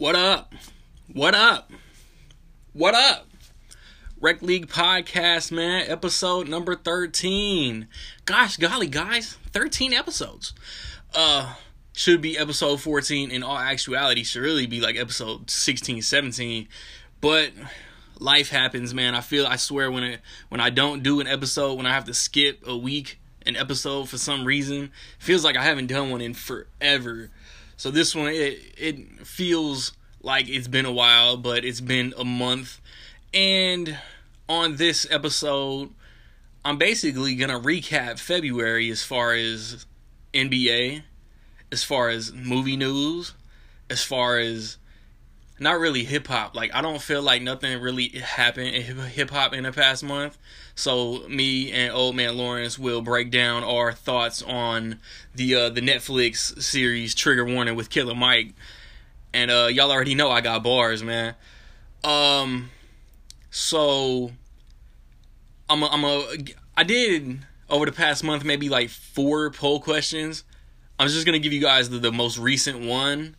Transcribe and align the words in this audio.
What 0.00 0.16
up? 0.16 0.54
What 1.12 1.34
up? 1.34 1.70
What 2.72 2.94
up? 2.94 3.28
Rec 4.18 4.40
League 4.40 4.66
Podcast, 4.66 5.52
man, 5.52 5.84
episode 5.88 6.48
number 6.48 6.74
13. 6.74 7.86
Gosh, 8.24 8.56
golly, 8.56 8.86
guys, 8.86 9.36
13 9.52 9.92
episodes. 9.92 10.54
Uh, 11.14 11.54
should 11.92 12.22
be 12.22 12.38
episode 12.38 12.80
14 12.80 13.30
in 13.30 13.42
all 13.42 13.58
actuality, 13.58 14.22
should 14.22 14.40
really 14.40 14.64
be 14.64 14.80
like 14.80 14.96
episode 14.96 15.50
16, 15.50 16.00
17. 16.00 16.66
But 17.20 17.50
life 18.18 18.48
happens, 18.48 18.94
man. 18.94 19.14
I 19.14 19.20
feel, 19.20 19.46
I 19.46 19.56
swear, 19.56 19.90
when 19.90 20.04
it, 20.04 20.20
when 20.48 20.62
I 20.62 20.70
don't 20.70 21.02
do 21.02 21.20
an 21.20 21.26
episode, 21.26 21.74
when 21.74 21.84
I 21.84 21.92
have 21.92 22.06
to 22.06 22.14
skip 22.14 22.66
a 22.66 22.74
week, 22.74 23.20
an 23.44 23.54
episode 23.54 24.08
for 24.08 24.16
some 24.16 24.46
reason, 24.46 24.92
feels 25.18 25.44
like 25.44 25.58
I 25.58 25.64
haven't 25.64 25.88
done 25.88 26.08
one 26.08 26.22
in 26.22 26.32
forever. 26.32 27.30
So 27.80 27.90
this 27.90 28.14
one, 28.14 28.28
it, 28.28 28.60
it 28.76 29.26
feels 29.26 29.92
like 30.22 30.50
it's 30.50 30.68
been 30.68 30.84
a 30.84 30.92
while, 30.92 31.38
but 31.38 31.64
it's 31.64 31.80
been 31.80 32.12
a 32.18 32.26
month. 32.26 32.78
And 33.32 33.98
on 34.50 34.76
this 34.76 35.06
episode, 35.10 35.88
I'm 36.62 36.76
basically 36.76 37.36
going 37.36 37.48
to 37.48 37.58
recap 37.58 38.18
February 38.18 38.90
as 38.90 39.02
far 39.02 39.32
as 39.32 39.86
NBA, 40.34 41.04
as 41.72 41.82
far 41.82 42.10
as 42.10 42.34
movie 42.34 42.76
news, 42.76 43.32
as 43.88 44.04
far 44.04 44.38
as 44.38 44.76
not 45.58 45.80
really 45.80 46.04
hip 46.04 46.26
hop. 46.26 46.54
Like 46.54 46.74
I 46.74 46.82
don't 46.82 47.00
feel 47.00 47.22
like 47.22 47.40
nothing 47.40 47.80
really 47.80 48.08
happened 48.08 48.74
in 48.74 48.94
hip 48.98 49.30
hop 49.30 49.54
in 49.54 49.62
the 49.62 49.72
past 49.72 50.04
month. 50.04 50.36
So 50.80 51.28
me 51.28 51.70
and 51.72 51.92
Old 51.92 52.16
Man 52.16 52.38
Lawrence 52.38 52.78
will 52.78 53.02
break 53.02 53.30
down 53.30 53.64
our 53.64 53.92
thoughts 53.92 54.40
on 54.42 54.98
the 55.34 55.54
uh, 55.54 55.68
the 55.68 55.82
Netflix 55.82 56.62
series 56.62 57.14
Trigger 57.14 57.44
Warning 57.44 57.76
with 57.76 57.90
Killer 57.90 58.14
Mike. 58.14 58.54
And 59.34 59.50
uh, 59.50 59.68
y'all 59.70 59.92
already 59.92 60.14
know 60.14 60.30
I 60.30 60.40
got 60.40 60.62
bars, 60.62 61.02
man. 61.02 61.34
Um, 62.02 62.70
so 63.50 64.32
I'm 65.68 65.82
a, 65.82 65.86
I'm 65.86 66.04
a 66.04 66.36
I 66.76 66.84
did 66.84 67.40
over 67.68 67.84
the 67.84 67.92
past 67.92 68.24
month 68.24 68.42
maybe 68.44 68.70
like 68.70 68.88
four 68.88 69.50
poll 69.50 69.80
questions. 69.80 70.44
I'm 70.98 71.08
just 71.08 71.26
gonna 71.26 71.38
give 71.38 71.52
you 71.52 71.60
guys 71.60 71.90
the, 71.90 71.98
the 71.98 72.10
most 72.10 72.38
recent 72.38 72.80
one 72.80 73.36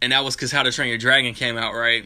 and 0.00 0.12
that 0.12 0.24
was 0.24 0.34
because 0.34 0.50
How 0.50 0.62
to 0.62 0.72
Train 0.72 0.88
Your 0.88 0.98
Dragon 0.98 1.32
came 1.32 1.56
out, 1.56 1.74
right? 1.74 2.04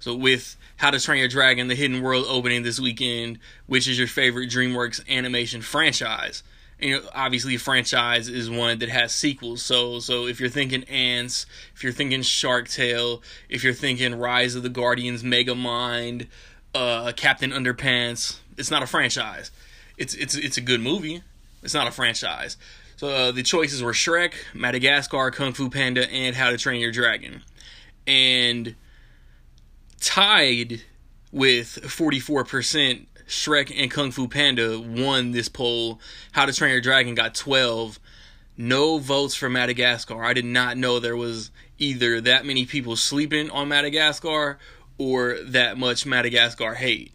So 0.00 0.14
with 0.14 0.56
How 0.78 0.90
to 0.90 1.00
Train 1.00 1.18
Your 1.18 1.28
Dragon, 1.28 1.68
the 1.68 1.74
Hidden 1.74 2.02
World 2.02 2.24
opening 2.28 2.62
this 2.62 2.78
weekend, 2.80 3.40
which 3.66 3.88
is 3.88 3.98
your 3.98 4.06
favorite 4.06 4.48
DreamWorks 4.48 5.06
animation 5.08 5.60
franchise? 5.60 6.44
And, 6.80 6.90
you 6.90 6.96
know, 7.00 7.08
obviously, 7.12 7.56
franchise 7.56 8.28
is 8.28 8.48
one 8.48 8.78
that 8.78 8.88
has 8.88 9.12
sequels. 9.12 9.60
So, 9.60 9.98
so 9.98 10.28
if 10.28 10.38
you're 10.38 10.48
thinking 10.48 10.84
Antz, 10.84 11.46
if 11.74 11.82
you're 11.82 11.92
thinking 11.92 12.22
Shark 12.22 12.68
Tale, 12.68 13.22
if 13.48 13.64
you're 13.64 13.74
thinking 13.74 14.14
Rise 14.14 14.54
of 14.54 14.62
the 14.62 14.68
Guardians, 14.68 15.24
Megamind, 15.24 16.28
uh, 16.76 17.12
Captain 17.16 17.50
Underpants, 17.50 18.38
it's 18.56 18.70
not 18.70 18.84
a 18.84 18.86
franchise. 18.86 19.50
It's 19.96 20.14
it's 20.14 20.36
it's 20.36 20.56
a 20.56 20.60
good 20.60 20.80
movie. 20.80 21.22
It's 21.64 21.74
not 21.74 21.88
a 21.88 21.90
franchise. 21.90 22.56
So 22.96 23.08
uh, 23.08 23.32
the 23.32 23.42
choices 23.42 23.82
were 23.82 23.92
Shrek, 23.92 24.34
Madagascar, 24.54 25.32
Kung 25.32 25.52
Fu 25.52 25.70
Panda, 25.70 26.08
and 26.08 26.36
How 26.36 26.50
to 26.50 26.56
Train 26.56 26.80
Your 26.80 26.92
Dragon. 26.92 27.42
And 28.06 28.76
tied 30.00 30.82
with 31.32 31.78
44%, 31.82 33.06
Shrek 33.26 33.72
and 33.76 33.90
Kung 33.90 34.10
Fu 34.10 34.28
Panda 34.28 34.80
won 34.80 35.32
this 35.32 35.48
poll. 35.48 36.00
How 36.32 36.46
to 36.46 36.52
Train 36.52 36.72
Your 36.72 36.80
Dragon 36.80 37.14
got 37.14 37.34
12. 37.34 37.98
No 38.56 38.98
votes 38.98 39.34
for 39.34 39.48
Madagascar. 39.48 40.24
I 40.24 40.32
did 40.32 40.44
not 40.44 40.76
know 40.76 40.98
there 40.98 41.16
was 41.16 41.50
either 41.78 42.20
that 42.22 42.44
many 42.44 42.66
people 42.66 42.96
sleeping 42.96 43.50
on 43.50 43.68
Madagascar 43.68 44.58
or 44.96 45.38
that 45.44 45.78
much 45.78 46.06
Madagascar 46.06 46.74
hate. 46.74 47.12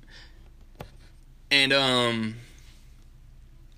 And 1.51 1.73
um 1.73 2.35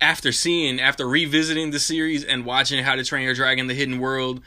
after 0.00 0.30
seeing, 0.30 0.80
after 0.80 1.08
revisiting 1.08 1.70
the 1.70 1.80
series 1.80 2.22
and 2.22 2.44
watching 2.44 2.82
How 2.84 2.94
to 2.94 3.04
Train 3.04 3.24
Your 3.24 3.34
Dragon: 3.34 3.66
The 3.66 3.74
Hidden 3.74 3.98
World, 3.98 4.42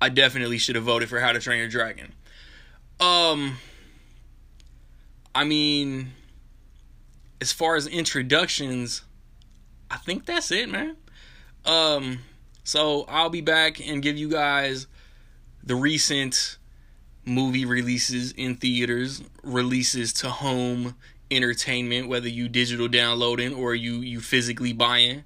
I 0.00 0.08
definitely 0.08 0.58
should 0.58 0.76
have 0.76 0.84
voted 0.84 1.08
for 1.08 1.20
How 1.20 1.32
to 1.32 1.40
Train 1.40 1.58
Your 1.58 1.68
Dragon. 1.68 2.12
Um, 3.00 3.56
I 5.34 5.44
mean, 5.44 6.12
as 7.40 7.52
far 7.52 7.76
as 7.76 7.86
introductions, 7.86 9.02
I 9.90 9.96
think 9.96 10.26
that's 10.26 10.50
it, 10.50 10.68
man. 10.68 10.96
Um, 11.64 12.20
so 12.62 13.04
I'll 13.08 13.30
be 13.30 13.40
back 13.40 13.86
and 13.86 14.02
give 14.02 14.16
you 14.16 14.28
guys 14.28 14.86
the 15.62 15.74
recent 15.74 16.58
movie 17.24 17.64
releases 17.64 18.32
in 18.32 18.56
theaters, 18.56 19.22
releases 19.42 20.12
to 20.14 20.30
home 20.30 20.94
entertainment, 21.30 22.08
whether 22.08 22.28
you 22.28 22.48
digital 22.48 22.88
downloading 22.88 23.54
or 23.54 23.74
you 23.74 23.96
you 23.96 24.20
physically 24.20 24.72
buying. 24.72 25.24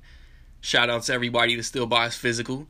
Shout 0.61 0.91
out 0.91 1.03
to 1.05 1.13
everybody 1.13 1.55
that 1.57 1.65
still 1.65 1.87
buys 1.87 2.15
physical. 2.15 2.67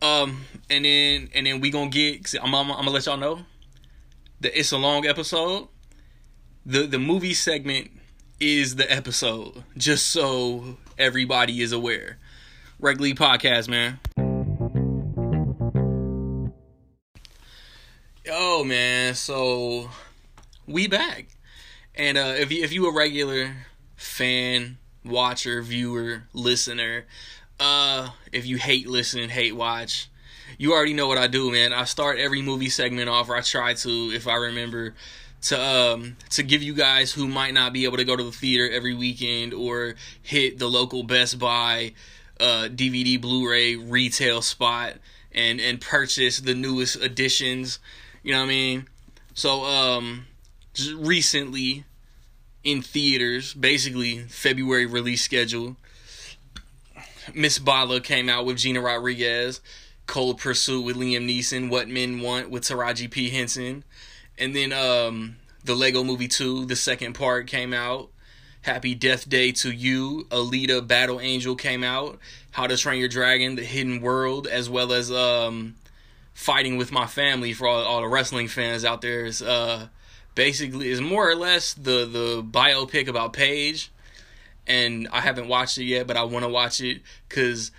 Um, 0.00 0.44
and 0.70 0.84
then 0.84 1.28
and 1.34 1.46
then 1.46 1.60
we 1.60 1.70
gonna 1.70 1.90
get. 1.90 2.34
I'm, 2.40 2.54
I'm, 2.54 2.70
I'm 2.70 2.78
gonna 2.78 2.90
let 2.90 3.06
y'all 3.06 3.16
know 3.16 3.40
that 4.40 4.58
it's 4.58 4.72
a 4.72 4.78
long 4.78 5.06
episode. 5.06 5.68
The 6.66 6.86
the 6.86 6.98
movie 6.98 7.34
segment 7.34 7.90
is 8.40 8.76
the 8.76 8.90
episode, 8.92 9.64
just 9.76 10.08
so 10.08 10.76
everybody 10.98 11.62
is 11.62 11.72
aware. 11.72 12.18
League 12.80 13.16
Podcast, 13.16 13.68
man. 13.68 13.98
Yo, 18.24 18.64
man. 18.64 19.14
So 19.14 19.90
we 20.66 20.86
back. 20.86 21.28
And 21.94 22.18
uh, 22.18 22.34
if 22.38 22.52
you 22.52 22.62
if 22.62 22.72
you 22.72 22.86
a 22.86 22.94
regular 22.94 23.56
fan, 23.96 24.78
watcher, 25.04 25.62
viewer, 25.62 26.24
listener, 26.32 27.06
uh, 27.58 28.10
if 28.32 28.46
you 28.46 28.56
hate 28.56 28.86
listen, 28.86 29.30
hate 29.30 29.56
watch, 29.56 30.08
you 30.58 30.72
already 30.72 30.94
know 30.94 31.08
what 31.08 31.18
I 31.18 31.26
do, 31.26 31.50
man. 31.50 31.72
I 31.72 31.84
start 31.84 32.18
every 32.18 32.42
movie 32.42 32.68
segment 32.68 33.08
off, 33.08 33.28
or 33.28 33.36
I 33.36 33.40
try 33.40 33.74
to, 33.74 33.90
if 34.14 34.28
I 34.28 34.34
remember, 34.36 34.94
to 35.40 35.60
um 35.60 36.16
to 36.30 36.42
give 36.42 36.62
you 36.62 36.74
guys 36.74 37.12
who 37.12 37.28
might 37.28 37.54
not 37.54 37.72
be 37.72 37.84
able 37.84 37.96
to 37.96 38.04
go 38.04 38.16
to 38.16 38.24
the 38.24 38.32
theater 38.32 38.68
every 38.70 38.94
weekend 38.94 39.54
or 39.54 39.94
hit 40.22 40.58
the 40.58 40.68
local 40.68 41.02
Best 41.02 41.38
Buy 41.38 41.92
uh 42.40 42.68
DVD 42.70 43.20
Blu-ray 43.20 43.76
retail 43.76 44.42
spot 44.42 44.94
and 45.32 45.60
and 45.60 45.80
purchase 45.80 46.40
the 46.40 46.54
newest 46.54 46.96
editions, 46.96 47.78
you 48.22 48.32
know 48.32 48.38
what 48.38 48.46
I 48.46 48.48
mean? 48.48 48.88
So 49.34 49.64
um 49.64 50.26
just 50.74 50.92
recently 50.94 51.84
in 52.64 52.82
theaters, 52.82 53.54
basically 53.54 54.18
February 54.18 54.86
release 54.86 55.22
schedule. 55.22 55.76
Miss 57.34 57.58
Bala 57.58 58.00
came 58.00 58.28
out 58.28 58.46
with 58.46 58.58
Gina 58.58 58.80
Rodriguez, 58.80 59.60
Cold 60.06 60.38
Pursuit 60.38 60.84
with 60.84 60.96
Liam 60.96 61.28
Neeson, 61.28 61.70
What 61.70 61.88
Men 61.88 62.20
Want 62.20 62.50
with 62.50 62.64
Taraji 62.64 63.10
P 63.10 63.30
Henson, 63.30 63.84
and 64.38 64.54
then 64.54 64.72
um, 64.72 65.36
the 65.64 65.74
Lego 65.74 66.04
Movie 66.04 66.28
2, 66.28 66.66
the 66.66 66.76
second 66.76 67.14
part 67.14 67.46
came 67.46 67.72
out. 67.72 68.10
Happy 68.62 68.94
Death 68.94 69.28
Day 69.28 69.52
to 69.52 69.70
You, 69.70 70.26
Alita 70.30 70.86
Battle 70.86 71.20
Angel 71.20 71.54
came 71.54 71.84
out. 71.84 72.18
How 72.50 72.66
to 72.66 72.76
Train 72.76 72.98
Your 72.98 73.08
Dragon, 73.08 73.54
The 73.54 73.64
Hidden 73.64 74.00
World, 74.00 74.46
as 74.46 74.68
well 74.68 74.92
as 74.92 75.12
um, 75.12 75.76
Fighting 76.34 76.76
with 76.76 76.90
My 76.92 77.06
Family 77.06 77.52
for 77.52 77.66
all, 77.66 77.82
all 77.84 78.00
the 78.00 78.08
wrestling 78.08 78.48
fans 78.48 78.84
out 78.84 79.00
there. 79.00 79.24
Is 79.24 79.42
uh, 79.42 79.88
basically 80.34 80.88
is 80.88 81.00
more 81.00 81.28
or 81.28 81.34
less 81.34 81.74
the 81.74 82.04
the 82.06 82.42
biopic 82.42 83.08
about 83.08 83.32
Paige, 83.32 83.90
and 84.66 85.08
I 85.12 85.20
haven't 85.20 85.48
watched 85.48 85.78
it 85.78 85.84
yet, 85.84 86.06
but 86.06 86.16
I 86.16 86.24
want 86.24 86.44
to 86.44 86.48
watch 86.48 86.80
it 86.80 87.02
because 87.28 87.70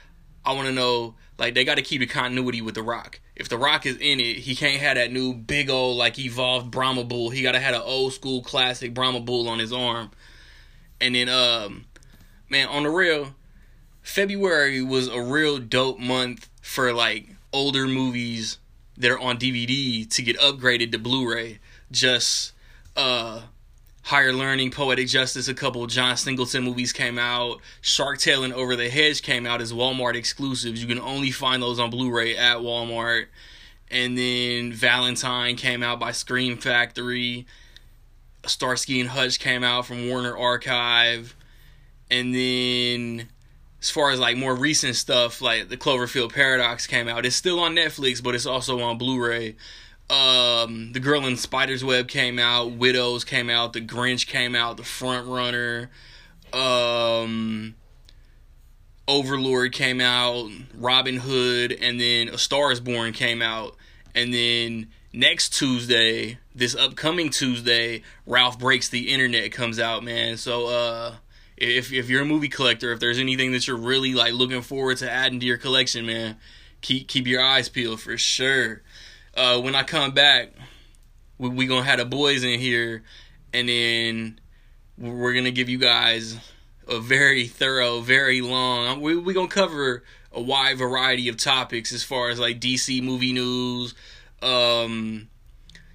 I 0.46 0.54
want 0.54 0.68
to 0.68 0.74
know 0.74 1.16
like 1.40 1.56
they 1.56 1.64
got 1.64 1.76
to 1.76 1.82
keep 1.82 2.02
the 2.02 2.06
continuity 2.06 2.62
with 2.62 2.76
the 2.76 2.84
Rock. 2.84 3.20
If 3.36 3.48
the 3.48 3.58
Rock 3.58 3.86
is 3.86 3.96
in 3.96 4.20
it, 4.20 4.40
he 4.40 4.56
can't 4.56 4.82
have 4.82 4.96
that 4.96 5.12
new 5.12 5.34
big 5.34 5.70
old 5.70 5.98
like 5.98 6.20
evolved 6.20 6.70
Brahma 6.70 7.06
bull. 7.06 7.30
He 7.30 7.42
got 7.42 7.54
to 7.54 7.60
have 7.60 7.74
an 7.74 7.82
old 7.82 8.14
school 8.14 8.42
classic 8.42 8.94
Brahma 8.94 9.22
bull 9.22 9.48
on 9.48 9.60
his 9.60 9.72
arm. 9.72 10.12
And 11.00 11.16
then 11.16 11.30
um 11.30 11.86
man, 12.50 12.68
on 12.68 12.84
the 12.84 12.90
real, 12.90 13.34
February 14.02 14.82
was 14.82 15.08
a 15.08 15.22
real 15.22 15.58
dope 15.60 16.00
month 16.00 16.50
for 16.62 16.94
like 16.94 17.30
older 17.54 17.88
movies 17.88 18.58
that 18.98 19.10
are 19.10 19.20
on 19.20 19.38
DVD 19.38 20.08
to 20.10 20.22
get 20.22 20.38
upgraded 20.40 20.92
to 20.92 21.00
Blu-ray 21.00 21.60
just 21.90 22.54
uh 22.98 23.42
Higher 24.10 24.34
Learning, 24.34 24.72
Poetic 24.72 25.08
Justice, 25.08 25.48
a 25.50 25.54
couple 25.54 25.86
John 25.86 26.18
Singleton 26.18 26.64
movies 26.64 26.92
came 26.92 27.20
out. 27.20 27.62
Shark 27.80 28.18
Tale 28.18 28.44
and 28.44 28.52
Over 28.52 28.76
the 28.76 28.90
Hedge 28.90 29.22
came 29.22 29.46
out 29.46 29.62
as 29.62 29.72
Walmart 29.72 30.16
exclusives. 30.16 30.82
You 30.82 30.88
can 30.88 31.00
only 31.00 31.30
find 31.30 31.62
those 31.62 31.78
on 31.78 31.92
Blu-ray 31.92 32.36
at 32.36 32.58
Walmart. 32.58 33.28
And 33.92 34.18
then 34.18 34.74
Valentine 34.74 35.58
came 35.58 35.84
out 35.84 36.00
by 36.00 36.12
Scream 36.12 36.58
Factory. 36.58 37.46
Starsky 38.48 39.00
and 39.00 39.10
Hutch 39.10 39.40
came 39.40 39.64
out 39.64 39.86
from 39.86 40.10
Warner 40.10 40.36
Archive. 40.36 41.36
And 42.10 42.34
then 42.34 43.30
as 43.80 43.92
far 43.92 44.10
as 44.10 44.20
like 44.20 44.38
more 44.38 44.56
recent 44.56 44.96
stuff, 44.96 45.40
like 45.40 45.70
the 45.70 45.78
Cloverfield 45.78 46.34
Paradox 46.34 46.88
came 46.88 47.08
out. 47.08 47.28
It's 47.28 47.36
still 47.36 47.60
on 47.60 47.76
Netflix, 47.76 48.24
but 48.24 48.34
it's 48.34 48.48
also 48.48 48.82
on 48.82 48.98
Blu-ray. 48.98 49.56
Um, 50.10 50.92
the 50.94 51.00
Girl 51.00 51.26
in 51.26 51.38
Spider's 51.38 51.84
Web 51.84 52.08
came 52.08 52.40
out. 52.40 52.72
Widows 52.72 53.24
came 53.24 53.50
out. 53.50 53.74
The 53.74 53.82
Grinch 53.82 54.28
came 54.28 54.56
out. 54.56 54.78
The 54.78 54.84
Front 54.84 55.28
Runner. 55.28 55.90
Um, 56.52 57.76
Overlord 59.08 59.72
came 59.72 60.02
out. 60.02 60.50
Robin 60.74 61.18
Hood, 61.18 61.72
and 61.72 62.00
then 62.00 62.30
A 62.30 62.38
Star 62.38 62.72
Is 62.72 62.80
Born 62.80 63.14
came 63.14 63.42
out, 63.42 63.76
and 64.16 64.34
then 64.34 64.88
next 65.14 65.50
Tuesday, 65.54 66.40
this 66.54 66.76
upcoming 66.76 67.30
Tuesday, 67.30 68.04
Ralph 68.26 68.60
Breaks 68.60 68.90
the 68.90 69.12
Internet 69.12 69.52
comes 69.52 69.80
out, 69.80 70.04
man. 70.04 70.38
So 70.38 70.68
uh 70.68 71.16
if 71.58 71.92
if 71.92 72.10
you're 72.10 72.22
a 72.22 72.26
movie 72.26 72.50
collector, 72.50 72.92
if 72.92 73.00
there's 73.00 73.20
anything 73.20 73.52
that 73.52 73.68
you're 73.68 73.78
really 73.78 74.14
like 74.14 74.34
looking 74.34 74.62
forward 74.62 74.98
to 74.98 75.12
adding 75.12 75.40
to 75.40 75.46
your 75.46 75.58
collection, 75.58 76.06
man, 76.06 76.38
keep 76.82 77.08
keep 77.08 77.28
your 77.28 77.44
eyes 77.44 77.70
peeled 77.70 78.02
for 78.02 78.18
sure. 78.18 78.82
Uh 79.40 79.62
when 79.62 79.74
I 79.74 79.84
come 79.84 80.12
back, 80.12 80.52
we 81.38 81.50
we 81.50 81.68
to 81.84 81.90
have 81.90 82.00
the 82.00 82.06
boys 82.06 82.44
in 82.44 82.60
here 82.60 83.04
and 83.54 83.70
then 83.70 84.40
we're 84.98 85.34
to 85.46 85.52
give 85.52 85.70
you 85.70 85.78
guys 85.78 86.38
a 86.88 87.00
very 87.00 87.48
thorough, 87.48 88.02
very 88.02 88.42
long. 88.42 89.02
We 89.02 89.16
we 89.16 89.34
to 89.50 89.56
cover 89.56 90.04
a 90.32 90.42
wide 90.42 90.78
variety 90.78 91.30
of 91.30 91.38
topics 91.38 91.94
as 91.94 92.04
far 92.04 92.30
as 92.30 92.40
like 92.40 92.60
DC 92.60 93.02
movie 93.02 93.34
news, 93.34 93.96
um, 94.42 95.30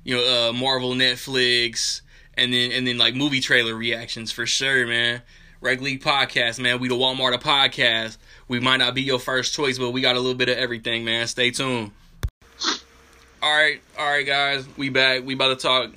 you 0.03 0.17
know, 0.17 0.49
uh, 0.49 0.53
Marvel, 0.53 0.93
Netflix, 0.93 2.01
and 2.35 2.53
then 2.53 2.73
and 2.73 2.87
then 2.87 2.99
like 2.99 3.15
movie 3.15 3.41
trailer 3.41 3.75
reactions 3.75 4.33
for 4.33 4.47
sure, 4.47 4.87
man. 4.87 5.23
Rec 5.61 5.81
League 5.81 6.03
Podcast, 6.03 6.61
man. 6.61 6.79
We 6.79 6.89
the 6.89 6.95
Walmart 6.95 7.35
of 7.35 7.41
podcast. 7.41 8.19
We 8.49 8.61
might 8.61 8.77
not 8.77 8.95
be 8.95 9.03
your 9.03 9.19
first 9.19 9.55
choice, 9.55 9.79
but 9.79 9.91
we 9.91 10.03
got 10.03 10.15
a 10.17 10.21
little 10.21 10.35
bit 10.35 10.51
of 10.51 10.59
everything, 10.59 11.05
man. 11.05 11.27
Stay 11.27 11.51
tuned. 11.51 11.93
All 13.45 13.55
right, 13.55 13.79
all 13.99 14.07
right, 14.07 14.25
guys. 14.25 14.67
We 14.79 14.89
back. 14.89 15.23
We 15.23 15.35
about 15.35 15.49
to 15.49 15.57
talk 15.57 15.91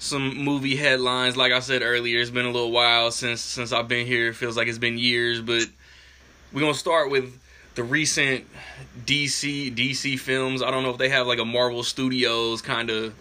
some 0.00 0.36
movie 0.36 0.74
headlines. 0.74 1.36
Like 1.36 1.52
I 1.52 1.60
said 1.60 1.80
earlier, 1.80 2.18
it's 2.18 2.30
been 2.30 2.44
a 2.44 2.50
little 2.50 2.72
while 2.72 3.12
since 3.12 3.40
since 3.40 3.70
I've 3.70 3.86
been 3.86 4.04
here. 4.04 4.30
It 4.30 4.32
feels 4.34 4.56
like 4.56 4.66
it's 4.66 4.78
been 4.78 4.98
years, 4.98 5.40
but 5.40 5.62
we're 6.52 6.58
gonna 6.58 6.74
start 6.74 7.08
with 7.08 7.38
the 7.76 7.84
recent 7.84 8.46
DC 9.06 9.72
DC 9.76 10.18
films. 10.18 10.60
I 10.60 10.72
don't 10.72 10.82
know 10.82 10.90
if 10.90 10.98
they 10.98 11.08
have 11.10 11.28
like 11.28 11.38
a 11.38 11.44
Marvel 11.44 11.84
Studios 11.84 12.62
kind 12.62 12.90
of 12.90 13.14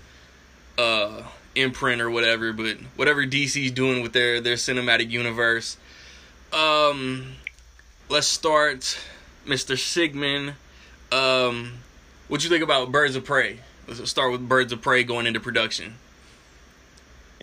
uh 0.80 1.22
imprint 1.54 2.02
or 2.02 2.10
whatever, 2.10 2.54
but 2.54 2.78
whatever 2.96 3.28
DC's 3.28 3.70
doing 3.70 4.02
with 4.02 4.14
their 4.14 4.42
their 4.42 4.56
cinematic 4.56 5.12
universe. 5.12 5.78
Um 6.52 7.34
let's 8.10 8.26
start 8.26 8.98
Mr. 9.46 9.78
Sigmund. 9.78 10.56
Um 11.12 11.81
what 12.32 12.46
you 12.46 12.50
think 12.50 12.64
about 12.64 12.94
Birds 12.94 13.18
of 13.18 13.26
Prey? 13.26 13.60
Let's 13.90 14.10
start 14.10 14.32
with 14.32 14.48
Birds 14.48 14.72
of 14.72 14.82
Prey 14.82 15.04
going 15.04 15.28
into 15.28 15.42
production. 15.42 15.96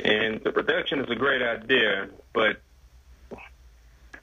And 0.03 0.41
the 0.43 0.51
production 0.51 1.01
is 1.01 1.11
a 1.11 1.15
great 1.15 1.43
idea, 1.43 2.09
but 2.33 2.63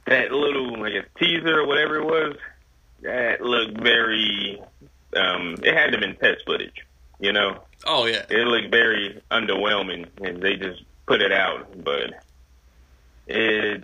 that 0.08 0.32
little 0.32 0.80
like 0.80 0.94
a 0.94 1.20
teaser 1.20 1.60
or 1.60 1.68
whatever 1.68 1.98
it 1.98 2.06
was, 2.06 2.36
that 3.04 3.42
looked 3.42 3.80
very. 3.80 4.60
Um, 5.16 5.56
it 5.62 5.72
had 5.72 5.92
to 5.92 5.92
have 5.92 6.00
been 6.00 6.16
test 6.16 6.44
footage, 6.48 6.84
you 7.20 7.32
know. 7.32 7.62
Oh 7.86 8.08
yeah, 8.08 8.26
it 8.28 8.48
looked 8.48 8.72
very 8.72 9.22
underwhelming, 9.30 10.08
and 10.24 10.42
they 10.42 10.56
just 10.56 10.82
put 11.06 11.22
it 11.22 11.32
out. 11.32 11.84
But 11.84 12.24
it 13.28 13.84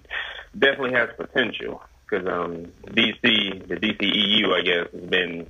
definitely 0.57 0.93
has 0.93 1.09
potential 1.15 1.83
because 2.09 2.27
um, 2.27 2.71
DC, 2.87 3.67
the 3.67 3.75
DCEU, 3.75 4.51
I 4.51 4.61
guess, 4.63 4.91
has 4.91 5.09
been 5.09 5.47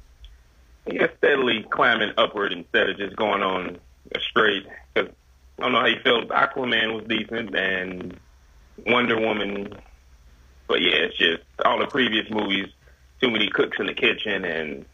I 0.92 0.94
guess 0.94 1.10
steadily 1.18 1.66
climbing 1.70 2.12
upward 2.18 2.52
instead 2.52 2.90
of 2.90 2.98
just 2.98 3.16
going 3.16 3.42
on 3.42 3.80
a 4.14 4.20
straight. 4.20 4.66
Cause 4.96 5.08
I 5.58 5.64
don't 5.64 5.72
know 5.72 5.80
how 5.80 5.86
you 5.86 6.00
felt. 6.04 6.28
Aquaman 6.30 6.96
was 6.96 7.06
decent, 7.08 7.56
and 7.56 8.20
Wonder 8.86 9.20
Woman. 9.20 9.74
But 10.68 10.82
yeah, 10.82 10.96
it's 10.96 11.18
just 11.18 11.44
all 11.64 11.80
the 11.80 11.88
previous 11.88 12.30
movies 12.30 12.68
too 13.22 13.32
many 13.32 13.50
cooks 13.50 13.78
in 13.80 13.86
the 13.86 13.94
kitchen, 13.94 14.44
and 14.44 14.86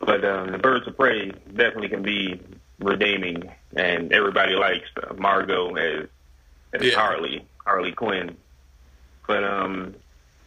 but 0.00 0.24
um, 0.24 0.52
the 0.52 0.58
Birds 0.58 0.86
of 0.86 0.96
Prey 0.96 1.30
definitely 1.46 1.88
can 1.88 2.02
be 2.02 2.40
redeeming, 2.78 3.50
and 3.74 4.12
everybody 4.12 4.54
likes 4.54 4.88
uh, 5.02 5.14
Margot 5.14 5.74
as, 5.76 6.08
as 6.74 6.82
yeah. 6.82 6.94
Harley 6.94 7.46
Harley 7.64 7.92
Quinn. 7.92 8.36
But 9.26 9.44
um, 9.44 9.94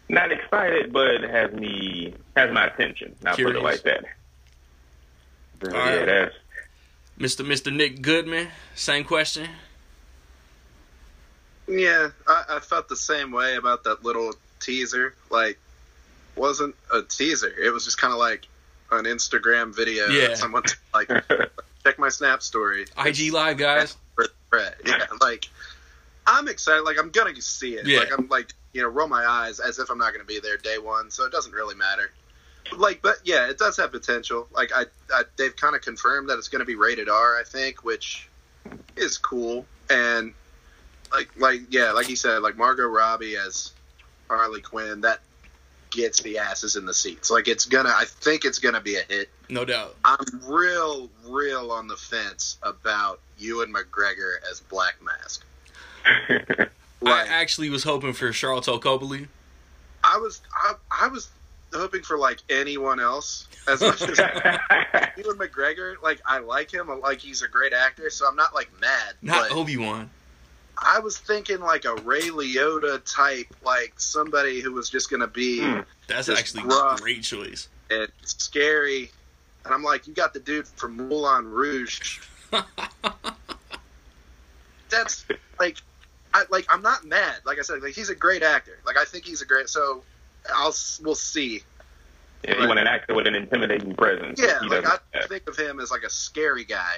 not 0.10 0.32
excited, 0.32 0.94
but 0.94 1.22
has 1.22 1.52
me 1.54 2.14
has 2.36 2.54
my 2.54 2.68
attention. 2.68 3.16
I'll 3.26 3.36
put 3.36 3.56
it 3.56 3.64
like 3.64 3.82
that. 3.84 4.06
All 5.64 5.72
yeah, 5.72 5.96
right. 5.96 6.06
that's 7.20 7.36
Mr. 7.36 7.46
Mr. 7.46 7.74
Nick 7.74 8.02
Goodman. 8.02 8.48
Same 8.76 9.04
question. 9.04 9.48
Yeah, 11.68 12.10
I, 12.28 12.44
I 12.50 12.60
felt 12.60 12.90
the 12.90 12.96
same 12.96 13.32
way 13.32 13.56
about 13.56 13.84
that 13.84 14.04
little 14.04 14.34
teaser. 14.60 15.14
Like, 15.30 15.60
wasn't 16.36 16.76
a 16.92 17.02
teaser. 17.04 17.54
It 17.62 17.72
was 17.72 17.86
just 17.86 18.00
kind 18.00 18.14
of 18.14 18.20
like 18.20 18.48
an 18.92 19.06
Instagram 19.06 19.76
video. 19.76 20.08
Yeah. 20.08 20.34
someone 20.34 20.64
like 20.94 21.10
check 21.84 22.00
my 22.00 22.10
Snap 22.10 22.42
story. 22.42 22.86
IG 22.98 23.32
Live 23.32 23.58
guys. 23.58 23.96
Yeah, 24.86 25.06
like 25.22 25.46
I'm 26.26 26.48
excited. 26.48 26.82
Like 26.82 26.98
I'm 26.98 27.12
gonna 27.12 27.40
see 27.42 27.76
it. 27.76 27.86
Yeah. 27.86 28.00
Like 28.00 28.18
I'm 28.18 28.28
like 28.30 28.54
you 28.74 28.82
know 28.82 28.88
roll 28.88 29.08
my 29.08 29.26
eyes 29.26 29.60
as 29.60 29.80
if 29.80 29.90
I'm 29.90 29.98
not 29.98 30.14
gonna 30.14 30.26
be 30.26 30.40
there 30.40 30.58
day 30.58 30.78
one. 30.78 31.12
So 31.12 31.26
it 31.26 31.32
doesn't 31.32 31.54
really 31.54 31.76
matter. 31.76 32.12
Like, 32.76 33.02
but 33.02 33.18
yeah, 33.24 33.50
it 33.50 33.58
does 33.58 33.78
have 33.78 33.92
potential. 33.92 34.48
Like 34.52 34.72
I, 34.74 34.86
I 35.12 35.24
they've 35.38 35.56
kind 35.56 35.76
of 35.76 35.82
confirmed 35.82 36.30
that 36.30 36.38
it's 36.38 36.50
gonna 36.50 36.66
be 36.66 36.76
rated 36.76 37.10
R. 37.10 37.40
I 37.40 37.44
think, 37.44 37.84
which 37.84 38.30
is 38.96 39.18
cool. 39.18 39.66
And 39.90 40.34
like 41.12 41.30
like 41.38 41.62
yeah, 41.70 41.92
like 41.92 42.10
you 42.10 42.16
said, 42.16 42.42
like 42.42 42.58
Margot 42.58 42.88
Robbie 42.88 43.36
as 43.38 43.72
Harley 44.30 44.62
Quinn. 44.62 45.02
That 45.02 45.20
gets 45.92 46.22
the 46.22 46.38
asses 46.38 46.76
in 46.76 46.86
the 46.86 46.94
seats. 46.94 47.30
Like 47.30 47.48
it's 47.48 47.66
gonna, 47.66 47.90
I 47.90 48.06
think 48.06 48.46
it's 48.46 48.60
gonna 48.60 48.82
be 48.82 48.96
a 48.96 49.02
hit. 49.02 49.30
No 49.50 49.66
doubt. 49.66 49.96
I'm 50.06 50.26
real, 50.46 51.10
real 51.26 51.72
on 51.72 51.88
the 51.88 51.96
fence 51.96 52.58
about 52.62 53.20
Ewan 53.38 53.74
McGregor 53.74 54.36
as 54.50 54.60
Black 54.62 54.96
Mask. 55.02 55.46
I 57.06 57.26
actually 57.28 57.70
was 57.70 57.84
hoping 57.84 58.14
for 58.14 58.30
Sharlto 58.30 58.82
Copley. 58.82 59.28
I 60.04 60.18
was, 60.18 60.42
I, 60.54 60.74
I 60.92 61.08
was 61.08 61.30
hoping 61.74 62.04
for 62.04 62.18
like 62.18 62.40
anyone 62.50 63.00
else 63.00 63.48
as 63.68 63.82
much 63.82 64.02
as 64.02 64.18
Ewan 65.18 65.38
McGregor. 65.38 66.02
Like 66.02 66.22
I 66.26 66.40
like 66.40 66.74
him, 66.74 66.88
like 67.02 67.20
he's 67.20 67.42
a 67.42 67.48
great 67.48 67.74
actor, 67.74 68.10
so 68.10 68.28
I'm 68.28 68.36
not 68.36 68.54
like 68.54 68.70
mad. 68.80 69.14
Not 69.22 69.52
Obi 69.52 69.78
Wan. 69.78 70.10
I 70.82 71.00
was 71.00 71.18
thinking 71.18 71.60
like 71.60 71.86
a 71.86 71.96
Ray 71.96 72.30
Liotta 72.30 73.02
type, 73.04 73.48
like 73.66 73.94
somebody 73.98 74.62
who 74.62 74.72
was 74.74 74.90
just 74.90 75.10
going 75.10 75.20
to 75.20 75.28
be. 75.28 75.60
Mm, 75.60 75.86
that's 76.08 76.30
actually 76.30 76.64
a 76.64 76.96
great 76.98 77.24
choice. 77.24 77.68
And 77.90 78.08
scary. 78.24 79.12
And 79.66 79.74
I'm 79.74 79.84
like, 79.84 80.08
you 80.08 80.14
got 80.14 80.34
the 80.34 80.40
dude 80.40 80.68
from 80.68 80.96
Moulin 80.96 81.46
Rouge. 81.46 82.22
that's 84.90 85.26
like, 85.60 85.78
I 86.34 86.46
like. 86.50 86.66
I'm 86.70 86.82
not 86.82 87.04
mad. 87.06 87.38
Like 87.46 87.60
I 87.60 87.62
said, 87.64 87.82
like 87.82 87.94
he's 87.94 88.10
a 88.10 88.16
great 88.16 88.44
actor. 88.44 88.80
Like 88.86 88.98
I 88.98 89.04
think 89.04 89.26
he's 89.26 89.42
a 89.42 89.46
great. 89.46 89.68
So 89.68 90.04
I'll 90.54 90.76
we'll 91.02 91.16
see. 91.16 91.64
Yeah, 92.44 92.62
you 92.62 92.68
want 92.68 92.80
an 92.80 92.88
actor 92.88 93.14
with 93.14 93.28
an 93.28 93.36
intimidating 93.36 93.96
presence. 93.96 94.40
Yeah, 94.42 94.60
like 94.68 94.86
I 94.86 94.98
have. 95.14 95.26
think 95.28 95.48
of 95.50 95.58
him 95.58 95.80
as 95.80 95.92
like 95.92 96.04
a 96.04 96.10
scary 96.10 96.64
guy. 96.64 96.96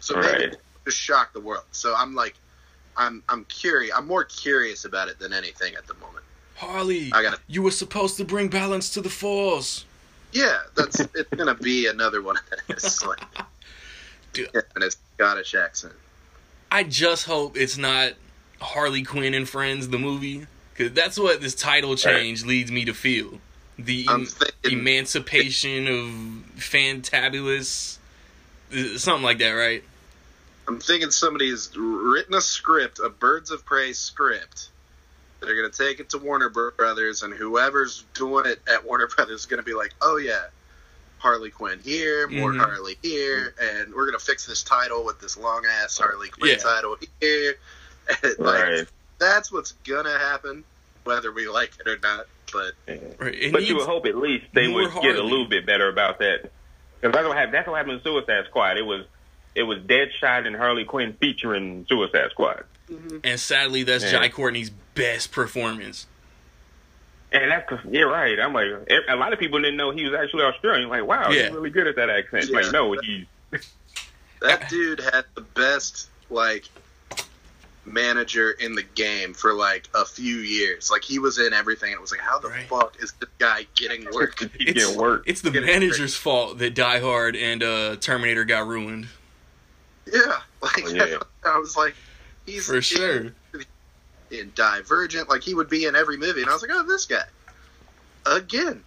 So 0.00 0.16
right. 0.16 0.38
maybe 0.38 0.56
just 0.84 0.98
shock 0.98 1.32
the 1.32 1.40
world. 1.40 1.64
So 1.70 1.94
I'm 1.96 2.14
like, 2.14 2.34
I'm 2.96 3.22
I'm 3.28 3.44
curious. 3.44 3.94
I'm 3.96 4.06
more 4.06 4.24
curious 4.24 4.84
about 4.84 5.08
it 5.08 5.18
than 5.18 5.32
anything 5.32 5.74
at 5.74 5.86
the 5.86 5.94
moment. 5.94 6.24
Harley, 6.56 7.12
I 7.12 7.22
got 7.22 7.38
You 7.46 7.62
were 7.62 7.70
supposed 7.70 8.16
to 8.18 8.24
bring 8.24 8.48
balance 8.48 8.90
to 8.90 9.00
the 9.00 9.10
force. 9.10 9.84
Yeah, 10.32 10.58
that's 10.76 11.00
it's 11.00 11.30
gonna 11.36 11.54
be 11.54 11.86
another 11.86 12.22
one 12.22 12.36
of 12.36 12.42
those. 12.68 13.02
Like, 13.06 13.20
Dude, 14.32 14.48
yeah, 14.54 14.62
and 14.74 14.82
it's 14.82 14.96
Scottish 15.14 15.54
accent. 15.54 15.92
I 16.70 16.84
just 16.84 17.26
hope 17.26 17.56
it's 17.56 17.76
not 17.76 18.14
Harley 18.60 19.02
Quinn 19.02 19.34
and 19.34 19.48
Friends 19.48 19.88
the 19.88 19.98
movie 19.98 20.46
because 20.72 20.92
that's 20.92 21.18
what 21.18 21.40
this 21.40 21.54
title 21.54 21.96
change 21.96 22.42
right. 22.42 22.48
leads 22.48 22.72
me 22.72 22.84
to 22.84 22.94
feel. 22.94 23.40
The 23.78 24.06
em- 24.08 24.26
thinking, 24.26 24.78
emancipation 24.78 25.86
of 25.86 26.06
fantabulous, 26.56 27.98
uh, 28.72 28.98
something 28.98 29.24
like 29.24 29.38
that, 29.38 29.50
right? 29.50 29.82
I'm 30.68 30.78
thinking 30.78 31.10
somebody's 31.10 31.70
written 31.76 32.34
a 32.34 32.40
script, 32.40 33.00
a 33.00 33.08
Birds 33.08 33.50
of 33.50 33.64
Prey 33.64 33.92
script. 33.92 34.68
They're 35.40 35.56
gonna 35.56 35.70
take 35.70 35.98
it 35.98 36.10
to 36.10 36.18
Warner 36.18 36.50
Brothers, 36.50 37.22
and 37.22 37.34
whoever's 37.34 38.04
doing 38.14 38.46
it 38.46 38.60
at 38.72 38.84
Warner 38.84 39.08
Brothers 39.08 39.40
is 39.40 39.46
gonna 39.46 39.64
be 39.64 39.74
like, 39.74 39.92
"Oh 40.00 40.16
yeah, 40.16 40.46
Harley 41.18 41.50
Quinn 41.50 41.80
here, 41.82 42.28
more 42.28 42.50
mm-hmm. 42.50 42.60
Harley 42.60 42.96
here, 43.02 43.54
and 43.60 43.92
we're 43.92 44.06
gonna 44.06 44.20
fix 44.20 44.46
this 44.46 44.62
title 44.62 45.04
with 45.04 45.20
this 45.20 45.36
long 45.36 45.64
ass 45.66 45.98
Harley 45.98 46.28
Quinn 46.28 46.52
yeah. 46.52 46.56
title 46.62 46.96
here." 47.20 47.56
like, 48.38 48.38
right. 48.38 48.86
That's 49.22 49.52
what's 49.52 49.72
gonna 49.84 50.18
happen, 50.18 50.64
whether 51.04 51.32
we 51.32 51.48
like 51.48 51.72
it 51.78 51.88
or 51.88 51.98
not. 51.98 52.26
But 52.52 52.72
right. 53.18 53.52
but 53.52 53.64
you 53.64 53.76
would 53.76 53.86
hope 53.86 54.04
at 54.06 54.16
least 54.16 54.46
they 54.52 54.68
would 54.68 54.90
Harley. 54.90 55.08
get 55.08 55.18
a 55.18 55.22
little 55.22 55.48
bit 55.48 55.64
better 55.64 55.88
about 55.88 56.18
that. 56.18 56.50
Because 57.00 57.14
that's 57.14 57.26
what 57.26 57.36
happened. 57.36 57.54
That's 57.54 57.68
what 57.68 57.76
happened 57.76 57.98
in 57.98 58.02
Suicide 58.02 58.44
Squad. 58.48 58.76
It 58.76 58.82
was 58.82 59.06
it 59.54 59.62
was 59.62 59.78
Deadshot 59.78 60.46
and 60.46 60.56
Harley 60.56 60.84
Quinn 60.84 61.16
featuring 61.20 61.86
Suicide 61.88 62.30
Squad. 62.30 62.64
Mm-hmm. 62.90 63.18
And 63.24 63.38
sadly, 63.38 63.84
that's 63.84 64.04
yeah. 64.04 64.10
Jai 64.10 64.28
Courtney's 64.28 64.70
best 64.94 65.30
performance. 65.30 66.06
And 67.30 67.50
that's 67.50 67.72
you're 67.90 68.10
right. 68.10 68.38
I'm 68.38 68.52
like 68.52 68.66
a 69.08 69.16
lot 69.16 69.32
of 69.32 69.38
people 69.38 69.60
didn't 69.60 69.76
know 69.76 69.90
he 69.92 70.04
was 70.04 70.14
actually 70.14 70.42
Australian. 70.42 70.88
Like, 70.88 71.06
wow, 71.06 71.30
yeah. 71.30 71.44
he's 71.44 71.52
really 71.52 71.70
good 71.70 71.86
at 71.86 71.96
that 71.96 72.10
accent. 72.10 72.46
Yeah. 72.50 72.60
Like, 72.60 72.72
no, 72.72 72.92
he's 73.00 73.26
that 74.42 74.68
dude 74.68 75.00
had 75.00 75.24
the 75.34 75.40
best 75.40 76.08
like 76.28 76.68
manager 77.84 78.52
in 78.52 78.74
the 78.74 78.82
game 78.82 79.34
for 79.34 79.54
like 79.54 79.88
a 79.94 80.04
few 80.04 80.36
years. 80.36 80.90
Like 80.90 81.02
he 81.02 81.18
was 81.18 81.38
in 81.38 81.52
everything. 81.52 81.92
It 81.92 82.00
was 82.00 82.10
like, 82.10 82.20
how 82.20 82.38
the 82.38 82.48
right. 82.48 82.68
fuck 82.68 82.96
is 83.00 83.12
this 83.20 83.28
guy 83.38 83.66
getting 83.74 84.06
work? 84.12 84.38
He's 84.58 84.74
getting 84.74 84.98
work. 84.98 85.24
It's 85.26 85.40
the 85.40 85.50
manager's 85.50 86.14
fault 86.14 86.58
that 86.58 86.74
Die 86.74 87.00
Hard 87.00 87.36
and 87.36 87.62
uh, 87.62 87.96
Terminator 87.96 88.44
got 88.44 88.66
ruined. 88.66 89.08
Yeah, 90.12 90.40
like 90.60 90.92
yeah. 90.92 91.18
I 91.44 91.58
was 91.58 91.76
like, 91.76 91.94
he's 92.46 92.66
for 92.66 92.82
sure 92.82 93.18
in, 93.20 93.34
in 94.30 94.52
Divergent. 94.54 95.28
Like 95.28 95.42
he 95.42 95.54
would 95.54 95.68
be 95.68 95.86
in 95.86 95.94
every 95.94 96.16
movie, 96.16 96.42
and 96.42 96.50
I 96.50 96.52
was 96.52 96.62
like, 96.62 96.72
oh, 96.72 96.84
this 96.86 97.06
guy 97.06 97.22
again. 98.26 98.82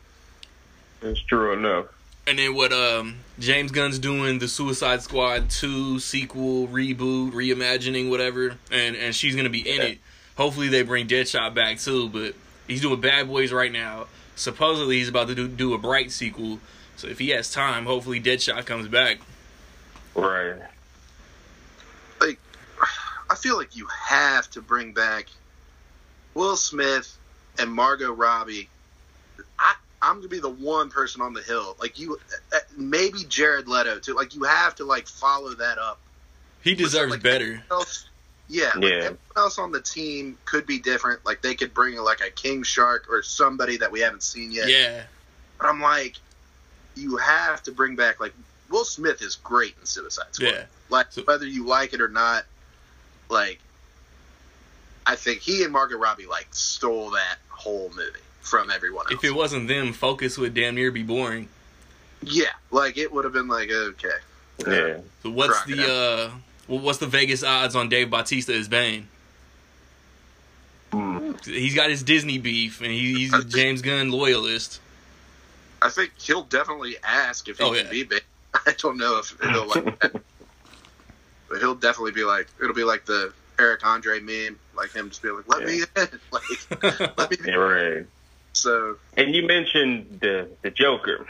It's 1.01 1.19
true 1.21 1.53
enough. 1.53 1.85
And 2.27 2.39
then 2.39 2.55
what 2.55 2.73
um 2.73 3.17
James 3.37 3.71
Gunn's 3.71 3.99
doing 3.99 4.39
the 4.39 4.47
Suicide 4.47 5.01
Squad 5.01 5.49
2 5.49 5.99
sequel, 5.99 6.67
reboot, 6.67 7.33
reimagining, 7.33 8.09
whatever, 8.09 8.57
and 8.71 8.95
and 8.95 9.13
she's 9.13 9.35
gonna 9.35 9.49
be 9.49 9.67
in 9.67 9.77
yeah. 9.77 9.87
it. 9.87 9.99
Hopefully 10.37 10.67
they 10.67 10.81
bring 10.81 11.07
Deadshot 11.07 11.53
back 11.53 11.79
too, 11.79 12.09
but 12.09 12.33
he's 12.67 12.81
doing 12.81 12.99
Bad 12.99 13.27
Boys 13.27 13.51
right 13.53 13.71
now. 13.71 14.07
Supposedly 14.35 14.97
he's 14.97 15.07
about 15.07 15.27
to 15.27 15.35
do, 15.35 15.47
do 15.47 15.73
a 15.73 15.77
Bright 15.77 16.11
sequel. 16.11 16.59
So 16.97 17.07
if 17.07 17.19
he 17.19 17.29
has 17.29 17.51
time, 17.51 17.85
hopefully 17.85 18.19
Deadshot 18.19 18.65
comes 18.65 18.87
back. 18.87 19.19
Right. 20.13 20.55
Like 22.19 22.39
I 23.29 23.35
feel 23.35 23.57
like 23.57 23.75
you 23.75 23.87
have 24.07 24.49
to 24.51 24.61
bring 24.61 24.93
back 24.93 25.27
Will 26.33 26.57
Smith 26.57 27.17
and 27.59 27.71
Margot 27.71 28.11
Robbie. 28.11 28.69
I 30.05 30.09
I'm 30.09 30.17
gonna 30.17 30.27
be 30.27 30.39
the 30.39 30.49
one 30.49 30.89
person 30.89 31.21
on 31.21 31.33
the 31.33 31.41
hill. 31.41 31.75
Like 31.79 31.99
you, 31.99 32.17
uh, 32.53 32.59
maybe 32.77 33.19
Jared 33.27 33.67
Leto 33.67 33.99
too. 33.99 34.15
Like 34.15 34.35
you 34.35 34.43
have 34.43 34.75
to 34.75 34.85
like 34.85 35.07
follow 35.07 35.53
that 35.55 35.77
up. 35.77 35.99
He 36.63 36.75
deserves 36.75 37.11
like, 37.11 37.23
better. 37.23 37.63
Else, 37.71 38.07
yeah, 38.47 38.71
like 38.75 38.83
yeah. 38.83 38.89
everyone 38.97 39.17
else 39.35 39.59
on 39.59 39.71
the 39.71 39.81
team 39.81 40.37
could 40.45 40.65
be 40.65 40.79
different. 40.79 41.25
Like 41.25 41.41
they 41.41 41.55
could 41.55 41.73
bring 41.73 41.97
like 41.97 42.21
a 42.21 42.29
King 42.29 42.63
Shark 42.63 43.07
or 43.09 43.23
somebody 43.23 43.77
that 43.77 43.91
we 43.91 43.99
haven't 43.99 44.23
seen 44.23 44.51
yet. 44.51 44.69
Yeah, 44.69 45.03
but 45.59 45.67
I'm 45.67 45.81
like, 45.81 46.17
you 46.95 47.17
have 47.17 47.63
to 47.63 47.71
bring 47.71 47.95
back 47.95 48.19
like 48.19 48.33
Will 48.69 48.85
Smith 48.85 49.21
is 49.21 49.35
great 49.35 49.75
in 49.79 49.85
Suicide 49.85 50.27
Squad. 50.31 50.47
Yeah, 50.47 50.63
like 50.89 51.11
so, 51.11 51.23
whether 51.23 51.47
you 51.47 51.65
like 51.65 51.93
it 51.93 52.01
or 52.01 52.09
not, 52.09 52.45
like 53.29 53.59
I 55.05 55.15
think 55.15 55.41
he 55.41 55.63
and 55.63 55.73
Margot 55.73 55.97
Robbie 55.97 56.27
like 56.27 56.47
stole 56.51 57.11
that 57.11 57.37
whole 57.49 57.91
movie 57.95 58.19
from 58.45 58.69
everyone 58.71 59.05
else. 59.11 59.23
If 59.23 59.23
it 59.23 59.35
wasn't 59.35 59.67
them, 59.67 59.91
Focus 59.91 60.37
would 60.37 60.53
damn 60.53 60.75
near 60.75 60.91
be 60.91 61.03
boring. 61.03 61.49
Yeah, 62.21 62.45
like 62.71 62.97
it 62.97 63.11
would 63.11 63.25
have 63.25 63.33
been 63.33 63.47
like 63.47 63.69
okay. 63.69 64.09
Yeah. 64.65 64.97
So 65.23 65.31
what's 65.31 65.63
the 65.65 66.31
uh, 66.31 66.31
what's 66.67 66.99
the 66.99 67.07
Vegas 67.07 67.43
odds 67.43 67.75
on 67.75 67.89
Dave 67.89 68.09
Bautista 68.09 68.53
as 68.53 68.67
Bane? 68.67 69.07
Mm. 70.91 71.43
He's 71.43 71.75
got 71.75 71.89
his 71.89 72.03
Disney 72.03 72.37
beef, 72.37 72.81
and 72.81 72.91
he's 72.91 73.33
a 73.33 73.43
James 73.43 73.81
Gunn 73.81 74.11
loyalist. 74.11 74.79
I 75.81 75.89
think 75.89 76.11
he'll 76.17 76.43
definitely 76.43 76.95
ask 77.03 77.49
if 77.49 77.57
he 77.57 77.63
oh, 77.63 77.73
can 77.73 77.85
yeah. 77.85 77.91
be 77.91 78.03
Bane. 78.03 78.19
I 78.65 78.73
don't 78.77 78.97
know 78.97 79.19
if 79.19 79.35
he'll 79.41 79.67
like, 79.67 79.99
but 81.49 81.59
he'll 81.59 81.75
definitely 81.75 82.13
be 82.13 82.23
like, 82.23 82.47
it'll 82.61 82.73
be 82.73 82.85
like 82.85 83.05
the 83.05 83.33
Eric 83.59 83.85
Andre 83.85 84.19
meme, 84.19 84.59
like 84.75 84.93
him 84.93 85.09
just 85.09 85.21
be 85.21 85.29
like, 85.29 85.47
"Let 85.47 85.61
yeah. 85.61 85.67
me 85.67 85.83
in, 85.95 86.19
like, 86.31 87.17
let 87.17 87.31
me." 87.31 87.37
Yeah, 87.45 87.55
right. 87.55 88.05
So, 88.55 88.95
and 89.17 89.35
you 89.35 89.45
mentioned 89.45 90.19
the 90.21 90.49
the 90.61 90.71
Joker, 90.71 91.27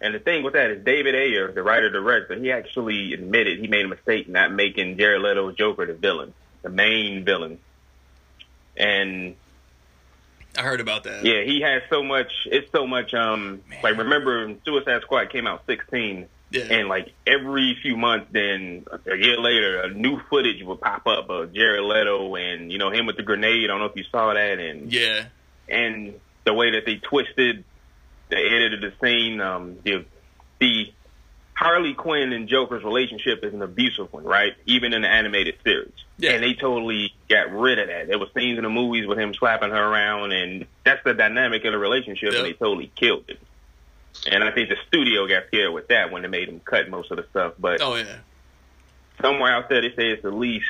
and 0.00 0.14
the 0.14 0.18
thing 0.18 0.42
with 0.42 0.54
that 0.54 0.70
is 0.70 0.84
David 0.84 1.14
Ayer, 1.14 1.52
the 1.52 1.62
writer 1.62 1.90
director, 1.90 2.34
he 2.34 2.50
actually 2.50 3.12
admitted 3.12 3.58
he 3.58 3.68
made 3.68 3.84
a 3.84 3.88
mistake 3.88 4.28
not 4.28 4.50
making 4.50 4.96
Jared 4.96 5.20
Leto 5.20 5.52
Joker 5.52 5.84
the 5.84 5.92
villain, 5.92 6.32
the 6.62 6.70
main 6.70 7.24
villain, 7.24 7.58
and 8.74 9.36
I 10.56 10.62
heard 10.62 10.80
about 10.80 11.04
that. 11.04 11.24
Yeah, 11.24 11.42
he 11.42 11.60
has 11.60 11.82
so 11.90 12.02
much. 12.02 12.32
It's 12.46 12.72
so 12.72 12.86
much. 12.86 13.12
Um, 13.12 13.60
Man. 13.68 13.78
like 13.82 13.98
remember, 13.98 14.54
Suicide 14.64 15.02
Squad 15.02 15.30
came 15.30 15.46
out 15.46 15.64
sixteen. 15.66 16.26
Yeah. 16.52 16.64
And 16.64 16.88
like 16.88 17.12
every 17.28 17.78
few 17.80 17.96
months, 17.96 18.26
then 18.32 18.84
a 19.06 19.14
year 19.14 19.38
later, 19.38 19.82
a 19.82 19.90
new 19.90 20.18
footage 20.28 20.60
would 20.64 20.80
pop 20.80 21.06
up 21.06 21.30
of 21.30 21.52
Jared 21.52 21.84
Leto 21.84 22.34
and 22.34 22.72
you 22.72 22.78
know 22.78 22.90
him 22.90 23.06
with 23.06 23.16
the 23.16 23.22
grenade. 23.22 23.64
I 23.64 23.66
don't 23.68 23.78
know 23.78 23.84
if 23.84 23.94
you 23.94 24.02
saw 24.10 24.34
that. 24.34 24.58
And 24.58 24.92
yeah, 24.92 25.26
and 25.68 26.14
the 26.44 26.54
way 26.54 26.72
that 26.72 26.86
they 26.86 26.96
twisted, 26.96 27.64
they 28.28 28.36
edited 28.36 28.80
the 28.80 28.92
scene. 29.02 29.40
Um, 29.40 29.78
the, 29.84 30.04
the 30.58 30.92
Harley 31.54 31.94
Quinn 31.94 32.32
and 32.32 32.48
Joker's 32.48 32.82
relationship 32.82 33.44
is 33.44 33.52
an 33.52 33.60
abusive 33.60 34.12
one, 34.12 34.24
right? 34.24 34.54
Even 34.66 34.94
in 34.94 35.02
the 35.02 35.08
animated 35.08 35.56
series. 35.62 35.92
Yeah. 36.16 36.32
And 36.32 36.42
they 36.42 36.54
totally 36.54 37.14
got 37.28 37.52
rid 37.52 37.78
of 37.78 37.88
that. 37.88 38.08
There 38.08 38.18
were 38.18 38.28
scenes 38.34 38.56
in 38.56 38.64
the 38.64 38.70
movies 38.70 39.06
with 39.06 39.18
him 39.18 39.34
slapping 39.34 39.70
her 39.70 39.76
around, 39.82 40.32
and 40.32 40.66
that's 40.84 41.04
the 41.04 41.14
dynamic 41.14 41.64
of 41.64 41.72
the 41.72 41.78
relationship, 41.78 42.32
yep. 42.32 42.40
and 42.40 42.46
they 42.46 42.52
totally 42.54 42.90
killed 42.94 43.24
it. 43.28 43.38
And 44.30 44.42
I 44.42 44.50
think 44.52 44.68
the 44.68 44.76
studio 44.88 45.26
got 45.26 45.48
scared 45.48 45.72
with 45.72 45.88
that 45.88 46.10
when 46.10 46.22
they 46.22 46.28
made 46.28 46.48
him 46.48 46.60
cut 46.60 46.88
most 46.88 47.10
of 47.10 47.16
the 47.16 47.26
stuff. 47.30 47.54
But 47.58 47.80
oh 47.80 47.94
yeah, 47.94 48.16
somewhere 49.20 49.52
out 49.52 49.68
there 49.68 49.82
they 49.82 49.94
say 49.94 50.08
it's 50.08 50.24
at 50.24 50.34
least 50.34 50.66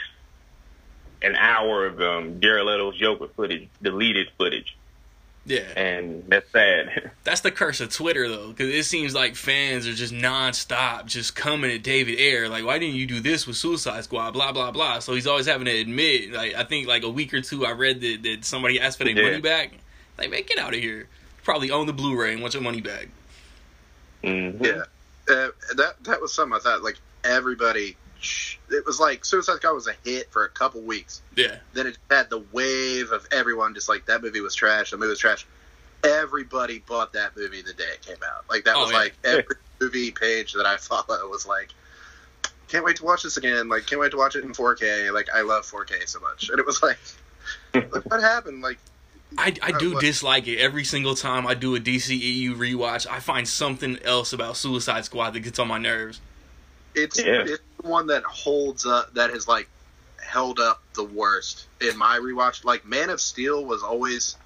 an 1.23 1.37
hour 1.37 1.87
of 1.87 2.01
um, 2.01 2.41
Jared 2.41 2.67
Leto's 2.67 2.99
Joker 2.99 3.29
footage, 3.37 3.69
deleted 3.83 4.29
footage. 4.39 4.77
Yeah, 5.47 5.61
and 5.75 6.25
that's 6.29 6.51
sad. 6.53 7.11
that's 7.25 7.41
the 7.41 7.51
curse 7.51 7.81
of 7.81 7.93
Twitter, 7.93 8.29
though, 8.29 8.49
because 8.49 8.73
it 8.73 8.85
seems 8.85 9.15
like 9.15 9.35
fans 9.37 9.87
are 9.87 9.95
just 9.95 10.13
nonstop, 10.13 11.07
just 11.07 11.35
coming 11.35 11.71
at 11.71 11.83
David 11.83 12.19
Ayer. 12.19 12.49
Like, 12.49 12.65
why 12.65 12.79
didn't 12.79 12.97
you 12.97 13.07
do 13.07 13.21
this 13.21 13.47
with 13.47 13.57
Suicide 13.57 14.05
Squad? 14.05 14.33
Blah 14.33 14.53
blah 14.53 14.71
blah. 14.71 14.99
So 14.99 15.15
he's 15.15 15.27
always 15.27 15.47
having 15.47 15.65
to 15.65 15.77
admit. 15.77 16.33
Like, 16.33 16.55
I 16.55 16.65
think 16.65 16.87
like 16.87 17.03
a 17.03 17.11
week 17.11 17.33
or 17.33 17.41
two, 17.41 17.65
I 17.65 17.73
read 17.73 18.01
that, 18.03 18.23
that 18.23 18.45
somebody 18.45 18.81
asked 18.81 18.99
for 18.99 19.05
their 19.05 19.17
yeah. 19.17 19.23
money 19.23 19.41
back. 19.41 19.73
Like, 20.19 20.31
man, 20.31 20.43
get 20.47 20.59
out 20.59 20.75
of 20.75 20.81
here. 20.81 21.09
Probably 21.43 21.71
own 21.71 21.87
the 21.87 21.95
Blu-ray 21.95 22.35
and 22.35 22.43
want 22.43 22.53
your 22.53 22.63
money 22.63 22.83
back. 22.83 23.09
Mm-hmm. 24.23 24.63
Yeah, 24.63 24.83
uh, 25.29 25.49
that 25.77 25.95
that 26.05 26.21
was 26.21 26.35
something 26.35 26.55
I 26.55 26.61
thought 26.61 26.83
like 26.83 26.99
everybody 27.25 27.97
it 28.71 28.87
was 28.87 29.01
like 29.01 29.25
Suicide 29.25 29.57
Squad 29.57 29.73
was 29.73 29.87
a 29.87 29.95
hit 30.05 30.31
for 30.33 30.45
a 30.45 30.49
couple 30.49 30.81
weeks. 30.83 31.23
Yeah. 31.37 31.57
Then 31.73 31.87
it 31.87 31.99
had 32.11 32.31
the 32.31 32.45
wave 32.53 33.13
of 33.13 33.27
everyone 33.33 33.75
just 33.75 33.89
like 33.89 34.07
that 34.07 34.23
movie 34.23 34.41
was 34.41 34.55
trash. 34.55 34.91
The 34.91 34.97
movie 34.97 35.11
was 35.11 35.19
trash. 35.19 35.47
Everybody 36.03 36.79
bought 36.81 37.13
that 37.15 37.37
movie 37.37 37.63
the 37.63 37.73
day 37.73 37.85
it 37.93 38.03
came 38.03 38.17
out. 38.25 38.45
Like 38.49 38.65
that 38.65 38.77
oh, 38.77 38.83
was 38.83 38.91
yeah. 38.91 38.97
like 38.97 39.15
every 39.25 39.57
movie 39.81 40.11
page 40.11 40.53
that 40.55 40.67
I 40.67 40.77
follow 40.77 41.29
was 41.29 41.47
like, 41.47 41.71
can't 42.69 42.85
wait 42.85 42.97
to 42.97 43.05
watch 43.05 43.23
this 43.23 43.37
again. 43.37 43.69
Like 43.69 43.87
can't 43.87 44.01
wait 44.01 44.13
to 44.13 44.17
watch 44.17 44.37
it 44.37 44.45
in 44.45 44.53
4K. 44.53 45.13
Like 45.13 45.29
I 45.35 45.43
love 45.43 45.65
4K 45.65 46.09
so 46.09 46.21
much. 46.21 46.51
And 46.51 46.59
it 46.59 46.67
was 46.67 46.83
like, 46.83 46.99
what 48.05 48.21
happened? 48.21 48.63
Like. 48.63 48.79
I, 49.39 49.55
I 49.63 49.71
do 49.79 50.01
dislike 50.01 50.49
it 50.49 50.59
every 50.59 50.83
single 50.83 51.15
time 51.15 51.47
I 51.47 51.55
do 51.55 51.77
a 51.77 51.79
DCEU 51.79 52.57
rewatch. 52.57 53.07
I 53.09 53.21
find 53.21 53.47
something 53.47 53.97
else 54.03 54.33
about 54.33 54.57
Suicide 54.57 55.05
Squad 55.05 55.35
that 55.35 55.41
gets 55.41 55.61
on 55.61 55.69
my 55.69 55.79
nerves. 55.79 56.21
It's 56.95 57.19
yeah. 57.19 57.45
it's 57.47 57.63
the 57.81 57.89
one 57.89 58.09
that 58.09 58.23
holds 58.25 58.87
up 58.87 59.15
that 59.15 59.31
has 59.31 59.47
like 59.47 59.69
held 60.23 60.61
up 60.61 60.83
the 60.95 61.05
worst 61.05 61.67
in 61.81 61.97
my 61.97 62.19
rewatch. 62.19 62.65
Like 62.65 62.85
Man 62.85 63.11
of 63.11 63.21
Steel 63.21 63.65
was 63.65 63.83
always 63.83 64.37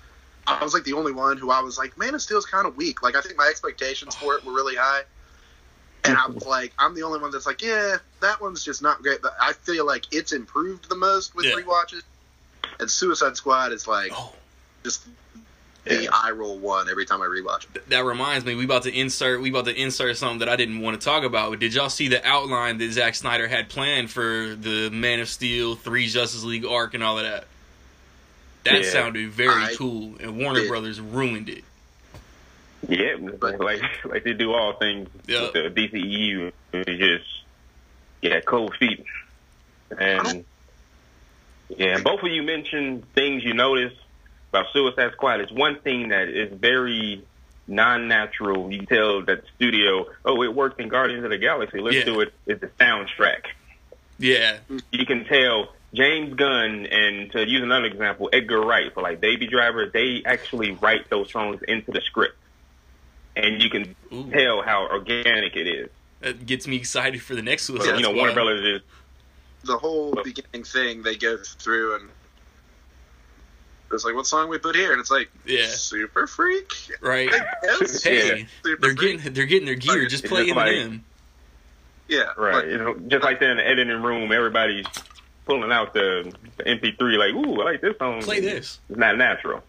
I 0.47 0.63
was 0.63 0.75
like 0.75 0.85
the 0.85 0.93
only 0.93 1.13
one 1.13 1.39
who 1.39 1.51
I 1.51 1.61
was 1.61 1.79
like 1.79 1.97
Man 1.97 2.15
of 2.15 2.23
Steel 2.23 2.39
is 2.39 2.47
kind 2.47 2.67
of 2.67 2.77
weak. 2.77 3.03
Like 3.03 3.17
I 3.17 3.21
think 3.21 3.37
my 3.37 3.47
expectations 3.49 4.15
for 4.15 4.35
it 4.35 4.45
were 4.45 4.53
really 4.53 4.77
high. 4.77 5.03
And 6.07 6.19
I 6.19 6.27
was 6.27 6.45
like, 6.45 6.75
I'm 6.79 6.95
the 6.95 7.03
only 7.03 7.19
one 7.19 7.31
that's 7.31 7.47
like, 7.47 7.63
yeah, 7.63 7.97
that 8.21 8.39
one's 8.39 8.63
just 8.63 8.83
not 8.83 9.03
great. 9.03 9.23
But 9.23 9.33
I 9.41 9.55
feel 9.55 9.87
like 9.87 10.05
it's 10.13 10.33
improved 10.33 10.91
the 10.91 10.97
most 10.97 11.35
with 11.35 11.47
yeah. 11.47 11.55
rewatches. 11.55 12.03
And 12.79 12.91
Suicide 12.91 13.37
Squad 13.37 13.73
is 13.73 13.89
like 13.89 14.13
oh. 14.15 14.35
just 14.83 15.07
the 15.85 16.05
yeah. 16.05 16.09
eye 16.13 16.31
roll 16.31 16.59
one 16.59 16.89
every 16.89 17.05
time 17.05 17.21
I 17.21 17.27
rewatch 17.27 17.67
it. 17.75 17.89
That 17.91 18.05
reminds 18.05 18.45
me, 18.45 18.55
we 18.55 18.65
about 18.65 18.85
to 18.85 18.93
insert 18.93 19.41
we 19.41 19.51
about 19.51 19.67
to 19.67 19.75
insert 19.75 20.17
something 20.17 20.39
that 20.39 20.49
I 20.49 20.57
didn't 20.57 20.81
want 20.81 20.99
to 21.01 21.05
talk 21.05 21.25
about. 21.25 21.59
Did 21.59 21.75
y'all 21.75 21.91
see 21.91 22.09
the 22.09 22.27
outline 22.27 22.79
that 22.79 22.91
Zack 22.93 23.15
Snyder 23.15 23.49
had 23.49 23.69
planned 23.69 24.11
for 24.11 24.55
the 24.55 24.91
Man 24.91 25.21
of 25.21 25.29
Steel 25.29 25.77
three 25.77 26.07
Justice 26.07 26.45
League 26.45 26.65
arc 26.65 26.95
and 26.95 27.03
all 27.03 27.19
of 27.19 27.25
that? 27.25 27.45
That 28.65 28.83
yeah. 28.83 28.91
sounded 28.91 29.31
very 29.31 29.63
I 29.63 29.75
cool, 29.77 30.17
and 30.21 30.39
Warner 30.39 30.61
did. 30.61 30.69
Brothers 30.69 31.01
ruined 31.01 31.51
it. 31.51 31.65
Yeah, 32.89 33.17
like 33.41 33.83
like 34.05 34.25
they 34.25 34.33
do 34.33 34.53
all 34.53 34.75
things 34.75 35.09
yep. 35.27 35.55
with 35.55 35.75
the 35.75 35.89
DCEU. 35.89 36.53
just 36.87 37.25
yeah, 38.23 38.41
cold 38.41 38.75
feet. 38.77 39.05
And 39.99 40.45
yeah, 41.69 42.01
both 42.01 42.23
of 42.23 42.29
you 42.29 42.43
mentioned 42.43 43.05
things 43.15 43.45
you 43.45 43.53
noticed 43.53 43.97
about 44.55 44.73
Suicide 44.73 45.13
Squad 45.13 45.41
is 45.41 45.51
one 45.51 45.81
thing 45.81 46.09
that 46.11 46.29
is 46.29 46.53
very 46.53 47.25
non-natural. 47.67 48.73
You 48.73 48.87
tell 48.87 49.23
that 49.25 49.43
the 49.43 49.49
studio, 49.57 50.07
oh, 50.25 50.43
it 50.43 50.55
worked 50.55 50.81
in 50.81 50.89
Guardians 50.89 51.25
of 51.25 51.31
the 51.31 51.39
Galaxy. 51.39 51.81
Let's 51.81 51.97
Yeah. 51.97 52.05
do 52.05 52.21
it. 52.21 52.33
It's 52.47 52.61
the 52.61 52.69
soundtrack. 52.79 53.47
Yeah, 54.19 54.59
You 54.93 55.07
can 55.07 55.25
tell 55.25 55.75
James 55.93 56.35
Gunn 56.35 56.87
and 56.87 57.33
to 57.33 57.45
use 57.49 57.63
another 57.63 57.87
example, 57.87 58.31
Edgar 58.33 58.61
Wright 58.61 58.93
for 58.95 59.03
like 59.03 59.21
Baby 59.21 59.49
Driver. 59.49 59.91
They 59.93 60.23
actually 60.25 60.71
write 60.73 61.11
those 61.11 61.33
songs 61.33 61.61
into 61.67 61.91
the 61.91 62.01
script, 62.01 62.37
and 63.35 63.61
you 63.61 63.69
can 63.71 63.97
Ooh. 64.13 64.31
tell 64.31 64.63
how 64.63 64.87
organic 64.89 65.57
it 65.57 65.67
is. 65.67 65.89
that 66.21 66.47
gets 66.47 66.67
me 66.69 66.77
excited 66.77 67.21
for 67.21 67.35
the 67.35 67.43
next 67.43 67.69
But, 67.69 67.83
Suicide 67.83 67.97
you 67.97 68.03
know, 68.03 68.13
Warner 68.13 68.35
Brothers 68.35 68.61
is 68.63 68.83
The 69.65 69.77
whole 69.79 70.15
beginning 70.23 70.63
thing 70.65 71.03
they 71.03 71.17
go 71.17 71.39
through 71.39 71.97
and 71.97 72.09
it's 73.95 74.05
like, 74.05 74.15
what 74.15 74.27
song 74.27 74.49
we 74.49 74.59
put 74.59 74.75
here? 74.77 74.93
And 74.93 75.01
it's 75.01 75.11
like, 75.11 75.31
Yeah. 75.47 75.67
Super 75.69 76.27
Freak. 76.27 76.73
right? 77.01 77.31
Yes. 77.63 78.03
Hey, 78.03 78.47
Super 78.63 78.81
they're 78.81 78.97
Freak. 78.97 79.19
getting 79.19 79.33
they're 79.35 79.47
getting 79.47 79.67
their 79.67 79.75
gear. 79.75 80.01
Like, 80.01 80.09
Just 80.09 80.25
it's 80.25 80.33
play 80.33 80.47
just 80.47 80.57
like- 80.57 80.69
Eminem. 80.73 81.01
yeah, 82.09 82.25
right. 82.37 82.55
like, 82.57 82.67
You 82.67 83.03
just 83.09 83.25
like 83.25 83.41
they're 83.41 83.51
in 83.53 83.57
the 83.59 83.67
editing 83.67 84.03
room, 84.03 84.31
everybody's 84.33 84.87
pulling 85.47 85.71
out 85.73 85.93
the, 85.95 86.33
the 86.57 86.65
MP3, 86.65 87.19
like, 87.19 87.35
ooh, 87.47 87.61
I 87.61 87.65
like 87.65 87.81
this 87.81 87.97
song. 87.99 88.23
Play 88.23 88.41
this. 88.41 88.79
It's 88.89 88.99
not 88.99 89.17
natural. 89.19 89.63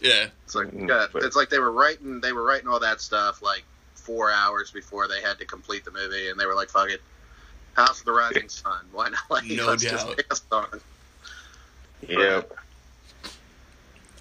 Yeah, 0.00 0.26
It's 0.44 0.54
like 0.56 0.68
Mhm, 0.68 0.88
yeah, 0.88 1.06
but- 1.12 1.22
it's 1.22 1.36
like 1.36 1.48
they 1.48 1.58
were 1.60 1.70
writing 1.70 2.20
they 2.20 2.32
were 2.32 2.42
writing 2.42 2.68
all 2.68 2.80
that 2.80 3.00
stuff 3.00 3.40
like 3.42 3.62
four 3.94 4.32
hours 4.32 4.70
before 4.72 5.06
they 5.06 5.20
had 5.20 5.38
to 5.38 5.44
complete 5.44 5.84
the 5.84 5.92
movie, 5.92 6.28
and 6.28 6.38
they 6.40 6.44
were 6.46 6.56
like, 6.56 6.70
"Fuck 6.70 6.90
it, 6.90 7.00
House 7.74 8.00
of 8.00 8.06
the 8.06 8.12
Rising 8.12 8.48
Sun. 8.48 8.84
Why 8.90 9.10
not? 9.10 9.20
Like, 9.30 9.44
No 9.44 9.66
let's 9.68 9.82
doubt. 9.84 9.92
just 9.92 10.08
make 10.08 10.26
a 10.32 10.34
song." 10.36 10.80
Yeah. 12.08 12.42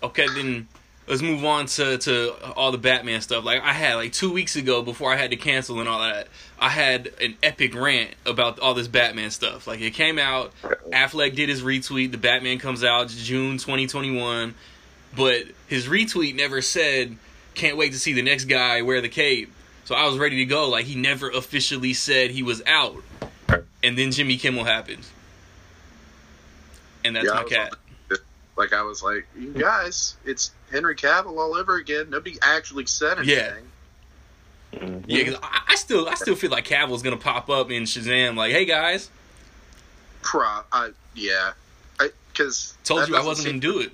Okay, 0.04 0.28
then 0.28 0.68
let's 1.08 1.22
move 1.22 1.44
on 1.44 1.66
to, 1.66 1.98
to 1.98 2.34
all 2.56 2.72
the 2.72 2.78
Batman 2.78 3.22
stuff. 3.22 3.44
Like 3.44 3.62
I 3.62 3.74
had 3.74 3.96
like 3.96 4.14
two 4.14 4.32
weeks 4.32 4.56
ago 4.56 4.82
before 4.82 5.12
I 5.12 5.18
had 5.18 5.32
to 5.32 5.38
cancel 5.38 5.80
and 5.80 5.90
all 5.90 6.00
that, 6.00 6.28
I 6.60 6.70
had 6.70 7.12
an 7.20 7.38
epic 7.44 7.76
rant 7.76 8.12
about 8.26 8.60
all 8.60 8.74
this 8.74 8.88
Batman 8.88 9.32
stuff. 9.32 9.68
Like 9.68 9.82
it 9.82 9.92
came 9.92 10.18
out, 10.18 10.54
Affleck 10.64 11.36
did 11.36 11.50
his 11.50 11.64
retweet, 11.64 12.12
the 12.12 12.18
Batman 12.18 12.60
comes 12.60 12.84
out 12.84 13.10
June 13.10 13.58
2021, 13.58 14.56
but 15.16 15.44
his 15.68 15.88
retweet 15.88 16.36
never 16.36 16.62
said, 16.62 17.18
"Can't 17.56 17.78
wait 17.78 17.92
to 17.92 18.00
see 18.00 18.14
the 18.14 18.22
next 18.22 18.46
guy 18.46 18.82
wear 18.82 19.02
the 19.02 19.10
cape." 19.10 19.52
So 19.84 19.96
I 19.96 20.06
was 20.06 20.18
ready 20.18 20.38
to 20.38 20.46
go. 20.46 20.70
Like 20.70 20.86
he 20.86 20.96
never 20.96 21.30
officially 21.30 21.94
said 21.94 22.32
he 22.32 22.44
was 22.44 22.62
out, 22.66 23.04
and 23.84 23.98
then 23.98 24.12
Jimmy 24.12 24.38
Kimmel 24.38 24.64
happened, 24.64 25.06
and 27.04 27.16
that's 27.16 27.26
Yeah, 27.26 27.34
my 27.34 27.44
cat. 27.44 27.74
Like 28.62 28.74
I 28.74 28.84
was 28.84 29.02
like, 29.02 29.26
"You 29.36 29.54
guys, 29.54 30.16
it's 30.24 30.52
Henry 30.72 30.96
Cavill 30.96 31.38
all 31.40 31.56
over 31.56 31.78
again. 31.78 32.12
Nobody 32.12 32.38
actually 32.44 32.86
said 32.86 33.18
anything." 33.18 33.66
Yeah. 34.72 34.80
Mhm. 34.80 35.04
Yeah, 35.08 35.24
'cause 35.26 35.40
I, 35.42 35.62
I 35.70 35.76
still 35.76 36.08
I 36.08 36.14
still 36.14 36.36
feel 36.36 36.52
like 36.52 36.66
Cavill's 36.68 37.02
gonna 37.02 37.18
pop 37.18 37.50
up 37.50 37.72
in 37.72 37.84
Shazam. 37.84 38.36
Like, 38.38 38.52
hey 38.52 38.66
guys, 38.66 39.10
Pro, 40.22 40.46
I, 40.72 40.92
yeah, 41.16 41.54
because 42.32 42.76
told 42.84 43.10
you 43.10 43.16
I 43.16 43.24
wasn't 43.26 43.48
gonna 43.48 43.60
do 43.60 43.80
it. 43.80 43.92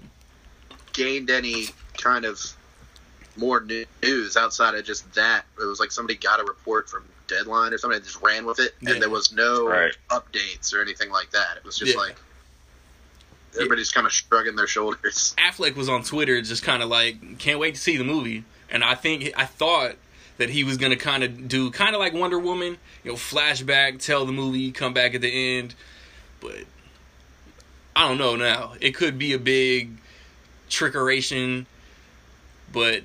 gained 0.92 1.30
any 1.30 1.68
kind 1.98 2.26
of 2.26 2.40
more 3.38 3.62
news 4.04 4.36
outside 4.36 4.76
of 4.76 4.84
just 4.84 5.12
that. 5.14 5.46
It 5.62 5.64
was 5.64 5.80
like 5.80 5.94
somebody 5.94 6.20
got 6.20 6.42
a 6.42 6.44
report 6.44 6.90
from 6.90 7.06
Deadline 7.28 7.74
or 7.74 7.78
somebody 7.78 8.00
that 8.02 8.06
just 8.06 8.22
ran 8.22 8.46
with 8.46 8.60
it, 8.60 8.76
Yeah. 8.82 8.92
and 8.92 9.02
there 9.02 9.10
was 9.10 9.32
no 9.32 9.66
Right. 9.68 9.96
updates 10.10 10.74
or 10.74 10.82
anything 10.82 11.10
like 11.10 11.32
that. 11.32 11.56
It 11.56 11.64
was 11.64 11.78
just 11.78 11.94
Yeah. 11.94 12.00
like 12.02 12.18
everybody's 13.58 13.92
kind 13.92 14.06
of 14.06 14.14
shrugging 14.14 14.56
their 14.56 14.68
shoulders. 14.68 15.36
Affleck 15.40 15.76
was 15.76 15.90
on 15.90 16.04
Twitter, 16.04 16.42
just 16.42 16.64
kind 16.64 16.82
of 16.82 16.90
like, 16.90 17.40
can't 17.40 17.60
wait 17.60 17.76
to 17.76 17.82
see 17.82 17.98
the 17.98 18.04
movie. 18.04 18.44
And 18.70 18.84
I 18.84 18.96
think 18.96 19.32
I 19.36 19.46
thought 19.46 19.96
that 20.38 20.50
he 20.50 20.64
was 20.64 20.78
gonna 20.78 20.96
kind 20.96 21.24
of 21.24 21.48
do 21.48 21.72
kind 21.72 21.96
of 21.96 22.00
like 22.00 22.14
Wonder 22.14 22.40
Woman, 22.40 22.78
you 23.04 23.12
know, 23.12 23.18
flashback, 23.18 24.04
tell 24.04 24.26
the 24.26 24.32
movie, 24.32 24.72
come 24.72 24.94
back 24.94 25.16
at 25.16 25.22
the 25.22 25.58
end. 25.58 25.76
But 26.40 26.66
I 27.96 28.08
don't 28.08 28.18
know 28.18 28.36
now. 28.36 28.74
It 28.79 28.92
could 28.92 29.18
be 29.18 29.34
a 29.34 29.40
big 29.40 29.90
trickeration, 30.70 31.66
but 32.72 33.01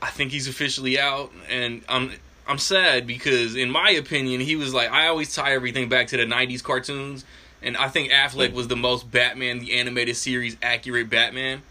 I 0.00 0.10
think 0.10 0.30
he's 0.30 0.46
officially 0.46 0.98
out, 0.98 1.32
and 1.48 1.82
I'm 1.88 2.12
I'm 2.46 2.58
sad 2.58 3.06
because 3.06 3.56
in 3.56 3.70
my 3.70 3.90
opinion, 3.90 4.40
he 4.40 4.54
was 4.54 4.72
like 4.72 4.90
I 4.90 5.08
always 5.08 5.34
tie 5.34 5.54
everything 5.54 5.88
back 5.88 6.08
to 6.08 6.16
the 6.16 6.24
'90s 6.24 6.62
cartoons, 6.62 7.24
and 7.66 7.76
I 7.76 7.88
think 7.88 8.12
Affleck 8.12 8.52
was 8.52 8.68
the 8.68 8.76
most 8.76 9.10
Batman 9.10 9.58
the 9.58 9.72
animated 9.74 10.16
series 10.16 10.56
accurate 10.62 11.10
Batman, 11.10 11.62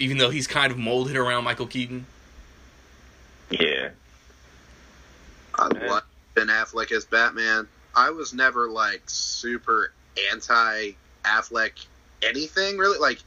even 0.00 0.18
though 0.18 0.30
he's 0.30 0.48
kind 0.48 0.72
of 0.72 0.78
molded 0.78 1.16
around 1.16 1.44
Michael 1.44 1.66
Keaton. 1.68 2.06
Yeah. 3.50 3.90
I 5.54 5.70
Yeah. 5.72 5.90
like 5.92 6.02
Ben 6.34 6.48
Affleck 6.48 6.90
as 6.90 7.04
Batman. 7.04 7.68
I 7.94 8.10
was 8.10 8.34
never 8.34 8.68
like 8.68 9.02
super 9.06 9.92
anti 10.32 10.90
Affleck 11.24 11.72
anything 12.20 12.76
really. 12.76 12.98
Like 12.98 13.20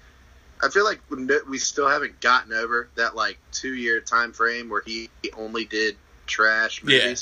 I 0.62 0.68
feel 0.68 0.84
like 0.84 1.00
we 1.48 1.58
still 1.60 1.88
haven't 1.88 2.20
gotten 2.20 2.52
over 2.52 2.90
that 2.96 3.16
like 3.16 3.38
two 3.54 3.74
year 3.74 4.02
time 4.02 4.34
frame 4.34 4.70
where 4.70 4.84
he 4.86 5.10
only 5.38 5.64
did 5.64 5.96
trash 6.26 6.84
Yeah. 6.84 7.16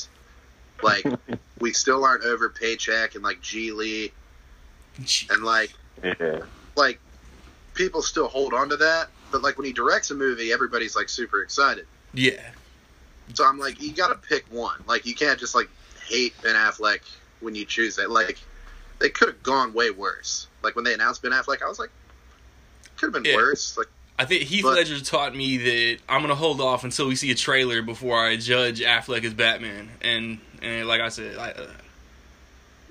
Movies. 0.86 1.06
Like 1.28 1.40
we 1.60 1.74
still 1.74 2.04
aren't 2.04 2.24
over 2.24 2.50
Paycheck 2.50 3.16
and 3.16 3.24
like 3.24 3.42
Gigli 3.42 4.12
and 5.30 5.44
like 5.44 5.74
Yeah. 6.04 6.40
like 6.76 7.00
people 7.74 8.02
still 8.02 8.28
hold 8.28 8.54
on 8.54 8.70
to 8.70 8.78
that. 8.78 9.10
But 9.32 9.42
like 9.42 9.58
when 9.58 9.66
he 9.66 9.74
directs 9.74 10.12
a 10.12 10.16
movie, 10.16 10.52
everybody's 10.54 10.96
like 10.96 11.10
super 11.10 11.42
excited. 11.42 11.86
Yeah, 12.14 12.52
So 13.34 13.46
I'm 13.46 13.58
like, 13.60 13.82
you 13.82 13.92
got 13.92 14.08
to 14.08 14.16
pick 14.16 14.46
one. 14.50 14.82
Like, 14.88 15.06
you 15.06 15.14
can't 15.14 15.38
just 15.38 15.54
like 15.54 15.68
hate 16.08 16.34
Ben 16.42 16.56
Affleck 16.56 17.00
when 17.42 17.54
you 17.56 17.66
choose 17.66 17.98
it. 17.98 18.10
Like, 18.10 18.40
they 19.00 19.10
could 19.10 19.28
have 19.28 19.44
gone 19.44 19.74
way 19.74 19.92
worse. 19.92 20.48
Like 20.64 20.78
when 20.78 20.86
they 20.86 20.94
announced 20.94 21.22
Ben 21.22 21.34
Affleck, 21.34 21.62
I 21.62 21.68
was 21.68 21.78
like, 21.80 21.90
could 22.96 23.14
have 23.14 23.24
been 23.24 23.30
Yeah. 23.30 23.36
worse. 23.36 23.78
Like, 23.78 23.88
I 24.18 24.26
think 24.26 24.44
Heath 24.44 24.64
But- 24.64 24.76
Ledger 24.76 25.00
taught 25.02 25.36
me 25.36 25.58
that 25.58 25.98
I'm 26.08 26.22
gonna 26.22 26.36
hold 26.36 26.62
off 26.62 26.84
until 26.84 27.08
we 27.08 27.16
see 27.16 27.32
a 27.32 27.36
trailer 27.36 27.82
before 27.82 28.24
I 28.26 28.38
judge 28.38 28.80
Affleck 28.80 29.24
as 29.26 29.34
Batman. 29.34 29.90
And 30.02 30.40
and 30.62 30.88
like 30.88 31.02
I 31.02 31.10
said, 31.10 31.38
I, 31.38 31.52
uh, 31.52 31.68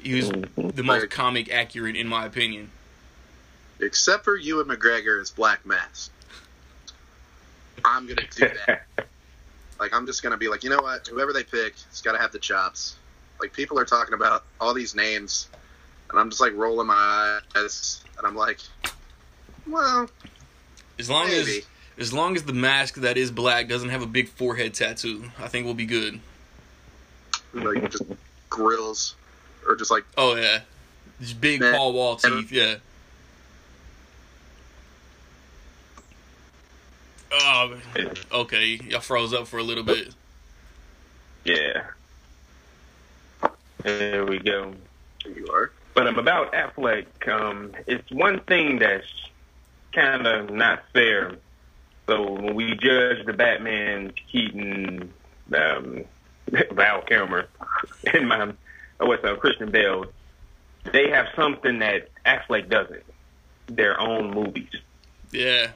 he 0.02 0.14
was 0.14 0.30
the 0.56 0.82
most 0.82 1.08
comic 1.10 1.50
accurate 1.50 1.96
in 1.96 2.06
my 2.06 2.26
opinion. 2.26 2.70
except 3.80 4.24
for 4.24 4.36
Ewan 4.36 4.66
McGregor 4.66 5.20
as 5.20 5.30
Black 5.30 5.64
Mask. 5.66 6.10
I'm 7.84 8.06
gonna 8.06 8.22
do 8.34 8.50
that. 8.66 8.82
like, 9.80 9.92
I'm 9.94 10.06
just 10.06 10.22
gonna 10.22 10.36
be 10.36 10.48
like, 10.48 10.62
you 10.62 10.70
know 10.70 10.80
what? 10.80 11.06
Whoever 11.08 11.32
they 11.32 11.42
pick, 11.42 11.74
it's 11.88 12.00
got 12.02 12.12
to 12.12 12.18
have 12.18 12.32
the 12.32 12.38
chops. 12.38 12.96
Like, 13.40 13.52
people 13.52 13.78
are 13.78 13.84
talking 13.84 14.14
about 14.14 14.44
all 14.60 14.72
these 14.74 14.94
names, 14.94 15.48
and 16.10 16.18
I'm 16.18 16.30
just 16.30 16.40
like 16.40 16.52
rolling 16.54 16.86
my 16.86 17.40
eyes, 17.56 18.04
and 18.16 18.26
I'm 18.26 18.36
like, 18.36 18.60
well, 19.66 20.08
As 20.98 21.10
long 21.10 21.28
maybe. 21.28 21.58
as 21.58 21.66
as 21.96 22.12
long 22.12 22.34
as 22.36 22.44
the 22.44 22.52
mask 22.52 22.96
that 22.96 23.16
is 23.16 23.30
black 23.30 23.68
doesn't 23.68 23.88
have 23.90 24.02
a 24.02 24.06
big 24.06 24.28
forehead 24.28 24.74
tattoo, 24.74 25.24
I 25.38 25.48
think 25.48 25.64
we'll 25.64 25.74
be 25.74 25.86
good. 25.86 26.20
like 27.52 27.90
just 27.90 28.02
grills, 28.50 29.14
or 29.66 29.76
just 29.76 29.90
like 29.90 30.04
Oh 30.16 30.36
yeah, 30.36 30.60
just 31.20 31.40
big 31.40 31.60
Man. 31.60 31.74
Paul 31.74 31.92
Wall 31.92 32.16
teeth. 32.16 32.50
Yeah. 32.52 32.76
Oh, 37.36 37.76
okay. 38.32 38.78
Y'all 38.88 39.00
froze 39.00 39.34
up 39.34 39.48
for 39.48 39.58
a 39.58 39.62
little 39.62 39.82
bit. 39.82 40.14
Yeah. 41.44 41.82
There 43.82 44.24
we 44.24 44.38
go. 44.38 44.74
you 45.24 45.48
are. 45.52 45.72
But 45.94 46.06
um, 46.06 46.18
about 46.18 46.52
Affleck, 46.52 47.06
um, 47.28 47.72
it's 47.86 48.10
one 48.10 48.40
thing 48.40 48.78
that's 48.78 49.06
kind 49.94 50.26
of 50.26 50.50
not 50.50 50.84
fair. 50.92 51.36
So 52.06 52.32
when 52.32 52.54
we 52.54 52.70
judge 52.76 53.24
the 53.24 53.32
Batman, 53.32 54.12
Keaton, 54.30 55.12
um, 55.54 56.04
Val 56.72 57.02
Kilmer, 57.02 57.46
and 58.12 58.28
my 58.28 58.52
oh, 59.00 59.06
what's 59.06 59.24
uh, 59.24 59.36
Christian 59.36 59.70
Bale, 59.70 60.06
they 60.92 61.10
have 61.10 61.26
something 61.34 61.78
that 61.78 62.08
Affleck 62.26 62.68
doesn't. 62.68 63.04
Their 63.66 63.98
own 63.98 64.34
movies. 64.34 64.68
Yeah. 65.32 65.70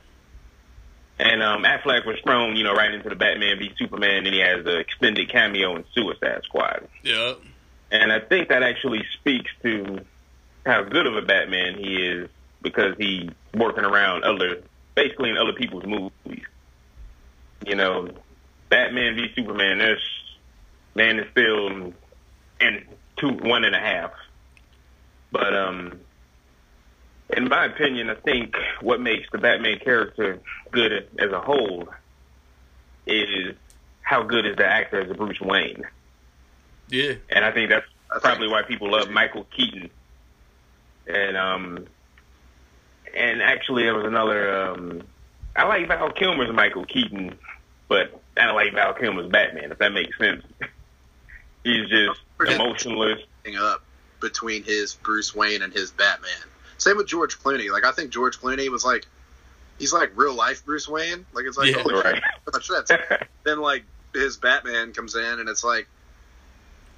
And 1.18 1.42
um, 1.42 1.64
Affleck 1.64 2.06
was 2.06 2.16
thrown, 2.22 2.54
you 2.56 2.64
know, 2.64 2.74
right 2.74 2.92
into 2.92 3.08
the 3.08 3.16
Batman 3.16 3.58
v 3.58 3.72
Superman, 3.76 4.26
and 4.26 4.34
he 4.34 4.40
has 4.40 4.64
an 4.66 4.78
extended 4.78 5.30
cameo 5.30 5.74
in 5.76 5.84
Suicide 5.94 6.42
Squad. 6.44 6.86
Yeah. 7.02 7.34
And 7.90 8.12
I 8.12 8.20
think 8.20 8.50
that 8.50 8.62
actually 8.62 9.04
speaks 9.18 9.50
to 9.62 10.04
how 10.64 10.82
good 10.82 11.06
of 11.06 11.16
a 11.16 11.22
Batman 11.22 11.78
he 11.78 11.96
is 11.96 12.28
because 12.62 12.94
he's 12.98 13.30
working 13.54 13.84
around 13.84 14.24
other, 14.24 14.62
basically 14.94 15.30
in 15.30 15.36
other 15.36 15.52
people's 15.52 15.84
movies. 15.84 16.44
You 17.66 17.74
know, 17.74 18.08
Batman 18.68 19.16
v 19.16 19.32
Superman, 19.34 19.78
there's 19.78 20.02
Man 20.94 21.18
of 21.18 21.26
Steel 21.32 21.92
and 22.60 22.84
two, 23.16 23.30
one 23.30 23.64
and 23.64 23.74
a 23.74 23.80
half. 23.80 24.12
But 25.30 25.54
um, 25.54 26.00
in 27.30 27.48
my 27.48 27.66
opinion, 27.66 28.10
I 28.10 28.14
think 28.14 28.54
what 28.80 29.00
makes 29.00 29.28
the 29.30 29.38
Batman 29.38 29.78
character 29.78 30.40
good 30.70 31.08
as 31.18 31.30
a 31.30 31.40
whole 31.40 31.88
is 33.06 33.54
how 34.02 34.22
good 34.22 34.46
is 34.46 34.56
the 34.56 34.66
actor 34.66 35.02
as 35.02 35.10
a 35.10 35.14
Bruce 35.14 35.40
Wayne. 35.40 35.84
Yeah, 36.88 37.14
and 37.28 37.44
I 37.44 37.52
think 37.52 37.70
that's 37.70 37.86
probably 38.22 38.48
why 38.48 38.62
people 38.62 38.90
love 38.90 39.10
Michael 39.10 39.44
Keaton. 39.44 39.90
And 41.06 41.36
um, 41.36 41.86
and 43.14 43.42
actually, 43.42 43.84
there 43.84 43.94
was 43.94 44.06
another. 44.06 44.54
Um, 44.64 45.02
I 45.56 45.64
like 45.64 45.88
Val 45.88 46.12
Kilmer's 46.12 46.52
Michael 46.54 46.84
Keaton, 46.84 47.38
but 47.88 48.20
I 48.36 48.46
don't 48.46 48.54
like 48.54 48.72
Val 48.74 48.94
Kilmer's 48.94 49.30
Batman. 49.30 49.72
If 49.72 49.78
that 49.78 49.92
makes 49.92 50.16
sense, 50.18 50.44
he's 51.64 51.88
just 51.88 52.20
emotionless. 52.40 53.20
Up 53.58 53.82
between 54.20 54.62
his 54.62 54.94
Bruce 54.94 55.34
Wayne 55.34 55.62
and 55.62 55.72
his 55.72 55.90
Batman. 55.90 56.30
Same 56.76 56.96
with 56.96 57.06
George 57.06 57.38
Clooney. 57.38 57.70
Like 57.70 57.84
I 57.84 57.92
think 57.92 58.10
George 58.10 58.38
Clooney 58.38 58.68
was 58.68 58.84
like, 58.84 59.06
he's 59.78 59.92
like 59.92 60.12
real 60.16 60.34
life 60.34 60.64
Bruce 60.64 60.88
Wayne. 60.88 61.24
Like 61.32 61.46
it's 61.46 61.56
like, 61.56 61.74
yeah, 61.74 61.82
oh, 61.84 62.02
right. 62.02 62.22
shit. 62.62 62.90
then 63.44 63.60
like 63.60 63.84
his 64.14 64.36
Batman 64.36 64.92
comes 64.92 65.14
in 65.14 65.40
and 65.40 65.48
it's 65.48 65.64
like, 65.64 65.88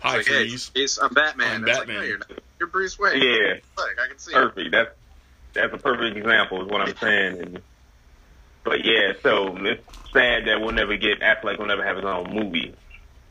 Hi, 0.01 0.17
like, 0.17 0.27
hey, 0.27 0.49
he's, 0.49 0.99
I'm 1.01 1.13
Batman. 1.13 1.57
I'm 1.57 1.65
Batman. 1.65 1.79
Like, 1.79 1.89
no, 1.89 2.03
you're, 2.03 2.21
you're, 2.59 2.69
Bruce 2.69 2.99
Wayne. 2.99 3.21
Yeah, 3.21 3.55
like 3.77 3.99
I 4.03 4.09
can 4.09 4.19
see. 4.19 4.33
Perfect. 4.33 4.67
It. 4.67 4.71
That's 4.73 4.91
that's 5.53 5.73
a 5.73 5.79
perfect 5.79 6.17
example. 6.17 6.63
Is 6.63 6.69
what 6.69 6.81
I'm 6.81 6.97
saying. 6.97 7.41
And, 7.41 7.63
but 8.65 8.85
yeah, 8.85 9.13
so 9.23 9.57
it's 9.59 9.85
sad 10.13 10.47
that 10.47 10.61
we'll 10.61 10.73
never 10.73 10.97
get 10.97 11.21
Affleck 11.21 11.59
will 11.59 11.67
never 11.67 11.85
have 11.85 11.97
his 11.97 12.05
own 12.05 12.33
movie. 12.33 12.75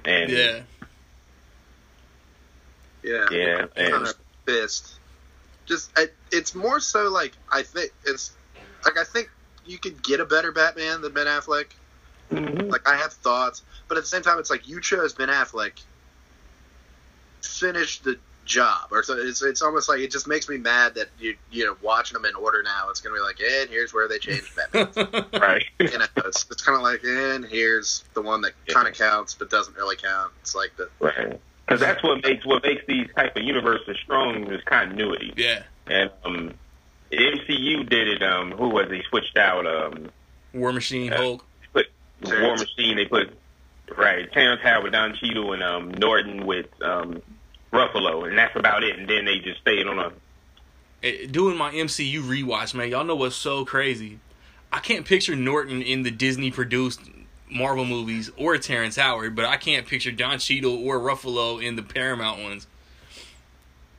And 0.05 0.31
yeah, 0.31 0.61
yeah, 3.03 3.25
yeah, 3.31 3.65
I'm 3.77 3.91
kind 3.91 4.07
of 4.07 4.13
pissed. 4.45 4.95
Just 5.65 5.91
I, 5.95 6.07
it's 6.31 6.55
more 6.55 6.79
so 6.79 7.09
like 7.09 7.33
I 7.51 7.63
think 7.63 7.91
it's 8.05 8.31
like 8.83 8.97
I 8.97 9.03
think 9.03 9.29
you 9.65 9.77
could 9.77 10.01
get 10.01 10.19
a 10.19 10.25
better 10.25 10.51
Batman 10.51 11.01
than 11.01 11.13
Ben 11.13 11.27
Affleck. 11.27 11.67
Mm-hmm. 12.31 12.69
Like 12.69 12.87
I 12.87 12.95
have 12.95 13.13
thoughts, 13.13 13.63
but 13.87 13.97
at 13.97 14.03
the 14.03 14.09
same 14.09 14.21
time, 14.21 14.39
it's 14.39 14.49
like 14.49 14.67
you 14.67 14.81
chose 14.81 15.13
Ben 15.13 15.29
Affleck. 15.29 15.73
Finish 17.41 17.99
the 17.99 18.19
job, 18.49 18.91
or 18.91 19.03
so 19.03 19.15
it's 19.15 19.41
it's 19.41 19.61
almost 19.61 19.87
like 19.87 19.99
it 19.99 20.11
just 20.11 20.27
makes 20.27 20.49
me 20.49 20.57
mad 20.57 20.95
that 20.95 21.07
you 21.19 21.37
you 21.51 21.65
know 21.65 21.77
watching 21.81 22.15
them 22.15 22.25
in 22.25 22.35
order 22.35 22.61
now. 22.63 22.89
It's 22.89 22.99
gonna 22.99 23.15
be 23.15 23.21
like, 23.21 23.39
and 23.39 23.69
here's 23.69 23.93
where 23.93 24.09
they 24.09 24.17
changed 24.17 24.51
Batman. 24.55 25.25
right. 25.33 25.63
you 25.79 25.97
know, 25.97 26.05
it's, 26.17 26.45
it's 26.51 26.61
kind 26.61 26.75
of 26.75 26.81
like, 26.81 27.01
and 27.05 27.45
here's 27.45 28.03
the 28.15 28.21
one 28.21 28.41
that 28.41 28.53
kind 28.67 28.87
of 28.87 28.95
counts 28.95 29.35
but 29.35 29.49
doesn't 29.49 29.77
really 29.77 29.95
count. 29.95 30.33
It's 30.41 30.55
like 30.55 30.75
the 30.75 30.89
right 30.99 31.39
because 31.65 31.79
that's 31.79 32.03
what 32.03 32.23
makes 32.23 32.45
what 32.45 32.63
makes 32.63 32.83
these 32.87 33.07
type 33.15 33.37
of 33.37 33.43
universes 33.43 33.95
strong 34.03 34.51
is 34.51 34.63
continuity. 34.63 35.33
Yeah. 35.37 35.63
And 35.85 36.11
um, 36.25 36.53
MCU 37.11 37.87
did 37.87 38.07
it. 38.07 38.23
Um, 38.23 38.51
who 38.51 38.69
was 38.69 38.89
he 38.89 39.03
switched 39.09 39.37
out? 39.37 39.65
Um, 39.65 40.09
War 40.53 40.73
Machine, 40.73 41.13
uh, 41.13 41.17
Hulk. 41.17 41.45
Put 41.71 41.87
War 42.23 42.55
Machine. 42.55 42.97
They 42.97 43.05
put 43.05 43.31
right 43.95 44.31
Terrence 44.31 44.61
Howard 44.63 44.83
with 44.83 44.93
Don 44.93 45.15
Cheadle 45.15 45.53
and 45.53 45.63
um, 45.63 45.91
Norton 45.91 46.45
with 46.45 46.67
um, 46.81 47.21
Ruffalo, 47.71 48.27
and 48.27 48.37
that's 48.37 48.55
about 48.55 48.83
it. 48.83 48.97
And 48.97 49.07
then 49.07 49.25
they 49.25 49.39
just 49.39 49.61
stayed 49.61 49.87
on 49.87 49.99
a. 49.99 50.11
Eh, 51.01 51.27
doing 51.29 51.57
my 51.57 51.71
MCU 51.71 52.21
rewatch, 52.21 52.73
man, 52.73 52.89
y'all 52.89 53.03
know 53.03 53.15
what's 53.15 53.35
so 53.35 53.65
crazy. 53.65 54.19
I 54.71 54.79
can't 54.79 55.05
picture 55.05 55.35
Norton 55.35 55.81
in 55.81 56.03
the 56.03 56.11
Disney 56.11 56.51
produced 56.51 57.01
Marvel 57.49 57.85
movies 57.85 58.31
or 58.37 58.57
Terrence 58.57 58.95
Howard, 58.95 59.35
but 59.35 59.45
I 59.45 59.57
can't 59.57 59.87
picture 59.87 60.11
Don 60.11 60.39
Cheadle 60.39 60.75
or 60.75 60.99
Ruffalo 60.99 61.63
in 61.63 61.75
the 61.75 61.83
Paramount 61.83 62.41
ones. 62.41 62.67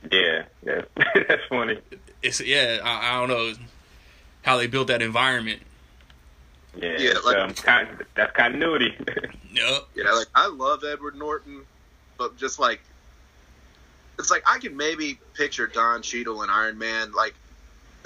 Yeah, 0.09 0.43
yeah, 0.65 0.81
that's 0.95 1.43
funny. 1.49 1.79
It's 2.21 2.39
yeah, 2.41 2.79
I, 2.83 3.09
I, 3.09 3.19
don't 3.19 3.29
know 3.29 3.53
how 4.41 4.57
they 4.57 4.67
built 4.67 4.87
that 4.87 5.01
environment. 5.01 5.61
Yeah, 6.75 6.97
yeah 6.97 7.13
like, 7.25 7.37
um, 7.37 7.53
con- 7.53 7.99
that's 8.15 8.31
continuity. 8.35 8.95
yep. 9.53 9.87
Yeah, 9.95 10.11
like 10.13 10.27
I 10.33 10.47
love 10.47 10.83
Edward 10.83 11.15
Norton, 11.15 11.63
but 12.17 12.37
just 12.37 12.59
like 12.59 12.81
it's 14.21 14.31
like 14.31 14.43
I 14.47 14.59
can 14.59 14.77
maybe 14.77 15.19
picture 15.33 15.67
Don 15.67 16.01
Cheadle 16.01 16.41
and 16.41 16.51
Iron 16.51 16.77
Man 16.77 17.11
like 17.11 17.35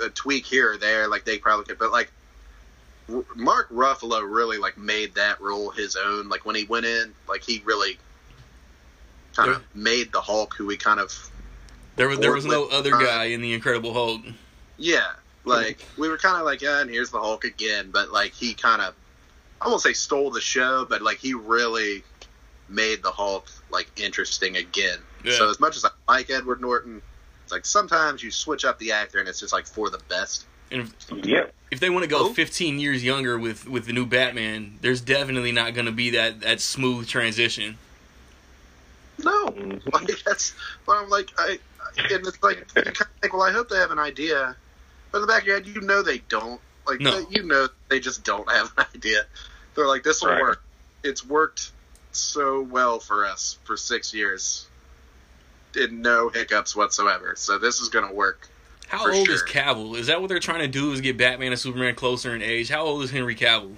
a 0.04 0.10
tweak 0.10 0.46
here 0.46 0.74
or 0.74 0.78
there, 0.78 1.08
like 1.08 1.26
they 1.26 1.38
probably 1.38 1.66
could, 1.66 1.78
but 1.78 1.92
like 1.92 2.12
Mark 3.36 3.70
Ruffalo 3.70 4.22
really 4.22 4.58
like 4.58 4.78
made 4.78 5.16
that 5.16 5.40
role 5.40 5.70
his 5.70 5.96
own. 5.96 6.28
Like 6.30 6.46
when 6.46 6.56
he 6.56 6.64
went 6.66 6.86
in, 6.86 7.14
like 7.30 7.44
he 7.44 7.62
really 7.66 7.98
kind 9.36 9.52
of 9.52 9.64
made 9.76 10.12
the 10.12 10.22
Hulk, 10.22 10.56
who 10.58 10.68
he 10.70 10.78
kind 10.78 11.00
of 11.00 11.12
there 11.96 12.08
was 12.08 12.20
there 12.20 12.34
was 12.34 12.46
no 12.46 12.68
other 12.68 12.92
guy 12.92 13.26
in 13.26 13.42
the 13.42 13.54
Incredible 13.54 13.94
Hulk. 13.94 14.22
Yeah, 14.78 15.12
like 15.44 15.80
we 15.98 16.10
were 16.10 16.18
kind 16.18 16.38
of 16.38 16.46
like, 16.46 16.62
yeah, 16.62 16.82
and 16.82 16.90
here's 16.90 17.12
the 17.12 17.20
Hulk 17.20 17.44
again, 17.44 17.90
but 17.92 18.12
like 18.12 18.34
he 18.34 18.54
kind 18.54 18.82
of, 18.82 18.96
I 19.62 19.68
won't 19.68 19.82
say 19.82 19.94
stole 19.94 20.32
the 20.32 20.42
show, 20.42 20.86
but 20.90 21.02
like 21.02 21.18
he 21.18 21.34
really 21.34 22.04
made 22.68 23.04
the 23.04 23.12
Hulk 23.12 23.48
like 23.70 23.88
interesting 23.98 24.58
again. 24.58 25.00
Yeah. 25.24 25.38
So 25.38 25.50
as 25.50 25.60
much 25.60 25.76
as 25.76 25.86
I 25.86 25.90
like 26.08 26.30
Edward 26.30 26.62
Norton, 26.62 27.02
it's 27.44 27.52
like 27.52 27.66
sometimes 27.66 28.24
you 28.24 28.32
switch 28.32 28.66
up 28.66 28.80
the 28.80 28.92
actor 28.92 29.20
and 29.20 29.28
it's 29.28 29.40
just 29.40 29.54
like 29.54 29.66
for 29.66 29.90
the 29.90 30.00
best. 30.10 30.46
And 30.72 30.82
if, 30.82 31.26
yep. 31.26 31.54
if 31.70 31.80
they 31.80 31.92
want 31.92 32.04
to 32.04 32.10
go 32.10 32.34
15 32.34 32.80
years 32.80 33.04
younger 33.04 33.38
with, 33.38 33.68
with 33.68 33.86
the 33.86 33.94
new 33.94 34.06
Batman, 34.06 34.80
there's 34.82 35.00
definitely 35.00 35.52
not 35.52 35.76
going 35.76 35.86
to 35.86 35.92
be 35.92 36.10
that, 36.12 36.42
that 36.42 36.60
smooth 36.60 37.08
transition. 37.08 37.78
No, 39.24 39.48
mm-hmm. 39.48 39.90
like 39.94 40.24
that's. 40.24 40.54
But 40.86 40.98
I'm 40.98 41.10
like, 41.10 41.32
I, 41.38 41.60
and 41.98 42.28
it's 42.28 42.44
like 42.44 42.74
kind 42.74 42.88
of 42.88 42.98
think, 43.22 43.34
well, 43.34 43.44
I 43.44 43.52
hope 43.52 43.70
they 43.70 43.78
have 43.78 43.92
an 43.92 44.00
idea, 44.00 44.56
but 45.12 45.20
in 45.20 45.22
the 45.22 45.28
back 45.28 45.44
of 45.44 45.48
your 45.48 45.56
head, 45.58 45.68
you 45.68 45.82
know 45.82 46.02
they 46.02 46.18
don't. 46.30 46.60
Like 46.86 47.00
no. 47.00 47.26
you 47.30 47.44
know 47.44 47.68
they 47.90 48.00
just 48.00 48.24
don't 48.24 48.50
have 48.52 48.74
an 48.78 48.86
idea. 48.96 49.24
They're 49.76 49.88
like, 49.88 50.04
this 50.04 50.22
will 50.22 50.32
right. 50.32 50.42
work. 50.42 50.64
It's 51.04 51.26
worked 51.26 51.72
so 52.18 52.62
well 52.62 53.00
for 53.00 53.26
us 53.26 53.58
for 53.64 53.78
six 53.78 54.14
years, 54.14 54.68
and 55.76 56.02
no 56.02 56.30
hiccups 56.30 56.76
whatsoever. 56.76 57.34
So 57.36 57.58
this 57.58 57.80
is 57.80 57.90
going 57.90 58.08
to 58.08 58.14
work. 58.14 58.48
How 58.88 59.12
old 59.12 59.26
sure. 59.26 59.36
is 59.36 59.44
Cavill? 59.44 59.98
Is 59.98 60.08
that 60.08 60.22
what 60.22 60.28
they're 60.30 60.40
trying 60.40 60.60
to 60.60 60.68
do? 60.68 60.92
Is 60.92 61.02
get 61.02 61.18
Batman 61.18 61.52
and 61.52 61.60
Superman 61.60 61.96
closer 61.96 62.36
in 62.36 62.42
age? 62.42 62.70
How 62.70 62.84
old 62.84 63.04
is 63.04 63.12
Henry 63.12 63.36
Cavill? 63.36 63.76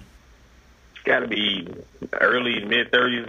It's 0.94 1.04
got 1.04 1.20
to 1.20 1.28
be 1.28 1.66
early 2.20 2.64
mid 2.64 2.90
thirties. 2.90 3.28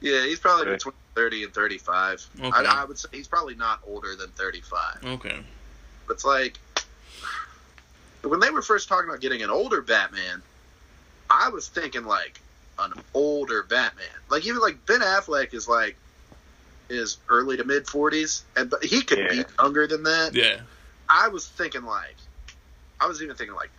Yeah, 0.00 0.24
he's 0.24 0.38
probably 0.38 0.72
between 0.72 0.94
thirty 1.14 1.44
and 1.44 1.54
thirty-five. 1.54 2.24
Okay. 2.38 2.50
I, 2.50 2.82
I, 2.82 2.84
would 2.84 2.98
say 2.98 3.08
he's 3.12 3.28
probably 3.28 3.54
not 3.54 3.80
older 3.86 4.14
than 4.14 4.28
thirty-five. 4.30 5.04
Okay. 5.04 5.38
But 6.06 6.14
it's 6.14 6.24
like 6.24 6.58
when 8.22 8.40
they 8.40 8.50
were 8.50 8.62
first 8.62 8.88
talking 8.88 9.08
about 9.08 9.20
getting 9.20 9.42
an 9.42 9.50
older 9.50 9.80
Batman, 9.80 10.42
I 11.30 11.48
was 11.48 11.68
thinking 11.68 12.04
like 12.04 12.40
an 12.78 12.92
older 13.14 13.62
Batman. 13.62 14.06
Like 14.28 14.46
even 14.46 14.60
like 14.60 14.84
Ben 14.86 15.00
Affleck 15.00 15.54
is 15.54 15.68
like 15.68 15.96
is 16.88 17.18
early 17.28 17.56
to 17.56 17.64
mid 17.64 17.86
forties, 17.86 18.44
and 18.56 18.70
but 18.70 18.84
he 18.84 19.02
could 19.02 19.18
yeah. 19.18 19.28
be 19.28 19.44
younger 19.58 19.86
than 19.86 20.04
that. 20.04 20.34
Yeah. 20.34 20.60
I 21.08 21.28
was 21.28 21.46
thinking 21.46 21.84
like, 21.84 22.16
I 23.00 23.06
was 23.06 23.22
even 23.22 23.36
thinking 23.36 23.56
like 23.56 23.70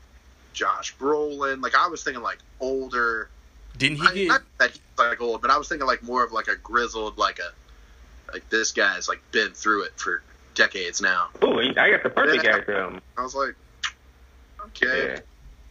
Josh 0.53 0.95
Brolin. 0.97 1.61
Like 1.61 1.75
I 1.75 1.87
was 1.87 2.03
thinking 2.03 2.23
like 2.23 2.39
older. 2.59 3.29
Didn't 3.77 3.97
he 3.97 4.25
get 4.25 4.27
not 4.27 4.41
that 4.59 4.71
he's 4.71 4.81
like 4.97 5.21
old, 5.21 5.41
but 5.41 5.51
I 5.51 5.57
was 5.57 5.69
thinking 5.69 5.87
like 5.87 6.03
more 6.03 6.23
of 6.23 6.31
like 6.31 6.47
a 6.47 6.55
grizzled, 6.55 7.17
like 7.17 7.39
a 7.39 8.31
like 8.33 8.49
this 8.49 8.71
guy's 8.71 9.07
like 9.07 9.21
been 9.31 9.51
through 9.51 9.83
it 9.83 9.93
for 9.97 10.21
decades 10.55 11.01
now. 11.01 11.27
Oh, 11.41 11.59
I 11.59 11.91
got 11.91 12.03
the 12.03 12.09
perfect 12.09 12.43
guy 12.43 12.61
for 12.61 12.73
him. 12.73 13.01
I 13.17 13.23
was 13.23 13.35
like, 13.35 13.55
okay. 14.67 15.21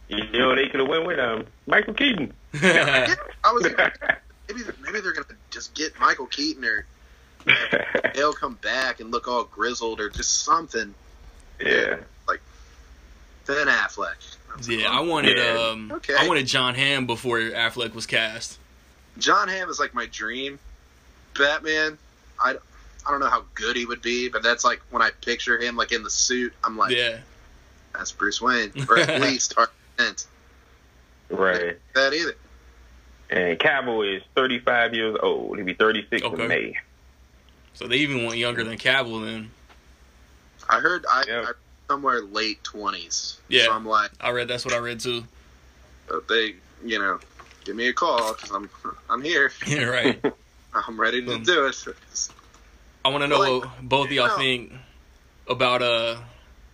Yeah. 0.09 0.17
You 0.17 0.39
know, 0.39 0.55
they 0.55 0.67
could 0.67 0.79
have 0.79 0.89
went 0.89 1.05
with 1.05 1.19
um 1.19 1.45
Michael 1.65 1.93
Keaton. 1.93 2.33
Yeah, 2.53 3.15
I 3.43 3.51
was 3.51 3.63
maybe 4.47 4.61
maybe 4.81 4.99
they're 5.01 5.13
gonna 5.13 5.25
just 5.49 5.73
get 5.73 5.99
Michael 5.99 6.27
Keaton 6.27 6.63
or 6.65 6.85
they'll 8.13 8.33
come 8.33 8.55
back 8.55 8.99
and 8.99 9.11
look 9.11 9.27
all 9.27 9.43
grizzled 9.45 9.99
or 9.99 10.09
just 10.09 10.43
something. 10.43 10.93
Yeah. 11.59 11.97
Like 12.27 12.41
Ben 13.45 13.67
Affleck. 13.67 14.15
Yeah, 14.67 14.89
I 14.89 15.01
wanted 15.01 15.37
yeah. 15.37 15.69
um 15.71 15.91
okay. 15.91 16.15
I 16.17 16.27
wanted 16.27 16.47
Jon 16.47 16.75
Hamm 16.75 17.05
before 17.05 17.39
Affleck 17.39 17.93
was 17.93 18.05
cast. 18.05 18.57
John 19.17 19.47
Hamm 19.47 19.69
is 19.69 19.79
like 19.79 19.93
my 19.93 20.05
dream 20.07 20.59
Batman. 21.37 21.97
I, 22.39 22.55
I 23.05 23.11
don't 23.11 23.19
know 23.19 23.29
how 23.29 23.45
good 23.53 23.75
he 23.75 23.85
would 23.85 24.01
be, 24.01 24.29
but 24.29 24.43
that's 24.43 24.65
like 24.65 24.81
when 24.89 25.01
I 25.01 25.11
picture 25.21 25.57
him 25.59 25.75
like 25.75 25.91
in 25.91 26.03
the 26.03 26.09
suit, 26.09 26.53
I'm 26.63 26.77
like, 26.77 26.95
yeah, 26.95 27.19
that's 27.93 28.11
Bruce 28.11 28.41
Wayne, 28.41 28.71
or 28.89 28.97
at 28.97 29.21
least 29.21 29.55
Kent. 29.97 30.27
Right. 31.29 31.77
That 31.95 32.13
either. 32.13 32.35
And 33.29 33.59
Cavill 33.59 34.15
is 34.15 34.23
35 34.35 34.93
years 34.93 35.17
old. 35.21 35.57
He'll 35.57 35.65
be 35.65 35.73
36 35.73 36.23
okay. 36.23 36.41
in 36.41 36.47
May. 36.47 36.73
So 37.73 37.87
they 37.87 37.97
even 37.97 38.25
went 38.25 38.37
younger 38.37 38.63
than 38.63 38.77
Cavill 38.77 39.25
then. 39.25 39.51
I 40.69 40.79
heard 40.79 41.05
I, 41.09 41.23
yeah. 41.27 41.45
I 41.47 41.51
somewhere 41.87 42.21
late 42.21 42.63
twenties. 42.63 43.39
Yeah, 43.47 43.65
so 43.65 43.73
I'm 43.73 43.85
like, 43.85 44.11
I 44.19 44.31
read 44.31 44.47
that's 44.47 44.65
what 44.65 44.73
I 44.73 44.77
read 44.77 44.99
too. 44.99 45.23
But 46.07 46.27
they, 46.27 46.55
you 46.83 46.99
know, 46.99 47.19
give 47.65 47.75
me 47.75 47.87
a 47.87 47.93
call 47.93 48.33
because 48.33 48.51
I'm 48.51 48.69
I'm 49.09 49.21
here. 49.21 49.51
Yeah, 49.67 49.83
right. 49.83 50.23
I'm 50.73 50.99
ready 50.99 51.23
to 51.23 51.35
um, 51.35 51.43
do 51.43 51.65
it. 51.65 51.75
I 53.03 53.09
want 53.09 53.23
to 53.23 53.27
know 53.27 53.39
like, 53.39 53.63
what 53.63 53.81
both 53.81 54.07
of 54.07 54.11
y'all 54.11 54.27
know. 54.27 54.37
think 54.37 54.73
about 55.49 55.81
uh 55.81 56.17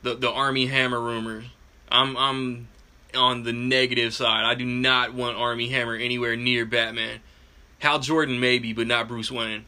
the 0.01 0.15
the 0.15 0.31
Armie 0.31 0.65
Hammer 0.67 0.99
rumors. 0.99 1.45
I'm 1.89 2.17
I'm 2.17 2.67
on 3.15 3.43
the 3.43 3.54
negative 3.54 4.13
side. 4.13 4.45
I 4.45 4.56
do 4.56 4.65
not 4.65 5.13
want 5.13 5.38
Armie 5.38 5.69
Hammer 5.69 5.95
anywhere 5.95 6.36
near 6.36 6.65
Batman. 6.65 7.19
Hal 7.80 7.99
Jordan 7.99 8.39
maybe, 8.39 8.73
but 8.73 8.88
not 8.88 9.08
Bruce 9.08 9.32
Wayne. 9.32 9.65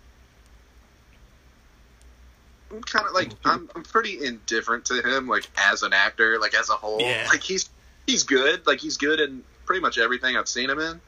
I'm 2.71 2.81
kind 2.81 3.05
of 3.05 3.13
like 3.13 3.31
I'm 3.43 3.69
I'm 3.75 3.83
pretty 3.83 4.25
indifferent 4.25 4.85
to 4.85 5.01
him 5.01 5.27
like 5.27 5.47
as 5.57 5.83
an 5.83 5.93
actor, 5.93 6.39
like 6.39 6.53
as 6.53 6.69
a 6.69 6.73
whole. 6.73 6.99
Yeah. 7.01 7.27
Like 7.29 7.43
he's 7.43 7.69
he's 8.07 8.23
good, 8.23 8.65
like 8.65 8.79
he's 8.79 8.97
good 8.97 9.19
in 9.19 9.43
pretty 9.65 9.81
much 9.81 9.97
everything 9.97 10.35
I've 10.35 10.47
seen 10.47 10.69
him 10.69 10.79
in. 10.79 10.99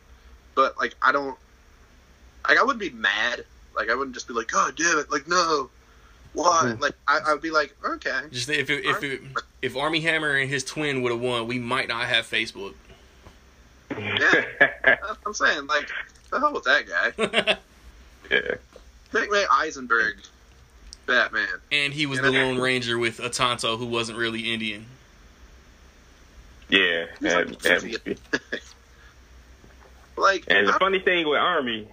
But 0.56 0.78
like 0.78 0.95
I 1.02 1.12
don't 1.12 1.38
like 2.47 2.58
I 2.58 2.63
wouldn't 2.63 2.80
be 2.80 2.89
mad. 2.89 3.45
Like 3.76 3.89
I 3.89 3.95
wouldn't 3.95 4.15
just 4.15 4.28
be 4.28 4.34
like, 4.34 4.47
God 4.47 4.76
damn 4.76 5.00
it, 5.00 5.12
like 5.12 5.28
no. 5.28 5.69
Why? 6.33 6.75
Like 6.79 6.93
I, 7.07 7.19
I'd 7.27 7.41
be 7.41 7.49
like, 7.51 7.75
okay. 7.83 8.19
Just 8.31 8.49
if 8.49 8.69
it, 8.69 8.85
if 8.85 9.03
it, 9.03 9.21
if 9.61 9.75
Armie 9.75 10.01
Hammer 10.01 10.35
and 10.35 10.49
his 10.49 10.63
twin 10.63 11.01
would 11.01 11.11
have 11.11 11.21
won, 11.21 11.47
we 11.47 11.57
might 11.59 11.87
not 11.87 12.05
have 12.05 12.25
Facebook. 12.29 12.73
Yeah. 13.97 14.43
I'm 15.25 15.33
saying. 15.33 15.65
Like, 15.67 15.89
the 16.29 16.39
hell 16.39 16.53
with 16.53 16.65
that 16.65 16.85
guy. 16.87 17.57
yeah. 18.31 18.55
Make 19.13 19.31
me 19.31 19.43
Eisenberg 19.51 20.17
Batman. 21.05 21.47
and 21.71 21.93
he 21.93 22.05
was 22.05 22.19
the 22.19 22.29
Lone 22.31 22.57
Ranger 22.59 22.97
with 22.99 23.19
a 23.19 23.29
Tonto 23.29 23.77
who 23.77 23.85
wasn't 23.85 24.17
really 24.17 24.53
Indian. 24.53 24.85
Yeah. 26.69 27.05
He's 27.19 27.31
that- 27.31 27.47
like 27.47 27.59
that- 27.59 28.19
Like 30.17 30.45
and 30.47 30.67
the 30.67 30.73
I- 30.75 30.79
funny 30.79 30.99
thing 30.99 31.27
with 31.27 31.39
Armie 31.39 31.87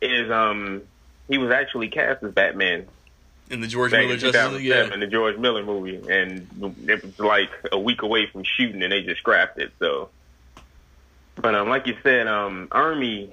is 0.00 0.30
um 0.30 0.82
he 1.28 1.38
was 1.38 1.50
actually 1.50 1.88
cast 1.88 2.22
as 2.22 2.32
Batman 2.32 2.86
In 3.50 3.60
the 3.60 3.66
George 3.66 3.92
Miller 3.92 4.16
Justice 4.16 4.52
League, 4.52 4.64
yeah. 4.64 4.92
in 4.92 5.00
the 5.00 5.06
George 5.06 5.36
Miller 5.38 5.62
movie, 5.64 5.96
and 6.08 6.46
it 6.86 7.02
was 7.04 7.18
like 7.18 7.50
a 7.70 7.78
week 7.78 8.02
away 8.02 8.26
from 8.26 8.42
shooting, 8.44 8.82
and 8.82 8.92
they 8.92 9.02
just 9.02 9.20
scrapped 9.20 9.58
it. 9.58 9.72
So, 9.78 10.10
but 11.36 11.54
um, 11.54 11.68
like 11.68 11.86
you 11.86 11.96
said, 12.02 12.26
um, 12.26 12.68
Armie, 12.72 13.30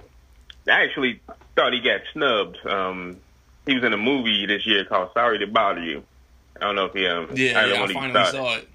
I 0.67 0.83
actually 0.83 1.21
thought 1.55 1.73
he 1.73 1.81
got 1.81 2.01
snubbed. 2.13 2.57
Um, 2.65 3.17
he 3.65 3.75
was 3.75 3.83
in 3.83 3.93
a 3.93 3.97
movie 3.97 4.45
this 4.45 4.65
year 4.65 4.85
called 4.85 5.11
Sorry 5.13 5.39
to 5.39 5.47
Bother 5.47 5.83
You. 5.83 6.03
I 6.57 6.65
don't 6.65 6.75
know 6.75 6.85
if 6.85 6.93
he 6.93 7.05
um 7.07 7.29
Yeah, 7.35 7.59
either 7.61 7.73
yeah, 7.73 7.81
I 7.81 7.85
you 7.85 7.93
finally 7.93 8.13
saw 8.13 8.27
it. 8.27 8.31
saw 8.31 8.55
it. 8.57 8.69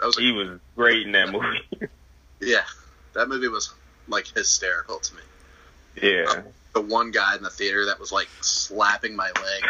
that 0.00 0.06
was 0.06 0.16
He 0.16 0.32
was 0.32 0.58
great 0.76 1.06
in 1.06 1.12
that 1.12 1.30
movie. 1.30 1.60
yeah, 2.40 2.62
that 3.14 3.28
movie 3.28 3.48
was 3.48 3.74
like 4.08 4.26
hysterical 4.28 4.98
to 4.98 5.14
me. 5.14 5.20
yeah. 6.02 6.42
The 6.72 6.80
one 6.80 7.10
guy 7.10 7.36
in 7.36 7.42
the 7.42 7.50
theater 7.50 7.86
that 7.86 7.98
was 7.98 8.12
like 8.12 8.28
slapping 8.40 9.16
my 9.16 9.26
leg. 9.26 9.64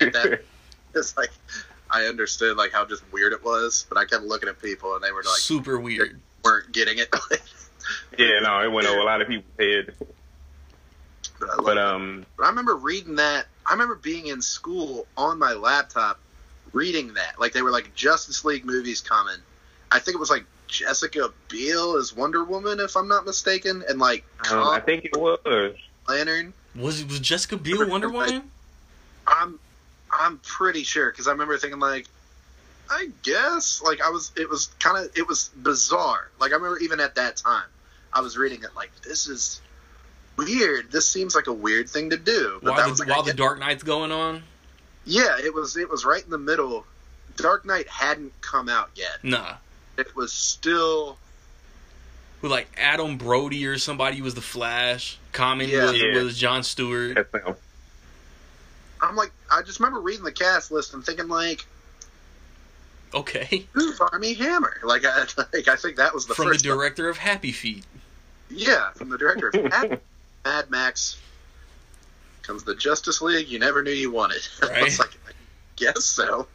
Like, 0.00 0.12
that, 0.12 0.40
it's 0.94 1.16
like 1.16 1.30
I 1.90 2.04
understood 2.04 2.56
like 2.56 2.72
how 2.72 2.84
just 2.84 3.02
weird 3.12 3.32
it 3.32 3.44
was, 3.44 3.86
but 3.88 3.98
I 3.98 4.04
kept 4.04 4.24
looking 4.24 4.48
at 4.48 4.60
people 4.60 4.94
and 4.94 5.02
they 5.02 5.12
were 5.12 5.22
like 5.22 5.38
Super 5.38 5.78
weird. 5.78 6.20
weren't 6.44 6.72
getting 6.72 6.98
it. 6.98 7.08
yeah, 8.18 8.40
no, 8.40 8.60
it 8.60 8.72
went 8.72 8.86
over 8.86 9.00
a 9.00 9.04
lot 9.04 9.20
of 9.20 9.28
people's 9.28 9.52
head. 9.58 9.94
but 11.38 11.50
I, 11.50 11.62
But 11.62 11.78
um, 11.78 12.26
But 12.36 12.44
I 12.44 12.48
remember 12.48 12.76
reading 12.76 13.16
that. 13.16 13.46
I 13.66 13.72
remember 13.72 13.96
being 13.96 14.28
in 14.28 14.40
school 14.40 15.06
on 15.16 15.38
my 15.38 15.52
laptop 15.52 16.20
reading 16.72 17.14
that. 17.14 17.38
Like 17.38 17.52
they 17.52 17.62
were 17.62 17.70
like 17.70 17.94
Justice 17.94 18.44
League 18.44 18.64
movies 18.64 19.00
coming. 19.00 19.36
I 19.90 19.98
think 19.98 20.14
it 20.14 20.20
was 20.20 20.30
like 20.30 20.44
Jessica 20.68 21.32
Biel 21.48 21.96
as 21.96 22.14
Wonder 22.14 22.44
Woman, 22.44 22.78
if 22.80 22.96
I'm 22.96 23.08
not 23.08 23.26
mistaken, 23.26 23.82
and 23.88 23.98
like 23.98 24.24
um 24.50 24.68
I 24.68 24.80
think 24.80 25.04
it 25.04 25.16
was. 25.16 25.74
Lantern. 26.10 26.52
Was 26.74 27.04
was 27.04 27.20
Jessica 27.20 27.56
Biel 27.56 27.88
Wonder 27.88 28.08
Woman? 28.08 28.42
I'm 29.26 29.58
I'm 30.10 30.38
pretty 30.38 30.82
sure 30.82 31.10
because 31.10 31.28
I 31.28 31.32
remember 31.32 31.56
thinking 31.56 31.78
like, 31.78 32.06
I 32.90 33.08
guess 33.22 33.80
like 33.82 34.00
I 34.00 34.10
was. 34.10 34.32
It 34.36 34.48
was 34.48 34.66
kind 34.80 35.04
of 35.04 35.16
it 35.16 35.26
was 35.26 35.50
bizarre. 35.56 36.30
Like 36.40 36.52
I 36.52 36.56
remember 36.56 36.78
even 36.78 37.00
at 37.00 37.14
that 37.14 37.36
time, 37.36 37.64
I 38.12 38.20
was 38.20 38.36
reading 38.36 38.62
it 38.62 38.70
like 38.74 38.90
this 39.02 39.28
is 39.28 39.60
weird. 40.36 40.90
This 40.90 41.08
seems 41.08 41.34
like 41.34 41.46
a 41.46 41.52
weird 41.52 41.88
thing 41.88 42.10
to 42.10 42.16
do. 42.16 42.58
But 42.62 42.72
While 42.72 42.88
was 42.90 42.98
the 42.98 43.04
like, 43.04 43.14
while 43.14 43.22
the 43.22 43.34
Dark 43.34 43.58
Knight's 43.60 43.82
going 43.82 44.10
on? 44.12 44.42
yeah, 45.04 45.36
it 45.42 45.52
was 45.54 45.76
it 45.76 45.88
was 45.88 46.04
right 46.04 46.22
in 46.24 46.30
the 46.30 46.38
middle. 46.38 46.84
Dark 47.36 47.64
Knight 47.64 47.88
hadn't 47.88 48.32
come 48.40 48.68
out 48.68 48.90
yet. 48.94 49.22
Nah. 49.22 49.54
It 49.96 50.14
was 50.16 50.32
still 50.32 51.18
With 52.42 52.50
like 52.50 52.68
Adam 52.76 53.18
Brody 53.18 53.66
or 53.66 53.76
somebody 53.78 54.22
was 54.22 54.34
the 54.34 54.40
Flash. 54.40 55.18
Common 55.32 55.68
Yeah. 55.68 55.84
was, 55.90 56.00
Yeah. 56.00 56.22
was 56.22 56.38
John 56.38 56.62
Stewart. 56.62 57.28
I'm 59.02 59.16
like 59.16 59.32
I 59.50 59.62
just 59.62 59.80
remember 59.80 60.00
reading 60.00 60.24
the 60.24 60.32
cast 60.32 60.70
list 60.70 60.94
and 60.94 61.04
thinking 61.04 61.28
like 61.28 61.66
Okay. 63.12 63.66
who's 63.72 63.98
Armie 64.00 64.34
Hammer? 64.34 64.76
Like 64.84 65.04
I 65.04 65.20
like 65.52 65.68
I 65.68 65.76
think 65.76 65.96
that 65.96 66.14
was 66.14 66.26
the 66.26 66.34
From 66.34 66.46
the 66.46 66.52
first 66.54 66.66
one. 66.66 66.76
director 66.78 67.08
of 67.08 67.18
Happy 67.18 67.52
Feet. 67.52 67.84
Yeah, 68.48 68.90
from 68.92 69.08
the 69.10 69.18
director 69.18 69.48
of 69.48 69.54
Mad, 69.70 70.00
Mad 70.44 70.70
Max 70.70 71.16
comes 72.42 72.64
the 72.64 72.74
Justice 72.74 73.20
League 73.20 73.48
you 73.48 73.58
never 73.58 73.82
knew 73.82 73.90
you 73.92 74.10
wanted. 74.10 74.40
I 74.62 74.66
Right. 74.66 74.84
was 74.84 74.98
like, 74.98 75.10
I 75.28 75.32
guess 75.76 76.04
so. 76.04 76.46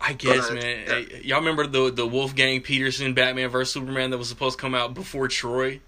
I 0.00 0.12
guess, 0.12 0.48
But, 0.48 0.54
man. 0.54 0.84
yeah. 0.86 0.94
Hey, 0.94 1.22
y'all 1.24 1.40
remember 1.40 1.66
the 1.66 1.90
the 1.90 2.06
Wolfgang 2.06 2.60
Petersen 2.60 3.14
Batman 3.14 3.48
vs 3.50 3.72
Superman 3.72 4.10
that 4.10 4.18
was 4.18 4.28
supposed 4.28 4.58
to 4.58 4.62
come 4.62 4.74
out 4.74 4.94
before 4.94 5.28
Troy? 5.28 5.80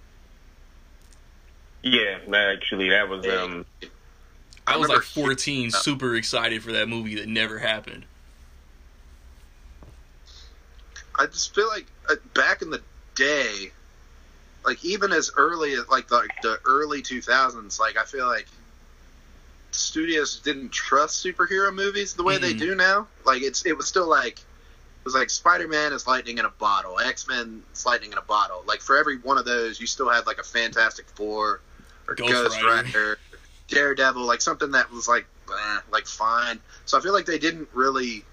Yeah, 1.83 2.19
actually, 2.33 2.91
that 2.91 3.09
was 3.09 3.27
um. 3.27 3.65
I, 4.67 4.75
I 4.75 4.77
was 4.77 4.89
like 4.89 5.03
14, 5.03 5.55
hearing- 5.55 5.71
super 5.71 6.15
excited 6.17 6.63
for 6.63 6.73
that 6.73 6.89
movie 6.89 7.17
that 7.17 7.29
never 7.29 7.59
happened. 7.59 8.05
I 11.19 11.27
just 11.27 11.55
feel 11.55 11.69
like 11.69 11.87
uh, 12.09 12.17
back 12.35 12.63
in 12.63 12.71
the 12.71 12.81
day, 13.15 13.73
like 14.65 14.85
even 14.85 15.13
as 15.13 15.31
early 15.37 15.73
as 15.75 15.89
like 15.89 16.09
the, 16.09 16.29
the 16.43 16.59
early 16.65 17.03
2000s, 17.03 17.79
like 17.81 17.97
I 17.97 18.05
feel 18.05 18.27
like 18.27 18.47
studios 19.73 20.41
didn't 20.41 20.71
trust 20.71 21.25
superhero 21.25 21.73
movies 21.75 22.15
the 22.15 22.23
way 22.23 22.39
they 22.39 22.55
Mhm. 22.55 22.59
do 22.59 22.75
now. 22.75 23.09
Like 23.25 23.43
it's 23.43 23.65
it 23.67 23.77
was 23.77 23.87
still 23.87 24.09
like 24.09 24.39
it 24.41 25.05
was 25.05 25.15
like 25.15 25.31
Spider 25.31 25.69
Man 25.69 25.93
is 25.93 26.07
lightning 26.07 26.39
in 26.39 26.45
a 26.45 26.51
bottle, 26.51 26.99
X 27.01 27.27
Men 27.29 27.63
is 27.73 27.87
lightning 27.87 28.13
in 28.13 28.19
a 28.19 28.23
bottle. 28.23 28.63
Like 28.67 28.81
for 28.81 28.97
every 28.99 29.19
one 29.19 29.39
of 29.39 29.45
those, 29.45 29.81
you 29.81 29.87
still 29.87 30.09
had 30.11 30.27
like 30.27 30.39
a 30.39 30.43
Fantastic 30.43 31.07
Four 31.15 31.61
or 32.09 32.15
Ghost 32.15 32.33
Ghost, 32.33 32.63
Rider. 32.63 32.69
Rider, 32.85 33.19
Daredevil, 33.69 34.23
like 34.25 34.41
something 34.41 34.73
that 34.73 34.91
was 34.91 35.07
like 35.09 35.27
eh, 35.51 35.79
like 35.91 36.07
fine. 36.07 36.59
So 36.85 36.99
I 36.99 37.01
feel 37.01 37.13
like 37.13 37.27
they 37.27 37.39
didn't 37.39 37.69
really 37.73 38.25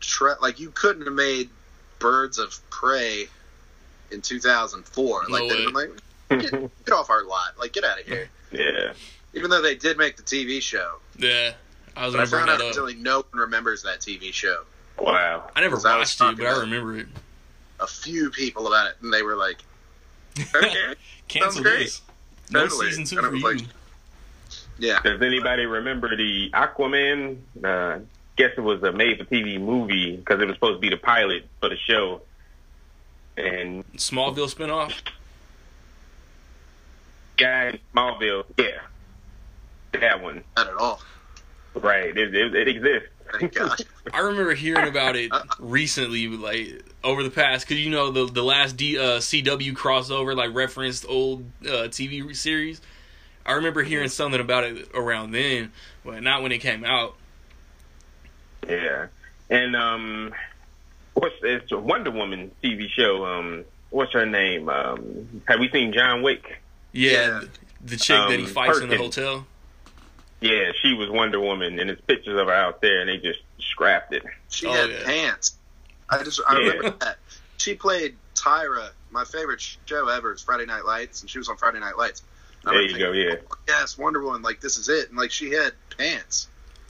try. 0.00 0.34
Like 0.40 0.58
you 0.60 0.70
couldn't 0.70 1.04
have 1.06 1.14
made 1.14 1.48
Birds 1.98 2.38
of 2.38 2.58
Prey 2.70 3.26
in 4.10 4.20
2004. 4.22 5.24
No 5.28 5.32
like 5.34 5.48
they 5.48 5.64
were 5.66 5.72
like 5.72 6.40
get, 6.42 6.84
get 6.84 6.92
off 6.94 7.10
our 7.10 7.24
lot. 7.24 7.58
Like 7.58 7.72
get 7.72 7.84
out 7.84 8.00
of 8.00 8.06
here. 8.06 8.28
yeah. 8.52 8.92
Even 9.34 9.50
though 9.50 9.62
they 9.62 9.74
did 9.76 9.96
make 9.96 10.16
the 10.16 10.22
TV 10.22 10.60
show, 10.60 10.96
Yeah, 11.16 11.52
I 11.96 12.06
was 12.06 12.14
but 12.14 12.20
I 12.20 12.24
gonna 12.24 12.30
bring 12.30 12.40
found 12.46 12.50
out 12.50 12.58
that 12.58 12.64
up. 12.64 12.68
recently 12.70 12.94
no 12.94 13.16
one 13.30 13.40
remembers 13.40 13.82
that 13.84 14.00
TV 14.00 14.32
show. 14.32 14.62
Wow. 14.98 15.50
I 15.54 15.60
never 15.60 15.76
Because 15.76 15.84
I 15.86 15.96
watched 15.96 16.20
it, 16.20 16.36
but 16.36 16.46
I 16.46 16.60
remember 16.60 16.96
it. 16.98 17.06
A 17.78 17.86
few 17.86 18.30
people 18.30 18.66
about 18.66 18.88
it, 18.88 18.96
and 19.02 19.12
they 19.12 19.22
were 19.22 19.36
like, 19.36 19.58
"Okay, 20.54 20.94
Cancel 21.28 21.62
great. 21.62 21.78
this. 21.84 22.02
No 22.50 22.62
Totally. 22.64 22.90
season 22.90 23.04
two 23.04 23.16
for 23.22 23.30
was 23.30 23.40
you. 23.40 23.48
like- 23.48 23.66
yeah." 24.78 25.00
Does 25.02 25.22
anybody 25.22 25.64
remember 25.64 26.14
the 26.16 26.50
Aquaman? 26.52 27.38
Uh, 27.64 28.00
guess 28.36 28.50
it 28.56 28.60
was 28.60 28.82
a 28.82 28.92
made-for-TV 28.92 29.60
movie 29.60 30.16
because 30.16 30.40
it 30.40 30.46
was 30.46 30.56
supposed 30.56 30.76
to 30.76 30.80
be 30.80 30.88
the 30.90 30.96
pilot 30.96 31.46
for 31.60 31.68
the 31.70 31.76
show. 31.76 32.20
And 33.36 33.84
Smallville 33.96 34.52
spinoff. 34.54 34.92
guy 37.36 37.78
Smallville, 37.94 38.44
yeah, 38.58 38.80
that 39.92 40.22
one, 40.22 40.42
Not 40.56 40.68
at 40.68 40.74
all. 40.76 41.00
right? 41.74 42.16
It, 42.16 42.34
it, 42.34 42.54
it 42.54 42.68
exists. 42.68 43.08
Thank 43.38 43.54
God. 43.54 43.80
I 44.12 44.20
remember 44.20 44.54
hearing 44.54 44.88
about 44.88 45.14
it 45.16 45.30
recently, 45.60 46.26
like 46.28 46.82
over 47.04 47.22
the 47.22 47.30
past, 47.30 47.66
because 47.66 47.80
you 47.82 47.90
know 47.90 48.10
the 48.10 48.26
the 48.26 48.42
last 48.42 48.76
D, 48.76 48.98
uh, 48.98 49.18
CW 49.18 49.72
crossover 49.74 50.36
like 50.36 50.52
referenced 50.52 51.06
old 51.08 51.44
uh, 51.64 51.86
TV 51.88 52.34
series. 52.34 52.80
I 53.46 53.52
remember 53.52 53.82
hearing 53.84 54.08
something 54.08 54.40
about 54.40 54.64
it 54.64 54.88
around 54.94 55.30
then, 55.30 55.70
but 56.04 56.22
not 56.24 56.42
when 56.42 56.50
it 56.50 56.58
came 56.58 56.84
out. 56.84 57.14
Yeah, 58.68 59.06
and 59.48 59.74
um, 59.76 60.34
what's 61.14 61.34
it's 61.42 61.70
a 61.72 61.78
Wonder 61.78 62.10
Woman 62.10 62.50
TV 62.64 62.88
show? 62.90 63.24
Um, 63.24 63.64
what's 63.90 64.12
her 64.12 64.26
name? 64.26 64.68
Um, 64.68 65.42
have 65.48 65.60
we 65.60 65.68
seen 65.70 65.92
John 65.92 66.22
Wick? 66.22 66.60
Yeah, 66.92 67.10
Yeah. 67.12 67.40
the 67.84 67.96
chick 67.96 68.16
that 68.28 68.38
he 68.40 68.44
Um, 68.44 68.50
fights 68.50 68.80
in 68.80 68.88
the 68.88 68.96
hotel. 68.96 69.46
Yeah, 70.40 70.72
she 70.80 70.94
was 70.94 71.10
Wonder 71.10 71.38
Woman, 71.40 71.78
and 71.78 71.90
there's 71.90 72.00
pictures 72.00 72.38
of 72.40 72.46
her 72.46 72.52
out 72.52 72.80
there, 72.80 73.00
and 73.00 73.08
they 73.10 73.18
just 73.18 73.40
scrapped 73.58 74.14
it. 74.14 74.24
She 74.48 74.66
Oh, 74.66 74.72
had 74.72 74.90
yeah. 74.90 75.04
pants. 75.04 75.56
I 76.08 76.22
just 76.22 76.40
I 76.48 76.58
Yeah. 76.58 76.68
remember 76.70 76.90
that. 77.00 77.18
She 77.58 77.74
played 77.74 78.16
Tyra. 78.34 78.90
My 79.10 79.24
favorite 79.24 79.60
show 79.84 80.08
ever 80.08 80.32
is 80.32 80.42
Friday 80.42 80.64
Night 80.66 80.84
Lights, 80.86 81.20
and 81.20 81.28
she 81.30 81.38
was 81.38 81.48
on 81.48 81.56
Friday 81.58 81.78
Night 81.80 81.98
Lights. 81.98 82.22
I 82.64 82.70
There 82.70 82.80
remember 82.80 82.98
you 82.98 83.04
go. 83.06 83.12
Yeah. 83.12 83.30
thinking, 83.36 83.48
Yes, 83.68 83.98
Wonder 83.98 84.22
Woman. 84.22 84.42
Like 84.42 84.60
this 84.60 84.76
is 84.78 84.88
it. 84.88 85.08
And 85.10 85.18
like 85.18 85.30
she 85.30 85.50
had 85.52 85.72
pants. 85.98 86.48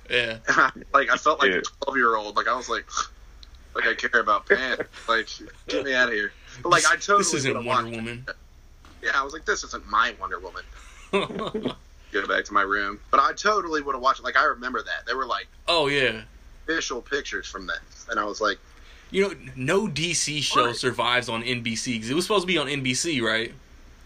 Yeah, 0.09 0.39
like 0.93 1.11
I 1.11 1.17
felt 1.17 1.41
like 1.41 1.51
Yeah. 1.51 1.59
a 1.59 1.63
twelve 1.63 1.97
year 1.97 2.15
old. 2.17 2.37
Like 2.37 2.47
I 2.49 2.55
was 2.57 2.69
like, 2.69 2.87
like 3.75 3.87
I 3.87 3.95
care 3.95 4.21
about 4.21 4.47
pants. 4.47 4.83
like, 5.09 5.29
get 5.67 5.85
me 5.85 5.95
out 5.95 6.09
of 6.09 6.15
here. 6.15 6.33
But 6.63 6.69
like, 6.71 6.87
I 6.87 6.95
totally. 6.97 7.19
This 7.19 7.35
isn't 7.35 7.55
Wonder 7.55 7.69
watched- 7.69 7.97
Woman. 7.97 8.27
Yeah, 9.03 9.11
I 9.15 9.23
was 9.25 9.33
like, 9.33 9.45
this 9.45 9.65
isn't 9.65 9.89
my 9.89 10.15
Wonder 10.21 10.39
Woman. 10.41 10.65
Go 12.13 12.27
back 12.27 12.45
to 12.47 12.53
my 12.53 12.63
room, 12.63 12.99
but 13.11 13.21
I 13.21 13.33
totally 13.33 13.83
would 13.83 13.95
have 13.95 14.03
watched 14.03 14.21
it. 14.21 14.25
Like, 14.25 14.37
I 14.37 14.45
remember 14.45 14.83
that 14.83 15.07
there 15.07 15.17
were 15.17 15.27
like 15.27 15.47
oh 15.69 15.87
yeah. 15.89 16.23
official 16.65 17.01
pictures 17.01 17.47
from 17.47 17.67
that, 17.69 17.79
and 18.09 18.19
I 18.19 18.25
was 18.25 18.41
like, 18.41 18.59
You 19.11 19.29
know, 19.29 19.35
no 19.57 19.87
DC 19.87 20.43
show 20.43 20.67
Right. 20.67 20.77
survives 20.77 21.29
on 21.29 21.43
NBC 21.43 21.95
because 21.95 22.11
it 22.11 22.15
was 22.15 22.25
supposed 22.25 22.43
to 22.43 22.47
be 22.47 22.59
on 22.59 22.67
NBC, 22.67 23.23
right? 23.23 23.53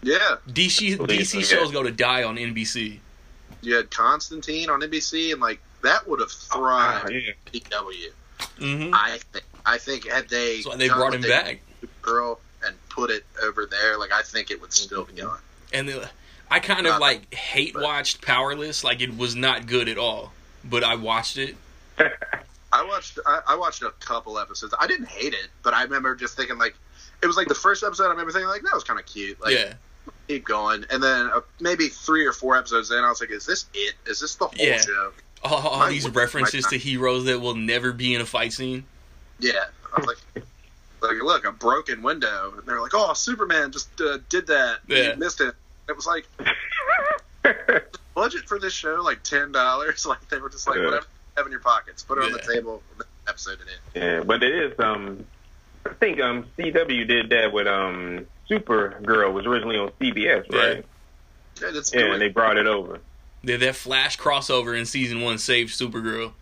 yeah. 0.03 0.37
DC 0.47 0.97
Believe 0.97 1.21
DC 1.21 1.37
me, 1.37 1.43
shows 1.43 1.71
go 1.71 1.81
to 1.81 1.91
die 1.91 2.23
on 2.23 2.35
NBC. 2.37 2.99
You 3.61 3.75
had 3.75 3.89
Constantine 3.89 4.69
on 4.69 4.81
NBC, 4.81 5.31
and 5.31 5.41
like 5.41 5.59
that 5.81 6.07
would 6.07 6.19
have 6.19 6.31
thrived. 6.31 7.11
yeah. 7.11 7.31
DW. 7.51 8.11
hmm 8.59 8.93
I 8.93 9.19
think. 9.31 9.45
I 9.65 9.77
think 9.79 10.07
had 10.07 10.29
they 10.29 10.61
So 10.61 10.75
they 10.75 10.89
brought 10.89 11.15
him 11.15 11.21
they 11.21 11.29
back, 11.29 11.61
Girl 12.03 12.39
and 12.63 12.75
put 12.89 13.09
it 13.09 13.25
over 13.43 13.65
there, 13.65 13.97
like 13.97 14.11
I 14.11 14.21
think 14.21 14.51
it 14.51 14.61
would 14.61 14.73
still 14.73 15.05
be 15.05 15.21
on. 15.21 15.39
and 15.73 15.89
the, 15.89 16.07
I 16.49 16.59
kind 16.59 16.87
of 16.87 16.99
like 16.99 17.33
hate 17.33 17.75
watched 17.75 18.21
Powerless. 18.21 18.83
Like 18.83 19.01
it 19.01 19.17
was 19.17 19.35
not 19.35 19.67
good 19.67 19.89
at 19.89 19.97
all, 19.97 20.31
but 20.63 20.83
I 20.83 20.95
watched 20.95 21.37
it. 21.37 21.55
I 21.99 22.83
watched. 22.83 23.19
I, 23.25 23.41
I 23.49 23.55
watched 23.55 23.81
a 23.83 23.91
couple 23.99 24.37
episodes. 24.37 24.73
I 24.79 24.87
didn't 24.87 25.07
hate 25.07 25.33
it, 25.33 25.47
but 25.63 25.73
I 25.73 25.83
remember 25.83 26.15
just 26.15 26.35
thinking 26.35 26.57
like, 26.57 26.75
it 27.23 27.27
was 27.27 27.37
like 27.37 27.47
the 27.47 27.55
first 27.55 27.83
episode. 27.83 28.05
I 28.05 28.09
remember 28.09 28.31
thinking 28.31 28.49
like 28.49 28.63
that 28.63 28.73
was 28.73 28.83
kind 28.83 28.99
of 28.99 29.05
cute. 29.05 29.39
Like, 29.41 29.53
yeah, 29.53 29.73
keep 30.27 30.43
going. 30.45 30.85
And 30.91 31.01
then 31.01 31.29
uh, 31.33 31.41
maybe 31.59 31.87
three 31.87 32.25
or 32.25 32.33
four 32.33 32.57
episodes 32.57 32.91
in, 32.91 32.97
I 32.97 33.09
was 33.09 33.21
like, 33.21 33.31
is 33.31 33.45
this 33.45 33.65
it? 33.73 33.95
Is 34.05 34.19
this 34.19 34.35
the 34.35 34.45
whole 34.47 34.53
Yeah. 34.57 34.79
show? 34.81 35.11
all, 35.43 35.55
all 35.67 35.79
My- 35.79 35.89
these 35.89 36.09
references 36.09 36.65
to 36.67 36.77
heroes 36.77 37.25
that 37.25 37.39
will 37.39 37.55
never 37.55 37.91
be 37.93 38.13
in 38.15 38.21
a 38.21 38.25
fight 38.25 38.51
scene. 38.53 38.83
Yeah. 39.39 39.65
I 39.95 39.99
was 40.01 40.07
like, 40.07 40.43
like 41.01 41.21
look, 41.23 41.45
a 41.45 41.51
broken 41.51 42.01
window. 42.01 42.53
And 42.57 42.67
they're 42.67 42.81
like, 42.81 42.93
oh, 42.93 43.13
Superman 43.13 43.71
just 43.71 43.89
uh, 44.01 44.17
did 44.29 44.47
that. 44.47 44.79
Yeah. 44.87 45.11
He 45.13 45.15
missed 45.17 45.39
it. 45.41 45.53
It 45.87 45.95
was 45.95 46.05
like 46.07 46.25
budget 48.15 48.47
for 48.47 48.59
this 48.59 48.73
show 48.73 49.01
like 49.03 49.23
ten 49.23 49.51
dollars. 49.51 50.05
Like 50.15 50.27
they 50.29 50.39
were 50.39 50.49
just 50.49 50.67
like 50.67 50.77
Yeah. 50.77 50.85
whatever 50.85 51.05
you 51.05 51.33
have 51.37 51.45
in 51.47 51.51
your 51.51 51.61
pockets, 51.61 52.03
put 52.03 52.17
it 52.17 52.23
on 52.25 52.31
the 52.31 52.39
table. 52.39 52.81
Episode 53.27 53.59
it 53.59 53.67
in. 53.95 54.01
Yeah, 54.01 54.23
but 54.23 54.43
it 54.43 54.53
is. 54.53 54.79
Um, 54.79 55.25
I 55.85 55.93
think 55.93 56.19
um 56.19 56.45
CW 56.57 57.07
did 57.07 57.29
that 57.31 57.51
with 57.51 57.67
um 57.67 58.25
Supergirl 58.49 59.33
was 59.33 59.45
originally 59.45 59.77
on 59.77 59.89
CBS, 60.01 60.51
right? 60.51 60.85
Yeah, 61.61 61.71
that's 61.71 61.93
Yeah, 61.93 62.01
doing 62.01 62.13
and 62.13 62.21
they 62.21 62.29
brought 62.29 62.57
it 62.57 62.67
over. 62.67 62.99
That 63.43 63.59
that 63.61 63.75
Flash 63.75 64.17
crossover 64.17 64.77
in 64.77 64.85
season 64.85 65.21
one 65.21 65.37
saved 65.37 65.73
Supergirl. 65.73 66.33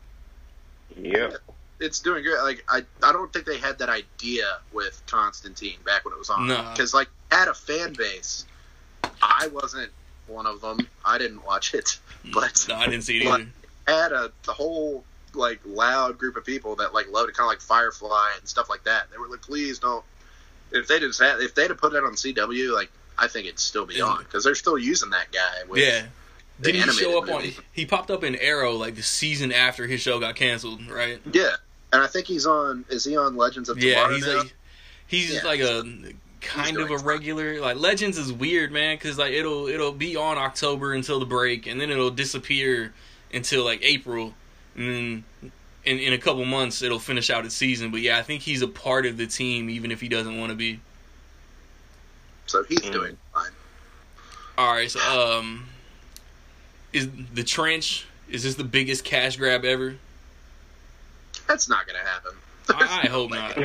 Yep. 0.98 1.38
it's 1.80 2.00
doing 2.00 2.24
good. 2.24 2.42
Like 2.44 2.64
I, 2.70 2.84
I 3.02 3.12
don't 3.12 3.32
think 3.34 3.46
they 3.46 3.58
had 3.58 3.80
that 3.80 3.90
idea 3.90 4.60
with 4.74 5.02
Constantine 5.08 5.78
back 5.86 6.06
when 6.06 6.14
it 6.14 6.18
was 6.20 6.30
on. 6.30 6.48
No. 6.48 6.70
because 6.72 6.94
like 6.94 7.08
it 7.32 7.36
had 7.36 7.48
a 7.48 7.54
fan 7.54 7.94
base. 7.94 8.46
I 9.24 9.48
wasn't 9.52 9.92
one 10.28 10.46
of 10.46 10.62
them. 10.62 10.88
I 11.06 11.18
didn't 11.18 11.44
watch 11.46 11.74
it, 11.74 12.00
hmm. 12.24 12.32
but 12.34 12.66
No, 12.70 12.76
I 12.76 12.86
didn't 12.86 13.04
see 13.04 13.18
it 13.18 13.26
either. 13.28 13.48
had 13.88 14.12
a 14.12 14.32
the 14.46 14.54
whole 14.54 15.04
like 15.34 15.60
loud 15.66 16.18
group 16.18 16.36
of 16.36 16.46
people 16.46 16.76
that 16.78 16.94
like 16.94 17.10
loved 17.12 17.30
it, 17.30 17.36
kind 17.36 17.46
of 17.48 17.50
like 17.50 17.62
Firefly 17.62 18.32
and 18.40 18.48
stuff 18.48 18.70
like 18.70 18.84
that. 18.84 19.10
They 19.12 19.18
were 19.18 19.28
like, 19.28 19.42
please 19.42 19.80
don't. 19.80 20.04
If 20.72 20.88
they 20.88 21.00
just 21.00 21.20
had, 21.22 21.40
if 21.40 21.54
they'd 21.56 21.70
have 21.70 21.78
put 21.80 21.94
it 21.94 22.04
on 22.04 22.14
CW, 22.14 22.74
like 22.74 22.92
I 23.18 23.28
think 23.28 23.46
it'd 23.48 23.60
still 23.60 23.86
be 23.86 23.96
Yeah. 23.96 24.04
on 24.06 24.20
because 24.20 24.44
they're 24.44 24.56
still 24.56 24.78
using 24.78 25.10
that 25.12 25.32
guy. 25.32 25.64
With, 25.68 25.80
Yeah. 25.82 26.06
Didn't 26.62 26.84
he 26.84 26.92
show 26.92 27.18
up 27.18 27.28
animated 27.28 27.58
on? 27.58 27.64
He 27.72 27.86
popped 27.86 28.12
up 28.12 28.24
in 28.24 28.36
Arrow 28.36 28.74
like 28.74 28.96
the 28.96 29.02
season 29.04 29.52
after 29.52 29.88
his 29.88 30.02
show 30.02 30.20
got 30.20 30.36
canceled, 30.36 30.88
right? 30.90 31.20
yeah. 31.32 31.56
And 31.92 32.02
I 32.02 32.08
think 32.08 32.26
he's 32.28 32.46
on. 32.48 32.86
Is 32.90 33.04
he 33.04 33.18
on 33.18 33.36
Legends 33.36 33.70
of 33.70 33.78
Yeah, 33.84 33.96
Tomorrow 33.96 34.16
he's 34.16 34.26
now? 34.28 34.38
like 34.40 34.54
he's 35.08 35.34
Yeah. 35.34 35.44
like 35.44 35.60
a 35.60 35.84
kind 36.44 36.78
of 36.78 36.92
a 36.92 36.98
regular. 36.98 37.60
Like 37.60 37.78
Legends 37.78 38.18
is 38.18 38.32
weird, 38.32 38.72
man, 38.72 38.96
because 38.96 39.18
like 39.18 39.32
it'll 39.34 39.68
it'll 39.68 39.92
be 39.92 40.16
on 40.16 40.38
October 40.38 40.94
until 40.94 41.20
the 41.20 41.26
break, 41.26 41.66
and 41.68 41.80
then 41.82 41.90
it'll 41.90 42.12
disappear 42.12 42.94
until 43.34 43.64
like 43.64 43.80
April, 43.82 44.34
and 44.76 44.88
then 44.88 45.52
in 45.86 46.00
in 46.00 46.14
a 46.14 46.18
couple 46.18 46.46
months 46.46 46.82
it'll 46.82 47.00
finish 47.00 47.30
out 47.30 47.46
its 47.46 47.56
season. 47.56 47.92
But 47.92 48.02
yeah, 48.02 48.18
I 48.18 48.22
think 48.24 48.42
he's 48.44 48.62
a 48.62 48.68
part 48.68 49.06
of 49.06 49.18
the 49.18 49.28
team, 49.28 49.70
even 49.70 49.92
if 49.92 50.00
he 50.02 50.08
doesn't 50.08 50.38
want 50.40 50.52
to 50.52 50.56
be. 50.56 50.80
so 52.46 52.64
he's 52.64 52.80
Mm. 52.82 52.92
doing 52.92 53.18
fine. 53.34 53.52
All 54.58 54.72
right, 54.72 54.90
so 54.92 55.00
um, 55.40 55.66
is 56.92 57.10
the 57.34 57.44
trench? 57.44 58.06
Is 58.30 58.44
this 58.44 58.56
the 58.56 58.64
biggest 58.64 59.04
cash 59.04 59.38
grab 59.38 59.66
ever? 59.66 59.96
That's 61.48 61.68
not 61.68 61.88
gonna 61.88 62.00
happen. 62.00 62.32
I, 62.70 63.02
I 63.04 63.08
hope 63.10 63.32
not. 63.32 63.58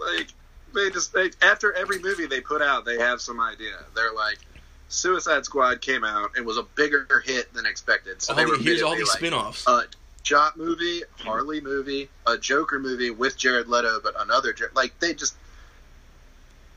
like 0.00 0.28
they 0.74 0.90
just 0.90 1.12
they, 1.12 1.30
after 1.42 1.72
every 1.72 1.98
movie 2.00 2.26
they 2.26 2.40
put 2.40 2.60
out, 2.62 2.84
they 2.84 2.98
have 2.98 3.20
some 3.20 3.40
idea. 3.40 3.76
They're 3.94 4.12
like, 4.12 4.38
Suicide 4.88 5.44
Squad 5.44 5.80
came 5.80 6.04
out 6.04 6.30
and 6.36 6.44
was 6.46 6.58
a 6.58 6.62
bigger 6.74 7.06
hit 7.24 7.52
than 7.54 7.66
expected. 7.66 8.20
So 8.22 8.32
All 8.32 8.36
they 8.36 8.44
the- 8.44 8.50
were 8.50 8.58
here's 8.58 8.82
all 8.82 8.94
these 8.96 9.08
like, 9.08 9.18
spin-offs. 9.18 9.66
a 9.66 9.84
Jot 10.22 10.56
movie, 10.56 11.02
Harley 11.18 11.60
movie, 11.60 12.08
a 12.26 12.38
Joker 12.38 12.78
movie 12.78 13.10
with 13.10 13.36
Jared 13.36 13.68
Leto, 13.68 14.00
but 14.02 14.14
another 14.20 14.52
Jo- 14.52 14.66
like 14.74 14.98
they 15.00 15.14
just. 15.14 15.34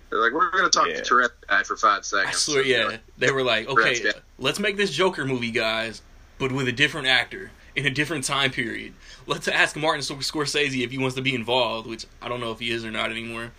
They're 0.09 0.21
like, 0.21 0.31
we're 0.31 0.49
going 0.51 0.63
to 0.63 0.69
talk 0.69 0.87
Yeah. 0.87 0.95
to 0.97 1.01
Tourette 1.01 1.31
guy 1.49 1.63
for 1.63 1.75
five 1.75 2.05
seconds. 2.05 2.29
I 2.29 2.37
swear, 2.37 2.61
And 2.61 2.69
they're 2.71 2.79
yeah. 2.81 2.87
like, 2.87 2.99
They 3.17 3.31
were 3.31 3.43
like, 3.43 3.67
okay, 3.67 4.11
let's 4.39 4.57
make 4.59 4.77
this 4.77 4.91
Joker 4.91 5.25
movie, 5.25 5.51
guys, 5.51 6.01
but 6.39 6.51
with 6.53 6.67
a 6.69 6.71
different 6.71 7.07
actor 7.07 7.51
in 7.75 7.85
a 7.85 7.89
different 7.89 8.23
time 8.23 8.51
period. 8.51 8.93
Let's 9.25 9.47
ask 9.49 9.75
Martin 9.75 10.01
Scorsese 10.01 10.81
if 10.83 10.91
he 10.91 10.97
wants 10.97 11.15
to 11.17 11.21
be 11.21 11.35
involved, 11.35 11.87
which 11.89 12.05
I 12.21 12.29
don't 12.29 12.39
know 12.39 12.51
if 12.53 12.59
he 12.59 12.71
is 12.71 12.85
or 12.85 12.91
not 12.91 13.11
anymore. 13.11 13.51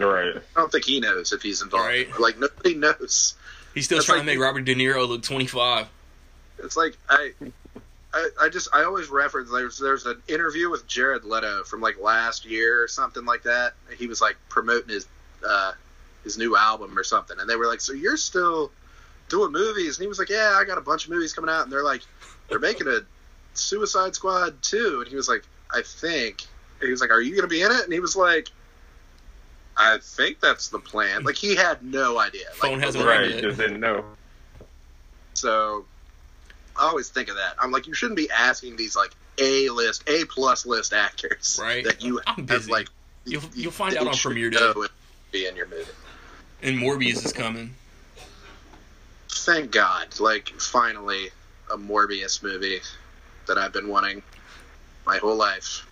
Right. 0.00 0.36
I 0.36 0.60
don't 0.60 0.70
think 0.72 0.84
he 0.84 1.00
knows 1.00 1.32
if 1.32 1.42
he's 1.42 1.62
involved. 1.62 1.86
Right. 1.86 2.08
Like 2.20 2.38
nobody 2.38 2.74
knows. 2.74 3.34
He's 3.74 3.84
still 3.86 3.98
That's 3.98 4.06
trying 4.06 4.18
like- 4.18 4.26
to 4.26 4.32
make 4.34 4.40
Robert 4.40 4.64
De 4.64 4.74
Niro 4.74 5.06
look 5.08 5.22
25. 5.22 5.88
It's 6.60 6.76
like 6.76 6.96
I, 7.08 7.32
I, 8.12 8.28
I 8.42 8.48
just 8.48 8.68
I 8.72 8.84
always 8.84 9.08
reference 9.08 9.50
there's 9.50 9.78
there's 9.78 10.06
an 10.06 10.22
interview 10.28 10.70
with 10.70 10.86
Jared 10.86 11.24
Leto 11.24 11.64
from 11.64 11.80
like 11.80 12.00
last 12.00 12.44
year 12.46 12.82
or 12.82 12.88
something 12.88 13.24
like 13.24 13.42
that. 13.42 13.74
He 13.98 14.06
was 14.06 14.20
like 14.20 14.36
promoting 14.48 14.88
his 14.90 15.06
uh, 15.46 15.72
his 16.22 16.38
new 16.38 16.56
album 16.56 16.96
or 16.96 17.02
something, 17.02 17.36
and 17.40 17.50
they 17.50 17.56
were 17.56 17.66
like, 17.66 17.80
"So 17.80 17.92
you're 17.92 18.16
still 18.16 18.70
doing 19.28 19.50
movies?" 19.50 19.98
And 19.98 20.04
he 20.04 20.08
was 20.08 20.18
like, 20.20 20.28
"Yeah, 20.30 20.54
I 20.56 20.64
got 20.64 20.78
a 20.78 20.80
bunch 20.80 21.06
of 21.06 21.10
movies 21.10 21.32
coming 21.32 21.50
out." 21.50 21.64
And 21.64 21.72
they're 21.72 21.82
like, 21.84 22.02
"They're 22.48 22.60
making 22.60 22.86
a 22.86 23.00
Suicide 23.54 24.14
Squad 24.14 24.62
2. 24.62 25.00
and 25.00 25.08
he 25.08 25.16
was 25.16 25.28
like, 25.28 25.42
"I 25.72 25.82
think." 25.84 26.42
And 26.80 26.86
he 26.86 26.90
was 26.92 27.00
like, 27.00 27.10
"Are 27.10 27.20
you 27.20 27.30
going 27.32 27.42
to 27.42 27.48
be 27.48 27.62
in 27.62 27.72
it?" 27.72 27.82
And 27.84 27.92
he 27.92 28.00
was 28.00 28.14
like. 28.16 28.48
I 29.76 29.98
think 30.00 30.40
that's 30.40 30.68
the 30.68 30.78
plan. 30.78 31.24
Like 31.24 31.36
he 31.36 31.56
had 31.56 31.82
no 31.82 32.18
idea. 32.18 32.44
Like, 32.62 32.70
Phone 32.70 32.80
hasn't 32.80 33.04
Right. 33.04 33.30
Yeah. 33.30 33.40
Just 33.40 33.58
didn't 33.58 33.80
know. 33.80 34.04
So 35.34 35.84
I 36.76 36.86
always 36.88 37.08
think 37.08 37.28
of 37.28 37.36
that. 37.36 37.54
I'm 37.58 37.72
like, 37.72 37.86
you 37.86 37.94
shouldn't 37.94 38.16
be 38.16 38.30
asking 38.30 38.76
these 38.76 38.94
like 38.96 39.10
A 39.38 39.68
list, 39.70 40.04
A 40.08 40.24
plus 40.26 40.64
list 40.64 40.92
actors 40.92 41.58
Right. 41.60 41.84
that 41.84 42.02
you 42.02 42.20
I'm 42.26 42.46
have 42.48 42.68
like. 42.68 42.88
You'll- 43.24 43.42
you- 43.42 43.50
you'll 43.54 43.72
find 43.72 43.96
out 43.96 44.02
you 44.04 44.08
on 44.10 44.16
premiere 44.16 44.50
day. 44.50 44.60
know 44.60 44.72
and 44.82 44.90
Be 45.32 45.46
in 45.46 45.56
your 45.56 45.66
movie. 45.66 45.90
And 46.62 46.78
Morbius 46.78 47.24
is 47.24 47.32
coming. 47.32 47.74
Thank 49.30 49.70
God, 49.72 50.20
like 50.20 50.48
finally 50.60 51.30
a 51.72 51.76
Morbius 51.76 52.42
movie 52.42 52.80
that 53.46 53.58
I've 53.58 53.72
been 53.72 53.88
wanting 53.88 54.22
my 55.06 55.18
whole 55.18 55.36
life. 55.36 55.86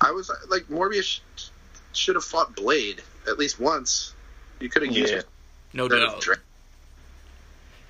I 0.00 0.10
was 0.12 0.30
like, 0.48 0.64
Morbius 0.68 1.04
sh- 1.36 1.48
should 1.92 2.14
have 2.14 2.24
fought 2.24 2.54
Blade 2.56 3.02
at 3.28 3.38
least 3.38 3.58
once. 3.60 4.14
You 4.60 4.68
could 4.68 4.82
have 4.82 4.92
used 4.94 5.12
Yeah. 5.12 5.18
it 5.20 5.26
No 5.72 5.84
instead 5.84 6.02
of 6.02 6.10
doubt. 6.12 6.20
Dra- 6.22 6.36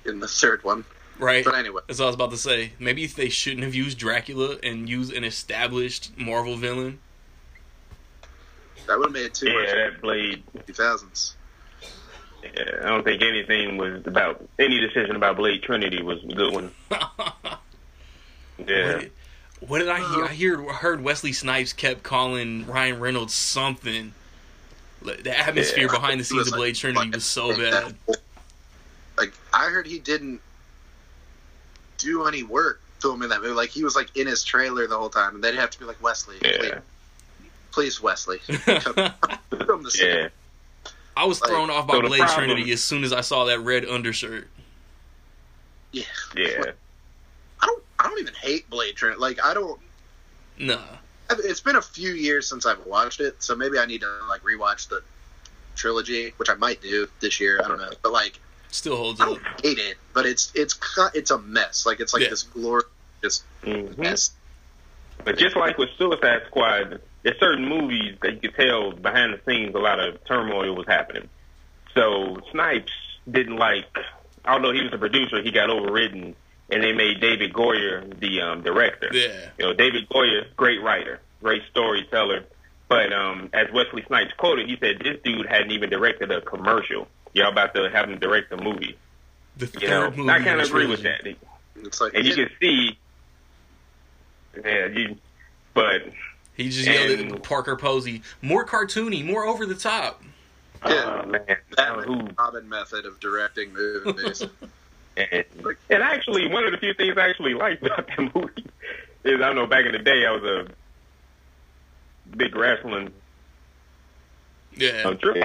in 0.05 0.19
the 0.19 0.27
third 0.27 0.63
one. 0.63 0.83
Right? 1.19 1.45
But 1.45 1.55
anyway, 1.55 1.81
That's 1.87 1.99
what 1.99 2.05
I 2.05 2.07
was 2.09 2.15
about 2.15 2.31
to 2.31 2.37
say. 2.37 2.73
Maybe 2.79 3.03
if 3.03 3.15
they 3.15 3.29
shouldn't 3.29 3.63
have 3.63 3.75
used 3.75 3.97
Dracula 3.99 4.57
and 4.63 4.89
used 4.89 5.13
an 5.13 5.23
established 5.23 6.17
Marvel 6.17 6.55
villain. 6.55 6.99
that 8.87 8.97
would 8.97 9.05
have 9.07 9.13
made 9.13 9.33
too 9.33 9.47
Yeah, 9.47 9.53
much 9.59 9.67
that 9.69 10.01
Blade. 10.01 10.43
2000s. 10.67 11.33
Yeah, 12.43 12.49
I 12.81 12.85
don't 12.87 13.03
think 13.03 13.21
anything 13.21 13.77
was 13.77 14.01
about 14.07 14.43
any 14.57 14.79
decision 14.79 15.15
about 15.15 15.37
Blade 15.37 15.61
Trinity 15.61 16.01
was 16.01 16.23
a 16.23 16.27
good 16.33 16.53
one. 16.53 16.71
Yeah. 18.67 18.95
What, 18.97 19.11
what 19.61 19.79
did 19.79 19.89
I 19.89 19.99
hear? 20.13 20.25
I 20.25 20.33
hear 20.33 20.57
heard 20.73 21.01
Wesley 21.03 21.33
Snipes 21.33 21.73
kept 21.73 22.03
calling 22.03 22.65
Ryan 22.67 22.99
Reynolds 22.99 23.33
something. 23.33 24.13
The 25.01 25.35
atmosphere 25.37 25.85
Yeah. 25.87 25.91
behind 25.91 26.19
the 26.19 26.23
scenes 26.23 26.41
of 26.41 26.47
It 26.47 26.51
was 26.51 26.59
Blade 26.59 26.75
Trinity 26.75 27.09
was 27.09 27.25
so 27.25 27.55
bad. 27.57 27.95
Like 29.17 29.33
I 29.53 29.65
heard 29.69 29.87
he 29.87 29.97
didn't 29.99 30.41
do 31.97 32.25
any 32.25 32.43
work 32.43 32.81
filming 32.99 33.29
that 33.29 33.41
movie. 33.41 33.53
Like 33.53 33.69
he 33.69 33.83
was 33.83 33.95
like 33.95 34.15
in 34.15 34.27
his 34.27 34.43
trailer 34.43 34.85
the 34.87 34.97
whole 34.97 35.09
time, 35.09 35.35
and 35.35 35.43
they'd 35.43 35.55
have 35.55 35.71
to 35.71 35.79
be 35.79 35.85
like 35.85 36.01
Wesley, 36.03 36.37
please, 36.39 36.59
Yeah. 36.63 36.79
please 37.71 38.01
Wesley, 38.01 38.39
come 38.47 39.13
from 39.65 39.83
the 39.83 39.89
set. 39.91 40.07
Yeah. 40.07 40.27
I 41.17 41.25
was 41.25 41.41
Like, 41.41 41.49
thrown 41.49 41.69
off 41.69 41.87
by 41.87 41.95
so 41.95 42.01
Blade 42.01 42.19
problem- 42.21 42.47
Trinity 42.49 42.71
as 42.71 42.83
soon 42.83 43.03
as 43.03 43.11
I 43.11 43.21
saw 43.21 43.45
that 43.45 43.59
red 43.59 43.85
undershirt. 43.85 44.47
Yeah, 45.91 46.03
Yeah. 46.35 46.71
I 48.01 48.07
don't. 48.09 48.19
Even 48.19 48.33
hate 48.33 48.69
Blade 48.69 48.95
Trinity. 48.95 49.19
Like 49.21 49.43
I 49.43 49.53
don't. 49.53 49.79
No. 50.57 50.79
it's 51.29 51.61
been 51.61 51.75
a 51.75 51.81
few 51.81 52.11
years 52.11 52.47
since 52.49 52.65
I've 52.65 52.85
watched 52.85 53.19
it, 53.19 53.41
so 53.41 53.55
maybe 53.55 53.77
I 53.79 53.85
need 53.85 54.01
to 54.01 54.09
like 54.27 54.41
rewatch 54.43 54.89
the 54.89 55.01
trilogy, 55.75 56.33
which 56.37 56.49
I 56.49 56.55
might 56.55 56.81
do 56.81 57.07
this 57.19 57.39
year. 57.39 57.61
I 57.63 57.67
don't 57.67 57.77
know, 57.77 57.89
but 58.01 58.11
like 58.11 58.39
still 58.69 58.95
holds 58.97 59.21
I 59.21 59.25
don't 59.25 59.41
hate 59.63 59.77
it, 59.77 59.97
but 60.13 60.25
it's 60.25 60.51
it's 60.55 60.77
it's 61.13 61.31
a 61.31 61.37
mess. 61.39 61.85
Like 61.85 61.99
it's 61.99 62.13
like 62.13 62.23
Yeah. 62.23 62.29
this 62.29 62.43
glorious 62.43 62.87
just 63.21 63.43
Mhm. 63.63 63.97
mess. 63.97 64.31
But 65.23 65.37
just 65.37 65.55
like 65.55 65.77
with 65.77 65.89
Suicide 65.97 66.41
Squad, 66.47 66.99
there's 67.21 67.39
certain 67.39 67.67
movies 67.67 68.17
that 68.23 68.33
you 68.33 68.39
could 68.49 68.55
tell 68.55 68.91
behind 68.91 69.33
the 69.33 69.39
scenes 69.45 69.75
a 69.75 69.79
lot 69.79 69.99
of 69.99 70.23
turmoil 70.25 70.75
was 70.75 70.87
happening. 70.87 71.29
So 71.93 72.39
Snipes 72.51 72.91
didn't 73.29 73.57
like, 73.57 73.85
although 74.45 74.71
he 74.71 74.81
was 74.81 74.91
a 74.93 74.97
producer, 74.97 75.41
he 75.43 75.51
got 75.51 75.69
overridden, 75.69 76.35
and 76.71 76.83
they 76.83 76.93
made 76.93 77.19
David 77.21 77.53
Goyer 77.53 78.17
the 78.19 78.41
um, 78.41 78.61
director. 78.63 79.09
Yeah. 79.11 79.49
You 79.59 79.65
know, 79.65 79.73
David 79.73 80.07
Goyer, 80.09 80.45
great 80.55 80.81
writer, 80.81 81.19
great 81.41 81.61
storyteller. 81.69 82.45
But 82.87 83.13
um, 83.13 83.49
as 83.53 83.67
Wesley 83.73 84.03
Snipes 84.07 84.31
quoted, 84.37 84.67
he 84.69 84.77
said 84.79 84.99
this 85.03 85.17
dude 85.23 85.45
hadn't 85.47 85.71
even 85.71 85.89
directed 85.89 86.31
a 86.31 86.41
commercial. 86.41 87.07
Y'all 87.33 87.51
about 87.51 87.73
to 87.75 87.89
have 87.89 88.09
him 88.09 88.19
direct 88.19 88.51
a 88.51 88.57
movie. 88.57 88.97
The 89.57 89.67
third 89.67 89.81
You 89.81 89.87
know, 89.89 90.11
movie. 90.11 90.29
I 90.29 90.39
kind 90.39 90.59
of 90.59 90.67
agree 90.67 90.87
with 90.87 91.03
that. 91.03 91.21
It's 91.77 92.01
like 92.01 92.13
And 92.13 92.25
you 92.25 92.35
can 92.35 92.49
see, 92.59 92.97
yeah, 94.63 94.87
you, 94.87 95.17
but 95.73 96.01
He 96.55 96.69
just 96.69 96.87
yelled 96.87 97.19
And- 97.19 97.31
at 97.35 97.43
Parker 97.43 97.75
Posey, 97.77 98.21
more 98.41 98.65
cartoony, 98.65 99.23
more 99.25 99.45
over 99.45 99.65
the 99.65 99.75
top. 99.75 100.21
Yeah. 100.85 100.93
uh, 100.93 101.25
man, 101.27 101.41
Batman 101.77 102.03
who 102.05 102.19
and 102.19 102.35
Robin 102.37 102.67
method 102.67 103.05
of 103.05 103.19
directing 103.19 103.71
movies. 103.73 104.43
And, 105.17 105.43
and 105.89 106.03
actually, 106.03 106.47
one 106.47 106.63
of 106.65 106.71
the 106.71 106.77
few 106.77 106.93
things 106.93 107.17
I 107.17 107.29
actually 107.29 107.53
liked 107.53 107.85
about 107.85 108.07
that 108.07 108.19
movie 108.35 108.65
is 109.23 109.41
I 109.41 109.53
know 109.53 109.67
back 109.67 109.85
in 109.85 109.91
the 109.91 109.99
day 109.99 110.25
I 110.25 110.31
was 110.31 110.43
a 110.43 112.35
big 112.37 112.55
wrestling 112.55 113.11
Yeah. 114.75 115.13
trip. 115.15 115.43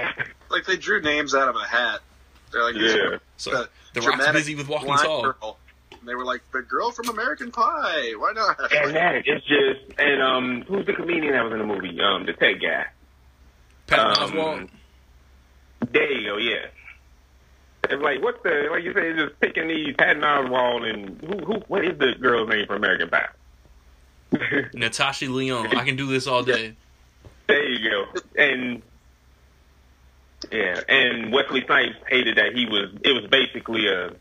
like 0.49 0.65
they 0.65 0.77
drew 0.77 1.01
names 1.01 1.35
out 1.35 1.49
of 1.49 1.55
a 1.55 1.65
hat. 1.67 1.99
They're 2.51 2.63
like, 2.63 2.75
Yeah. 2.75 3.17
So 3.37 3.51
the 3.51 3.69
the 3.93 4.01
Rock's 4.07 4.31
busy 4.31 4.55
with 4.55 4.67
walking 4.69 4.95
tall. 4.95 5.23
girl. 5.23 5.59
And 5.99 6.07
they 6.07 6.15
were 6.15 6.25
like, 6.25 6.41
the 6.53 6.61
girl 6.61 6.91
from 6.91 7.09
American 7.09 7.51
Pie. 7.51 8.13
Why 8.17 8.31
not? 8.33 8.57
And 8.71 8.95
that 8.95 9.15
it's 9.25 9.45
just 9.45 9.99
and 9.99 10.21
um 10.21 10.61
who's 10.67 10.85
the 10.85 10.93
comedian 10.93 11.33
that 11.33 11.43
was 11.43 11.53
in 11.53 11.59
the 11.59 11.65
movie? 11.65 11.99
Um 12.01 12.25
the 12.25 12.33
tech 12.33 12.61
guy. 12.61 12.85
Pat 13.87 13.99
Um, 13.99 14.31
Oswalt. 14.31 14.69
There 15.91 16.11
you 16.11 16.29
go, 16.29 16.37
yeah. 16.37 16.67
It's 17.89 18.01
like 18.01 18.21
what 18.21 18.43
the 18.43 18.67
like 18.71 18.83
you 18.83 18.93
said, 18.93 19.15
just 19.17 19.39
picking 19.39 19.67
these 19.67 19.95
Patton 19.95 20.21
Oswalt 20.21 20.89
and 20.89 21.21
who 21.21 21.45
who 21.45 21.53
what 21.67 21.85
is 21.85 21.97
the 21.97 22.13
girl's 22.19 22.49
name 22.49 22.65
from 22.67 22.77
American 22.77 23.09
Pie? 23.09 23.27
Natasha 24.73 25.25
Lyonne. 25.25 25.75
I 25.75 25.83
can 25.83 25.95
do 25.95 26.07
this 26.07 26.27
all 26.27 26.43
day. 26.43 26.75
There 27.47 27.69
you 27.69 27.89
go. 27.89 28.05
And 28.37 28.81
yeah, 30.51 30.81
and 30.87 31.31
Wesley 31.31 31.63
Snipes 31.65 31.95
hated 32.09 32.37
that 32.37 32.53
he 32.53 32.65
was. 32.65 32.91
It 33.03 33.11
was 33.11 33.25
basically 33.29 33.87
a 33.87 34.11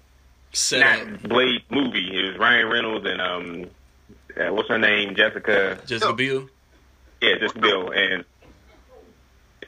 Set 0.52 0.80
not 0.80 1.22
Blade 1.24 1.62
movie. 1.70 2.18
It 2.18 2.30
was 2.30 2.38
Ryan 2.38 2.68
Reynolds 2.68 3.06
and 3.06 3.20
um, 3.20 3.66
uh, 4.36 4.52
what's 4.52 4.68
her 4.68 4.78
name, 4.78 5.14
Jessica. 5.14 5.78
Jessica. 5.86 6.12
Biel. 6.12 6.48
Yeah, 7.20 7.38
just 7.38 7.60
Bill 7.60 7.90
and 7.90 8.24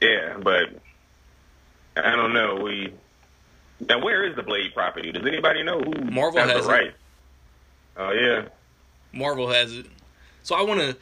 yeah, 0.01 0.37
but 0.43 0.71
I 1.97 2.15
don't 2.15 2.33
know. 2.33 2.61
We 2.63 2.93
now 3.89 4.03
where 4.03 4.25
is 4.25 4.37
the 4.37 4.43
Blade 4.43 4.75
property? 4.75 5.13
Does 5.13 5.27
anybody 5.27 5.63
know 5.63 5.81
who 5.81 5.93
Marvel 6.11 6.41
has, 6.41 6.51
has 6.51 6.67
it. 6.67 6.69
right? 6.69 6.95
Oh 7.97 8.13
yeah, 8.13 8.49
Marvel 9.13 9.49
has 9.51 9.73
it. 9.73 9.87
So 10.43 10.55
I 10.55 10.63
want 10.63 10.81
to, 10.81 10.97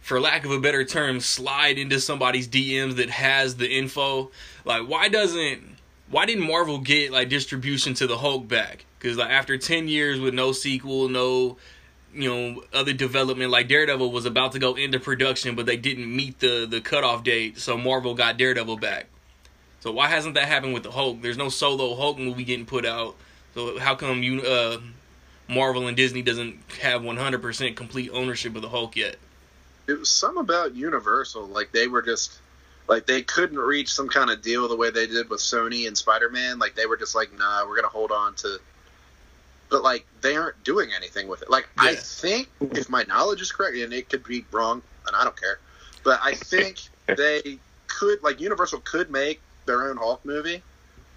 for 0.00 0.20
lack 0.20 0.44
of 0.44 0.50
a 0.50 0.60
better 0.60 0.84
term, 0.84 1.20
slide 1.20 1.78
into 1.78 2.00
somebody's 2.00 2.48
DMs 2.48 2.96
that 2.96 3.10
has 3.10 3.56
the 3.56 3.70
info. 3.70 4.30
Like, 4.64 4.88
why 4.88 5.08
doesn't, 5.08 5.62
why 6.10 6.26
didn't 6.26 6.46
Marvel 6.46 6.78
get 6.78 7.12
like 7.12 7.28
distribution 7.28 7.94
to 7.94 8.06
the 8.06 8.18
Hulk 8.18 8.46
back? 8.48 8.84
Because 8.98 9.16
like 9.16 9.30
after 9.30 9.56
ten 9.58 9.88
years 9.88 10.20
with 10.20 10.34
no 10.34 10.52
sequel, 10.52 11.08
no, 11.08 11.56
you 12.14 12.28
know, 12.28 12.62
other 12.72 12.92
development, 12.92 13.50
like 13.50 13.68
Daredevil 13.68 14.12
was 14.12 14.26
about 14.26 14.52
to 14.52 14.58
go 14.58 14.74
into 14.74 15.00
production, 15.00 15.54
but 15.54 15.66
they 15.66 15.76
didn't 15.76 16.14
meet 16.14 16.38
the 16.40 16.66
the 16.68 16.80
cutoff 16.80 17.24
date, 17.24 17.58
so 17.58 17.76
Marvel 17.76 18.14
got 18.14 18.36
Daredevil 18.36 18.76
back. 18.76 19.06
So 19.82 19.92
why 19.92 20.08
hasn't 20.08 20.34
that 20.34 20.48
happened 20.48 20.74
with 20.74 20.84
the 20.84 20.90
Hulk? 20.90 21.22
There's 21.22 21.36
no 21.36 21.48
solo 21.48 21.94
Hulk 21.94 22.18
movie 22.18 22.44
getting 22.44 22.66
put 22.66 22.86
out. 22.86 23.16
So 23.54 23.78
how 23.78 23.94
come 23.94 24.22
you 24.22 24.40
uh 24.42 24.78
Marvel 25.48 25.86
and 25.86 25.96
Disney 25.96 26.22
doesn't 26.22 26.56
have 26.80 27.02
100% 27.02 27.76
complete 27.76 28.10
ownership 28.12 28.56
of 28.56 28.62
the 28.62 28.70
Hulk 28.70 28.96
yet? 28.96 29.16
it 29.86 29.98
was 29.98 30.10
some 30.10 30.36
about 30.38 30.74
Universal. 30.74 31.46
Like 31.46 31.72
they 31.72 31.86
were 31.86 32.02
just 32.02 32.38
like 32.88 33.06
they 33.06 33.22
couldn't 33.22 33.58
reach 33.58 33.92
some 33.92 34.08
kind 34.08 34.30
of 34.30 34.42
deal 34.42 34.68
the 34.68 34.76
way 34.76 34.90
they 34.90 35.06
did 35.06 35.28
with 35.28 35.40
Sony 35.40 35.86
and 35.86 35.96
Spider 35.96 36.30
Man. 36.30 36.58
Like 36.58 36.74
they 36.74 36.86
were 36.86 36.96
just 36.96 37.14
like, 37.14 37.36
nah, 37.36 37.66
we're 37.66 37.76
gonna 37.76 37.88
hold 37.88 38.12
on 38.12 38.34
to. 38.36 38.58
But 39.70 39.82
like 39.82 40.06
they 40.20 40.36
aren't 40.36 40.62
doing 40.64 40.90
anything 40.96 41.28
with 41.28 41.42
it. 41.42 41.50
Like 41.50 41.68
I 41.78 41.94
think, 41.94 42.48
if 42.60 42.88
my 42.88 43.04
knowledge 43.04 43.40
is 43.40 43.50
correct, 43.50 43.76
and 43.76 43.92
it 43.92 44.08
could 44.08 44.24
be 44.24 44.44
wrong, 44.52 44.82
and 45.06 45.16
I 45.16 45.24
don't 45.24 45.38
care, 45.38 45.58
but 46.04 46.20
I 46.22 46.34
think 46.34 46.78
they 47.06 47.58
could 47.86 48.22
like 48.22 48.40
Universal 48.40 48.80
could 48.80 49.10
make 49.10 49.40
their 49.66 49.88
own 49.88 49.96
Hulk 49.96 50.24
movie. 50.24 50.62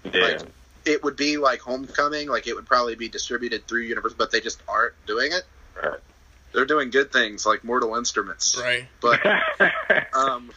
yeah. 0.04 0.20
Like, 0.20 0.40
it 0.84 1.02
would 1.02 1.16
be 1.16 1.36
like 1.36 1.60
Homecoming, 1.60 2.28
like 2.28 2.46
it 2.46 2.54
would 2.54 2.66
probably 2.66 2.94
be 2.94 3.08
distributed 3.08 3.66
through 3.66 3.82
Universal, 3.82 4.18
but 4.18 4.30
they 4.30 4.40
just 4.40 4.62
aren't 4.68 4.94
doing 5.06 5.32
it. 5.32 5.42
Right. 5.82 5.98
They're 6.52 6.64
doing 6.64 6.90
good 6.90 7.12
things 7.12 7.44
like 7.44 7.64
Mortal 7.64 7.96
Instruments, 7.96 8.56
Right. 8.56 8.86
but 9.02 9.20
um, 10.14 10.50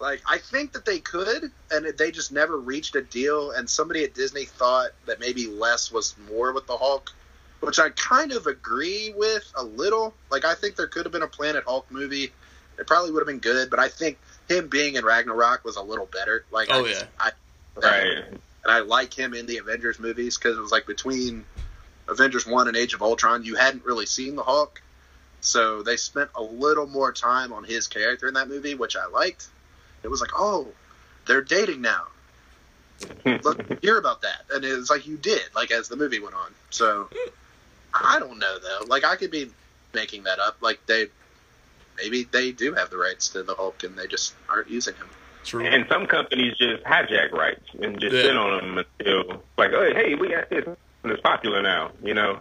like 0.00 0.22
I 0.26 0.38
think 0.38 0.72
that 0.72 0.84
they 0.86 1.00
could, 1.00 1.52
and 1.70 1.86
they 1.98 2.10
just 2.10 2.32
never 2.32 2.56
reached 2.56 2.96
a 2.96 3.02
deal. 3.02 3.50
And 3.50 3.68
somebody 3.68 4.04
at 4.04 4.14
Disney 4.14 4.46
thought 4.46 4.90
that 5.06 5.20
maybe 5.20 5.46
less 5.46 5.92
was 5.92 6.14
more 6.30 6.52
with 6.52 6.66
the 6.66 6.76
Hulk, 6.76 7.12
which 7.60 7.78
I 7.78 7.90
kind 7.90 8.32
of 8.32 8.46
agree 8.46 9.12
with 9.16 9.52
a 9.54 9.62
little. 9.64 10.14
Like 10.30 10.44
I 10.46 10.54
think 10.54 10.76
there 10.76 10.86
could 10.86 11.04
have 11.04 11.12
been 11.12 11.22
a 11.22 11.28
Planet 11.28 11.64
Hulk 11.66 11.86
movie. 11.90 12.32
It 12.78 12.86
probably 12.86 13.12
would 13.12 13.20
have 13.20 13.26
been 13.28 13.38
good, 13.38 13.68
but 13.70 13.78
I 13.80 13.88
think 13.88 14.18
him 14.48 14.68
being 14.68 14.94
in 14.96 15.04
Ragnarok 15.04 15.64
was 15.64 15.76
a 15.76 15.82
little 15.82 16.06
better. 16.06 16.44
Like, 16.50 16.68
Oh, 16.70 16.84
I, 16.84 16.88
yeah. 16.88 17.02
I, 17.18 17.30
right. 17.76 18.24
and 18.28 18.40
I 18.66 18.80
like 18.80 19.12
him 19.14 19.34
in 19.34 19.46
the 19.46 19.58
Avengers 19.58 19.98
movies 19.98 20.36
because 20.38 20.56
it 20.56 20.60
was 20.60 20.72
like 20.72 20.86
between 20.86 21.44
Avengers 22.08 22.46
One 22.46 22.68
and 22.68 22.76
Age 22.76 22.94
of 22.94 23.02
Ultron, 23.02 23.44
you 23.44 23.54
hadn't 23.56 23.84
really 23.84 24.06
seen 24.06 24.36
the 24.36 24.42
Hulk, 24.42 24.80
so 25.40 25.82
they 25.82 25.96
spent 25.96 26.30
a 26.34 26.42
little 26.42 26.86
more 26.86 27.12
time 27.12 27.52
on 27.52 27.64
his 27.64 27.86
character 27.86 28.26
in 28.28 28.34
that 28.34 28.48
movie, 28.48 28.74
which 28.74 28.96
I 28.96 29.06
liked. 29.06 29.48
It 30.02 30.08
was 30.08 30.20
like, 30.20 30.30
oh, 30.34 30.68
they're 31.26 31.42
dating 31.42 31.82
now. 31.82 32.04
Look, 33.24 33.80
hear 33.82 33.98
about 33.98 34.22
that, 34.22 34.42
and 34.52 34.64
it 34.64 34.74
was 34.76 34.90
like 34.90 35.06
you 35.06 35.16
did, 35.16 35.42
like 35.54 35.70
as 35.70 35.88
the 35.88 35.96
movie 35.96 36.18
went 36.18 36.34
on. 36.34 36.52
So 36.70 37.08
I 37.94 38.18
don't 38.18 38.38
know 38.38 38.58
though. 38.58 38.86
Like 38.86 39.04
I 39.04 39.14
could 39.16 39.30
be 39.30 39.50
making 39.94 40.24
that 40.24 40.38
up. 40.40 40.56
Like 40.60 40.84
they, 40.86 41.06
maybe 42.00 42.24
they 42.30 42.52
do 42.52 42.72
have 42.74 42.90
the 42.90 42.96
rights 42.96 43.28
to 43.30 43.42
the 43.42 43.54
Hulk, 43.54 43.82
and 43.84 43.96
they 43.96 44.06
just 44.06 44.34
aren't 44.48 44.68
using 44.70 44.94
him. 44.94 45.08
True. 45.44 45.64
And 45.64 45.86
some 45.88 46.06
companies 46.06 46.56
just 46.58 46.82
hijack 46.84 47.32
rights 47.32 47.64
and 47.80 47.98
just 48.00 48.14
Yeah. 48.14 48.22
sit 48.22 48.36
on 48.36 48.58
them 48.74 48.84
until 48.98 49.42
like, 49.56 49.70
oh, 49.72 49.92
hey, 49.94 50.14
we 50.14 50.28
got 50.28 50.50
this, 50.50 50.64
and 50.66 51.12
it's 51.12 51.22
popular 51.22 51.62
now, 51.62 51.92
you 52.02 52.14
know, 52.14 52.40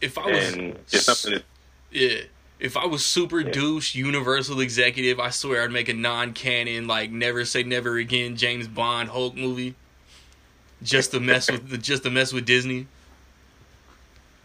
if 0.00 0.18
I 0.18 0.26
was, 0.26 0.52
and 0.54 0.78
just 0.88 1.06
something 1.06 1.32
that's 1.32 1.44
yeah, 1.92 2.22
if 2.58 2.76
I 2.76 2.86
was 2.86 3.04
super 3.06 3.40
Yeah. 3.40 3.50
douche 3.52 3.94
Universal 3.94 4.60
executive, 4.60 5.18
I 5.20 5.30
swear 5.30 5.62
I'd 5.62 5.70
make 5.70 5.88
a 5.88 5.94
non-canon, 5.94 6.86
like 6.86 7.10
never 7.10 7.44
say 7.44 7.62
never 7.62 7.96
again 7.96 8.36
James 8.36 8.66
Bond 8.68 9.08
Hulk 9.10 9.34
movie, 9.34 9.74
just 10.82 11.12
to 11.12 11.20
mess 11.20 11.50
with, 11.50 11.82
just 11.82 12.02
to 12.02 12.10
mess 12.10 12.32
with 12.32 12.44
Disney. 12.44 12.86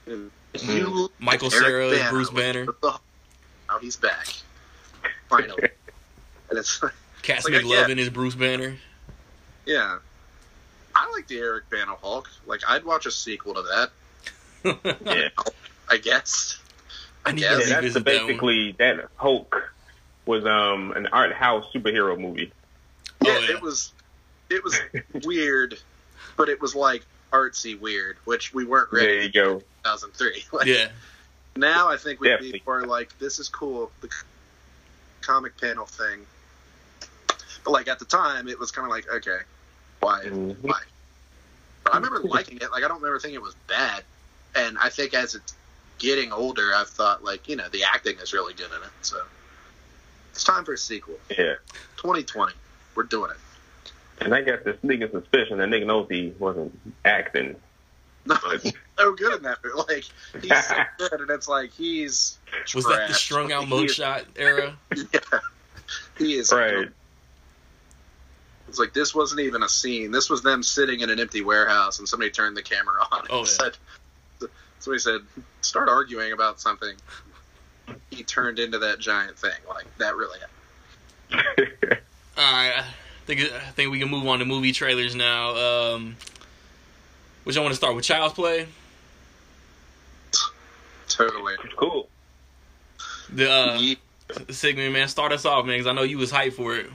Mm-hmm. 0.08 0.28
You, 0.72 1.10
Michael 1.20 1.54
Eric 1.54 1.66
Cera 1.66 1.90
as 1.90 2.10
Bruce 2.10 2.32
was 2.32 2.42
Banner. 2.42 2.68
Now 2.84 3.80
he's 3.82 3.98
back, 3.98 4.28
finally. 5.30 5.70
and 6.50 6.60
it's 6.60 6.82
Cass 7.24 7.44
like, 7.50 7.54
yeah. 7.54 7.60
McLovin 7.62 7.98
is 7.98 8.10
Bruce 8.10 8.36
Banner. 8.36 8.78
yeah. 9.66 9.98
I 10.96 11.12
like 11.12 11.28
the 11.28 11.38
Eric 11.38 11.70
Bana 11.70 11.96
Hulk. 12.02 12.30
Like 12.48 12.62
I'd 12.68 12.84
watch 12.84 13.06
a 13.06 13.12
sequel 13.12 13.54
to 13.54 13.62
that. 14.64 14.98
yeah. 15.06 15.30
I 15.90 15.98
guess. 15.98 16.60
I 17.26 17.34
need 17.34 17.42
Yeah, 17.42 17.50
to 17.52 17.56
that's 17.58 17.70
the, 17.70 17.76
revisit 17.76 18.06
that 18.06 18.16
one. 18.18 18.28
basically 18.28 18.72
that 18.80 19.08
Hulk 19.16 19.72
was 20.26 20.46
um 20.46 20.92
an 20.94 21.08
art 21.08 21.34
house 21.34 21.66
superhero 21.74 22.20
movie. 22.20 22.52
Oh, 23.24 23.28
Yeah, 23.30 23.40
yeah. 23.40 23.56
it 23.56 23.62
was. 23.62 23.94
It 24.50 24.64
was 24.64 24.80
weird, 25.26 25.78
but 26.38 26.50
it 26.50 26.62
was 26.62 26.74
like 26.74 27.06
artsy 27.34 27.78
weird, 27.80 28.16
which 28.26 28.54
we 28.54 28.64
weren't 28.66 28.92
ready 28.94 29.06
There 29.06 29.22
you 29.24 29.30
go. 29.32 29.52
in 29.58 29.60
2003. 29.84 30.46
Like, 30.54 30.66
Yeah, 30.68 30.88
Now 31.58 31.90
I 31.90 31.98
think 31.98 32.22
we'd 32.22 32.30
Definitely. 32.30 32.60
be 32.60 32.64
more 32.66 32.86
like, 32.86 33.18
this 33.20 33.40
is 33.40 33.50
cool, 33.50 33.92
the 34.02 34.10
comic 35.22 35.60
panel 35.60 35.86
thing. 35.86 36.26
But 37.64 37.72
like 37.72 37.88
at 37.88 38.00
the 38.00 38.06
time, 38.06 38.48
it 38.48 38.60
was 38.60 38.72
kind 38.72 38.86
of 38.86 38.92
like, 38.92 39.10
okay, 39.10 39.40
why, 40.00 40.24
Mhm. 40.26 40.58
why? 40.62 40.80
But 41.84 41.94
I 41.94 41.98
remember 41.98 42.20
liking 42.20 42.58
it. 42.58 42.72
Like 42.72 42.84
I 42.84 42.88
don't 42.88 42.98
remember 43.02 43.20
thinking 43.20 43.36
it 43.36 43.42
was 43.42 43.56
bad. 43.68 44.04
And 44.56 44.78
I 44.78 44.90
think 44.90 45.14
as 45.14 45.36
it's 45.36 45.54
getting 46.00 46.32
older, 46.32 46.74
I've 46.76 46.90
thought 46.90 47.24
like, 47.24 47.48
you 47.48 47.56
know, 47.56 47.68
the 47.70 47.84
acting 47.84 48.18
is 48.20 48.34
really 48.34 48.54
good 48.54 48.72
in 48.72 48.82
it. 48.84 48.90
So 49.02 49.22
It's 50.32 50.44
time 50.44 50.66
for 50.66 50.74
a 50.74 50.78
sequel. 50.78 51.16
Yeah. 51.32 51.56
2020. 51.98 52.54
We're 52.96 53.04
doing 53.04 53.32
it. 53.32 53.38
And 54.20 54.34
I 54.36 54.42
got 54.42 54.64
this 54.64 54.80
sneaking 54.82 55.10
suspicion 55.12 55.58
that 55.58 55.68
Nick 55.68 55.84
Nolte 55.84 56.38
wasn't 56.38 56.78
acting. 57.06 57.56
No, 58.44 58.58
he's 58.62 58.74
so 58.98 59.14
good 59.14 59.36
in 59.38 59.44
that. 59.44 59.60
But 59.64 59.88
like 59.88 60.04
he's 60.42 60.66
so 60.66 60.76
good, 60.98 61.22
and 61.22 61.30
it's 61.30 61.48
like 61.48 61.72
he's 61.72 62.38
Was 62.76 62.86
that 62.86 63.08
the 63.08 63.14
strung 63.14 63.52
out 63.52 63.66
mugshot 63.68 64.26
era? 64.36 64.76
Yeah, 64.96 65.20
he 66.18 66.34
is. 66.36 66.52
Right. 66.52 66.90
It's 68.68 68.80
like 68.80 68.94
this 68.94 69.16
wasn't 69.16 69.42
even 69.42 69.64
a 69.64 69.70
scene. 69.70 70.12
This 70.12 70.30
was 70.30 70.42
them 70.42 70.62
sitting 70.62 71.00
in 71.00 71.10
an 71.10 71.20
empty 71.20 71.42
warehouse, 71.42 72.00
and 72.00 72.08
somebody 72.10 72.32
turned 72.32 72.58
the 72.58 72.64
camera 72.64 72.96
on. 73.12 73.20
And 73.22 73.30
Oh, 73.32 73.40
yeah. 73.40 73.44
said, 73.46 73.78
somebody 74.80 75.00
said, 75.00 75.22
"Start 75.62 75.88
arguing 75.90 76.34
about 76.34 76.60
something." 76.60 76.96
He 78.10 78.24
turned 78.24 78.60
into 78.60 78.80
that 78.80 79.00
giant 79.00 79.38
thing. 79.40 79.52
Like 79.70 79.86
that 80.00 80.16
really. 80.16 80.40
Happened. 81.30 81.98
All 82.38 82.44
right, 82.54 82.74
I 82.80 82.86
think 83.26 83.40
I 83.42 83.72
think 83.72 83.92
we 83.92 84.00
can 84.00 84.10
move 84.10 84.28
on 84.28 84.40
to 84.40 84.46
movie 84.46 84.74
trailers 84.74 85.16
now. 85.16 85.56
Um, 85.56 86.18
which 87.48 87.56
I 87.56 87.62
want 87.62 87.72
to 87.72 87.78
start 87.78 87.96
with 87.96 88.04
Child's 88.04 88.34
Play. 88.34 88.68
Totally. 91.08 91.56
cool. 91.78 92.10
The 93.30 93.50
uh, 93.50 93.78
Ye- 93.80 93.98
Sigmund 94.50 94.92
man, 94.92 95.08
start 95.08 95.32
us 95.32 95.46
off, 95.46 95.66
man, 95.66 95.76
because 95.76 95.88
I 95.88 95.94
know 95.94 96.04
you 96.04 96.18
was 96.18 96.30
hyped 96.30 96.54
for 96.54 96.76
it. 96.76 96.88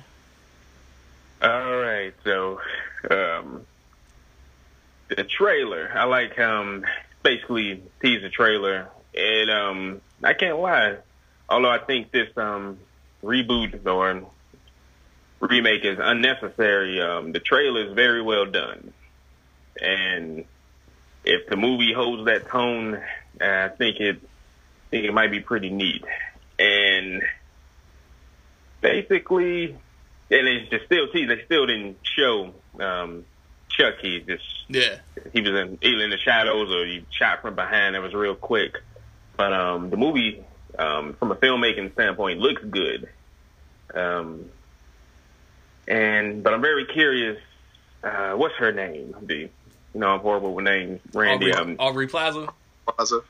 All 1.41 1.77
right, 1.77 2.13
so 2.23 2.61
um, 3.11 3.67
the 5.09 5.25
trailer. 5.25 5.91
I 5.95 6.05
like 6.05 6.39
um 6.39 6.85
basically 7.23 7.83
teaser 8.03 8.29
trailer, 8.29 8.91
and 9.17 9.51
um 9.51 10.01
I 10.23 10.35
can't 10.35 10.59
lie. 10.59 10.99
Although 11.49 11.71
I 11.71 11.79
think 11.79 12.13
this 12.13 12.29
um 12.37 12.79
reboot 13.25 13.87
or 13.87 14.31
remake 15.41 15.87
is 15.87 15.99
unnecessary, 15.99 17.01
um 17.01 17.33
the 17.33 17.41
trailer 17.41 17.87
is 17.89 17.95
very 17.95 18.21
well 18.21 18.45
done, 18.45 18.93
and 19.81 20.45
if 21.25 21.49
the 21.49 21.57
movie 21.57 21.93
holds 21.93 22.27
that 22.27 22.49
tone, 22.49 23.01
I 23.41 23.69
think 23.69 24.01
it 24.01 24.17
I 24.23 24.91
think 24.91 25.05
it 25.07 25.15
might 25.15 25.31
be 25.31 25.41
pretty 25.41 25.71
neat, 25.71 26.05
and 26.59 27.23
basically 28.81 29.77
and 30.31 30.49
it's 30.49 30.71
just 30.71 30.87
still 30.87 31.07
see 31.13 31.27
they 31.27 31.43
still 31.45 31.67
didn't 31.67 31.99
show 32.03 32.55
um 32.81 33.25
Chucky 33.69 34.21
just 34.21 34.45
Yeah, 34.69 34.99
he 35.33 35.41
was 35.41 35.51
in 35.51 35.79
either 35.83 36.05
in 36.05 36.11
the 36.11 36.19
shadows 36.19 36.75
or 36.75 36.85
he 36.85 37.07
shot 37.11 37.43
from 37.43 37.55
behind. 37.55 37.97
It 37.97 38.01
was 38.01 38.15
real 38.15 38.35
quick, 38.35 38.77
but 39.37 39.53
um 39.53 39.91
the 39.91 39.97
movie 39.97 40.45
um 40.79 41.15
from 41.19 41.33
a 41.33 41.37
filmmaking 41.37 41.93
standpoint 41.95 42.41
looks 42.41 42.63
good. 42.63 43.09
Um 43.95 44.51
and 45.89 46.43
but 46.43 46.55
I'm 46.55 46.63
very 46.63 46.87
curious. 46.87 47.39
Uh, 48.03 48.33
what's 48.33 48.55
her 48.57 48.73
name? 48.73 49.15
The 49.23 49.49
you 49.95 50.01
know 50.01 50.09
I'm 50.09 50.21
horrible 50.21 50.55
with 50.55 50.65
names. 50.65 51.01
Randy. 51.13 51.53
Aubrey, 51.53 51.73
Um, 51.73 51.77
Aubrey 51.79 52.07
Plaza. 52.09 52.49
Plaza. 52.87 53.21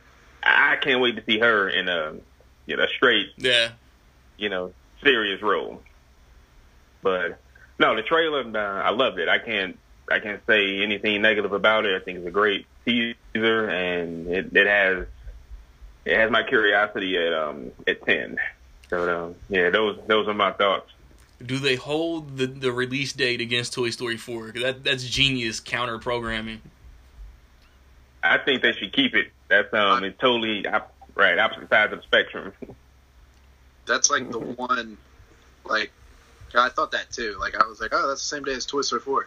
I 0.42 0.76
can't 0.76 1.00
wait 1.00 1.16
to 1.16 1.24
see 1.24 1.38
her 1.38 1.68
in 1.68 1.88
a 1.88 2.14
you 2.66 2.76
know 2.76 2.86
straight 2.96 3.28
Yeah, 3.36 3.70
you 4.36 4.48
know, 4.48 4.72
serious 5.02 5.42
role. 5.42 5.82
But 7.02 7.38
no, 7.78 7.96
the 7.96 8.02
trailer, 8.02 8.40
uh, 8.42 8.82
I 8.82 8.90
loved 8.90 9.18
it. 9.18 9.28
I 9.28 9.38
can't, 9.38 9.78
I 10.10 10.20
can't 10.20 10.40
say 10.46 10.82
anything 10.82 11.20
negative 11.22 11.52
about 11.52 11.84
it. 11.84 12.00
I 12.00 12.04
think 12.04 12.18
it's 12.18 12.26
a 12.26 12.30
great 12.30 12.66
teaser, 12.84 13.68
and 13.68 14.28
it, 14.28 14.54
it 14.56 14.66
has, 14.66 15.06
it 16.04 16.16
has 16.16 16.30
my 16.30 16.42
curiosity 16.44 17.16
at 17.16 17.32
um 17.32 17.72
at 17.86 18.04
ten. 18.04 18.38
So 18.88 19.24
um, 19.26 19.34
yeah, 19.48 19.70
those 19.70 19.98
those 20.06 20.28
are 20.28 20.34
my 20.34 20.52
thoughts. 20.52 20.90
Do 21.46 21.58
they 21.58 21.76
hold 21.76 22.36
the, 22.36 22.46
the 22.46 22.72
release 22.72 23.12
date 23.12 23.40
against 23.40 23.72
Toy 23.72 23.90
Story 23.90 24.16
4? 24.16 24.52
That 24.60 24.84
that's 24.84 25.04
genius 25.04 25.60
counter 25.60 25.98
programming. 25.98 26.62
I 28.22 28.38
think 28.38 28.62
they 28.62 28.72
should 28.72 28.92
keep 28.92 29.14
it. 29.14 29.28
That's 29.48 29.72
um, 29.74 30.04
it's 30.04 30.18
totally 30.18 30.66
op- 30.66 30.94
right 31.14 31.38
opposite 31.38 31.68
sides 31.68 31.92
of 31.92 31.98
the 31.98 32.02
spectrum. 32.04 32.52
That's 33.84 34.10
like 34.10 34.30
the 34.30 34.38
one. 34.38 34.96
Like 35.64 35.90
I 36.54 36.68
thought 36.68 36.92
that 36.92 37.10
too. 37.10 37.36
Like 37.40 37.60
I 37.60 37.66
was 37.66 37.80
like, 37.80 37.90
oh, 37.92 38.06
that's 38.06 38.20
the 38.20 38.36
same 38.36 38.44
day 38.44 38.52
as 38.52 38.64
Toy 38.64 38.82
Story 38.82 39.00
4. 39.00 39.26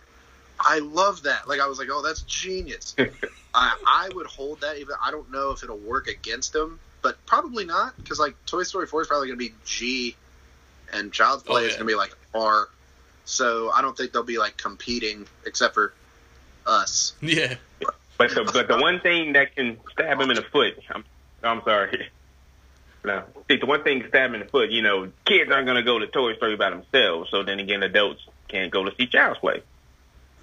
I 0.59 0.79
love 0.79 1.23
that. 1.23 1.47
Like 1.47 1.59
I 1.59 1.67
was 1.67 1.77
like, 1.77 1.89
oh, 1.91 2.01
that's 2.01 2.21
genius. 2.21 2.95
I 3.53 3.75
I 3.85 4.09
would 4.15 4.27
hold 4.27 4.61
that. 4.61 4.77
Even 4.77 4.95
I 5.03 5.11
don't 5.11 5.29
know 5.29 5.51
if 5.51 5.61
it'll 5.61 5.77
work 5.77 6.07
against 6.07 6.53
them, 6.53 6.79
but 7.01 7.23
probably 7.25 7.65
not 7.65 7.97
because 7.97 8.17
like 8.17 8.35
Toy 8.45 8.63
Story 8.63 8.87
4 8.87 9.01
is 9.01 9.07
probably 9.07 9.27
going 9.27 9.39
to 9.39 9.45
be 9.45 9.53
G, 9.65 10.15
and 10.93 11.11
Child's 11.11 11.43
Play 11.43 11.63
Oh, 11.63 11.65
is 11.65 11.73
going 11.73 11.79
to 11.79 11.85
be 11.85 11.95
like 11.95 12.15
R. 12.33 12.67
So 13.25 13.71
I 13.71 13.81
don't 13.81 13.97
think 13.97 14.11
they'll 14.13 14.23
be 14.23 14.37
like 14.37 14.57
competing 14.57 15.25
except 15.45 15.73
for 15.73 15.93
us. 16.67 17.13
Yeah, 17.21 17.55
But 18.17 18.31
the 18.35 18.49
but 18.51 18.67
the 18.67 18.77
one 18.77 18.99
thing 18.99 19.33
that 19.33 19.55
can 19.55 19.77
stab 19.91 20.19
him 20.19 20.29
in 20.29 20.35
the 20.35 20.41
foot, 20.43 20.77
I'm 20.89 21.03
I'm 21.43 21.61
sorry. 21.63 22.09
No, 23.03 23.23
see 23.47 23.57
the 23.57 23.67
one 23.67 23.83
thing 23.83 23.99
can 24.01 24.09
stab 24.09 24.29
him 24.29 24.33
in 24.33 24.39
the 24.39 24.47
foot. 24.47 24.71
You 24.71 24.81
know, 24.81 25.11
kids 25.25 25.51
aren't 25.51 25.67
going 25.67 25.77
to 25.77 25.83
go 25.83 25.99
to 25.99 26.07
Toy 26.07 26.33
Story 26.37 26.55
by 26.55 26.71
themselves. 26.71 27.29
So 27.29 27.43
then 27.43 27.59
again, 27.59 27.83
adults 27.83 28.25
can't 28.47 28.71
go 28.71 28.83
to 28.83 28.95
see 28.95 29.05
Child's 29.05 29.37
Play. 29.37 29.61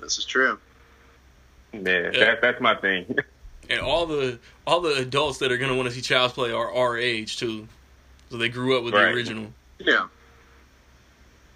This 0.01 0.17
is 0.19 0.25
true. 0.25 0.61
Yeah, 1.73 1.81
Yeah. 1.81 2.11
That, 2.13 2.41
that's 2.41 2.61
my 2.61 2.77
thing. 2.77 3.17
and 3.69 3.81
all 3.81 4.07
the 4.07 4.39
all 4.65 4.81
the 4.81 4.95
adults 4.95 5.39
that 5.39 5.51
are 5.51 5.57
gonna 5.59 5.75
want 5.75 5.89
to 5.89 5.95
see 5.95 6.03
Child's 6.03 6.35
Play 6.35 6.53
are 6.53 6.73
our 6.73 6.97
age 6.97 7.37
too, 7.37 7.67
so 8.31 8.37
they 8.37 8.49
grew 8.49 8.79
up 8.79 8.85
with 8.85 8.95
Right. 8.95 9.07
the 9.07 9.09
original. 9.13 9.53
Yeah. 9.81 10.07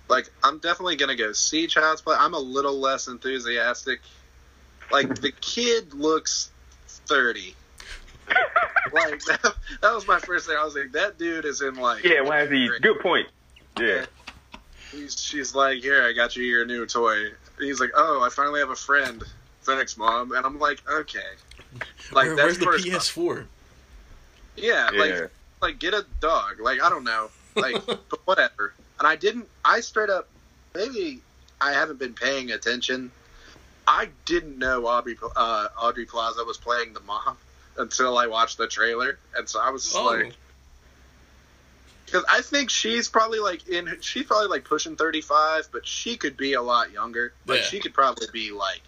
Like, 0.09 0.31
I'm 0.43 0.59
definitely 0.59 0.97
going 0.97 1.17
to 1.17 1.23
go 1.23 1.33
see 1.33 1.67
Child's 1.67 2.01
Play. 2.03 2.17
I'm 2.19 2.35
a 2.35 2.39
little 2.39 2.79
less 2.79 3.09
enthusiastic. 3.09 4.01
Like, 4.93 5.21
the 5.21 5.33
kid 5.41 5.95
looks 5.95 6.51
30. 6.87 7.55
like, 8.93 9.21
that, 9.25 9.55
that 9.83 9.95
was 9.95 10.07
my 10.07 10.19
first 10.19 10.47
thing. 10.47 10.57
I 10.59 10.65
was 10.65 10.77
like, 10.77 10.93
that 10.93 11.19
dude 11.19 11.45
is 11.45 11.61
in, 11.61 11.75
like. 11.75 12.05
yeah, 12.05 12.21
why 12.21 12.43
is 12.43 12.51
he? 12.51 12.71
Good 12.81 13.01
point. 13.01 13.27
Yeah, 13.79 14.07
He's, 14.91 15.21
she's 15.21 15.55
like, 15.55 15.83
here, 15.83 16.05
I 16.05 16.13
got 16.13 16.37
you 16.37 16.45
your 16.45 16.65
new 16.65 16.87
toy. 16.87 17.27
And 17.27 17.35
he's 17.59 17.81
like, 17.81 17.91
oh, 17.95 18.23
I 18.25 18.31
finally 18.31 18.61
have 18.61 18.71
a 18.71 18.77
friend. 18.77 19.23
Thanks, 19.63 19.97
mom. 19.97 20.33
And 20.33 20.47
I'm 20.47 20.59
like, 20.59 20.81
okay. 20.89 21.19
Like, 22.13 22.29
Where, 22.29 22.37
that's 22.37 22.65
where's 22.65 22.85
the. 22.85 22.91
PS4? 22.91 23.47
Yeah, 24.57 24.91
like, 24.95 25.11
yeah. 25.11 25.27
like 25.61 25.79
get 25.79 25.95
a 25.95 26.07
dog. 26.21 26.61
Like 26.61 26.83
I 26.83 26.89
don't 26.89 27.05
know. 27.05 27.29
Like 27.55 27.85
but 27.87 28.27
whatever. 28.27 28.75
And 28.99 29.07
I 29.07 29.17
didn't. 29.17 29.49
I 29.65 29.81
straight 29.81 30.11
up. 30.11 30.29
Maybe 30.75 31.21
I 31.61 31.73
haven't 31.73 31.99
been 31.99 32.15
paying 32.15 32.51
attention. 32.51 33.11
I 33.87 34.09
didn't 34.25 34.59
know 34.59 34.87
Aubrey 34.87 35.17
uh, 35.37 35.69
Audrey 35.81 36.07
Plaza 36.07 36.45
was 36.45 36.57
playing 36.57 36.93
the 36.93 37.01
mom 37.01 37.37
until 37.79 38.19
I 38.19 38.27
watched 38.27 38.59
the 38.59 38.67
trailer, 38.67 39.19
and 39.37 39.49
so 39.49 39.61
I 39.61 39.71
was 39.71 39.85
just 39.85 39.97
Oh, 39.97 40.05
like, 40.07 40.33
because 42.05 42.25
I 42.29 42.41
think 42.41 42.71
she's 42.71 43.09
probably 43.09 43.39
like 43.39 43.69
in. 43.69 43.97
She's 44.01 44.25
probably 44.25 44.49
like 44.49 44.65
pushing 44.65 44.97
thirty 44.97 45.21
five, 45.21 45.69
but 45.73 45.87
she 45.87 46.17
could 46.17 46.37
be 46.37 46.55
a 46.55 46.63
lot 46.63 46.91
younger. 46.93 47.33
Like 47.47 47.61
Yeah. 47.61 47.67
she 47.67 47.81
could 47.81 47.95
probably 47.95 48.27
be 48.33 48.51
like 48.51 48.81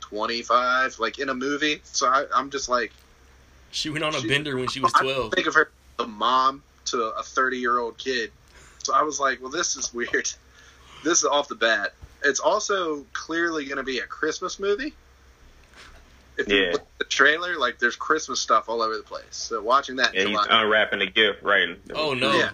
twenty 0.00 0.42
five, 0.42 0.98
like 0.98 1.18
in 1.18 1.28
a 1.28 1.34
movie. 1.34 1.80
So 1.84 2.06
I, 2.08 2.24
I'm 2.34 2.50
just 2.50 2.68
like. 2.68 2.92
she 3.70 3.88
went 3.90 4.04
on 4.04 4.14
a 4.14 4.20
She- 4.20 4.28
bender 4.28 4.56
when 4.56 4.68
she 4.68 4.80
was 4.80 4.92
I 4.94 5.02
twelve. 5.02 5.32
think 5.32 5.46
of 5.46 5.54
her 5.54 5.70
the 5.96 6.06
mom 6.06 6.62
to 6.86 7.02
a 7.18 7.22
30 7.22 7.58
year 7.58 7.78
old 7.78 7.98
kid. 7.98 8.30
So 8.88 8.94
I 8.94 9.02
was 9.02 9.20
like, 9.20 9.42
well, 9.42 9.50
this 9.50 9.76
is 9.76 9.92
weird. 9.94 10.30
This 11.04 11.18
is 11.18 11.24
off 11.24 11.48
the 11.48 11.54
bat. 11.54 11.92
It's 12.24 12.40
also 12.40 13.04
clearly 13.12 13.66
going 13.66 13.76
to 13.76 13.82
be 13.84 13.98
a 13.98 14.06
Christmas 14.06 14.58
movie. 14.58 14.94
If 16.38 16.48
you 16.48 16.56
Yeah. 16.56 16.72
look 16.72 16.80
at 16.80 16.98
the 16.98 17.04
trailer, 17.04 17.58
like 17.58 17.78
there's 17.78 17.96
Christmas 17.96 18.40
stuff 18.40 18.68
all 18.68 18.80
over 18.80 18.96
the 18.96 19.02
place. 19.02 19.24
So 19.30 19.60
watching 19.60 19.96
that, 19.96 20.14
Yeah, 20.14 20.22
in 20.22 20.28
he's 20.28 20.38
unwrapping 20.48 21.02
a 21.02 21.06
gift, 21.06 21.42
right? 21.42 21.76
Oh 21.94 22.14
no. 22.14 22.32
Yeah. 22.32 22.50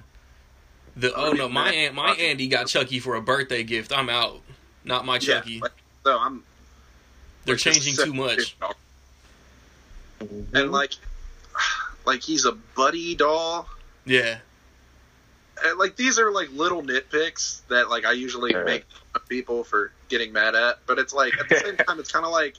The 0.97 1.15
oh 1.15 1.33
no, 1.33 1.49
my 1.49 1.71
aunt, 1.73 1.95
my 1.95 2.11
Andy 2.15 2.49
got 2.49 2.67
Chucky 2.67 2.99
for 2.99 3.15
a 3.15 3.23
birthday 3.23 3.63
gift. 3.63 3.93
I'm 3.93 4.09
out. 4.09 4.41
Not 4.85 5.05
my 5.05 5.15
yeah, 5.15 5.21
Chucky. 5.21 5.61
like, 5.61 5.73
so 6.03 6.19
I'm. 6.19 6.43
They're 7.45 7.57
changing 7.57 7.95
too 7.95 8.13
much. 8.13 8.57
And 10.21 10.29
mm-hmm. 10.31 10.71
like, 10.71 10.93
like 12.07 12.23
he's 12.23 12.45
a 12.45 12.53
buddy 12.53 13.15
doll. 13.15 13.69
Yeah. 14.05 14.39
And, 15.63 15.79
like 15.79 15.97
these 15.97 16.19
are 16.19 16.31
like 16.33 16.51
little 16.53 16.83
nitpicks 16.83 17.61
that 17.69 17.89
like 17.91 18.05
I 18.05 18.13
usually 18.13 18.53
Yeah. 18.53 18.65
make 18.65 18.85
people 19.29 19.65
for 19.65 19.93
getting 20.09 20.33
mad 20.33 20.55
at, 20.55 20.79
but 20.87 20.99
it's 20.99 21.13
like 21.13 21.39
at 21.39 21.49
the 21.49 21.57
same 21.57 21.77
time 21.87 21.99
it's 22.01 22.11
kind 22.11 22.25
of 22.25 22.33
like 22.33 22.57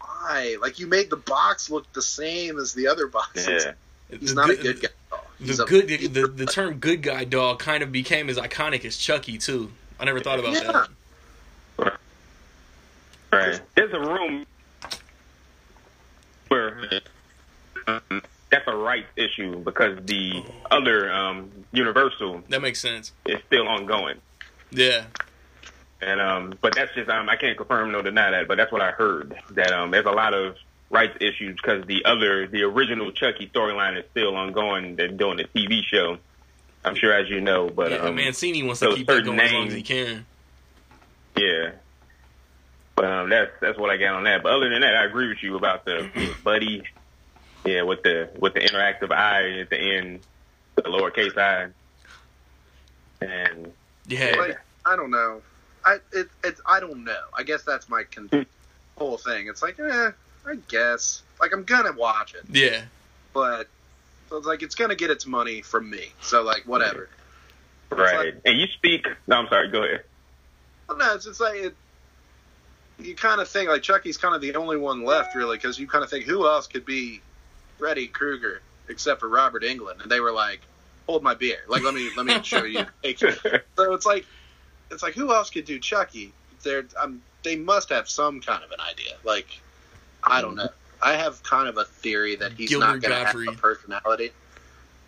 why? 0.00 0.56
Like 0.60 0.78
you 0.78 0.86
made 0.86 1.08
the 1.10 1.16
box 1.16 1.70
look 1.70 1.90
the 1.92 2.02
same 2.02 2.58
as 2.58 2.74
the 2.74 2.88
other 2.88 3.06
boxes. 3.06 3.64
Yeah, 3.64 3.72
He's 4.18 4.34
The 4.34 4.40
not 4.40 4.50
a 4.50 4.56
good- 4.56 4.80
good 4.80 4.82
guy. 4.82 5.18
He's 5.38 5.56
The 5.56 5.64
good 5.64 5.88
the, 5.88 6.26
the 6.26 6.44
term 6.46 6.74
good 6.78 7.00
guy 7.02 7.24
dog 7.24 7.58
kind 7.60 7.82
of 7.82 7.90
became 7.90 8.28
as 8.28 8.36
iconic 8.36 8.84
as 8.84 8.96
Chucky 8.98 9.38
too. 9.38 9.72
I 9.98 10.04
never 10.04 10.20
thought 10.20 10.38
about 10.38 10.52
Yeah. 10.52 10.84
that. 11.78 11.98
right. 13.32 13.60
There's 13.74 13.92
a 13.94 14.00
room 14.00 14.44
where 16.48 17.00
um, 17.86 18.22
that's 18.50 18.66
a 18.66 18.76
rights 18.76 19.08
issue 19.16 19.56
because 19.60 19.98
the 20.04 20.42
other 20.70 21.12
um, 21.12 21.50
Universal 21.72 22.42
That 22.48 22.62
makes 22.62 22.80
sense. 22.80 23.12
is 23.26 23.38
still 23.46 23.68
ongoing. 23.68 24.16
Yeah. 24.70 25.04
And 26.02 26.20
um, 26.20 26.54
but 26.60 26.74
that's 26.74 26.92
just 26.94 27.08
um, 27.10 27.28
I 27.28 27.36
can't 27.36 27.56
confirm 27.56 27.92
nor 27.92 28.02
deny 28.02 28.30
that, 28.30 28.48
but 28.48 28.56
that's 28.56 28.72
what 28.72 28.80
I 28.80 28.90
heard 28.92 29.36
that 29.50 29.72
um, 29.72 29.90
there's 29.90 30.06
a 30.06 30.10
lot 30.10 30.32
of 30.34 30.56
rights 30.88 31.16
issues 31.20 31.56
because 31.56 31.84
the 31.86 32.04
other, 32.06 32.46
the 32.46 32.62
original 32.62 33.12
Chucky 33.12 33.48
storyline 33.54 33.98
is 33.98 34.04
still 34.10 34.34
ongoing. 34.34 34.96
They're 34.96 35.08
doing 35.08 35.38
a 35.40 35.44
TV 35.44 35.82
show. 35.84 36.16
I'm 36.84 36.94
sure, 36.94 37.12
as 37.12 37.28
you 37.28 37.40
know, 37.42 37.68
but 37.68 37.90
yeah, 37.92 37.98
um, 37.98 38.14
Mancini 38.14 38.62
wants 38.62 38.80
to 38.80 38.94
keep 38.94 39.06
that 39.06 39.22
going 39.24 39.38
as 39.38 39.52
long 39.52 39.66
as 39.68 39.74
he 39.74 39.82
can. 39.82 40.24
yeah. 41.36 41.72
But 42.96 43.04
um, 43.04 43.28
that's 43.30 43.50
that's 43.60 43.78
what 43.78 43.90
I 43.90 43.96
got 43.98 44.14
on 44.14 44.24
that. 44.24 44.42
But 44.42 44.52
other 44.52 44.68
than 44.70 44.80
that, 44.80 44.96
I 44.96 45.04
agree 45.04 45.28
with 45.28 45.42
you 45.42 45.56
about 45.56 45.84
the 45.84 46.08
buddy. 46.44 46.82
Yeah, 47.64 47.82
with 47.82 48.02
the 48.02 48.30
with 48.38 48.54
the 48.54 48.60
interactive 48.60 49.12
eye 49.12 49.60
at 49.60 49.70
the 49.70 49.78
end, 49.78 50.20
the 50.76 50.82
lowercase 50.82 51.36
i, 51.36 51.68
and 53.24 53.72
Yeah. 54.06 54.36
Like, 54.38 54.60
I 54.84 54.96
don't 54.96 55.10
know. 55.10 55.42
I 55.84 55.98
it, 56.12 56.28
it's 56.42 56.60
I 56.66 56.80
don't 56.80 57.04
know. 57.04 57.20
I 57.36 57.42
guess 57.42 57.62
that's 57.62 57.88
my 57.88 58.04
con- 58.04 58.46
whole 58.96 59.18
thing. 59.18 59.48
It's 59.48 59.62
like, 59.62 59.78
eh, 59.78 60.10
I 60.46 60.54
guess. 60.68 61.22
Like 61.40 61.52
I'm 61.52 61.64
gonna 61.64 61.92
watch 61.92 62.34
it, 62.34 62.44
yeah. 62.50 62.82
but 63.32 63.66
so 64.28 64.36
it's 64.36 64.46
like 64.46 64.62
it's 64.62 64.74
gonna 64.74 64.94
get 64.94 65.10
its 65.10 65.26
money 65.26 65.62
from 65.62 65.88
me. 65.88 66.12
So 66.20 66.42
like 66.42 66.64
whatever. 66.66 67.08
right. 67.90 68.34
and 68.44 68.60
you 68.60 68.66
speak. 68.68 69.06
No, 69.26 69.36
I'm 69.36 69.48
sorry. 69.48 69.68
Go 69.68 69.82
ahead. 69.82 70.04
No, 70.88 71.14
it's 71.14 71.24
just 71.24 71.40
like 71.40 71.56
it, 71.56 71.76
you 72.98 73.14
kind 73.14 73.40
of 73.40 73.48
think 73.48 73.70
like 73.70 73.82
Chucky's 73.82 74.18
kind 74.18 74.34
of 74.34 74.40
the 74.40 74.54
only 74.56 74.76
one 74.76 75.04
left 75.04 75.34
really 75.34 75.56
because 75.56 75.78
you 75.78 75.86
kind 75.86 76.04
of 76.04 76.10
think 76.10 76.26
who 76.26 76.46
else 76.46 76.66
could 76.66 76.84
be 76.84 77.22
Freddy 77.80 78.06
Krueger 78.06 78.60
except 78.88 79.20
for 79.20 79.28
Robert 79.28 79.62
Englund, 79.62 80.02
and 80.02 80.10
they 80.10 80.20
were 80.20 80.32
like, 80.32 80.60
hold 81.06 81.22
my 81.22 81.34
beer, 81.34 81.58
like 81.68 81.82
let 81.82 81.94
me 81.94 82.08
let 82.16 82.26
me 82.26 82.40
show 82.42 82.62
you. 82.62 82.84
so 83.16 83.94
it's 83.94 84.06
like 84.06 84.24
it's 84.90 85.02
like 85.02 85.14
who 85.14 85.32
else 85.32 85.50
could 85.50 85.64
do 85.64 85.78
Chucky? 85.78 86.32
They're 86.62 86.84
um, 87.00 87.22
they 87.42 87.56
must 87.56 87.88
have 87.88 88.08
some 88.08 88.40
kind 88.40 88.62
of 88.62 88.70
an 88.70 88.80
idea. 88.80 89.14
Like 89.24 89.48
I 90.22 90.40
don't 90.40 90.54
know. 90.54 90.68
I 91.02 91.14
have 91.14 91.42
kind 91.42 91.68
of 91.68 91.78
a 91.78 91.84
theory 91.84 92.36
that 92.36 92.52
he's 92.52 92.68
Gilbert 92.70 92.86
not 92.86 93.00
going 93.00 93.18
to 93.18 93.26
have 93.26 93.48
a 93.48 93.58
personality. 93.58 94.30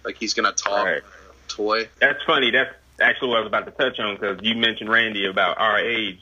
Like 0.05 0.17
he's 0.17 0.33
going 0.33 0.53
to 0.53 0.53
talk 0.53 0.87
Right. 0.87 1.03
toy. 1.49 1.89
That's 2.01 2.23
funny. 2.27 2.51
That's 2.51 2.71
actually 2.99 3.29
what 3.29 3.39
I 3.39 3.41
was 3.41 3.49
about 3.49 3.67
to 3.67 3.73
touch 3.73 4.01
on 4.01 4.17
because 4.17 4.39
you 4.43 4.57
mentioned 4.57 4.89
Randy 4.91 5.27
about 5.27 5.59
our 5.59 5.79
age. 5.79 6.19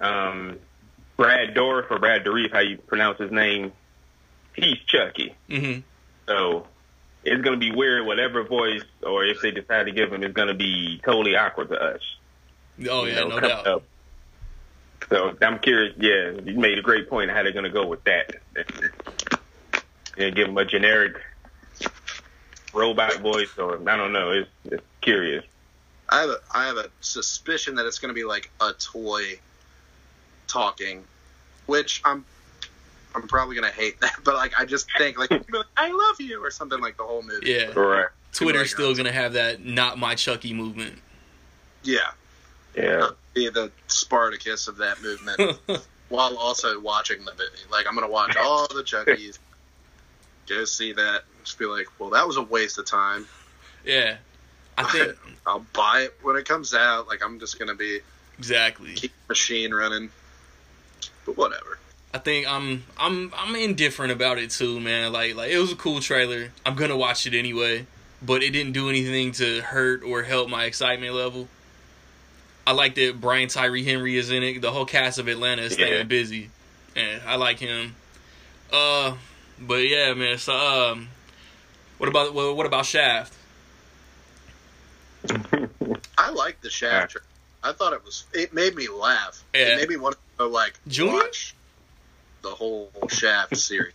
Um, 0.00 0.58
Brad 1.16 1.54
Dorff 1.54 1.90
or 1.90 1.98
Brad 1.98 2.24
Dourif, 2.24 2.52
how 2.52 2.60
you 2.60 2.76
pronounce 2.76 3.18
his 3.18 3.30
name, 3.32 3.72
he's 4.56 4.78
Chucky. 4.86 5.34
hmm 5.48 5.80
So 6.26 6.66
it's 7.24 7.42
going 7.42 7.58
to 7.58 7.60
be 7.60 7.74
weird. 7.74 8.06
Whatever 8.06 8.44
voice 8.44 8.82
or 9.02 9.24
if 9.24 9.40
they 9.40 9.50
decide 9.50 9.84
to 9.84 9.92
give 9.92 10.12
him, 10.12 10.22
it's 10.22 10.34
going 10.34 10.48
to 10.48 10.54
be 10.54 11.00
totally 11.04 11.36
awkward 11.36 11.68
to 11.68 11.76
us. 11.76 12.00
Oh 12.88 13.04
you 13.04 13.12
yeah, 13.12 13.20
know, 13.20 13.28
no 13.28 13.40
doubt. 13.40 13.66
up. 13.66 13.82
So 15.08 15.36
I'm 15.40 15.58
curious. 15.60 15.94
Yeah, 15.98 16.32
you 16.44 16.58
made 16.58 16.78
a 16.78 16.82
great 16.82 17.08
point 17.08 17.30
how 17.30 17.42
they're 17.42 17.52
going 17.52 17.64
to 17.64 17.70
go 17.70 17.86
with 17.86 18.02
that. 18.04 18.36
And 20.18 20.34
give 20.34 20.48
him 20.48 20.56
a 20.56 20.64
generic 20.64 21.16
robot 22.72 23.20
voice, 23.20 23.56
or 23.58 23.76
I 23.88 23.96
don't 23.96 24.12
know. 24.12 24.30
It's, 24.30 24.50
it's 24.64 24.86
curious. 25.00 25.44
I 26.08 26.20
have 26.20 26.30
a 26.30 26.38
I 26.54 26.66
have 26.66 26.76
a 26.76 26.88
suspicion 27.00 27.74
that 27.76 27.86
it's 27.86 27.98
going 27.98 28.10
to 28.10 28.14
be 28.14 28.24
like 28.24 28.50
a 28.60 28.72
toy 28.72 29.40
talking, 30.46 31.04
which 31.66 32.00
I'm 32.04 32.24
I'm 33.16 33.26
probably 33.26 33.56
going 33.56 33.70
to 33.70 33.76
hate 33.76 34.00
that, 34.00 34.16
but 34.24 34.34
like 34.34 34.52
I 34.58 34.64
just 34.64 34.86
think 34.98 35.18
like, 35.18 35.30
I 35.76 35.90
love 35.90 36.20
you 36.20 36.44
or 36.44 36.50
something 36.50 36.80
like 36.80 36.96
the 36.96 37.04
whole 37.04 37.22
movie. 37.22 37.50
Yeah. 37.50 37.78
Right. 37.78 38.08
Twitter's 38.32 38.70
still 38.70 38.88
oh. 38.88 38.94
gonna 38.94 39.12
have 39.12 39.32
that 39.32 39.64
not 39.64 39.98
my 39.98 40.14
Chucky 40.14 40.52
movement. 40.52 40.98
Yeah, 41.82 42.10
Yeah. 42.76 42.98
Uh, 43.02 43.10
be 43.34 43.48
the 43.48 43.70
Spartacus 43.86 44.68
of 44.68 44.76
that 44.78 45.00
movement 45.02 45.58
while 46.08 46.36
also 46.36 46.78
watching 46.80 47.24
the 47.24 47.32
movie. 47.32 47.70
Like 47.70 47.86
I'm 47.86 47.94
going 47.94 48.06
to 48.06 48.12
watch 48.12 48.36
all 48.36 48.66
the 48.66 48.82
Chuckies, 48.82 49.38
go 50.48 50.64
see 50.64 50.92
that, 50.92 51.22
just 51.44 51.58
be 51.58 51.64
like, 51.64 51.86
well, 51.98 52.10
that 52.10 52.26
was 52.26 52.36
a 52.36 52.42
waste 52.42 52.78
of 52.78 52.86
time. 52.86 53.26
yeah. 53.84 54.16
I 54.78 54.84
think 54.90 55.16
I'll 55.46 55.64
buy 55.72 56.02
it 56.02 56.14
when 56.20 56.36
it 56.36 56.46
comes 56.46 56.74
out. 56.74 57.08
Like 57.08 57.24
I'm 57.24 57.40
just 57.40 57.58
going 57.58 57.68
to 57.68 57.74
be 57.74 58.00
exactly. 58.38 58.92
keep 58.92 59.12
the 59.12 59.32
machine 59.32 59.72
running, 59.72 60.10
but 61.24 61.38
whatever. 61.38 61.78
I 62.16 62.18
think 62.18 62.46
I'm 62.50 62.82
I'm 62.96 63.30
I'm 63.36 63.54
indifferent 63.56 64.10
about 64.10 64.38
it 64.38 64.48
too, 64.50 64.80
man. 64.80 65.12
Like 65.12 65.34
like 65.34 65.50
it 65.50 65.58
was 65.58 65.70
a 65.70 65.76
cool 65.76 66.00
trailer. 66.00 66.50
I'm 66.64 66.74
gonna 66.74 66.96
watch 66.96 67.26
it 67.26 67.34
anyway, 67.34 67.84
but 68.22 68.42
it 68.42 68.52
didn't 68.52 68.72
do 68.72 68.88
anything 68.88 69.32
to 69.32 69.60
hurt 69.60 70.02
or 70.02 70.22
help 70.22 70.48
my 70.48 70.64
excitement 70.64 71.12
level. 71.14 71.46
I 72.66 72.72
like 72.72 72.94
that 72.94 73.20
Brian 73.20 73.48
Tyree 73.50 73.84
Henry 73.84 74.16
is 74.16 74.30
in 74.30 74.42
it. 74.42 74.62
The 74.62 74.72
whole 74.72 74.86
cast 74.86 75.18
of 75.18 75.28
Atlanta 75.28 75.60
is 75.62 75.74
staying 75.74 75.92
Yeah. 75.92 76.02
busy, 76.04 76.48
and 76.96 77.20
I 77.26 77.36
like 77.36 77.58
him. 77.58 77.94
Uh, 78.72 79.16
but 79.60 79.86
yeah, 79.86 80.14
man. 80.14 80.38
So 80.38 80.54
um, 80.56 81.08
what 81.98 82.08
about 82.08 82.32
well, 82.32 82.56
what 82.56 82.64
about 82.64 82.86
Shaft? 82.86 83.34
I 86.16 86.30
like 86.30 86.62
the 86.62 86.70
Shaft. 86.70 87.12
trailer. 87.12 87.26
I 87.62 87.72
thought 87.72 87.92
it 87.92 88.02
was. 88.02 88.24
It 88.32 88.54
made 88.54 88.74
me 88.74 88.88
laugh. 88.88 89.44
Yeah. 89.54 89.74
It 89.74 89.76
made 89.80 89.88
me 89.90 89.96
want 89.98 90.14
to 90.14 90.20
go 90.38 90.48
like 90.48 90.80
Junior? 90.88 91.12
watch 91.14 91.54
the 92.48 92.54
whole 92.54 92.90
Shaft 93.08 93.56
series, 93.56 93.92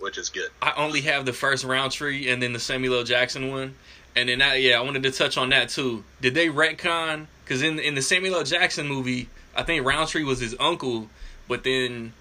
which 0.00 0.18
is 0.18 0.30
good. 0.30 0.50
I 0.62 0.72
only 0.76 1.02
have 1.02 1.26
the 1.26 1.32
first 1.32 1.64
Roundtree 1.64 2.30
and 2.30 2.42
then 2.42 2.52
the 2.52 2.58
Samuel 2.58 2.94
L. 2.98 3.04
Jackson 3.04 3.50
one, 3.50 3.74
and 4.16 4.28
then 4.28 4.38
that 4.38 4.60
yeah, 4.60 4.78
I 4.78 4.80
wanted 4.82 5.02
to 5.04 5.10
touch 5.10 5.36
on 5.36 5.50
that 5.50 5.68
too. 5.68 6.04
Did 6.20 6.34
they 6.34 6.48
retcon? 6.48 7.26
Because 7.44 7.62
in 7.62 7.78
in 7.78 7.94
the 7.94 8.02
Samuel 8.02 8.36
L. 8.36 8.44
Jackson 8.44 8.88
movie, 8.88 9.28
I 9.54 9.62
think 9.62 9.84
Roundtree 9.86 10.24
was 10.24 10.40
his 10.40 10.56
uncle, 10.58 11.08
but 11.46 11.64
then 11.64 12.12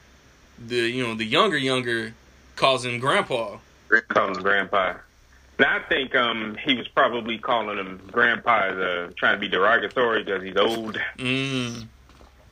the 0.60 0.76
you 0.76 1.06
know 1.06 1.16
the 1.16 1.26
younger 1.26 1.58
younger 1.58 2.14
calls 2.56 2.86
him 2.86 3.00
Grandpa. 3.00 3.58
Call 4.10 4.28
him 4.36 4.42
Grandpa. 4.44 4.96
Now 5.60 5.78
I 5.78 5.80
think 5.88 6.16
um 6.16 6.58
he 6.64 6.76
was 6.76 6.88
probably 6.88 7.38
calling 7.38 7.78
him 7.78 8.02
Grandpa 8.12 8.70
as 8.72 8.78
uh, 8.78 9.12
trying 9.16 9.36
to 9.36 9.40
be 9.40 9.48
derogatory 9.48 10.24
because 10.24 10.44
he's 10.44 10.58
old, 10.58 11.00
Mm. 11.18 11.88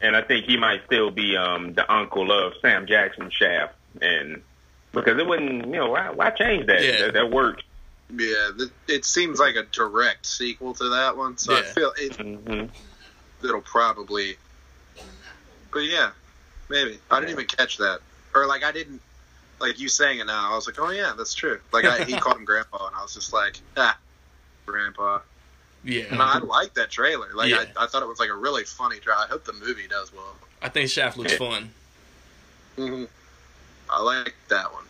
And 0.01 0.15
I 0.15 0.21
think 0.21 0.45
he 0.45 0.57
might 0.57 0.85
still 0.85 1.11
be 1.11 1.37
um 1.37 1.73
the 1.73 1.91
uncle 1.91 2.31
of 2.31 2.53
Sam 2.61 2.87
Jackson 2.87 3.29
Shaft, 3.31 3.75
and 4.01 4.41
because 4.93 5.17
it 5.17 5.25
wouldn't, 5.25 5.65
you 5.65 5.71
know, 5.71 5.91
why 5.91 6.09
why 6.09 6.29
change 6.31 6.67
that? 6.67 6.83
Yeah. 6.83 7.05
That, 7.05 7.13
that 7.13 7.31
worked. 7.31 7.63
Yeah, 8.13 8.49
it 8.89 9.05
seems 9.05 9.39
like 9.39 9.55
a 9.55 9.63
direct 9.63 10.25
sequel 10.25 10.73
to 10.73 10.89
that 10.89 11.15
one, 11.15 11.37
so 11.37 11.53
I 11.53 11.61
feel 11.61 11.93
it, 11.97 12.15
hmm 12.17 12.65
it'll 13.43 13.61
probably. 13.61 14.37
But 15.71 15.79
yeah, 15.79 16.11
maybe 16.69 16.99
I 17.09 17.19
didn't 17.19 17.31
even 17.31 17.45
catch 17.45 17.77
that, 17.77 17.99
or 18.35 18.45
like 18.47 18.63
I 18.63 18.71
didn't 18.71 19.01
like 19.59 19.79
you 19.79 19.87
saying 19.87 20.19
it 20.19 20.25
now. 20.25 20.51
I 20.51 20.55
was 20.55 20.67
like, 20.67 20.79
oh 20.79 20.89
yeah, 20.89 21.13
that's 21.17 21.33
true. 21.33 21.59
Like 21.71 21.85
I, 21.85 22.03
he 22.03 22.13
called 22.19 22.37
him 22.37 22.45
Grandpa, 22.45 22.87
and 22.87 22.95
I 22.95 23.01
was 23.01 23.13
just 23.13 23.31
like, 23.31 23.59
ah, 23.77 23.97
Grandpa. 24.65 25.19
Yeah, 25.83 26.03
And 26.11 26.21
I 26.21 26.37
like 26.39 26.73
that 26.75 26.91
trailer. 26.91 27.29
Like 27.33 27.49
Yeah. 27.49 27.65
I, 27.77 27.85
I 27.85 27.87
thought 27.87 28.03
it 28.03 28.07
was 28.07 28.19
like 28.19 28.29
a 28.29 28.35
really 28.35 28.63
funny 28.63 28.99
trailer. 28.99 29.19
I 29.19 29.27
hope 29.27 29.45
the 29.45 29.53
movie 29.53 29.87
does 29.87 30.13
well. 30.13 30.35
I 30.61 30.69
think 30.69 30.89
Shaft 30.89 31.17
looks 31.17 31.35
fun. 31.37 31.71
hmm 32.75 33.05
I 33.89 34.01
like 34.01 34.35
that 34.49 34.71
one, 34.71 34.85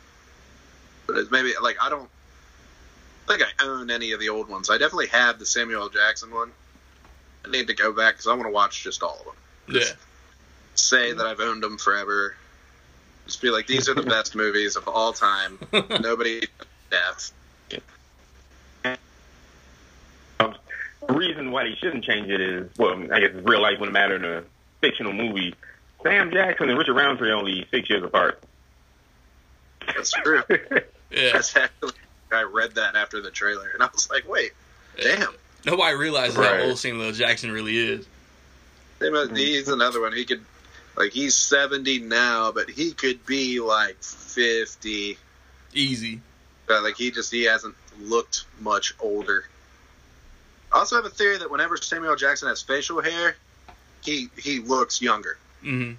but 1.07 1.17
it's 1.17 1.31
maybe 1.31 1.53
like 1.61 1.77
I 1.81 1.89
don't 1.89 2.09
think 3.27 3.41
I 3.41 3.65
own 3.65 3.89
any 3.89 4.11
of 4.11 4.19
the 4.19 4.29
old 4.29 4.47
ones. 4.49 4.69
I 4.69 4.77
definitely 4.77 5.07
have 5.07 5.39
the 5.39 5.45
Samuel 5.45 5.83
L. 5.83 5.89
Jackson 5.89 6.31
one. 6.31 6.51
I 7.45 7.49
need 7.49 7.67
to 7.67 7.73
go 7.73 7.91
back 7.91 8.15
because 8.15 8.27
I 8.27 8.33
want 8.33 8.43
to 8.47 8.51
watch 8.51 8.83
just 8.83 9.01
all 9.01 9.17
of 9.19 9.25
them. 9.25 9.81
Yeah, 9.81 9.93
Say 10.75 11.13
that 11.13 11.25
I've 11.25 11.39
owned 11.39 11.63
them 11.63 11.77
forever. 11.77 12.35
Just 13.25 13.41
be 13.41 13.49
like, 13.49 13.65
these 13.65 13.89
are 13.89 13.93
the 13.95 14.03
best 14.17 14.35
movies 14.35 14.75
of 14.75 14.87
all 14.87 15.13
time. 15.13 15.57
Nobody 16.01 16.47
death. 16.91 17.31
The 21.11 21.17
reason 21.17 21.51
why 21.51 21.63
they 21.63 21.75
shouldn't 21.75 22.03
change 22.03 22.29
it 22.29 22.39
is, 22.41 22.69
well, 22.77 22.93
I 23.13 23.19
guess 23.19 23.31
real 23.33 23.61
life 23.61 23.79
wouldn't 23.79 23.93
matter 23.93 24.15
in 24.15 24.25
a 24.25 24.43
fictional 24.81 25.13
movie. 25.13 25.55
Sam 26.03 26.31
Jackson 26.31 26.69
and 26.69 26.77
Richard 26.77 26.93
Roundtree 26.95 27.29
are 27.29 27.35
only 27.35 27.65
six 27.71 27.89
years 27.89 28.03
apart. 28.03 28.41
That's 29.87 30.11
true. 30.11 30.41
yeah. 31.11 31.33
That's 31.33 31.55
actually 31.55 31.93
I 32.31 32.43
read 32.43 32.75
that 32.75 32.95
after 32.95 33.21
the 33.21 33.29
trailer, 33.31 33.69
and 33.73 33.83
I 33.83 33.89
was 33.91 34.09
like, 34.09 34.27
wait, 34.27 34.51
damn. 35.01 35.33
Nobody 35.65 35.95
realizes 35.95 36.37
Right. 36.37 36.61
how 36.61 36.67
old 36.67 36.79
Samuel 36.79 37.11
Jackson 37.11 37.51
really 37.51 37.77
is. 37.77 38.07
He's 38.99 39.67
another 39.67 39.99
one. 40.01 40.13
He 40.13 40.25
could, 40.25 40.43
like, 40.95 41.11
he's 41.11 41.35
seventy 41.35 41.99
now, 41.99 42.51
but 42.51 42.69
he 42.69 42.91
could 42.93 43.25
be 43.25 43.59
like 43.59 44.01
fifty. 44.01 45.17
Easy. 45.73 46.21
But 46.67 46.83
like, 46.83 46.95
he 46.95 47.11
just 47.11 47.31
he 47.31 47.43
hasn't 47.43 47.75
looked 47.99 48.45
much 48.59 48.93
older. 48.99 49.45
I 50.73 50.79
also 50.79 50.95
have 50.95 51.05
a 51.05 51.09
theory 51.09 51.37
that 51.37 51.49
whenever 51.51 51.77
Samuel 51.77 52.15
Jackson 52.15 52.47
has 52.49 52.61
facial 52.61 53.01
hair, 53.01 53.35
he 54.03 54.29
he 54.37 54.59
looks 54.59 55.01
younger. 55.01 55.37
hmm 55.61 55.93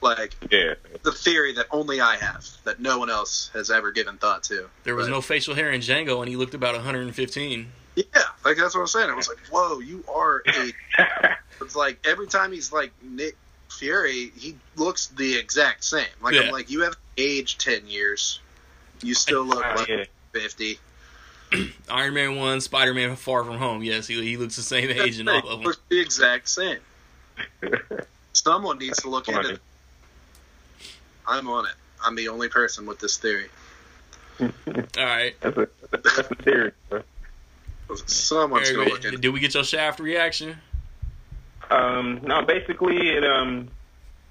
Like 0.00 0.34
Yeah. 0.50 0.74
the 1.02 1.12
theory 1.12 1.52
that 1.54 1.66
only 1.70 2.00
I 2.00 2.16
have, 2.16 2.46
that 2.64 2.78
no 2.80 2.98
one 2.98 3.10
else 3.10 3.50
has 3.54 3.70
ever 3.70 3.90
given 3.90 4.16
thought 4.18 4.42
to. 4.44 4.68
There 4.84 4.94
was 4.94 5.06
But- 5.06 5.12
no 5.12 5.20
facial 5.20 5.54
hair 5.54 5.70
in 5.70 5.80
Django, 5.80 6.20
and 6.20 6.28
he 6.28 6.36
looked 6.36 6.54
about 6.54 6.74
115. 6.74 7.72
Yeah, 7.96 8.04
like 8.44 8.56
that's 8.56 8.74
what 8.74 8.80
I'm 8.82 8.86
saying. 8.88 9.08
I 9.10 9.14
was 9.14 9.28
like, 9.28 9.38
whoa, 9.50 9.78
you 9.80 10.04
are 10.12 10.42
a. 10.46 10.72
It's 11.60 11.76
like 11.76 12.04
every 12.04 12.26
time 12.26 12.50
he's 12.50 12.72
like 12.72 12.90
Nick 13.00 13.36
Fury, 13.70 14.32
he 14.36 14.56
looks 14.76 15.06
the 15.06 15.38
exact 15.38 15.84
same. 15.84 16.04
Like 16.20 16.34
Yeah. 16.34 16.42
I'm 16.42 16.50
like, 16.50 16.68
you 16.68 16.82
have 16.82 16.96
aged 17.16 17.60
ten 17.60 17.86
years. 17.86 18.40
You 19.02 19.14
still 19.14 19.44
look 19.44 19.64
like 19.64 19.88
yeah. 19.88 20.04
fifty. 20.32 20.80
Iron 21.90 22.14
Man 22.14 22.36
one, 22.36 22.60
Spider 22.60 22.94
Man 22.94 23.16
Far 23.16 23.44
From 23.44 23.58
Home. 23.58 23.82
Yes, 23.82 24.06
he, 24.06 24.22
he 24.22 24.36
looks 24.36 24.56
the 24.56 24.62
same 24.62 24.90
age 24.90 25.20
in 25.20 25.28
all 25.28 25.38
of 25.38 25.44
them. 25.44 25.60
Looks 25.62 25.80
the 25.88 26.00
exact 26.00 26.48
same. 26.48 26.78
Someone 28.32 28.78
needs 28.78 29.00
to 29.02 29.08
look 29.08 29.28
into 29.28 29.54
it. 29.54 29.60
I'm 31.26 31.48
on 31.48 31.66
it. 31.66 31.74
I'm 32.04 32.14
the 32.14 32.28
only 32.28 32.48
person 32.48 32.86
with 32.86 32.98
this 32.98 33.16
theory. 33.16 33.48
All 34.40 34.50
right. 34.98 35.34
That's 35.40 35.56
a 35.56 35.68
that's 35.90 36.18
a 36.18 36.34
theory. 36.34 36.72
bro. 36.88 37.02
Someone's 38.06 38.68
Very 38.68 38.76
gonna 38.76 38.90
look 38.90 39.02
good. 39.02 39.14
into 39.14 39.22
Did 39.22 39.32
we 39.32 39.40
get 39.40 39.54
your 39.54 39.64
Shaft 39.64 40.00
reaction? 40.00 40.56
Um, 41.70 42.20
no, 42.24 42.42
basically 42.42 43.10
it 43.10 43.24
um 43.24 43.68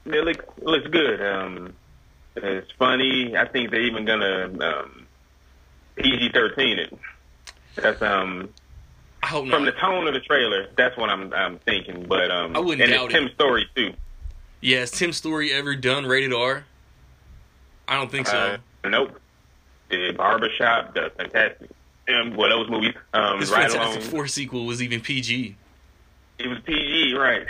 it 0.05 0.23
looks 0.23 0.45
looks 0.61 0.87
good. 0.87 1.21
Um, 1.21 1.73
it's 2.35 2.71
funny. 2.73 3.35
I 3.37 3.47
think 3.47 3.71
they're 3.71 3.81
even 3.81 4.05
gonna 4.05 4.51
um 4.59 5.07
PG 5.95 6.31
thirteen 6.33 6.79
it. 6.79 6.93
That's 7.75 8.01
um 8.01 8.49
I 9.21 9.27
hope 9.27 9.49
from 9.49 9.65
the 9.65 9.71
tone 9.71 10.07
of 10.07 10.13
the 10.13 10.19
trailer. 10.19 10.67
That's 10.77 10.97
what 10.97 11.09
I'm 11.09 11.33
I'm 11.33 11.59
thinking. 11.59 12.05
But 12.07 12.29
um, 12.31 12.55
I 12.55 12.59
wouldn't 12.59 12.81
and 12.81 12.91
doubt 12.91 13.05
it's 13.05 13.15
it. 13.15 13.19
Tim's 13.19 13.31
story 13.33 13.65
too. 13.75 13.93
Yeah, 14.61 14.79
has 14.79 14.91
Tim 14.91 15.11
Story 15.11 15.51
ever 15.51 15.75
done 15.75 16.05
rated 16.05 16.33
R? 16.33 16.63
I 17.87 17.95
don't 17.95 18.09
think 18.09 18.27
so. 18.27 18.57
Uh, 18.83 18.89
nope. 18.89 19.19
The 19.89 20.13
Barbershop, 20.13 20.93
the 20.93 21.11
Fantastic, 21.17 21.69
um, 22.07 22.35
well, 22.37 22.49
those 22.49 22.69
movies. 22.69 22.93
Um, 23.13 23.39
His 23.39 23.51
right 23.51 23.69
Fantastic 23.69 24.01
along. 24.03 24.11
Four 24.11 24.27
sequel 24.27 24.65
was 24.65 24.81
even 24.81 25.01
PG. 25.01 25.57
It 26.39 26.47
was 26.47 26.59
PG, 26.65 27.13
right? 27.15 27.45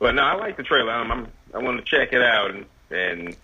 But 0.00 0.16
no, 0.16 0.22
I 0.22 0.34
like 0.34 0.56
the 0.56 0.64
trailer. 0.64 0.92
I'm, 0.92 1.10
I'm 1.10 1.28
I 1.54 1.58
want 1.58 1.78
to 1.78 1.84
check 1.84 2.12
it 2.12 2.20
out, 2.20 2.50
and, 2.50 2.66
and 2.90 3.36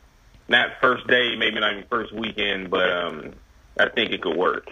not 0.49 0.71
first 0.81 1.07
day, 1.07 1.37
maybe 1.37 1.61
not 1.61 1.73
even 1.73 1.85
first 1.89 2.13
weekend, 2.13 2.71
but 2.71 2.91
um, 2.91 3.33
I 3.79 3.89
think 3.89 4.11
it 4.11 4.21
could 4.21 4.37
work. 4.37 4.67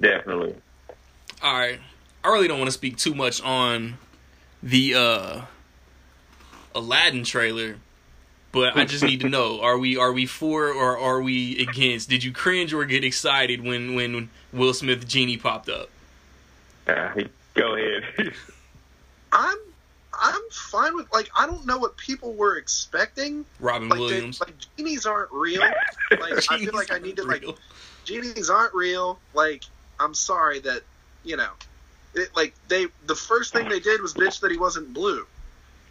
Definitely. 0.00 0.54
All 1.42 1.54
right. 1.58 1.80
I 2.22 2.28
really 2.28 2.48
don't 2.48 2.58
want 2.58 2.68
to 2.68 2.72
speak 2.72 2.96
too 2.98 3.14
much 3.14 3.40
on 3.42 3.98
the 4.62 4.94
uh 4.94 5.40
Aladdin 6.74 7.24
trailer, 7.24 7.76
but 8.52 8.76
I 8.76 8.84
just 8.84 9.02
need 9.02 9.20
to 9.20 9.28
know: 9.36 9.60
are 9.62 9.78
we 9.78 9.96
are 9.96 10.12
we 10.12 10.26
for 10.26 10.68
or 10.68 10.98
are 10.98 11.20
we 11.22 11.58
against? 11.66 12.08
Did 12.10 12.22
you 12.22 12.32
cringe 12.32 12.72
or 12.74 12.84
get 12.84 13.04
excited 13.04 13.62
when 13.64 13.94
when 13.94 14.28
Will 14.52 14.74
Smith 14.74 15.08
genie 15.08 15.36
popped 15.38 15.68
up? 15.68 15.88
Uh, 16.86 17.12
go 17.54 17.74
ahead. 17.76 18.32
I'm 19.32 19.56
I'm 20.22 20.40
fine 20.50 20.94
with 20.96 21.10
like 21.12 21.30
I 21.36 21.46
don't 21.46 21.64
know 21.64 21.78
what 21.78 21.96
people 21.96 22.34
were 22.34 22.56
expecting. 22.56 23.46
Robin 23.60 23.88
Like, 23.88 23.98
they, 23.98 24.04
Williams. 24.04 24.40
like 24.40 24.54
genies 24.76 25.06
aren't 25.06 25.32
real. 25.32 25.62
Like 26.10 26.50
I 26.50 26.58
feel 26.58 26.74
like 26.74 26.92
I 26.92 26.98
need 26.98 27.16
to 27.16 27.22
like 27.22 27.42
Real. 27.42 27.56
Genies 28.10 28.50
aren't 28.50 28.74
real. 28.74 29.18
Like 29.34 29.64
I'm 29.98 30.14
sorry 30.14 30.60
that 30.60 30.82
you 31.24 31.36
know, 31.36 31.50
it, 32.14 32.30
like 32.34 32.54
they 32.68 32.86
the 33.06 33.14
first 33.14 33.52
thing 33.52 33.68
they 33.68 33.80
did 33.80 34.00
was 34.00 34.14
bitch 34.14 34.40
that 34.40 34.50
he 34.50 34.58
wasn't 34.58 34.92
blue. 34.92 35.26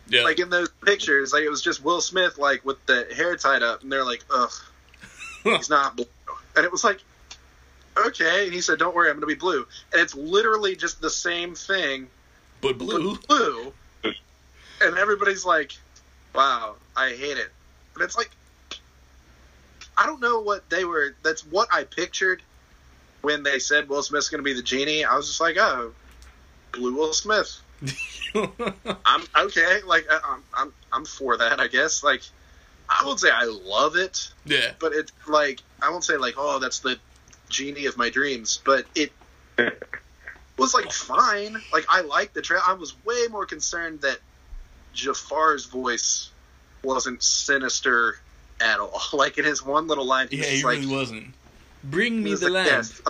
Yeah. 0.10 0.24
Like 0.24 0.40
in 0.40 0.50
those 0.50 0.70
pictures, 0.84 1.34
like 1.34 1.44
it 1.44 1.50
was 1.50 1.62
just 1.62 1.84
Will 1.84 2.02
Smith 2.02 2.38
like 2.38 2.66
with 2.66 2.84
the 2.88 3.08
hair 3.16 3.36
tied 3.38 3.64
up, 3.64 3.84
and 3.84 3.92
they're 3.92 4.06
like, 4.06 4.24
ugh, 4.34 4.52
he's 5.44 5.70
not 5.70 5.96
blue, 5.96 6.06
and 6.56 6.66
it 6.66 6.72
was 6.72 6.84
like. 6.84 7.00
Okay, 7.98 8.46
and 8.46 8.54
he 8.54 8.62
said, 8.62 8.80
"Don't 8.80 8.96
worry, 8.96 9.10
I'm 9.10 9.16
going 9.16 9.22
to 9.22 9.28
be 9.28 9.36
blue," 9.36 9.66
and 9.92 10.02
it's 10.02 10.16
literally 10.16 10.74
just 10.74 11.02
the 11.02 11.10
same 11.10 11.54
thing, 11.54 12.08
but 12.62 12.78
blue. 12.78 13.18
but 13.18 13.28
blue. 13.28 13.74
And 14.82 14.98
everybody's 14.98 15.44
like, 15.44 15.74
"Wow, 16.34 16.76
I 16.96 17.10
hate 17.10 17.38
it," 17.38 17.50
but 17.94 18.04
it's 18.04 18.16
like, 18.16 18.30
I 20.00 20.06
don't 20.06 20.22
know 20.22 20.40
what 20.40 20.70
they 20.70 20.86
were. 20.86 21.14
That's 21.24 21.46
what 21.46 21.68
I 21.74 21.84
pictured 21.84 22.42
when 23.22 23.44
they 23.44 23.60
said 23.60 23.90
Will 23.90 24.02
Smith's 24.02 24.30
going 24.30 24.40
to 24.40 24.46
be 24.46 24.54
the 24.54 24.64
genie. 24.64 25.04
I 25.04 25.14
was 25.18 25.28
just 25.28 25.42
like, 25.42 25.58
"Oh, 25.58 25.92
blue 26.72 26.96
Will 26.96 27.12
Smith." 27.12 27.60
I'm 29.06 29.24
okay. 29.38 29.82
Like 29.86 30.08
I'm, 30.10 30.44
I'm, 30.54 30.74
I'm 30.94 31.06
for 31.06 31.36
that. 31.36 31.60
I 31.60 31.68
guess. 31.68 32.02
Like, 32.02 32.22
I 32.88 33.04
won't 33.06 33.20
say 33.20 33.30
I 33.30 33.44
love 33.44 33.98
it, 33.98 34.32
yeah. 34.46 34.72
but 34.80 34.94
it's 34.94 35.12
like 35.28 35.60
I 35.82 35.90
won't 35.90 36.06
say 36.06 36.16
like, 36.16 36.36
"Oh, 36.38 36.60
that's 36.60 36.80
the 36.80 36.98
genie 37.50 37.86
of 37.86 37.98
my 37.98 38.10
dreams," 38.10 38.62
but 38.64 38.86
it 38.96 39.12
was 40.58 40.74
like 40.74 40.94
fine. 40.94 41.62
Like 41.74 41.86
I 41.90 42.02
liked 42.02 42.36
the 42.36 42.42
trail. 42.42 42.62
I 42.66 42.74
was 42.74 42.96
way 43.04 43.28
more 43.30 43.46
concerned 43.46 44.00
that 44.02 44.20
Jafar's 44.94 45.66
voice 45.66 46.32
wasn't 46.84 47.22
sinister 47.22 48.18
at 48.62 48.80
all. 48.80 49.02
Like 49.14 49.38
in 49.38 49.46
his 49.46 49.64
one 49.64 49.88
little 49.88 50.06
line, 50.06 50.28
Yeah, 50.32 50.38
he's 50.40 50.48
he 50.48 50.54
just 50.62 50.66
really 50.66 50.86
wasn't. 50.88 51.28
Bring 51.84 52.22
me 52.24 52.32
was 52.32 52.42
the 52.42 52.50
like, 52.50 52.68
lamp. 52.70 52.86
"Yes, 52.88 53.02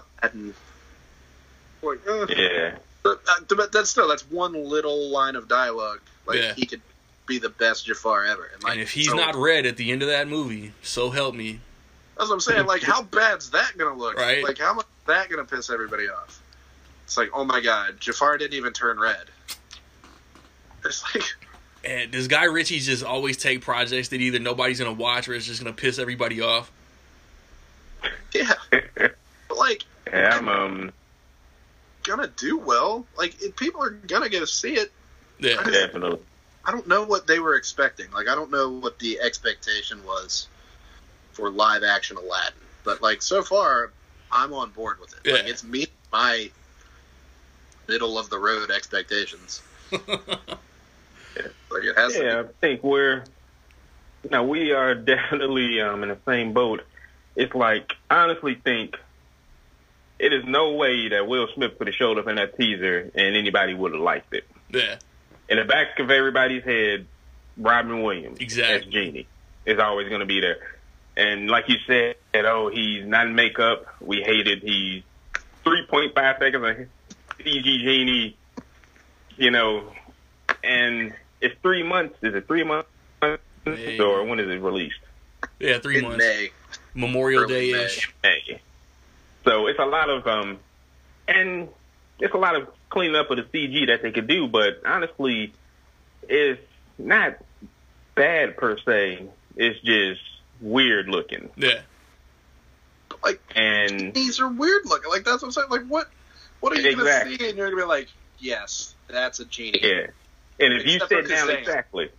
Like, 1.81 1.99
uh, 2.07 2.25
yeah. 2.29 2.75
but, 3.03 3.21
uh, 3.27 3.55
but 3.55 3.71
that's 3.71 3.89
still 3.89 4.07
that's 4.09 4.29
one 4.29 4.53
little 4.53 5.09
line 5.09 5.35
of 5.35 5.47
dialogue. 5.47 6.01
Like 6.25 6.37
Yeah. 6.39 6.53
he 6.53 6.65
could 6.65 6.81
be 7.25 7.39
the 7.39 7.49
best 7.49 7.85
Jafar 7.85 8.25
ever. 8.25 8.49
And, 8.53 8.63
like, 8.63 8.73
and 8.73 8.81
if 8.81 8.91
he's 8.91 9.07
so- 9.07 9.15
not 9.15 9.35
red 9.35 9.65
at 9.65 9.77
the 9.77 9.91
end 9.91 10.01
of 10.01 10.09
that 10.09 10.27
movie, 10.27 10.73
so 10.81 11.09
help 11.09 11.35
me. 11.35 11.59
that's 12.17 12.27
what 12.29 12.35
I'm 12.35 12.39
saying. 12.41 12.65
Like, 12.65 12.81
how 12.83 13.01
bad's 13.17 13.49
that 13.51 13.77
gonna 13.77 13.97
look? 13.97 14.17
Right. 14.17 14.43
Like, 14.43 14.57
how 14.57 14.73
much 14.73 14.85
is 14.85 15.07
that 15.07 15.29
gonna 15.29 15.45
piss 15.45 15.69
everybody 15.69 16.09
off? 16.09 16.41
It's 17.05 17.17
like, 17.17 17.29
oh 17.33 17.43
my 17.45 17.61
god, 17.61 17.99
Jafar 17.99 18.37
didn't 18.37 18.53
even 18.53 18.73
turn 18.73 18.99
red. 18.99 19.25
It's 20.85 21.03
like, 21.15 21.23
And 21.83 22.11
does 22.11 22.27
Guy 22.27 22.43
Ritchie 22.45 22.79
just 22.79 23.03
always 23.03 23.37
take 23.37 23.61
projects 23.61 24.09
that 24.09 24.19
either 24.21 24.39
nobody's 24.39 24.79
gonna 24.79 24.91
watch 24.93 25.27
or 25.29 25.33
it's 25.33 25.45
just 25.45 25.61
gonna 25.63 25.73
piss 25.75 25.97
everybody 25.99 26.41
off? 26.41 26.71
yeah, 28.33 28.53
like, 29.57 29.83
yeah, 30.07 30.37
I'm 30.37 30.47
um 30.49 30.91
gonna 32.03 32.27
do 32.27 32.57
well. 32.57 33.05
Like, 33.17 33.41
it, 33.41 33.55
people 33.55 33.81
are 33.83 33.91
gonna 33.91 34.29
go 34.29 34.45
see 34.45 34.73
it. 34.73 34.91
Yeah. 35.39 35.63
definitely. 35.63 36.19
I 36.65 36.71
don't 36.71 36.87
know 36.87 37.03
what 37.03 37.27
they 37.27 37.39
were 37.39 37.55
expecting. 37.55 38.11
Like, 38.11 38.27
I 38.27 38.35
don't 38.35 38.51
know 38.51 38.69
what 38.69 38.99
the 38.99 39.19
expectation 39.21 40.03
was 40.05 40.47
for 41.31 41.49
live 41.49 41.83
action 41.83 42.17
Aladdin. 42.17 42.53
But 42.83 43.01
like, 43.01 43.21
so 43.21 43.41
far, 43.41 43.91
I'm 44.31 44.53
on 44.53 44.71
board 44.71 44.99
with 44.99 45.13
it. 45.13 45.31
Like, 45.31 45.43
Yeah. 45.43 45.49
it's 45.49 45.63
meeting 45.63 45.93
my 46.11 46.51
middle 47.87 48.19
of 48.19 48.29
the 48.29 48.37
road 48.37 48.69
expectations. 48.69 49.61
Like, 51.35 51.83
it 51.83 51.97
has. 51.97 52.13
to 52.13 52.19
be. 52.19 52.25
Yeah, 52.25 52.41
I 52.41 52.51
think 52.61 52.83
we're 52.83 53.23
now 54.29 54.43
we 54.43 54.71
are 54.71 54.95
definitely 55.13 55.81
um, 55.81 56.03
in 56.03 56.09
the 56.09 56.17
same 56.25 56.53
boat. 56.53 56.81
It's 57.35 57.53
like 57.53 57.93
I 58.09 58.17
honestly 58.23 58.55
think 58.55 58.95
it 60.19 60.33
is 60.33 60.43
no 60.45 60.73
way 60.73 61.07
that 61.09 61.27
Will 61.27 61.47
Smith 61.55 61.77
could 61.77 61.87
have 61.87 61.95
showed 61.95 62.17
up 62.19 62.27
in 62.27 62.35
that 62.35 62.57
teaser 62.57 63.09
and 63.15 63.35
anybody 63.35 63.73
would 63.73 63.93
have 63.93 64.01
liked 64.01 64.33
it. 64.33 64.43
yeah. 64.69 64.97
In 65.47 65.57
the 65.57 65.63
back 65.65 65.97
of 65.99 66.11
everybody's 66.11 66.63
head, 66.63 67.07
Robin 67.57 68.03
Williams 68.03 68.37
Exactly. 68.39 68.75
as 68.87 68.93
Genie 68.93 69.27
is 69.65 69.79
always 69.79 70.07
going 70.07 70.19
to 70.19 70.25
be 70.27 70.39
there. 70.41 70.57
And 71.17 71.49
like 71.49 71.67
you 71.69 71.77
said, 71.87 72.15
oh, 72.35 72.69
he's 72.69 73.05
not 73.05 73.25
in 73.27 73.33
makeup. 73.35 73.85
We 73.99 74.21
hated. 74.21 74.61
He's 74.61 75.01
three 75.63 75.85
point 75.89 76.13
five 76.13 76.35
seconds 76.39 76.63
of 76.65 76.87
CG 77.45 77.63
Genie. 77.63 78.37
You 79.37 79.51
know, 79.51 79.91
and 80.63 81.13
it's 81.41 81.55
three 81.61 81.83
months. 81.83 82.15
Is 82.21 82.33
it 82.35 82.47
three 82.47 82.63
months? 82.63 82.89
May. 83.65 83.99
Or 83.99 84.23
when 84.25 84.39
is 84.39 84.47
it 84.49 84.61
released? 84.61 84.99
Yeah, 85.59 85.79
three 85.79 85.97
in 85.99 86.03
months. 86.03 86.17
May. 86.19 86.49
Memorial 86.93 87.45
Day 87.47 87.71
ish. 87.71 88.11
May. 88.23 88.61
So 89.45 89.67
it's 89.67 89.79
a 89.79 89.85
lot 89.85 90.09
of 90.09 90.25
um, 90.27 90.59
and 91.27 91.69
it's 92.19 92.33
a 92.33 92.37
lot 92.37 92.55
of 92.55 92.67
cleaning 92.89 93.15
up 93.15 93.29
of 93.31 93.37
the 93.37 93.43
CG 93.43 93.87
that 93.87 94.01
they 94.01 94.11
could 94.11 94.27
do. 94.27 94.47
But 94.47 94.81
honestly, 94.85 95.53
it's 96.23 96.61
not 96.97 97.37
bad 98.15 98.57
per 98.57 98.77
se. 98.79 99.27
It's 99.55 99.79
just 99.81 100.21
weird 100.61 101.07
looking, 101.07 101.49
Yeah. 101.57 101.81
Like, 103.23 103.41
and 103.55 104.13
these 104.13 104.39
are 104.39 104.47
weird 104.47 104.83
looking. 104.85 105.09
Like, 105.09 105.25
that's 105.25 105.41
what 105.41 105.47
I'm 105.49 105.51
saying. 105.51 105.67
Like, 105.69 105.85
what? 105.87 106.09
What 106.59 106.73
are 106.77 106.81
you 106.81 106.89
Exactly. 106.89 107.37
gonna 107.37 107.37
see? 107.43 107.49
And 107.49 107.57
you're 107.57 107.69
gonna 107.69 107.81
be 107.81 107.87
like, 107.87 108.07
yes, 108.39 108.93
that's 109.07 109.39
a 109.39 109.45
genie. 109.45 109.79
yeah. 109.81 110.07
And 110.59 110.73
if 110.73 110.85
you 110.85 110.95
Except 110.95 111.09
sit 111.09 111.27
down 111.29 111.47
Kazam. 111.47 111.57
exactly. 111.59 112.09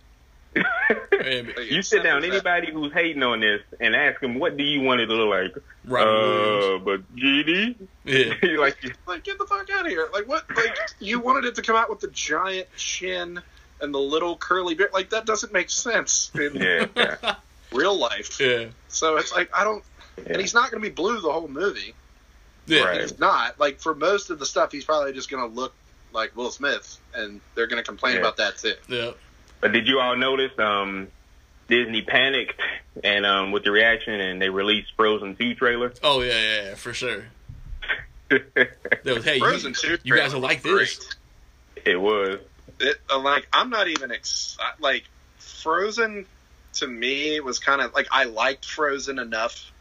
Yeah, 0.55 0.63
but 1.43 1.57
Like, 1.57 1.71
you 1.71 1.81
sit 1.81 2.03
down 2.03 2.21
for 2.21 2.27
that. 2.27 2.33
anybody 2.33 2.71
who's 2.71 2.91
hating 2.91 3.23
on 3.23 3.39
this 3.39 3.61
and 3.79 3.95
ask 3.95 4.19
them 4.19 4.37
what 4.39 4.57
do 4.57 4.63
you 4.63 4.81
want 4.81 4.99
it 4.99 5.05
to 5.07 5.13
look 5.13 5.29
like 5.29 5.63
Right. 5.85 6.03
Uh 6.05 6.77
but 6.79 7.15
genie 7.15 7.75
Yeah. 8.03 8.33
like 8.59 8.77
Like, 9.07 9.23
get 9.23 9.37
the 9.37 9.45
fuck 9.45 9.69
out 9.69 9.85
of 9.85 9.87
here! 9.91 10.09
Like, 10.11 10.27
what? 10.27 10.43
Like, 10.55 10.75
you 10.99 11.19
wanted 11.21 11.45
it 11.45 11.55
to 11.55 11.61
come 11.61 11.75
out 11.75 11.89
with 11.89 11.99
the 12.01 12.07
giant 12.09 12.67
chin 12.75 13.39
and 13.79 13.93
the 13.93 13.99
little 13.99 14.35
curly 14.35 14.75
beard. 14.75 14.91
Like 14.93 15.11
that 15.11 15.25
doesn't 15.25 15.53
make 15.53 15.69
sense 15.69 16.31
in 16.35 16.55
Yeah, 16.55 16.87
yeah. 16.95 17.35
real 17.71 17.97
life. 17.97 18.39
Yeah. 18.39 18.65
So 18.89 19.15
it's 19.17 19.31
like 19.33 19.49
I 19.55 19.63
don't, 19.63 19.83
yeah. 20.17 20.33
and 20.33 20.41
he's 20.41 20.53
not 20.53 20.69
going 20.71 20.83
to 20.83 20.89
be 20.89 20.93
blue 20.93 21.21
the 21.21 21.31
whole 21.31 21.47
movie. 21.47 21.93
Yeah. 22.67 22.83
Right. 22.83 23.01
He's 23.01 23.17
not. 23.19 23.57
Like 23.59 23.79
for 23.79 23.95
most 23.95 24.29
of 24.31 24.37
the 24.39 24.45
stuff, 24.45 24.71
he's 24.73 24.85
probably 24.85 25.13
just 25.13 25.29
going 25.31 25.47
to 25.49 25.55
look 25.55 25.73
like 26.13 26.35
Will 26.35 26.51
Smith, 26.51 26.99
and 27.13 27.41
they're 27.55 27.67
going 27.67 27.81
to 27.81 27.87
complain 27.87 28.13
Yeah. 28.15 28.19
about 28.21 28.37
that 28.37 28.57
too. 28.57 28.73
Yeah. 28.87 29.11
But 29.59 29.71
did 29.73 29.87
you 29.87 29.99
all 29.99 30.15
notice 30.15 30.57
um, 30.59 31.07
Disney 31.67 32.01
panicked 32.01 32.59
and 33.03 33.25
um, 33.25 33.51
with 33.51 33.63
the 33.63 33.71
reaction, 33.71 34.19
and 34.19 34.41
they 34.41 34.49
released 34.49 34.91
Frozen 34.95 35.35
Two 35.35 35.53
trailer? 35.55 35.93
Oh 36.03 36.21
yeah, 36.21 36.33
yeah, 36.33 36.63
yeah, 36.69 36.75
for 36.75 36.93
sure. 36.93 37.25
That 38.29 39.15
was, 39.15 39.25
hey, 39.25 39.39
Frozen 39.39 39.71
you, 39.71 39.75
Two. 39.75 39.97
you 40.03 40.15
guys 40.15 40.29
trailer 40.31 40.35
will 40.35 40.41
like 40.41 40.63
was 40.63 40.97
this. 40.99 41.15
it 41.85 41.99
was. 41.99 42.39
It, 42.79 42.97
uh, 43.09 43.19
like 43.19 43.47
I'm 43.51 43.69
not 43.69 43.87
even 43.87 44.11
ex- 44.11 44.57
like 44.79 45.03
Frozen. 45.37 46.25
To 46.75 46.87
me, 46.87 47.37
was 47.41 47.59
kind 47.59 47.81
of 47.81 47.93
like 47.93 48.07
I 48.11 48.23
liked 48.23 48.63
Frozen 48.65 49.19
enough, 49.19 49.71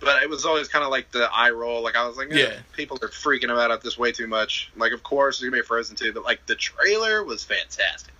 but 0.00 0.22
it 0.22 0.30
was 0.30 0.44
always 0.44 0.68
kind 0.68 0.84
of 0.84 0.90
like 0.90 1.10
the 1.10 1.28
eye 1.32 1.50
roll. 1.50 1.82
Like 1.82 1.96
I 1.96 2.06
was 2.06 2.16
like, 2.16 2.30
eh, 2.32 2.36
Yeah. 2.36 2.58
people 2.72 2.98
are 3.02 3.08
freaking 3.08 3.44
about 3.52 3.82
this 3.82 3.98
way 3.98 4.12
too 4.12 4.26
much. 4.26 4.70
Like, 4.76 4.92
of 4.92 5.02
course, 5.02 5.38
there's 5.40 5.50
gonna 5.50 5.62
be 5.62 5.66
Frozen 5.66 5.96
too, 5.96 6.12
but 6.12 6.24
like 6.24 6.44
the 6.46 6.54
trailer 6.54 7.24
was 7.24 7.44
fantastic. 7.44 8.12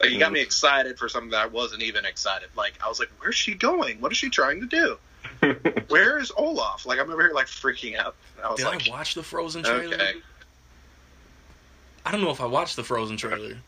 Like, 0.00 0.10
it 0.10 0.18
got 0.18 0.30
Mhm. 0.30 0.34
me 0.34 0.40
excited 0.40 0.98
for 0.98 1.08
something 1.08 1.30
that 1.30 1.40
I 1.42 1.46
wasn't 1.46 1.82
even 1.82 2.04
excited. 2.04 2.48
Like, 2.56 2.74
I 2.84 2.88
was 2.88 2.98
like, 2.98 3.10
where's 3.20 3.36
she 3.36 3.54
going? 3.54 4.00
What 4.00 4.10
is 4.12 4.18
she 4.18 4.30
trying 4.30 4.60
to 4.60 4.66
do? 4.66 4.98
Where 5.88 6.18
is 6.18 6.32
Olaf? 6.36 6.86
Like, 6.86 6.98
I'm 6.98 7.10
over 7.10 7.22
here 7.22 7.32
like 7.32 7.46
freaking 7.46 7.96
out. 7.96 8.14
I 8.42 8.48
was 8.50 8.58
Did 8.58 8.66
like, 8.66 8.88
I 8.88 8.90
watch 8.90 9.14
the 9.14 9.22
Frozen 9.22 9.62
trailer? 9.62 9.94
okay, 9.94 10.14
I 12.04 12.10
don't 12.10 12.20
know 12.20 12.30
if 12.30 12.40
I 12.40 12.46
watched 12.46 12.74
the 12.76 12.82
Frozen 12.84 13.16
trailer. 13.16 13.58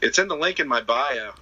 it's 0.00 0.18
in 0.18 0.28
the 0.28 0.36
link 0.36 0.60
in 0.60 0.68
my 0.68 0.80
bio. 0.80 1.32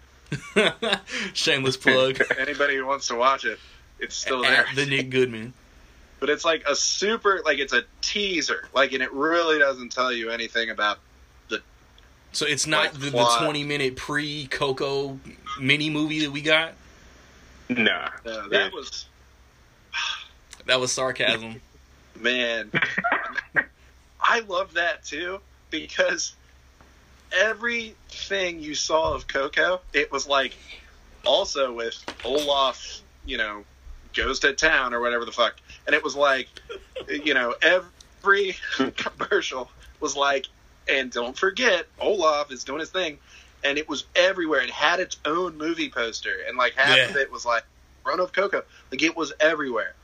Shameless 1.35 1.77
plug. 1.77 2.21
Anybody 2.39 2.77
who 2.77 2.87
wants 2.87 3.09
to 3.09 3.15
watch 3.17 3.45
it, 3.45 3.59
it's 4.01 4.17
still 4.17 4.43
there. 4.43 4.67
At 4.67 4.75
the 4.75 4.87
Nick 4.87 5.11
Goodman. 5.11 5.53
but 6.21 6.29
it's 6.29 6.45
like 6.45 6.65
a 6.69 6.75
super 6.77 7.41
like 7.45 7.59
it's 7.59 7.73
a 7.73 7.83
teaser 8.03 8.69
like 8.75 8.93
and 8.93 9.03
it 9.03 9.13
really 9.13 9.59
doesn't 9.59 9.91
tell 9.93 10.13
you 10.13 10.31
anything 10.31 10.71
about 10.71 10.99
the. 11.49 11.63
So 12.33 12.47
it's 12.47 12.67
not 12.67 12.93
Like 12.93 12.93
the, 12.95 13.11
the 13.11 13.37
20 13.41 13.65
minute 13.65 13.97
pre 13.97 14.47
Coco 14.49 15.19
mini 15.61 15.89
movie 15.91 16.21
that 16.21 16.31
we 16.31 16.43
got? 16.43 16.75
nah. 17.69 18.07
uh, 18.27 18.49
that 18.49 18.51
Yeah. 18.53 18.69
was 18.71 19.07
That 20.67 20.79
was 20.81 20.93
sarcasm. 20.93 21.61
man 22.21 22.71
i 24.21 24.41
love 24.41 24.75
that 24.75 25.03
too 25.05 25.41
because 25.71 26.35
everything 27.33 28.61
you 28.61 28.75
saw 28.75 29.15
of 29.15 29.27
coco 29.27 29.81
it 29.95 30.11
was 30.13 30.27
like 30.27 30.55
also 31.25 31.73
with 31.73 31.97
olaf 32.25 33.01
you 33.25 33.39
know 33.39 33.65
goes 34.15 34.41
to 34.41 34.53
town 34.53 34.93
or 34.95 35.01
whatever 35.01 35.25
the 35.25 35.33
fuck 35.33 35.55
and 35.87 35.95
it 35.95 36.03
was 36.03 36.15
like 36.17 36.49
you 37.09 37.35
know 37.35 37.55
every 37.63 38.57
commercial 38.97 39.71
was 40.01 40.17
like 40.17 40.47
and 40.89 41.11
don't 41.13 41.37
forget 41.39 41.87
olaf 42.01 42.51
is 42.51 42.65
doing 42.65 42.81
his 42.81 42.91
thing 42.91 43.19
and 43.65 43.79
it 43.79 43.89
was 43.89 44.05
everywhere 44.17 44.61
it 44.63 44.71
had 44.71 45.01
its 45.01 45.19
own 45.25 45.57
movie 45.57 45.91
poster 45.91 46.35
and 46.49 46.57
like 46.57 46.73
half 46.75 47.11
of 47.11 47.17
it 47.17 47.31
was 47.31 47.45
like 47.45 47.63
run 48.05 48.21
of 48.21 48.33
coco 48.33 48.63
like 48.91 49.03
it 49.03 49.17
was 49.17 49.33
everywhere 49.41 49.95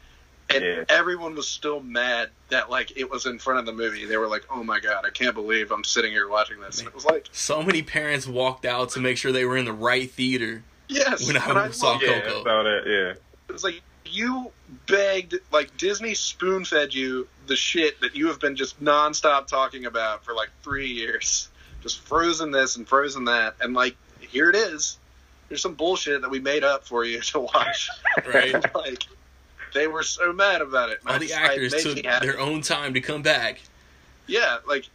and 0.54 0.62
Yeah. 0.62 0.84
everyone 0.88 1.34
was 1.34 1.48
still 1.48 1.80
mad 1.80 2.28
that 2.50 2.70
like 2.70 2.96
it 2.96 3.10
was 3.10 3.26
in 3.26 3.38
front 3.40 3.58
of 3.58 3.66
the 3.66 3.72
movie 3.72 4.04
they 4.06 4.16
were 4.16 4.28
like 4.28 4.44
oh 4.50 4.62
my 4.62 4.78
god 4.78 5.04
i 5.04 5.10
can't 5.10 5.34
believe 5.34 5.72
i'm 5.72 5.82
sitting 5.82 6.12
here 6.12 6.28
watching 6.28 6.60
this 6.60 6.78
and 6.78 6.86
it 6.86 6.94
was 6.94 7.04
like 7.04 7.28
So 7.32 7.62
many 7.62 7.82
parents 7.82 8.26
walked 8.28 8.64
out 8.64 8.90
to 8.90 9.00
make 9.00 9.16
sure 9.18 9.32
they 9.32 9.44
were 9.44 9.56
in 9.56 9.64
the 9.64 9.72
right 9.72 10.08
theater. 10.10 10.62
yes 10.88 11.26
When 11.26 11.36
I 11.36 11.64
and 11.64 11.74
saw 11.74 11.92
loved 11.92 12.04
it. 12.04 12.10
Yeah, 12.10 12.20
Coco. 12.20 12.40
I 12.40 12.44
saw 12.44 12.62
that. 12.62 12.82
Yeah. 12.86 13.54
It's 13.54 13.64
like 13.64 13.80
you 14.14 14.50
begged, 14.86 15.36
like 15.52 15.76
Disney 15.76 16.14
spoon 16.14 16.64
fed 16.64 16.94
you 16.94 17.28
the 17.46 17.56
shit 17.56 18.00
that 18.00 18.16
you 18.16 18.28
have 18.28 18.40
been 18.40 18.56
just 18.56 18.82
nonstop 18.82 19.46
talking 19.46 19.86
about 19.86 20.24
for 20.24 20.34
like 20.34 20.50
three 20.62 20.88
years. 20.88 21.48
Just 21.82 22.00
frozen 22.00 22.50
this 22.50 22.76
and 22.76 22.86
frozen 22.88 23.24
that, 23.26 23.56
and 23.60 23.74
like 23.74 23.96
here 24.20 24.50
it 24.50 24.56
is. 24.56 24.98
There's 25.48 25.62
some 25.62 25.74
bullshit 25.74 26.22
that 26.22 26.30
we 26.30 26.40
made 26.40 26.64
up 26.64 26.84
for 26.84 27.04
you 27.04 27.20
to 27.20 27.40
watch. 27.40 27.88
Right? 28.26 28.54
like 28.74 29.04
they 29.74 29.86
were 29.86 30.02
so 30.02 30.32
mad 30.32 30.62
about 30.62 30.90
it. 30.90 31.00
All 31.06 31.18
the 31.18 31.32
I- 31.32 31.52
it 31.54 31.72
actors 31.72 31.82
took 31.82 32.02
their 32.02 32.40
own 32.40 32.62
time 32.62 32.94
to 32.94 33.00
come 33.00 33.22
back. 33.22 33.60
Yeah, 34.26 34.58
like 34.66 34.88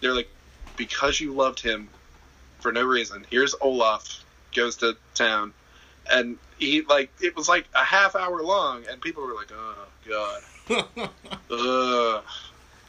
they're 0.00 0.14
like 0.14 0.28
because 0.76 1.20
you 1.20 1.32
loved 1.32 1.60
him 1.60 1.88
for 2.60 2.72
no 2.72 2.82
reason. 2.84 3.24
Here's 3.30 3.54
Olaf 3.60 4.24
goes 4.54 4.76
to 4.76 4.96
town, 5.14 5.52
and 6.10 6.38
he 6.58 6.82
like 6.82 7.10
it 7.20 7.36
was 7.36 7.48
like 7.48 7.66
a 7.74 7.84
half 7.84 8.16
hour 8.16 8.42
long, 8.42 8.84
and 8.90 9.00
people 9.00 9.22
were 9.24 9.34
like, 9.34 9.50
"Oh 9.52 9.86
God, 10.68 11.10
ugh." 11.50 12.24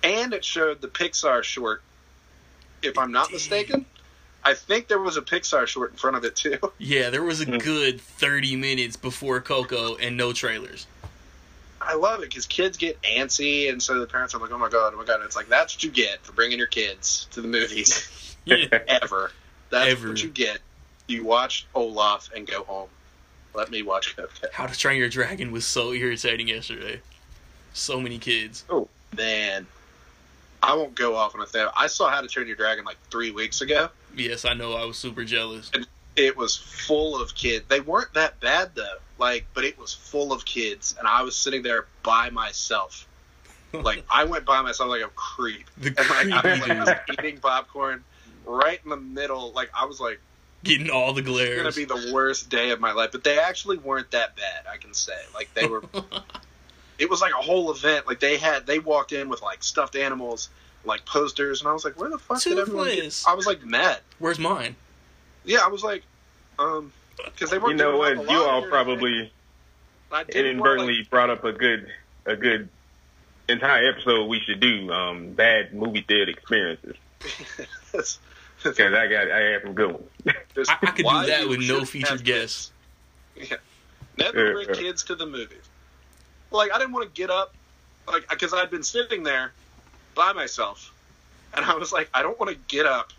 And 0.04 0.34
it 0.34 0.46
showed 0.46 0.82
the 0.82 0.88
Pixar 0.88 1.44
short. 1.44 1.82
If 2.84 2.98
I'm 2.98 3.12
not 3.12 3.28
did. 3.28 3.34
mistaken, 3.34 3.86
I 4.44 4.54
think 4.54 4.88
there 4.88 5.00
was 5.00 5.18
a 5.18 5.22
Pixar 5.22 5.68
short 5.68 5.92
in 5.92 5.98
front 5.98 6.16
of 6.16 6.24
it 6.24 6.36
too. 6.36 6.58
yeah, 6.78 7.10
there 7.10 7.24
was 7.24 7.42
a 7.42 7.46
Mm. 7.46 7.62
good 7.64 8.00
30 8.02 8.56
minutes 8.56 8.96
before 8.96 9.42
Coco 9.42 9.96
and 9.96 10.16
no 10.16 10.32
trailers. 10.34 10.86
I 11.82 11.96
love 11.96 12.22
it 12.22 12.30
because 12.30 12.46
kids 12.46 12.78
get 12.78 13.02
antsy, 13.04 13.70
and 13.70 13.82
so 13.82 14.00
the 14.00 14.08
parents 14.08 14.34
are 14.36 14.40
like, 14.40 14.52
"Oh 14.52 14.58
my 14.58 14.70
God, 14.70 14.94
oh 14.94 14.98
my 14.98 15.06
God!" 15.06 15.16
And 15.16 15.24
it's 15.24 15.36
like 15.36 15.48
that's 15.50 15.76
what 15.76 15.84
you 15.84 15.92
get 15.92 16.24
for 16.24 16.32
bringing 16.34 16.58
your 16.58 16.68
kids 16.68 17.28
to 17.32 17.42
the 17.42 17.48
movies. 17.48 18.14
Yeah. 18.46 18.80
ever. 18.88 19.32
That's 19.72 19.88
Ever. 19.92 20.08
what 20.08 20.24
you 20.24 20.30
get. 20.30 20.60
You 21.08 21.26
watch 21.26 21.68
Olaf 21.76 22.30
and 22.34 22.48
go 22.48 22.64
home. 22.64 22.88
Let 23.58 23.72
me 23.72 23.82
watch 23.82 24.16
Coco. 24.16 24.30
How 24.54 24.68
to 24.68 24.78
Train 24.78 25.00
Your 25.00 25.10
Dragon 25.10 25.52
was 25.52 25.66
so 25.66 25.92
irritating 25.92 26.48
yesterday. 26.48 27.02
So 27.74 28.00
many 28.00 28.20
kids. 28.20 28.64
Oh 28.70 28.88
man, 29.18 29.66
I 30.62 30.76
won't 30.76 30.94
go 30.94 31.16
off 31.16 31.34
on 31.34 31.42
a 31.42 31.46
thing. 31.48 31.68
I 31.76 31.88
saw 31.88 32.08
How 32.08 32.22
to 32.22 32.28
Train 32.28 32.46
Your 32.46 32.56
Dragon 32.56 32.86
like 32.86 32.98
three 33.10 33.32
weeks 33.32 33.62
ago. 33.62 33.90
Yes, 34.16 34.46
I 34.46 34.54
know. 34.54 34.74
I 34.74 34.86
was 34.86 34.96
super 34.98 35.24
jealous. 35.24 35.72
And 35.74 35.88
It 36.16 36.38
was 36.38 36.56
full 36.56 37.20
of 37.20 37.34
kids. 37.34 37.66
They 37.68 37.80
weren't 37.80 38.14
that 38.14 38.40
bad 38.40 38.76
though. 38.76 38.98
Like, 39.18 39.48
but 39.56 39.64
it 39.64 39.80
was 39.80 39.92
full 39.92 40.32
of 40.32 40.46
kids, 40.46 40.96
and 41.00 41.08
I 41.08 41.24
was 41.24 41.36
sitting 41.36 41.64
there 41.64 41.88
by 42.04 42.30
myself. 42.30 43.08
Like, 43.74 44.06
I 44.10 44.24
went 44.24 44.46
by 44.46 44.62
myself 44.62 44.90
like 44.90 45.02
a 45.04 45.10
creep, 45.10 45.66
The 45.78 45.90
and 45.90 46.32
like 46.32 46.46
I 46.46 46.80
was 46.80 46.88
like 46.88 47.06
dude 47.06 47.20
eating 47.20 47.40
popcorn 47.40 48.02
right 48.46 48.80
in 48.82 48.90
the 48.90 48.96
middle. 48.98 49.52
Like, 49.52 49.70
I 49.76 49.86
was 49.86 50.00
like. 50.00 50.22
Getting 50.68 50.90
all 50.90 51.14
the 51.14 51.22
glare. 51.22 51.66
It's 51.66 51.76
gonna 51.78 51.88
be 51.88 52.08
the 52.08 52.14
worst 52.14 52.50
day 52.50 52.72
of 52.72 52.80
my 52.80 52.92
life. 52.92 53.12
But 53.12 53.24
they 53.24 53.40
actually 53.40 53.78
weren't 53.78 54.12
that 54.12 54.36
bad, 54.36 54.66
I 54.72 54.78
can 54.78 54.94
say. 54.94 55.18
Like 55.34 55.54
they 55.54 55.66
were 55.68 55.84
it 57.00 57.10
was 57.10 57.22
like 57.22 57.32
a 57.34 57.42
whole 57.42 57.72
event. 57.72 58.08
Like 58.08 58.20
they 58.20 58.38
had 58.38 58.66
they 58.66 58.80
walked 58.80 59.12
in 59.12 59.30
with 59.30 59.42
like 59.42 59.64
stuffed 59.64 59.96
animals, 59.96 60.50
like 60.86 61.06
posters, 61.06 61.62
and 61.62 61.70
I 61.70 61.74
was 61.74 61.86
like, 61.86 62.00
Where 62.00 62.10
the 62.10 62.18
fuck 62.20 62.42
did 62.42 62.58
everyone 62.58 62.86
get? 62.88 62.96
Toothless. 62.96 63.28
I 63.28 63.34
was 63.34 63.46
like 63.46 63.64
mad. 63.64 64.00
Where's 64.20 64.40
mine? 64.40 64.76
Yeah, 65.46 65.60
I 65.64 65.68
was 65.68 65.84
like, 65.84 66.04
um 66.60 66.92
because 67.26 67.50
they 67.50 67.58
You 67.58 67.64
weren't 67.64 67.78
know 67.78 67.92
doing 68.04 68.18
what? 68.20 68.30
a 68.30 68.32
You 68.32 68.40
all 68.44 68.62
probably 68.68 69.32
I 70.12 70.24
didn't 70.24 70.46
inadvertently 70.52 71.08
brought 71.10 71.30
up 71.30 71.44
a 71.44 71.52
good 71.52 71.88
a 72.26 72.36
good 72.36 72.70
entire 73.50 73.90
episode 73.90 74.26
we 74.26 74.40
should 74.42 74.60
do. 74.60 74.92
Um, 74.92 75.32
bad 75.32 75.74
movie 75.74 76.04
theater 76.08 76.32
experiences 76.32 76.96
like, 78.68 78.78
because 78.78 78.94
I 78.94 79.08
got 79.08 79.32
I 79.32 79.40
have 79.52 79.62
some 79.64 79.74
good 79.74 79.92
ones. 79.92 80.06
There's- 80.54 80.70
I, 80.70 80.78
I 80.82 80.92
could 80.92 81.06
do 81.06 81.26
that 81.28 81.48
with 81.48 81.60
no 81.68 81.86
featured 81.86 82.24
guests. 82.24 82.72
Yeah. 83.36 83.56
Never 84.18 84.54
bring 84.54 84.68
kids 84.74 85.04
to 85.04 85.16
the 85.16 85.26
movies. 85.26 85.62
Like 86.52 86.72
I 86.74 86.78
didn't 86.80 86.94
want 86.94 87.14
to 87.14 87.20
get 87.22 87.30
up, 87.30 87.54
like 88.08 88.28
because 88.30 88.54
I'd 88.54 88.70
been 88.72 88.84
sitting 88.84 89.22
there 89.24 89.52
by 90.16 90.34
myself, 90.34 90.92
and 91.54 91.64
I 91.64 91.76
was 91.76 91.92
like, 91.92 92.10
I 92.14 92.24
don't 92.24 92.40
want 92.40 92.50
to 92.52 92.58
get 92.68 92.86
up, 92.88 93.14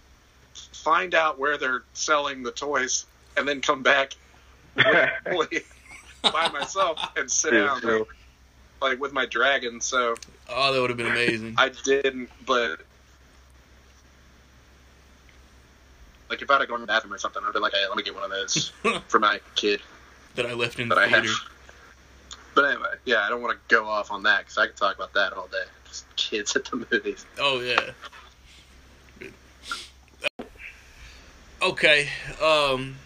find 0.73 1.15
out 1.15 1.39
where 1.39 1.57
they're 1.59 1.83
selling 1.93 2.43
the 2.43 2.51
toys, 2.51 3.07
and 3.37 3.47
then 3.47 3.61
come 3.61 3.83
back 3.85 4.15
by 6.23 6.49
myself 6.53 6.99
and 7.17 7.31
sit 7.31 7.53
Yeah, 7.53 7.79
down 7.81 7.81
like, 7.83 8.09
like 8.81 9.01
with 9.01 9.13
my 9.13 9.27
dragon. 9.27 9.81
So 9.81 10.15
Oh, 10.49 10.73
that 10.73 10.81
would 10.81 10.91
have 10.91 10.97
been 10.97 11.07
amazing. 11.07 11.55
I 11.59 11.71
didn't, 11.85 12.31
but. 12.47 12.81
Like 16.39 16.45
if 16.45 16.51
I 16.51 16.55
had 16.55 16.61
have 16.61 16.69
gone 16.69 16.79
to 16.79 16.83
the 16.83 16.87
bathroom 16.87 17.15
or 17.15 17.19
something, 17.19 17.43
I'd 17.45 17.53
be 17.53 17.59
like, 17.59 17.73
"Hey, 17.73 17.85
let 17.89 17.97
me 17.97 18.05
get 18.05 18.15
one 18.15 18.23
of 18.23 18.31
those 18.31 18.73
for 19.09 19.19
my 19.19 19.41
kid." 19.57 19.81
that 20.37 20.47
I 20.47 20.53
left 20.53 20.79
in 20.79 20.89
the 20.89 20.95
that 20.95 21.01
I 21.03 21.09
have. 21.09 21.25
theater. 21.25 21.37
But 22.55 22.65
anyway, 22.67 22.95
yeah, 23.05 23.23
I 23.23 23.29
don't 23.29 23.43
want 23.43 23.59
to 23.59 23.75
go 23.75 23.87
off 23.87 24.13
on 24.13 24.23
that 24.23 24.39
because 24.41 24.57
I 24.57 24.69
could 24.69 24.77
talk 24.77 24.95
about 24.95 25.13
that 25.15 25.33
all 25.33 25.49
day. 25.49 25.65
Just 25.85 26.05
kids 26.15 26.55
at 26.55 26.67
the 26.67 26.87
movies. 26.93 27.27
Oh 27.41 27.61
yeah. 27.61 27.91
Okay, 31.61 32.09
um, 32.41 32.99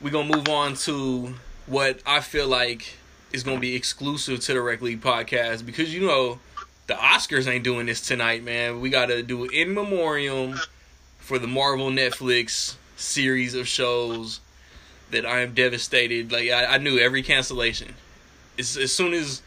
we're 0.00 0.10
gonna 0.10 0.36
move 0.36 0.48
on 0.48 0.74
to 0.74 1.36
what 1.66 2.00
I 2.04 2.18
feel 2.18 2.48
like 2.48 2.94
is 3.32 3.44
gonna 3.44 3.60
be 3.60 3.76
exclusive 3.76 4.40
to 4.40 4.54
the 4.54 4.60
Rec 4.60 4.80
League 4.80 5.00
podcast 5.00 5.64
because 5.64 5.94
you 5.94 6.04
know 6.04 6.40
the 6.88 6.94
Oscars 6.94 7.46
ain't 7.46 7.62
doing 7.62 7.86
this 7.86 8.00
tonight, 8.00 8.42
man. 8.42 8.80
We 8.80 8.90
gotta 8.90 9.22
do 9.22 9.44
in 9.44 9.72
memoriam 9.72 10.58
for 11.30 11.38
the 11.38 11.46
Marvel 11.46 11.90
Netflix 11.90 12.74
series 12.96 13.54
of 13.54 13.68
shows 13.68 14.40
that 15.12 15.24
I 15.24 15.42
am 15.42 15.54
devastated. 15.54 16.32
Like 16.32 16.50
I, 16.50 16.64
I 16.64 16.78
knew 16.78 16.98
every 16.98 17.22
cancellation. 17.22 17.94
As, 18.58 18.76
as 18.76 18.92
soon 18.92 19.14
as 19.14 19.40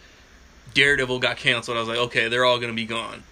Daredevil 0.73 1.19
got 1.19 1.35
canceled, 1.35 1.75
I 1.75 1.81
was 1.81 1.89
like, 1.89 1.97
okay, 1.97 2.29
they're 2.29 2.45
all 2.45 2.57
gonna 2.57 2.71
be 2.71 2.85
gone. 2.85 3.23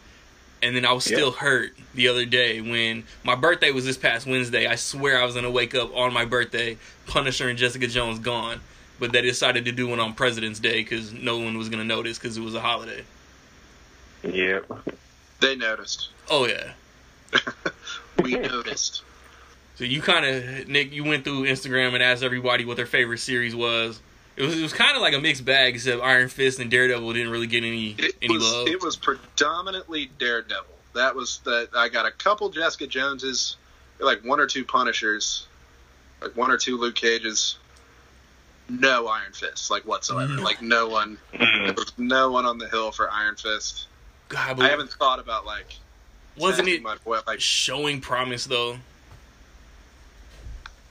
And 0.61 0.75
then 0.75 0.85
I 0.85 0.91
was 0.91 1.05
still 1.05 1.31
hurt 1.31 1.71
the 1.93 2.09
other 2.09 2.25
day 2.25 2.59
when 2.59 3.05
my 3.23 3.35
birthday 3.35 3.71
was 3.71 3.85
this 3.85 3.97
past 3.97 4.27
Wednesday. 4.27 4.67
I 4.67 4.75
swear 4.75 5.21
I 5.21 5.23
was 5.23 5.33
gonna 5.33 5.49
wake 5.49 5.73
up 5.73 5.95
on 5.95 6.11
my 6.11 6.25
birthday, 6.25 6.77
Punisher 7.07 7.47
and 7.47 7.57
Jessica 7.57 7.87
Jones 7.87 8.19
gone, 8.19 8.59
but 8.99 9.13
they 9.13 9.21
decided 9.21 9.63
to 9.63 9.71
do 9.71 9.87
one 9.87 10.01
on 10.01 10.13
President's 10.13 10.59
Day 10.59 10.81
because 10.81 11.13
no 11.13 11.37
one 11.37 11.57
was 11.57 11.69
gonna 11.69 11.85
notice 11.85 12.19
because 12.19 12.35
it 12.35 12.41
was 12.41 12.53
a 12.53 12.59
holiday. 12.59 13.05
Yep, 14.23 14.69
They 15.39 15.55
noticed. 15.55 16.09
Oh 16.29 16.45
yeah. 16.45 16.73
we 18.23 18.35
noticed. 18.35 19.03
So 19.75 19.83
you 19.85 20.01
kind 20.01 20.25
of 20.25 20.67
Nick, 20.67 20.91
you 20.91 21.03
went 21.03 21.23
through 21.23 21.43
Instagram 21.43 21.93
and 21.93 22.03
asked 22.03 22.23
everybody 22.23 22.65
what 22.65 22.77
their 22.77 22.85
favorite 22.85 23.19
series 23.19 23.55
was. 23.55 23.99
It 24.37 24.43
was 24.43 24.57
it 24.57 24.61
was 24.61 24.73
kind 24.73 24.95
of 24.95 25.01
like 25.01 25.13
a 25.13 25.19
mixed 25.19 25.43
bag, 25.45 25.75
except 25.75 26.01
Iron 26.01 26.29
Fist 26.29 26.59
and 26.59 26.69
Daredevil 26.71 27.13
didn't 27.13 27.31
really 27.31 27.47
get 27.47 27.63
any 27.63 27.91
It 27.97 28.15
any 28.21 28.33
was 28.35 28.43
love. 28.51 28.67
it 28.67 28.81
was 28.81 28.95
predominantly 28.95 30.09
Daredevil. 30.19 30.65
That 30.93 31.15
was 31.15 31.39
that 31.45 31.69
I 31.75 31.89
got 31.89 32.05
a 32.05 32.11
couple 32.11 32.49
Jessica 32.49 32.85
Joneses, 32.87 33.55
like 33.99 34.23
one 34.23 34.39
or 34.39 34.45
two 34.47 34.63
Punishers, 34.65 35.47
like 36.21 36.35
one 36.35 36.51
or 36.51 36.57
two 36.57 36.77
Luke 36.77 36.95
Cages. 36.95 37.57
No 38.69 39.07
Iron 39.07 39.33
Fist, 39.33 39.69
like 39.69 39.83
whatsoever. 39.83 40.33
No. 40.35 40.43
Like 40.43 40.61
no 40.61 40.87
one, 40.87 41.17
there 41.33 41.39
Mm. 41.41 41.75
was 41.75 41.91
no 41.97 42.31
one 42.31 42.45
on 42.45 42.57
the 42.57 42.69
hill 42.69 42.91
for 42.91 43.09
Iron 43.11 43.35
Fist. 43.35 43.87
God, 44.29 44.51
I 44.51 44.53
but 44.53 44.69
haven't 44.69 44.91
thought 44.91 45.19
about 45.19 45.45
like 45.45 45.75
wasn't 46.41 46.67
it 46.67 46.83
like 46.83 47.39
showing 47.39 48.01
promise 48.01 48.45
though? 48.45 48.77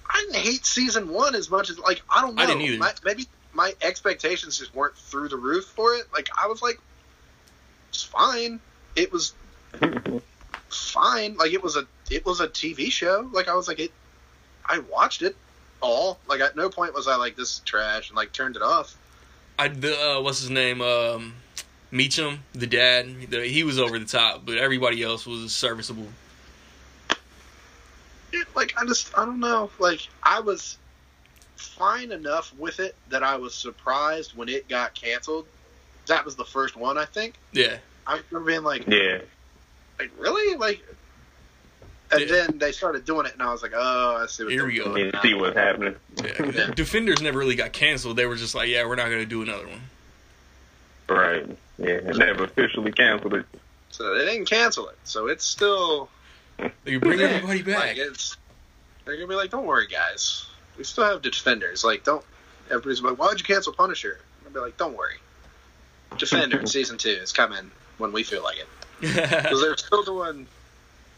I 0.08 0.26
didn't 0.30 0.42
hate 0.42 0.66
season 0.66 1.08
one 1.08 1.34
as 1.34 1.50
much 1.50 1.70
as 1.70 1.78
like 1.78 2.02
I 2.14 2.20
don't 2.20 2.34
know. 2.34 2.42
I 2.42 2.46
didn't 2.46 2.62
either. 2.62 2.78
My, 2.78 2.92
maybe 3.04 3.26
my 3.52 3.74
expectations 3.82 4.58
just 4.58 4.74
weren't 4.74 4.96
through 4.96 5.28
the 5.28 5.36
roof 5.36 5.64
for 5.64 5.94
it. 5.94 6.06
Like 6.12 6.28
I 6.40 6.46
was 6.46 6.62
like, 6.62 6.80
it's 7.88 8.02
fine. 8.02 8.60
It 8.96 9.12
was 9.12 9.34
fine. 10.68 11.36
Like 11.36 11.52
it 11.52 11.62
was 11.62 11.76
a 11.76 11.86
it 12.10 12.24
was 12.24 12.40
a 12.40 12.48
TV 12.48 12.90
show. 12.90 13.28
Like 13.32 13.48
I 13.48 13.54
was 13.54 13.68
like 13.68 13.80
it. 13.80 13.92
I 14.66 14.78
watched 14.90 15.22
it 15.22 15.36
all. 15.80 16.18
Like 16.28 16.40
at 16.40 16.56
no 16.56 16.70
point 16.70 16.94
was 16.94 17.08
I 17.08 17.16
like 17.16 17.36
this 17.36 17.54
is 17.54 17.58
trash 17.60 18.08
and 18.08 18.16
like 18.16 18.32
turned 18.32 18.56
it 18.56 18.62
off. 18.62 18.96
I 19.58 19.68
the 19.68 19.94
uh, 19.94 20.20
what's 20.22 20.40
his 20.40 20.50
name? 20.50 20.80
Um, 20.80 21.34
Meachum, 21.92 22.38
the 22.52 22.66
dad. 22.66 23.30
The, 23.30 23.46
he 23.46 23.64
was 23.64 23.78
over 23.78 23.98
the 23.98 24.04
top, 24.04 24.42
but 24.46 24.56
everybody 24.58 25.02
else 25.02 25.26
was 25.26 25.52
serviceable. 25.54 26.06
It, 28.32 28.46
like 28.54 28.74
I 28.80 28.84
just 28.86 29.16
I 29.18 29.24
don't 29.24 29.40
know. 29.40 29.70
Like 29.78 30.06
I 30.22 30.40
was 30.40 30.78
fine 31.56 32.12
enough 32.12 32.54
with 32.56 32.78
it 32.80 32.94
that 33.08 33.22
I 33.22 33.36
was 33.36 33.54
surprised 33.54 34.36
when 34.36 34.48
it 34.48 34.68
got 34.68 34.94
canceled. 34.94 35.46
That 36.06 36.24
was 36.24 36.36
the 36.36 36.44
first 36.44 36.76
one 36.76 36.96
I 36.96 37.04
think. 37.06 37.34
Yeah, 37.52 37.78
I 38.06 38.20
remember 38.30 38.50
being 38.52 38.62
like, 38.62 38.86
Yeah. 38.86 39.18
like 39.98 40.10
really 40.18 40.56
like 40.56 40.80
and 42.12 42.20
Yeah. 42.20 42.26
then 42.26 42.58
they 42.58 42.72
started 42.72 43.04
doing 43.04 43.26
it 43.26 43.32
and 43.34 43.42
i 43.42 43.52
was 43.52 43.62
like 43.62 43.70
oh 43.76 44.18
i 44.20 44.26
see 44.26 44.42
what 44.42 44.50
Here 44.52 44.62
they're 44.62 44.68
we 44.68 44.76
go. 44.78 44.84
doing 44.96 45.10
now. 45.12 45.22
see 45.22 45.34
what's 45.34 45.56
happening. 45.56 45.94
yeah. 46.24 46.70
Defenders 46.74 47.20
never 47.20 47.38
really 47.38 47.54
got 47.56 47.72
canceled. 47.72 48.16
They 48.16 48.26
were 48.26 48.36
just 48.36 48.54
like, 48.54 48.68
yeah, 48.68 48.84
we're 48.86 48.96
not 48.96 49.10
gonna 49.10 49.26
do 49.26 49.42
another 49.42 49.66
one. 49.66 49.80
Right. 51.08 51.46
Yeah. 51.80 52.00
They 52.00 52.12
never 52.12 52.44
officially 52.44 52.92
canceled 52.92 53.34
it. 53.34 53.46
so 53.90 54.14
they 54.16 54.24
didn't 54.26 54.46
cancel 54.48 54.88
it 54.88 54.98
so 55.04 55.26
it's 55.28 55.44
still 55.44 56.08
They 56.84 56.96
bring 56.96 57.20
everybody 57.20 57.62
back. 57.62 57.78
like 57.78 57.96
it's 57.96 58.36
they're 59.04 59.16
gonna 59.16 59.26
be 59.26 59.34
like 59.34 59.50
don't 59.50 59.66
worry 59.66 59.86
guys 59.86 60.46
we 60.78 60.84
still 60.84 61.04
have 61.04 61.22
defenders 61.22 61.82
like 61.84 62.04
don't 62.04 62.24
everybody's 62.70 63.00
like 63.02 63.16
why'd 63.18 63.38
you 63.38 63.44
cancel 63.44 63.72
punisher 63.72 64.20
i'll 64.46 64.52
be 64.52 64.60
like 64.60 64.76
don't 64.76 64.96
worry 64.96 65.16
defender 66.18 66.64
season 66.76 66.98
two 66.98 67.08
is 67.08 67.32
coming 67.32 67.70
when 67.98 68.12
we 68.12 68.22
feel 68.22 68.42
like 68.42 68.58
it 68.58 68.68
because 69.00 69.60
they're 69.62 69.76
still 69.76 70.02
doing 70.04 70.46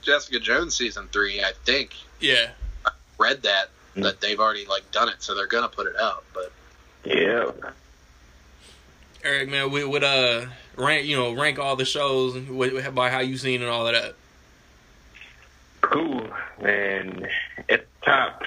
jessica 0.02 0.38
jones 0.38 0.76
season 0.76 1.08
three 1.12 1.42
i 1.42 1.52
think 1.64 1.94
yeah, 2.20 2.50
I 2.86 2.90
read 3.18 3.42
that 3.42 3.68
hmm. 3.94 4.02
that 4.02 4.20
they've 4.20 4.38
already 4.38 4.64
like 4.66 4.88
done 4.92 5.08
it 5.08 5.16
so 5.18 5.34
they're 5.34 5.46
gonna 5.48 5.68
put 5.68 5.86
it 5.88 5.96
out 6.00 6.24
but 6.32 6.52
Yeah. 7.04 7.50
Eric, 9.24 9.50
man, 9.50 9.70
we 9.70 9.84
would 9.84 10.02
uh 10.02 10.46
rank, 10.76 11.06
you 11.06 11.16
know, 11.16 11.32
rank 11.32 11.58
all 11.58 11.76
the 11.76 11.84
shows 11.84 12.36
by 12.92 13.10
how 13.10 13.20
you 13.20 13.36
seen 13.36 13.62
and 13.62 13.70
all 13.70 13.86
of 13.86 13.94
that. 13.94 14.14
Cool. 15.80 16.28
And 16.58 17.28
at 17.68 17.86
the 17.86 18.04
top, 18.04 18.42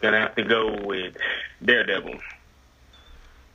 gonna 0.00 0.20
have 0.20 0.34
to 0.36 0.44
go 0.44 0.82
with 0.84 1.16
Daredevil. 1.64 2.18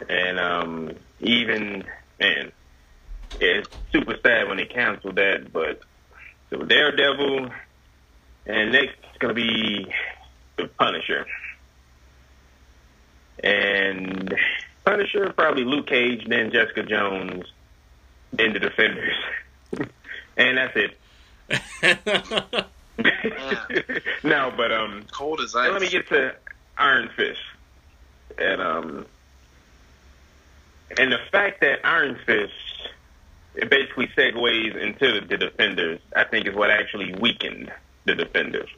And 0.10 0.40
um, 0.40 0.92
even 1.20 1.84
man, 2.20 2.52
it's 3.40 3.70
super 3.92 4.18
sad 4.24 4.48
when 4.48 4.58
they 4.58 4.66
canceled 4.66 5.18
that. 5.18 5.54
But 5.54 5.82
so 6.50 6.64
Daredevil, 6.64 7.50
and 8.48 8.72
next 8.72 8.98
gonna 9.20 9.36
be 9.36 9.86
the 10.58 10.68
Punisher. 10.68 11.28
And 13.44 14.34
Punisher, 14.86 15.34
probably 15.34 15.64
Luke 15.64 15.88
Cage, 15.88 16.26
then 16.28 16.52
Jessica 16.52 16.84
Jones, 16.84 17.46
then 18.32 18.54
the 18.54 18.60
Defenders, 18.60 19.16
and 20.38 20.58
that's 20.58 20.76
it. 20.76 20.98
no, 24.24 24.54
but 24.56 24.72
um, 24.72 25.06
cold 25.12 25.42
as 25.42 25.56
ice 25.56 25.72
let 25.72 25.82
me 25.82 25.90
get 25.90 26.08
to 26.10 26.36
Iron 26.78 27.10
Fist, 27.16 27.40
and 28.38 28.62
um, 28.62 29.06
and 30.98 31.12
the 31.12 31.20
fact 31.32 31.62
that 31.62 31.86
Iron 31.86 32.18
Fist 32.26 32.54
it 33.56 33.70
basically 33.70 34.08
segues 34.08 34.76
into 34.76 35.20
the, 35.20 35.28
the 35.28 35.38
Defenders, 35.38 36.00
I 36.16 36.26
think, 36.26 36.48
is 36.48 36.56
what 36.56 36.70
actually 36.70 37.16
weakened 37.16 37.72
the 38.06 38.16
Defenders, 38.16 38.70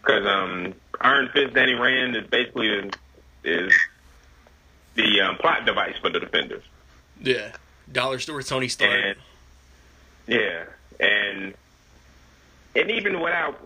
because 0.00 0.26
um, 0.26 0.74
Iron 1.00 1.30
Fist, 1.32 1.54
Danny 1.54 1.74
Rand 1.74 2.16
is 2.16 2.26
basically 2.26 2.68
is, 2.68 2.92
is 3.44 3.72
the 4.98 5.20
um, 5.22 5.36
plot 5.36 5.64
device 5.64 5.94
for 6.00 6.10
the 6.10 6.20
Defenders. 6.20 6.62
yeah, 7.22 7.52
Dollar 7.90 8.18
Store 8.18 8.42
Tony 8.42 8.68
Stark. 8.68 8.92
And 8.92 9.16
yeah, 10.26 10.64
and 11.00 11.54
and 12.76 12.90
even 12.90 13.20
without 13.20 13.58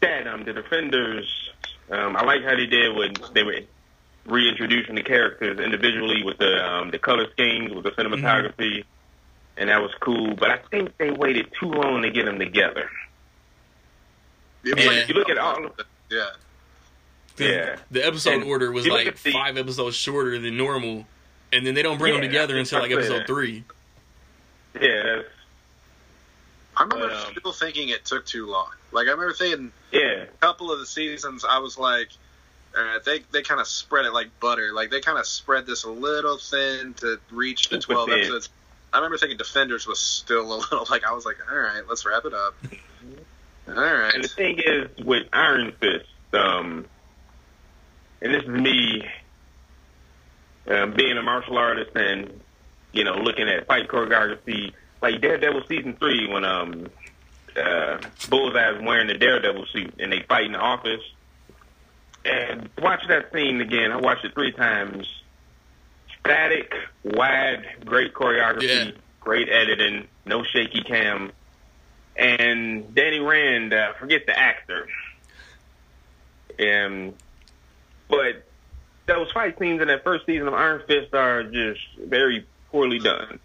that, 0.00 0.26
um, 0.26 0.44
the 0.44 0.52
defenders, 0.52 1.50
um, 1.90 2.16
I 2.16 2.24
like 2.24 2.42
how 2.42 2.56
they 2.56 2.66
did 2.66 2.96
when 2.96 3.12
they 3.32 3.42
were 3.44 3.60
reintroducing 4.26 4.94
the 4.94 5.02
characters 5.02 5.60
individually 5.60 6.22
with 6.24 6.38
the 6.38 6.64
um, 6.66 6.90
the 6.90 6.98
color 6.98 7.30
schemes, 7.32 7.72
with 7.72 7.84
the 7.84 7.90
cinematography, 7.92 8.84
and 9.56 9.68
that 9.68 9.80
was 9.82 9.92
cool. 10.00 10.34
But 10.34 10.50
I 10.50 10.56
think 10.70 10.96
they 10.98 11.10
waited 11.10 11.46
too 11.60 11.68
long 11.68 12.02
to 12.02 12.10
get 12.10 12.24
them 12.24 12.38
together. 12.38 12.88
It 14.64 14.78
Yeah. 14.78 14.86
like- 14.86 15.08
You 15.08 15.14
look 15.14 15.28
at 15.28 15.36
all, 15.38 15.66
of 15.66 15.76
The, 15.76 15.84
yeah. 16.10 16.30
The 17.36 18.06
episode 18.06 18.34
And 18.34 18.44
order 18.44 18.70
was 18.72 18.86
like 18.86 19.20
the- 19.20 19.32
five 19.32 19.56
episodes 19.56 19.96
shorter 19.96 20.38
than 20.38 20.56
normal, 20.56 21.06
and 21.52 21.66
then 21.66 21.74
they 21.74 21.82
don't 21.82 21.98
bring 21.98 22.12
them 22.14 22.22
together 22.22 22.56
until 22.58 22.80
like 22.80 22.90
what 22.90 23.00
I 23.00 23.02
said. 23.02 23.12
episode 23.22 23.26
three. 23.26 23.64
yeah, 24.80 25.22
I 26.76 26.82
remember 26.82 27.08
But, 27.08 27.16
um, 27.28 27.34
still 27.38 27.52
thinking 27.52 27.88
it 27.90 28.04
took 28.04 28.26
too 28.26 28.46
long. 28.46 28.70
Like 28.92 29.06
I 29.08 29.10
remember 29.12 29.32
thinking 29.34 29.72
yeah, 29.92 30.24
a 30.24 30.26
couple 30.40 30.72
of 30.72 30.78
the 30.80 30.86
seasons, 30.86 31.44
I 31.48 31.58
was 31.58 31.78
like, 31.78 32.08
uh, 32.76 32.98
they 33.04 33.20
they 33.32 33.42
kind 33.42 33.60
of 33.60 33.66
spread 33.66 34.04
it 34.06 34.12
like 34.12 34.28
butter. 34.40 34.72
Like 34.72 34.90
they 34.90 35.00
kind 35.00 35.18
of 35.18 35.26
spread 35.26 35.66
this 35.66 35.84
a 35.84 35.90
little 35.90 36.38
thin 36.38 36.94
to 36.94 37.18
reach 37.30 37.68
the 37.68 37.78
twelve 37.78 38.08
thin. 38.08 38.18
episodes. 38.18 38.48
I 38.92 38.98
remember 38.98 39.18
thinking 39.18 39.38
Defenders 39.38 39.86
was 39.86 39.98
still 39.98 40.52
a 40.52 40.56
little 40.58 40.86
like 40.90 41.04
I 41.04 41.12
was 41.12 41.24
like, 41.24 41.36
all 41.50 41.56
right, 41.58 41.82
let's 41.88 42.04
wrap 42.06 42.24
it 42.24 42.34
up. 42.34 42.54
All 43.66 43.74
right, 43.74 44.12
And 44.14 44.22
the 44.22 44.28
thing 44.28 44.58
is, 44.64 44.88
with 45.04 45.26
Iron 45.32 45.72
Fist, 45.80 46.06
um, 46.34 46.84
and 48.24 48.34
this 48.34 48.42
is 48.42 48.48
me 48.48 49.06
um, 50.66 50.94
being 50.94 51.16
a 51.18 51.22
martial 51.22 51.58
artist 51.58 51.90
and 51.94 52.40
you 52.92 53.04
know 53.04 53.16
looking 53.16 53.48
at 53.48 53.66
fight 53.66 53.86
choreography, 53.88 54.72
like 55.02 55.20
Daredevil 55.20 55.62
season 55.68 55.94
three 55.96 56.26
when 56.32 56.44
um, 56.44 56.86
uh, 57.56 57.98
Bullseye's 58.30 58.82
wearing 58.82 59.06
the 59.08 59.14
Daredevil 59.18 59.66
suit 59.72 59.94
and 59.98 60.10
they 60.10 60.22
fight 60.28 60.44
in 60.46 60.52
the 60.52 60.58
office. 60.58 61.02
And 62.24 62.70
watch 62.78 63.02
that 63.08 63.30
scene 63.34 63.60
again. 63.60 63.92
I 63.92 63.98
watched 63.98 64.24
it 64.24 64.32
three 64.32 64.52
times. 64.52 65.06
Static, 66.20 66.72
wide, 67.02 67.66
great 67.84 68.14
choreography, 68.14 68.86
Yeah. 68.86 68.90
great 69.20 69.50
editing, 69.50 70.08
no 70.24 70.42
shaky 70.42 70.82
cam. 70.82 71.32
And 72.16 72.94
Danny 72.94 73.18
Rand, 73.20 73.74
uh, 73.74 73.92
forget 74.00 74.24
the 74.24 74.38
actor. 74.38 74.88
Um, 76.58 77.12
but 78.08 78.44
those 79.06 79.30
fight 79.32 79.58
scenes 79.58 79.80
in 79.82 79.88
that 79.88 80.04
first 80.04 80.26
season 80.26 80.48
of 80.48 80.54
Iron 80.54 80.82
Fist 80.86 81.14
are 81.14 81.42
just 81.44 81.80
very 81.98 82.46
poorly 82.70 82.98
done. 82.98 83.38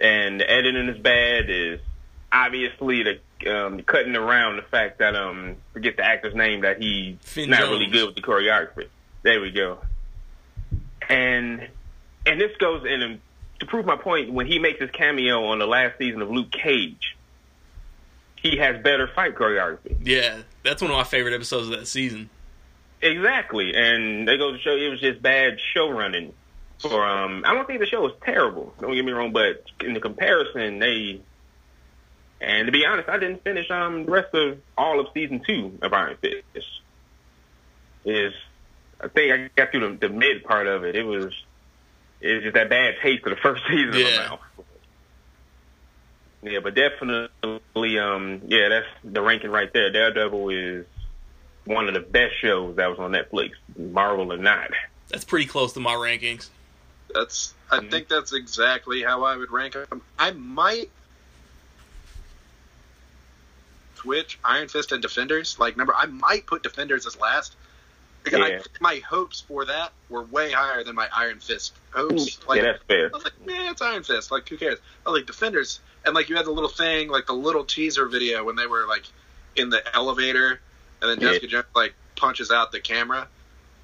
And 0.00 0.40
the 0.40 0.50
editing 0.50 0.88
is 0.88 0.98
bad. 0.98 1.50
Is 1.50 1.80
obviously 2.32 3.02
the 3.02 3.20
um, 3.54 3.82
cutting 3.82 4.16
around 4.16 4.56
the 4.56 4.62
fact 4.62 4.98
that 4.98 5.14
um 5.16 5.56
forget 5.72 5.96
the 5.96 6.04
actor's 6.04 6.34
name 6.34 6.62
that 6.62 6.80
he's 6.82 7.16
Finn 7.20 7.50
not 7.50 7.60
Jones. 7.60 7.70
really 7.72 7.86
good 7.86 8.06
with 8.06 8.14
the 8.16 8.22
choreography. 8.22 8.88
There 9.22 9.40
we 9.40 9.50
go. 9.50 9.78
And 11.08 11.68
and 12.26 12.40
this 12.40 12.56
goes 12.58 12.84
in 12.86 13.02
um, 13.02 13.20
to 13.60 13.66
prove 13.66 13.84
my 13.84 13.96
point 13.96 14.32
when 14.32 14.46
he 14.46 14.58
makes 14.58 14.80
his 14.80 14.90
cameo 14.90 15.44
on 15.46 15.58
the 15.58 15.66
last 15.66 15.98
season 15.98 16.22
of 16.22 16.30
Luke 16.30 16.50
Cage. 16.50 17.16
He 18.36 18.56
has 18.56 18.82
better 18.82 19.06
fight 19.14 19.34
choreography. 19.34 19.98
Yeah, 20.02 20.38
that's 20.64 20.80
one 20.80 20.90
of 20.90 20.96
my 20.96 21.04
favorite 21.04 21.34
episodes 21.34 21.68
of 21.68 21.78
that 21.78 21.86
season. 21.86 22.30
Exactly, 23.02 23.72
and 23.74 24.28
they 24.28 24.36
go 24.36 24.52
to 24.52 24.58
show 24.58 24.72
it 24.76 24.90
was 24.90 25.00
just 25.00 25.22
bad 25.22 25.58
show 25.74 25.90
running. 25.90 26.34
For 26.80 27.06
um, 27.06 27.44
I 27.46 27.54
don't 27.54 27.66
think 27.66 27.80
the 27.80 27.86
show 27.86 28.02
was 28.02 28.12
terrible. 28.24 28.74
Don't 28.80 28.94
get 28.94 29.04
me 29.04 29.12
wrong, 29.12 29.32
but 29.32 29.64
in 29.84 29.94
the 29.94 30.00
comparison, 30.00 30.78
they 30.78 31.20
and 32.40 32.66
to 32.66 32.72
be 32.72 32.84
honest, 32.86 33.08
I 33.08 33.18
didn't 33.18 33.42
finish 33.44 33.70
um 33.70 34.04
the 34.06 34.10
rest 34.12 34.34
of 34.34 34.58
all 34.76 35.00
of 35.00 35.06
season 35.14 35.42
two 35.46 35.78
of 35.82 35.92
Iron 35.92 36.16
Fist. 36.20 36.66
Is 38.04 38.32
I 39.00 39.08
think 39.08 39.32
I 39.32 39.50
got 39.56 39.70
through 39.72 39.98
the, 39.98 40.08
the 40.08 40.14
mid 40.14 40.44
part 40.44 40.66
of 40.66 40.84
it. 40.84 40.96
It 40.96 41.04
was 41.04 41.34
it 42.20 42.34
was 42.34 42.42
just 42.44 42.54
that 42.54 42.70
bad 42.70 42.94
taste 43.02 43.24
of 43.26 43.30
the 43.30 43.36
first 43.42 43.62
season 43.68 43.94
Yeah. 43.94 44.16
my 44.22 44.28
mouth. 44.28 44.40
Yeah, 46.42 46.60
but 46.62 46.74
definitely, 46.74 47.98
um, 47.98 48.40
yeah, 48.46 48.70
that's 48.70 48.86
the 49.04 49.20
ranking 49.20 49.50
right 49.50 49.70
there. 49.74 49.92
Daredevil 49.92 50.48
is 50.48 50.86
one 51.64 51.88
of 51.88 51.94
the 51.94 52.00
best 52.00 52.34
shows 52.40 52.76
that 52.76 52.88
was 52.88 52.98
on 52.98 53.12
Netflix, 53.12 53.52
Marvel 53.76 54.32
or 54.32 54.36
not. 54.36 54.70
That's 55.08 55.24
pretty 55.24 55.46
close 55.46 55.72
to 55.74 55.80
my 55.80 55.94
rankings. 55.94 56.48
That's. 57.14 57.54
I 57.70 57.78
Mhm. 57.78 57.90
think 57.90 58.08
that's 58.08 58.32
exactly 58.32 59.02
how 59.02 59.24
I 59.24 59.36
would 59.36 59.50
rank 59.50 59.74
them. 59.74 60.02
I 60.18 60.32
might 60.32 60.90
switch 63.96 64.38
Iron 64.44 64.68
Fist 64.68 64.92
and 64.92 65.02
Defenders. 65.02 65.58
Like, 65.58 65.74
remember, 65.74 65.94
I 65.94 66.06
might 66.06 66.46
put 66.46 66.62
Defenders 66.62 67.06
as 67.06 67.18
last. 67.18 67.56
Because 68.22 68.40
I, 68.40 68.60
my 68.80 68.98
hopes 68.98 69.40
for 69.40 69.64
that 69.64 69.92
were 70.10 70.22
way 70.24 70.50
higher 70.52 70.84
than 70.84 70.94
my 70.94 71.08
Iron 71.14 71.40
Fist 71.40 71.72
hopes. 71.90 72.38
Like, 72.46 72.58
yeah, 72.58 72.72
that's 72.72 72.84
fair. 72.84 73.06
I 73.06 73.16
was 73.16 73.24
like, 73.24 73.46
man, 73.46 73.70
it's 73.72 73.80
Iron 73.80 74.02
Fist. 74.02 74.30
Like, 74.30 74.46
who 74.48 74.58
cares? 74.58 74.78
I 75.06 75.10
was 75.10 75.20
like 75.20 75.26
Defenders, 75.26 75.80
and 76.04 76.14
like 76.14 76.28
you 76.28 76.36
had 76.36 76.44
the 76.44 76.50
little 76.50 76.68
thing, 76.68 77.08
like 77.08 77.26
the 77.26 77.32
little 77.32 77.64
teaser 77.64 78.06
video 78.06 78.44
when 78.44 78.56
they 78.56 78.66
were 78.66 78.86
like 78.86 79.04
in 79.56 79.70
the 79.70 79.82
elevator, 79.96 80.60
and 81.00 81.10
then 81.10 81.20
Yeah. 81.20 81.28
Jessica 81.28 81.46
Jones 81.46 81.66
like 81.74 81.94
punches 82.16 82.50
out 82.50 82.72
the 82.72 82.80
camera. 82.80 83.28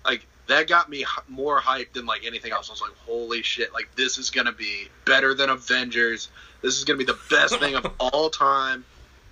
Like 0.04 0.26
that 0.46 0.68
got 0.68 0.88
me 0.88 1.04
more 1.28 1.60
hyped 1.60 1.92
than 1.92 2.06
like 2.06 2.24
anything 2.24 2.52
else. 2.52 2.68
I 2.68 2.72
was 2.72 2.80
like, 2.80 2.96
holy 3.06 3.42
shit! 3.42 3.72
Like 3.72 3.88
this 3.96 4.18
is 4.18 4.30
gonna 4.30 4.52
be 4.52 4.88
better 5.04 5.34
than 5.34 5.50
Avengers. 5.50 6.28
This 6.62 6.76
is 6.78 6.84
gonna 6.84 6.98
be 6.98 7.04
the 7.04 7.18
best 7.30 7.58
thing 7.58 7.74
of 7.74 7.90
all 8.00 8.30
time 8.30 8.84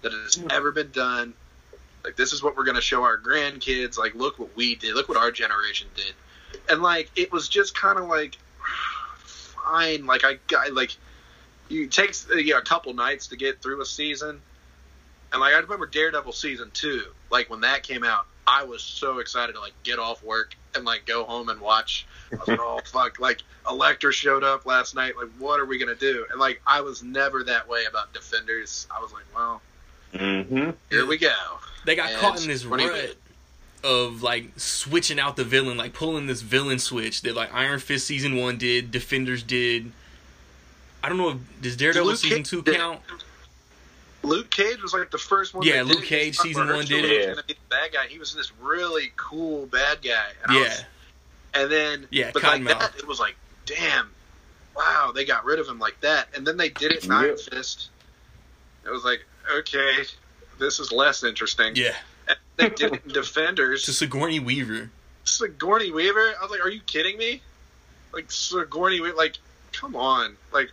that 0.03 0.13
has 0.13 0.43
ever 0.51 0.73
been 0.73 0.91
done. 0.91 1.35
Like 2.05 2.17
this 2.17 2.33
is 2.33 2.43
what 2.43 2.57
we're 2.57 2.65
gonna 2.65 2.81
show 2.81 3.03
our 3.03 3.19
grandkids. 3.19 3.97
Like 3.99 4.15
look 4.15 4.39
what 4.39 4.55
we 4.57 4.75
did. 4.75 4.95
Look 4.95 5.09
what 5.09 5.19
our 5.19 5.31
generation 5.31 5.89
did. 5.95 6.15
And 6.69 6.83
like 6.83 7.11
it 7.17 7.33
was 7.33 7.49
just 7.49 7.75
kind 7.79 7.99
of 7.99 8.07
like 8.07 8.37
fine. 9.25 10.07
Like 10.07 10.25
I 10.25 10.39
got 10.49 10.73
like 10.73 10.97
you 11.69 11.87
takes 11.87 12.29
uh, 12.31 12.35
yeah, 12.37 12.59
a 12.59 12.63
couple 12.63 12.93
nights 12.95 13.29
to 13.29 13.37
get 13.37 13.63
through 13.63 13.81
a 13.81 13.87
season. 13.87 14.41
And 15.35 15.41
like 15.41 15.53
I 15.53 15.59
remember 15.59 15.87
Daredevil 15.87 16.33
season 16.33 16.71
two, 16.73 17.03
like 17.29 17.51
when 17.51 17.61
that 17.63 17.83
came 17.83 18.05
out, 18.05 18.27
I 18.47 18.65
was 18.65 18.83
so 18.83 19.19
excited 19.19 19.55
to 19.55 19.61
like 19.61 19.73
get 19.83 19.99
off 19.99 20.23
work 20.23 20.55
and 20.75 20.85
like 20.87 21.05
go 21.07 21.25
home 21.25 21.49
and 21.51 21.61
watch. 21.61 22.07
I 22.33 22.37
was 22.37 22.49
like, 22.49 22.59
oh 22.61 22.81
fuck! 22.87 23.19
Like 23.21 23.43
Elektra 23.69 24.13
showed 24.13 24.45
up 24.45 24.65
last 24.65 24.95
night. 24.95 25.17
Like, 25.17 25.29
what 25.39 25.59
are 25.61 25.67
we 25.67 25.77
gonna 25.79 25.95
do? 25.97 26.25
And 26.31 26.39
like 26.41 26.63
I 26.67 26.81
was 26.83 27.03
never 27.03 27.43
that 27.45 27.69
way 27.69 27.85
about 27.87 28.15
Defenders. 28.15 28.87
I 28.97 29.01
was 29.03 29.13
like, 29.13 29.25
well, 29.35 29.61
Mm-hmm. 30.15 30.71
here 30.91 31.05
we 31.07 31.19
go. 31.19 31.33
They 31.85 31.97
got 31.97 32.11
And 32.11 32.19
caught 32.21 32.41
in 32.41 32.47
this 32.47 32.65
what 32.65 32.79
do 32.79 32.85
you 32.87 32.93
rut 32.93 33.17
of 33.83 34.23
like 34.23 34.51
switching 34.57 35.19
out 35.19 35.35
the 35.35 35.43
villain, 35.43 35.77
like 35.77 35.93
pulling 35.93 36.27
this 36.29 36.41
villain 36.41 36.79
switch 36.79 37.23
that 37.23 37.35
like 37.35 37.53
Iron 37.53 37.81
Fist 37.81 38.07
season 38.07 38.37
one 38.37 38.57
did, 38.57 38.93
Defenders 38.93 39.43
did. 39.43 39.91
I 41.03 41.09
don't 41.09 41.19
know 41.19 41.31
if 41.31 41.37
does 41.61 41.77
Daredevil 41.77 42.07
Luke 42.07 42.17
season 42.19 42.39
Cage 42.39 42.49
two 42.49 42.63
did- 42.63 42.77
count? 42.77 43.01
Luke 44.25 44.51
Cage 44.51 44.83
was 44.83 44.93
like 44.93 45.11
the 45.11 45.19
first 45.19 45.55
one. 45.55 45.67
Yeah, 45.67 45.83
that 45.83 45.89
did 45.89 45.97
Luke. 45.97 46.05
Cage, 46.05 46.37
season 46.39 46.67
one 46.69 46.85
did 46.85 47.03
was 47.03 47.11
it. 47.11 47.29
gonna 47.29 47.43
be 47.47 47.55
the 47.55 47.59
bad 47.71 47.93
guy. 47.93 48.07
He 48.09 48.19
was 48.19 48.35
this 48.35 48.53
really 48.61 49.13
cool 49.17 49.67
bad 49.67 50.03
guy. 50.03 50.27
And 50.45 50.55
Yeah, 50.55 50.61
was- 50.63 50.85
and 51.55 51.71
then 51.73 52.07
Yeah, 52.11 52.31
but 52.33 52.43
like 52.43 52.61
Cottonmouth. 52.63 52.79
that, 52.81 52.97
it 52.97 53.07
was 53.07 53.21
like, 53.21 53.37
damn, 53.67 54.11
wow, 54.77 55.13
they 55.15 55.25
got 55.25 55.45
rid 55.45 55.59
of 55.59 55.69
him 55.69 55.79
like 55.79 56.01
that. 56.01 56.29
And 56.35 56.47
then 56.47 56.57
they 56.57 56.69
did 56.71 56.93
it 56.93 57.05
in 57.05 57.13
Iron 57.13 57.29
Yep. 57.31 57.39
Fist. 57.41 57.91
It 58.85 58.91
was 58.91 59.05
like, 59.05 59.25
okay, 59.59 60.05
this 60.59 60.79
is 60.81 60.91
less 60.93 61.23
interesting. 61.25 61.75
yeah. 61.77 61.95
And 62.29 62.37
they 62.57 62.69
did 62.71 62.95
it 62.95 63.03
in 63.05 63.13
Defenders. 63.13 63.85
To 63.87 63.93
Sigourney 63.93 64.41
Weaver. 64.41 64.91
Sigourney 65.25 65.91
Weaver. 65.91 66.35
I 66.39 66.43
was 66.43 66.51
like, 66.51 66.65
are 66.65 66.71
you 66.71 66.81
kidding 66.87 67.19
me? 67.19 67.43
Like 68.13 68.31
Sigourney 68.31 69.01
Weaver. 69.01 69.17
Like, 69.17 69.39
come 69.73 69.95
on. 69.97 70.37
Like, 70.53 70.71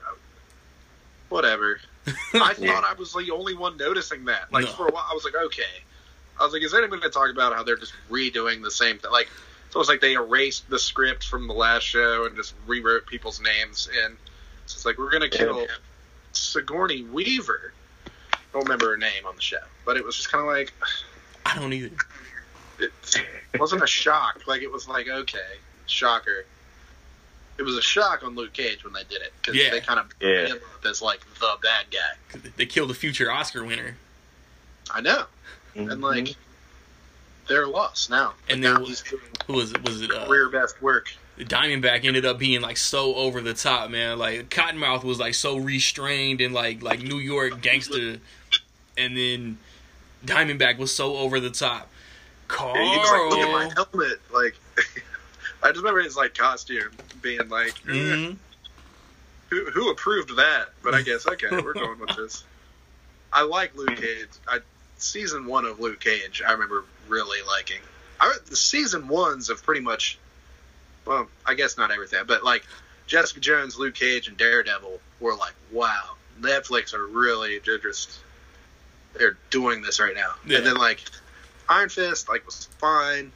whatever. 1.30 1.80
I 2.34 2.54
thought 2.54 2.84
I 2.84 2.94
was 2.98 3.14
the 3.14 3.32
only 3.32 3.56
one 3.56 3.78
noticing 3.78 4.26
that. 4.26 4.52
Like 4.52 4.66
No. 4.66 4.72
for 4.72 4.88
a 4.88 4.92
while, 4.92 5.06
I 5.10 5.14
was 5.14 5.24
like, 5.24 5.36
okay. 5.36 5.64
I 6.40 6.44
was 6.44 6.54
like, 6.54 6.64
is 6.64 6.74
anyone 6.74 6.90
going 7.00 7.02
to 7.04 7.10
talk 7.10 7.30
about 7.32 7.54
how 7.54 7.64
they're 7.64 7.78
just 7.78 7.94
redoing 8.10 8.64
the 8.64 8.72
same 8.72 8.98
thing? 8.98 9.12
Like, 9.12 9.30
it's 9.68 9.76
almost 9.76 9.90
like 9.90 10.02
they 10.02 10.14
erased 10.14 10.70
the 10.70 10.80
script 10.80 11.26
from 11.28 11.48
the 11.48 11.54
last 11.54 11.84
show 11.84 12.26
and 12.26 12.36
just 12.36 12.56
rewrote 12.66 13.06
people's 13.06 13.40
names. 13.40 13.88
And 14.04 14.18
so 14.66 14.76
it's 14.76 14.86
like 14.86 14.98
we're 14.98 15.12
going 15.12 15.30
to 15.30 15.38
kill 15.38 15.68
Sigourney 16.34 17.04
Weaver. 17.04 17.74
I 18.08 18.38
Don't 18.54 18.64
remember 18.64 18.90
her 18.92 18.98
name 18.98 19.26
on 19.26 19.36
the 19.36 19.42
show, 19.42 19.60
but 19.86 19.98
it 19.98 20.04
was 20.04 20.16
just 20.16 20.32
kind 20.32 20.42
of 20.42 20.48
like 20.52 20.74
I 21.46 21.58
don't 21.58 21.72
either. 21.74 21.92
it 22.80 22.92
wasn't 23.60 23.84
a 23.84 23.88
shock. 23.88 24.42
Like 24.48 24.62
it 24.62 24.72
was 24.72 24.88
like 24.88 25.08
okay, 25.08 25.40
shocker. 25.86 26.46
It 27.58 27.64
was 27.64 27.76
a 27.78 27.82
shock 27.82 28.24
on 28.24 28.36
Luke 28.36 28.54
Cage 28.54 28.84
when 28.84 28.94
they 28.94 29.04
did 29.04 29.22
it 29.22 29.34
because 29.42 29.56
Yeah. 29.56 29.70
they 29.72 29.82
kind 29.82 30.00
of 30.00 30.08
Yeah. 30.20 30.48
him 30.48 30.58
up 30.58 30.86
as 30.86 31.02
like 31.02 31.20
the 31.40 31.58
bad 31.62 31.86
guy. 31.92 32.50
They 32.58 32.66
killed 32.66 32.90
a 32.92 32.96
future 32.96 33.32
Oscar 33.32 33.64
winner, 33.64 33.98
I 34.90 35.02
know, 35.02 35.26
Mm-hmm. 35.76 35.90
and 35.92 36.02
like 36.02 36.36
they're 37.48 37.68
lost 37.68 38.10
now. 38.10 38.34
And 38.50 38.62
now 38.62 38.76
then- 38.78 38.86
he's 38.86 39.02
doing 39.02 39.22
who 39.48 39.54
was 39.54 39.72
it? 39.72 39.84
Was 39.84 40.02
it 40.02 40.12
uh, 40.12 40.26
career 40.28 40.50
best 40.50 40.82
work. 40.82 41.14
The 41.38 41.46
Diamondback 41.46 42.04
ended 42.06 42.26
up 42.26 42.38
being 42.38 42.62
like 42.62 42.78
so 42.78 43.16
over 43.16 43.42
the 43.42 43.54
top, 43.54 43.90
man. 43.90 44.18
Like 44.20 44.50
Cottonmouth 44.50 45.04
was 45.04 45.20
like 45.20 45.34
so 45.34 45.58
restrained 45.58 46.42
and 46.42 46.54
like 46.54 46.82
like 46.84 47.02
New 47.02 47.18
York 47.18 47.62
gangster, 47.62 48.18
and 48.98 49.18
then 49.18 49.58
Diamondback 50.26 50.78
was 50.78 50.94
so 50.94 51.18
over 51.18 51.40
the 51.40 51.50
top. 51.50 51.90
Carl, 52.48 52.76
Yeah, 52.76 52.98
like, 52.98 53.30
look 53.32 53.40
at 53.40 53.52
my 53.52 53.74
helmet. 53.74 54.22
Like, 54.32 54.56
I 55.64 55.68
just 55.70 55.78
remember 55.80 56.02
his 56.02 56.16
like 56.18 56.34
costume 56.36 56.92
being 57.22 57.48
like, 57.50 57.74
eh, 57.88 57.92
Mhm. 57.92 58.38
who 59.50 59.66
who 59.72 59.90
approved 59.92 60.36
that? 60.38 60.70
But 60.84 60.96
I 60.96 61.02
guess 61.02 61.28
okay, 61.28 61.48
we're 61.52 61.74
going 61.74 62.00
with 62.00 62.16
this. 62.16 62.44
I 63.34 63.44
like 63.44 63.76
Luke 63.76 63.96
Cage. 63.98 64.28
I 64.48 64.60
season 64.98 65.46
one 65.46 65.66
of 65.66 65.80
Luke 65.80 66.00
Cage. 66.00 66.42
I 66.46 66.52
remember 66.52 66.84
really 67.08 67.40
liking. 67.48 67.80
I 68.20 68.34
the 68.48 68.56
season 68.56 69.08
ones 69.08 69.50
of 69.50 69.64
pretty 69.64 69.82
much. 69.82 70.18
Well, 71.06 71.28
I 71.46 71.56
guess 71.56 71.78
not 71.78 71.92
everything, 71.92 72.24
but 72.28 72.44
like 72.44 72.64
Jessica 73.08 73.40
Jones, 73.40 73.78
Luke 73.78 73.96
Cage, 73.96 74.28
and 74.28 74.38
Daredevil 74.38 75.00
were 75.20 75.36
like, 75.36 75.54
wow, 75.72 76.12
Netflix 76.40 76.94
are 76.94 77.06
really 77.08 77.60
they're 77.60 77.78
just 77.80 78.20
they're 79.14 79.38
doing 79.50 79.82
this 79.82 80.00
right 80.00 80.16
now. 80.16 80.34
Yeah. 80.46 80.58
And 80.60 80.68
then 80.68 80.76
like 80.76 81.02
Iron 81.70 81.90
Fist, 81.90 82.30
like 82.30 82.46
was 82.46 82.66
fine. 82.80 83.32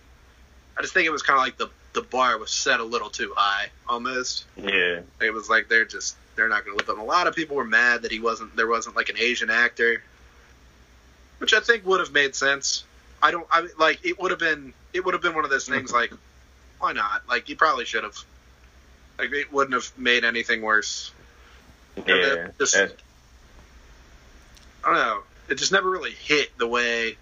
I 0.77 0.81
just 0.81 0.93
think 0.93 1.05
it 1.07 1.11
was 1.11 1.21
kind 1.23 1.37
of 1.37 1.43
like 1.43 1.57
the 1.57 1.69
the 1.95 2.03
bar 2.03 2.37
was 2.37 2.51
set 2.51 2.79
a 2.79 2.83
little 2.83 3.09
too 3.09 3.33
high, 3.35 3.69
almost. 3.89 4.45
Yeah. 4.55 4.99
It 5.21 5.33
was 5.33 5.49
like 5.49 5.67
they're 5.69 5.85
just 5.85 6.15
they're 6.35 6.49
not 6.49 6.63
going 6.65 6.77
to 6.77 6.85
live 6.85 6.95
up. 6.95 7.01
A 7.01 7.05
lot 7.07 7.25
of 7.27 7.35
people 7.35 7.55
were 7.55 7.63
mad 7.65 8.03
that 8.03 8.11
he 8.11 8.19
wasn't 8.19 8.55
there 8.55 8.67
wasn't 8.67 8.95
like 8.95 9.09
an 9.09 9.17
Asian 9.17 9.49
actor, 9.49 10.03
which 11.39 11.53
I 11.53 11.59
think 11.61 11.85
would 11.85 11.99
have 12.01 12.11
made 12.11 12.35
sense. 12.35 12.83
I 13.23 13.31
don't 13.31 13.47
I 13.49 13.67
like 13.79 14.05
it 14.05 14.19
would 14.21 14.29
have 14.31 14.39
been 14.39 14.73
it 14.93 15.03
would 15.03 15.13
have 15.15 15.23
been 15.23 15.33
one 15.33 15.45
of 15.45 15.49
those 15.49 15.67
things 15.67 15.91
like 15.91 16.11
why 16.79 16.91
not? 16.91 17.23
Like 17.27 17.49
you 17.49 17.55
probably 17.55 17.85
should 17.85 18.03
have. 18.03 18.17
Like 19.17 19.31
it 19.31 19.51
wouldn't 19.51 19.73
have 19.73 19.91
made 19.97 20.25
anything 20.25 20.61
worse. 20.61 21.11
Yeah. 22.05 22.49
Just- 22.59 22.75
I 22.75 22.89
don't 24.83 24.93
know. 24.95 25.23
It 25.49 25.55
just 25.55 25.71
never 25.71 25.89
really 25.89 26.11
hit 26.11 26.55
the 26.57 26.67
way. 26.67 27.17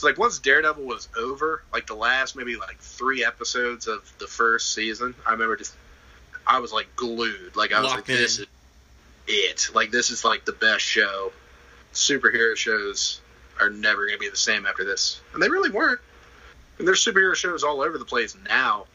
It's 0.00 0.04
like 0.06 0.16
once 0.16 0.38
Daredevil 0.38 0.82
was 0.82 1.10
over, 1.14 1.62
like 1.74 1.86
the 1.86 1.94
last 1.94 2.34
maybe 2.34 2.56
like 2.56 2.78
three 2.78 3.22
episodes 3.22 3.86
of 3.86 4.10
the 4.18 4.26
first 4.26 4.72
season, 4.72 5.14
I 5.26 5.32
remember 5.32 5.56
just 5.56 5.74
I 6.46 6.58
was 6.60 6.72
like 6.72 6.86
glued. 6.96 7.54
Like 7.54 7.74
I 7.74 7.82
was 7.82 7.90
Locked 7.90 8.08
like, 8.08 8.18
this 8.18 8.38
in. 8.38 8.44
is 8.44 8.48
it. 9.26 9.74
Like 9.74 9.90
this 9.90 10.08
is 10.08 10.24
like 10.24 10.46
the 10.46 10.54
best 10.54 10.80
show. 10.80 11.32
Superhero 11.92 12.56
shows 12.56 13.20
are 13.60 13.68
never 13.68 14.06
going 14.06 14.14
to 14.14 14.18
be 14.18 14.30
the 14.30 14.38
same 14.38 14.64
after 14.64 14.86
this, 14.86 15.20
and 15.34 15.42
they 15.42 15.50
really 15.50 15.68
weren't. 15.68 16.00
And 16.78 16.88
there's 16.88 17.04
superhero 17.04 17.34
shows 17.34 17.62
all 17.62 17.82
over 17.82 17.98
the 17.98 18.06
place 18.06 18.34
now. 18.48 18.86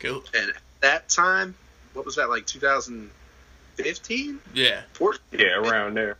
Cool. 0.00 0.22
And 0.34 0.50
at 0.50 0.56
that 0.82 1.08
time, 1.08 1.54
what 1.94 2.04
was 2.04 2.16
that 2.16 2.28
like 2.28 2.44
2015? 2.44 4.38
Yeah, 4.52 4.82
14? 4.92 5.20
yeah, 5.32 5.46
around 5.56 5.94
there. 5.94 6.18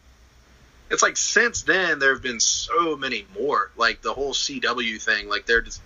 It's 0.92 1.02
like 1.02 1.16
since 1.16 1.62
then 1.62 1.98
there 1.98 2.12
have 2.12 2.22
been 2.22 2.38
so 2.38 2.96
many 2.96 3.26
more. 3.38 3.70
Like 3.76 4.02
the 4.02 4.12
whole 4.12 4.34
CW 4.34 5.00
thing, 5.02 5.28
like 5.28 5.46
they're 5.46 5.62
just 5.62 5.80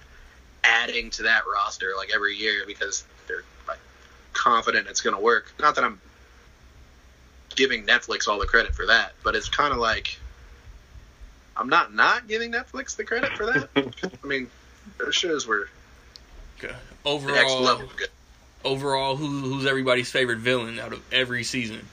adding 0.65 1.11
to 1.11 1.23
that 1.23 1.45
roster 1.51 1.93
like 1.97 2.11
every 2.13 2.35
year 2.35 2.65
because 2.67 3.05
they're 3.29 3.45
like 3.69 3.79
confident 4.33 4.89
it's 4.89 5.01
going 5.01 5.15
to 5.15 5.23
work. 5.23 5.53
Not 5.61 5.77
that 5.77 5.85
I'm 5.85 6.01
giving 7.55 7.87
Netflix 7.87 8.27
all 8.27 8.41
the 8.41 8.47
credit 8.47 8.75
for 8.75 8.87
that, 8.87 9.13
but 9.23 9.37
it's 9.37 9.49
kind 9.49 9.73
of 9.73 9.79
like 9.79 10.19
I'm 11.57 11.69
not 11.69 11.95
not 11.95 12.27
giving 12.27 12.51
Netflix 12.53 12.97
the 12.97 13.05
credit 13.05 13.31
for 13.37 13.47
that. 13.47 13.69
I 14.25 14.27
mean, 14.27 14.51
their 14.99 15.13
shows 15.13 15.47
were 15.47 15.69
Okay. 16.59 16.69
the 16.69 16.75
next 16.75 17.05
Overall, 17.05 17.63
level 17.63 17.89
good. 17.97 18.09
overall, 18.65 19.15
who 19.15 19.27
who's 19.27 19.67
everybody's 19.67 20.11
favorite 20.11 20.39
villain 20.39 20.81
out 20.81 20.93
of 20.93 21.01
every 21.13 21.45
season? 21.45 21.87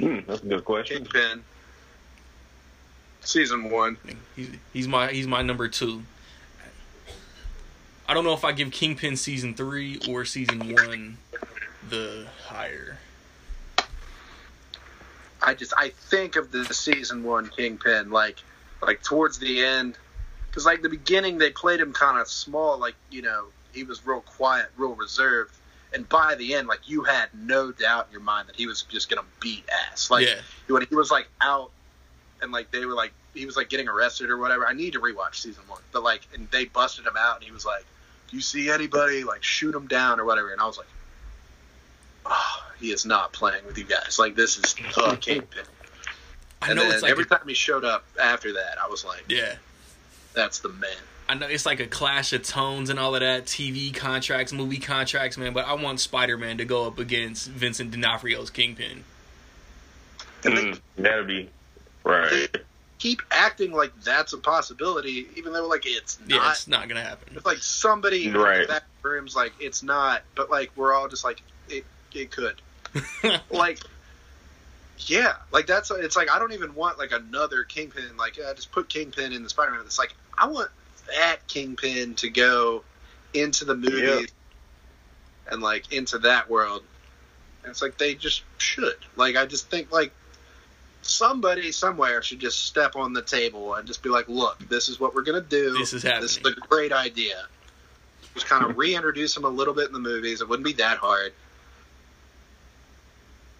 Hmm, 0.00 0.20
that's 0.26 0.42
a 0.42 0.46
good 0.46 0.64
question. 0.64 1.04
Kingpin, 1.04 1.44
season 3.20 3.70
one. 3.70 3.98
He's 4.34 4.50
he's 4.72 4.88
my 4.88 5.08
he's 5.08 5.26
my 5.26 5.42
number 5.42 5.68
two. 5.68 6.02
I 8.08 8.14
don't 8.14 8.24
know 8.24 8.32
if 8.32 8.44
I 8.44 8.52
give 8.52 8.70
Kingpin 8.70 9.16
season 9.16 9.54
three 9.54 10.00
or 10.08 10.24
season 10.24 10.72
one 10.72 11.18
the 11.90 12.26
higher. 12.46 12.98
I 15.42 15.54
just 15.54 15.74
I 15.76 15.90
think 15.90 16.36
of 16.36 16.50
the 16.50 16.64
season 16.64 17.22
one 17.22 17.48
Kingpin 17.48 18.10
like 18.10 18.38
like 18.80 19.02
towards 19.02 19.38
the 19.38 19.62
end 19.62 19.98
because 20.48 20.64
like 20.64 20.80
the 20.80 20.88
beginning 20.88 21.36
they 21.36 21.50
played 21.50 21.78
him 21.78 21.92
kind 21.92 22.18
of 22.18 22.26
small 22.26 22.78
like 22.78 22.94
you 23.10 23.20
know 23.20 23.46
he 23.72 23.84
was 23.84 24.06
real 24.06 24.22
quiet 24.22 24.70
real 24.78 24.94
reserved 24.94 25.54
and 25.92 26.08
by 26.08 26.34
the 26.36 26.54
end 26.54 26.68
like 26.68 26.88
you 26.88 27.02
had 27.02 27.28
no 27.34 27.72
doubt 27.72 28.06
in 28.06 28.12
your 28.12 28.20
mind 28.20 28.48
that 28.48 28.56
he 28.56 28.66
was 28.66 28.82
just 28.82 29.08
gonna 29.08 29.26
beat 29.40 29.64
ass. 29.90 30.10
Like 30.10 30.26
yeah, 30.26 30.40
when 30.68 30.86
he 30.88 30.94
was 30.94 31.10
like 31.10 31.28
out 31.40 31.70
and 32.42 32.52
like 32.52 32.70
they 32.70 32.84
were 32.84 32.94
like 32.94 33.12
he 33.34 33.46
was 33.46 33.56
like 33.56 33.68
getting 33.68 33.88
arrested 33.88 34.30
or 34.30 34.38
whatever 34.38 34.66
I 34.66 34.72
need 34.72 34.92
to 34.94 35.00
rewatch 35.00 35.36
season 35.36 35.62
one 35.68 35.80
but 35.92 36.02
like 36.02 36.22
and 36.34 36.50
they 36.50 36.64
busted 36.64 37.06
him 37.06 37.16
out 37.18 37.36
and 37.36 37.44
he 37.44 37.52
was 37.52 37.64
like 37.64 37.84
do 38.28 38.36
you 38.36 38.42
see 38.42 38.70
anybody? 38.70 39.24
Like 39.24 39.42
shoot 39.42 39.74
him 39.74 39.86
down 39.86 40.20
or 40.20 40.24
whatever 40.24 40.52
and 40.52 40.60
I 40.60 40.66
was 40.66 40.78
like 40.78 40.88
oh 42.26 42.62
he 42.78 42.90
is 42.92 43.04
not 43.04 43.32
playing 43.32 43.64
with 43.66 43.76
you 43.78 43.84
guys. 43.84 44.18
Like 44.18 44.36
this 44.36 44.56
is 44.56 44.74
the 44.94 45.18
Kingpin. 45.20 45.64
I 46.62 46.68
and 46.68 46.76
know 46.76 46.82
then 46.82 46.92
it's 46.92 47.02
like 47.02 47.10
every 47.10 47.24
a, 47.24 47.26
time 47.26 47.46
he 47.46 47.54
showed 47.54 47.84
up 47.84 48.04
after 48.20 48.52
that, 48.52 48.76
I 48.82 48.88
was 48.88 49.04
like, 49.04 49.24
yeah. 49.28 49.54
"That's 50.34 50.58
the 50.58 50.68
man." 50.68 50.90
I 51.30 51.34
know 51.34 51.46
it's 51.46 51.64
like 51.64 51.78
a 51.78 51.86
clash 51.86 52.32
of 52.32 52.42
tones 52.42 52.90
and 52.90 52.98
all 52.98 53.14
of 53.14 53.20
that. 53.20 53.44
TV 53.46 53.94
contracts, 53.94 54.52
movie 54.52 54.78
contracts, 54.80 55.38
man. 55.38 55.52
But 55.52 55.64
I 55.64 55.74
want 55.74 56.00
Spider 56.00 56.36
Man 56.36 56.58
to 56.58 56.64
go 56.64 56.88
up 56.88 56.98
against 56.98 57.46
Vincent 57.48 57.92
D'Onofrio's 57.92 58.50
Kingpin. 58.50 59.04
And 60.44 60.56
they 60.56 60.62
Mm, 60.62 60.80
that'd 60.96 61.26
be 61.28 61.48
right. 62.02 62.48
keep 62.98 63.22
acting 63.30 63.70
like 63.70 63.92
that's 64.02 64.32
a 64.32 64.38
possibility, 64.38 65.28
even 65.36 65.52
though 65.52 65.68
like 65.68 65.86
it's 65.86 66.18
Yeah, 66.26 66.38
not. 66.38 66.50
it's 66.50 66.66
not 66.66 66.88
gonna 66.88 67.04
happen. 67.04 67.36
It's 67.36 67.46
like 67.46 67.58
somebody 67.58 68.26
in 68.26 68.36
Right. 68.36 68.66
that 68.66 68.82
room's 69.02 69.36
like, 69.36 69.52
"It's 69.60 69.84
not," 69.84 70.22
but 70.34 70.50
like 70.50 70.72
we're 70.74 70.92
all 70.92 71.06
just 71.06 71.22
like, 71.22 71.42
"It, 71.68 71.84
it 72.12 72.32
could." 72.32 72.60
like, 73.52 73.78
yeah, 75.06 75.34
like 75.52 75.68
that's 75.68 75.92
it's 75.92 76.16
like 76.16 76.28
I 76.28 76.40
don't 76.40 76.54
even 76.54 76.74
want 76.74 76.98
like 76.98 77.12
another 77.12 77.62
Kingpin. 77.62 78.16
Like, 78.16 78.36
yeah, 78.36 78.52
just 78.52 78.72
put 78.72 78.88
Kingpin 78.88 79.32
in 79.32 79.44
the 79.44 79.48
Spider-Man. 79.48 79.82
It's 79.86 79.96
like 79.96 80.12
I 80.36 80.48
want 80.48 80.68
that 81.16 81.46
Kingpin 81.48 82.14
to 82.16 82.30
go 82.30 82.82
into 83.34 83.64
the 83.64 83.74
movie 83.76 84.00
Yeah. 84.02 84.20
and 85.52 85.62
like 85.62 85.92
into 85.92 86.18
that 86.18 86.48
world. 86.50 86.82
And 87.62 87.70
it's 87.70 87.82
like 87.82 87.98
they 87.98 88.14
just 88.14 88.42
should. 88.58 88.96
Like 89.16 89.36
I 89.36 89.46
just 89.46 89.70
think 89.70 89.92
like 89.92 90.12
somebody 91.02 91.72
somewhere 91.72 92.22
should 92.22 92.40
just 92.40 92.66
step 92.66 92.96
on 92.96 93.12
the 93.12 93.22
table 93.22 93.74
and 93.74 93.86
just 93.86 94.02
be 94.02 94.08
like, 94.08 94.28
"Look, 94.28 94.58
this 94.68 94.88
is 94.88 94.98
what 95.00 95.14
we're 95.14 95.22
gonna 95.22 95.40
do. 95.40 95.76
This 95.78 95.92
is 95.92 96.02
This 96.02 96.36
is 96.38 96.46
a 96.46 96.52
great 96.68 96.92
idea." 96.92 97.46
Just 98.34 98.46
kind 98.46 98.64
of 98.64 98.76
reintroduce 98.78 99.36
him 99.36 99.44
a 99.44 99.48
little 99.48 99.74
bit 99.74 99.86
in 99.86 99.92
the 99.92 99.98
movies. 99.98 100.40
It 100.40 100.48
wouldn't 100.48 100.66
be 100.66 100.72
that 100.74 100.98
hard. 100.98 101.32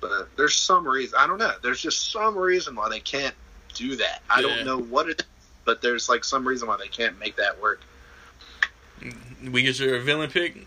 But 0.00 0.34
there's 0.36 0.54
some 0.56 0.86
reason 0.88 1.18
I 1.18 1.26
don't 1.26 1.38
know. 1.38 1.54
There's 1.62 1.80
just 1.82 2.10
some 2.10 2.36
reason 2.36 2.74
why 2.74 2.88
they 2.88 3.00
can't 3.00 3.34
do 3.74 3.96
that. 3.96 4.22
I 4.30 4.40
Yeah. 4.40 4.46
don't 4.48 4.64
know 4.64 4.78
what 4.78 5.08
it 5.10 5.20
is, 5.20 5.26
but 5.70 5.82
there's 5.82 6.08
like 6.08 6.24
some 6.24 6.44
reason 6.48 6.66
why 6.66 6.76
they 6.76 6.88
can't 6.88 7.16
make 7.20 7.36
that 7.36 7.62
work. 7.62 7.80
we 9.52 9.62
get 9.62 9.78
your 9.78 10.00
villain 10.00 10.28
pick, 10.28 10.66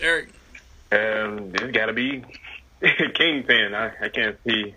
Eric. 0.00 0.30
Um, 0.90 1.50
this 1.50 1.70
got 1.70 1.86
to 1.86 1.92
be 1.92 2.24
Kingpin. 3.14 3.74
I, 3.74 3.92
I 4.00 4.08
can't 4.08 4.38
see 4.46 4.74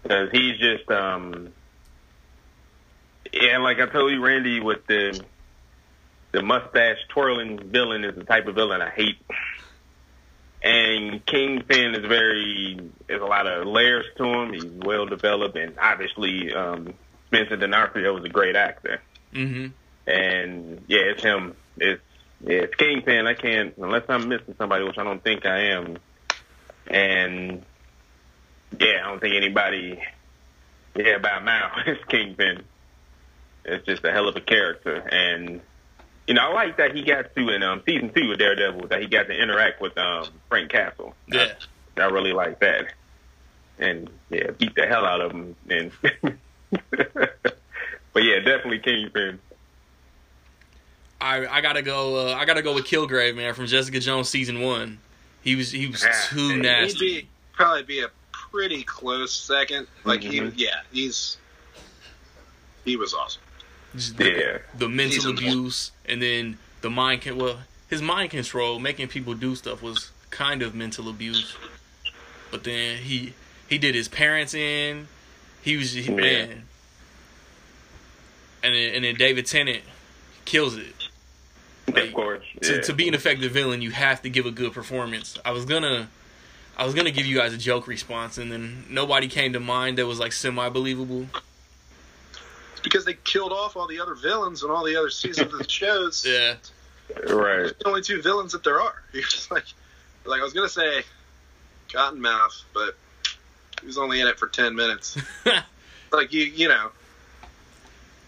because 0.00 0.30
he's 0.30 0.60
just 0.60 0.88
um, 0.92 1.48
yeah. 3.32 3.58
Like 3.58 3.80
I 3.80 3.86
told 3.86 4.12
you, 4.12 4.24
Randy, 4.24 4.60
with 4.60 4.86
the 4.86 5.20
the 6.30 6.42
mustache 6.42 6.98
twirling 7.08 7.58
villain 7.68 8.04
is 8.04 8.14
the 8.14 8.22
type 8.22 8.46
of 8.46 8.54
villain 8.54 8.80
I 8.80 8.90
hate. 8.90 9.18
And 10.62 11.26
Kingpin 11.26 11.96
is 11.96 12.06
very 12.06 12.78
there's 13.08 13.22
a 13.22 13.26
lot 13.26 13.48
of 13.48 13.66
layers 13.66 14.06
to 14.18 14.24
him. 14.24 14.52
He's 14.52 14.64
well 14.66 15.06
developed, 15.06 15.56
and 15.56 15.76
obviously 15.80 16.54
um, 16.54 16.94
Spencer 17.34 17.56
D'Onofrio 17.56 18.14
was 18.14 18.24
a 18.24 18.28
great 18.28 18.56
actor. 18.56 19.00
Mm-hmm. 19.32 19.66
And 20.06 20.84
yeah, 20.86 21.00
it's 21.00 21.22
him. 21.22 21.56
It's 21.76 22.02
yeah, 22.40 22.58
it's 22.58 22.74
Kingpin. 22.76 23.26
I 23.26 23.34
can't 23.34 23.74
unless 23.78 24.04
I'm 24.08 24.28
missing 24.28 24.54
somebody, 24.58 24.84
which 24.84 24.98
I 24.98 25.04
don't 25.04 25.22
think 25.22 25.46
I 25.46 25.72
am. 25.72 25.96
And 26.86 27.64
yeah, 28.78 29.02
I 29.04 29.08
don't 29.08 29.20
think 29.20 29.34
anybody. 29.34 30.00
Yeah, 30.94 31.16
about 31.16 31.44
now 31.44 31.72
it's 31.86 32.04
Kingpin. 32.04 32.62
It's 33.64 33.84
just 33.86 34.04
a 34.04 34.12
hell 34.12 34.28
of 34.28 34.36
a 34.36 34.40
character, 34.40 34.94
and 34.94 35.60
you 36.26 36.34
know 36.34 36.42
I 36.42 36.52
like 36.52 36.76
that 36.76 36.94
he 36.94 37.02
got 37.02 37.34
to 37.34 37.48
in 37.48 37.62
um, 37.62 37.82
season 37.86 38.12
two 38.14 38.30
of 38.30 38.38
Daredevil 38.38 38.88
that 38.88 39.00
he 39.00 39.08
got 39.08 39.26
to 39.28 39.34
interact 39.34 39.80
with 39.80 39.96
um, 39.96 40.26
Frank 40.50 40.70
Castle. 40.70 41.14
Yeah. 41.26 41.54
I, 41.96 42.02
I 42.02 42.06
really 42.10 42.34
like 42.34 42.60
that, 42.60 42.92
and 43.78 44.10
yeah, 44.28 44.50
beat 44.50 44.74
the 44.74 44.86
hell 44.86 45.06
out 45.06 45.22
of 45.22 45.32
him. 45.32 45.56
And 45.70 45.90
but 46.90 48.22
yeah, 48.22 48.38
definitely 48.40 48.78
Kingpin. 48.80 49.38
I 51.20 51.46
I 51.46 51.60
gotta 51.60 51.82
go. 51.82 52.28
Uh, 52.28 52.34
I 52.34 52.44
gotta 52.44 52.62
go 52.62 52.74
with 52.74 52.84
Kilgrave, 52.84 53.34
man, 53.36 53.54
from 53.54 53.66
Jessica 53.66 53.98
Jones 54.00 54.28
season 54.28 54.60
one. 54.60 54.98
He 55.42 55.56
was 55.56 55.70
he 55.70 55.86
was 55.86 56.02
Yeah. 56.02 56.12
too 56.28 56.48
He'd 56.48 56.54
He'd 56.56 56.62
nasty. 56.62 56.98
be 57.22 57.28
probably 57.52 57.82
be 57.82 58.00
a 58.00 58.08
pretty 58.32 58.82
close 58.82 59.32
second. 59.32 59.86
Like 60.04 60.20
Mhm. 60.22 60.52
he, 60.54 60.64
yeah, 60.64 60.80
he's 60.92 61.38
he 62.84 62.96
was 62.96 63.14
awesome. 63.14 63.42
The, 63.94 64.24
Yeah. 64.30 64.58
the 64.76 64.88
mental 64.88 65.14
Season 65.32 65.34
one. 65.36 65.44
abuse, 65.44 65.92
and 66.06 66.20
then 66.20 66.58
the 66.80 66.90
mind 66.90 67.22
can 67.22 67.36
well 67.36 67.60
his 67.88 68.02
mind 68.02 68.30
control, 68.30 68.78
making 68.80 69.08
people 69.08 69.34
do 69.34 69.54
stuff 69.54 69.82
was 69.82 70.10
kind 70.30 70.62
of 70.62 70.74
mental 70.74 71.08
abuse. 71.08 71.54
But 72.50 72.64
then 72.64 72.98
he 72.98 73.34
he 73.68 73.78
did 73.78 73.94
his 73.94 74.08
parents 74.08 74.52
in. 74.52 75.08
He 75.64 75.76
was 75.76 75.92
he, 75.92 76.02
Yeah. 76.02 76.10
man, 76.14 76.62
and 78.62 78.74
then, 78.74 78.94
and 78.94 79.04
then 79.04 79.14
David 79.16 79.46
Tennant 79.46 79.82
kills 80.44 80.76
it. 80.76 80.94
Like, 81.92 82.08
of 82.08 82.14
course. 82.14 82.44
to, 82.62 82.74
yeah. 82.76 82.80
to 82.82 82.92
be 82.92 83.08
an 83.08 83.14
effective 83.14 83.52
villain, 83.52 83.82
you 83.82 83.90
have 83.90 84.22
to 84.22 84.30
give 84.30 84.46
a 84.46 84.50
good 84.50 84.72
performance. 84.72 85.38
I 85.44 85.50
was 85.52 85.64
gonna, 85.64 86.08
I 86.76 86.84
was 86.84 86.94
gonna 86.94 87.10
give 87.10 87.26
you 87.26 87.36
guys 87.36 87.52
a 87.54 87.58
joke 87.58 87.86
response, 87.86 88.38
and 88.38 88.50
then 88.52 88.84
nobody 88.88 89.28
came 89.28 89.52
to 89.54 89.60
mind 89.60 89.98
that 89.98 90.06
was 90.06 90.18
like 90.18 90.32
semi 90.32 90.68
believable. 90.68 91.26
It's 92.72 92.80
because 92.82 93.04
they 93.04 93.14
killed 93.14 93.52
off 93.52 93.76
all 93.76 93.86
the 93.86 94.00
other 94.00 94.14
villains 94.14 94.62
and 94.62 94.70
all 94.72 94.84
the 94.84 94.96
other 94.96 95.10
seasons 95.10 95.52
of 95.52 95.58
the 95.58 95.68
shows. 95.68 96.24
Yeah, 96.26 96.54
right. 97.32 97.72
the 97.78 97.86
only 97.88 98.02
two 98.02 98.20
villains 98.22 98.52
that 98.52 98.64
there 98.64 98.80
are. 98.80 99.02
You're 99.12 99.22
just 99.22 99.50
like, 99.50 99.64
like 100.24 100.40
I 100.40 100.44
was 100.44 100.52
gonna 100.52 100.68
say, 100.68 101.02
Cottonmouth, 101.90 102.62
but 102.72 102.96
he 103.84 103.86
was 103.86 103.98
only 103.98 104.22
in 104.22 104.26
it 104.26 104.38
for 104.38 104.48
ten 104.48 104.74
minutes. 104.74 105.18
like 106.12 106.32
you, 106.32 106.44
you 106.44 106.68
know, 106.68 106.90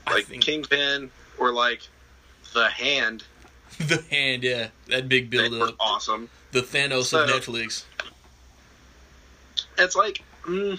like 0.07 0.27
think 0.27 0.43
Kingpin 0.45 1.11
or 1.39 1.51
like 1.51 1.81
the 2.53 2.69
Hand. 2.69 3.24
the 3.89 4.03
hand, 4.11 4.43
yeah, 4.43 4.69
that 4.89 5.09
big 5.09 5.31
build 5.31 5.53
were 5.53 5.69
up, 5.69 5.77
awesome. 5.81 6.28
the 6.53 6.61
Thanos 6.61 7.05
So- 7.05 7.24
of 7.24 7.31
Netflix. 7.31 7.85
It's 9.78 9.97
like 9.97 10.23
mm, 10.45 10.78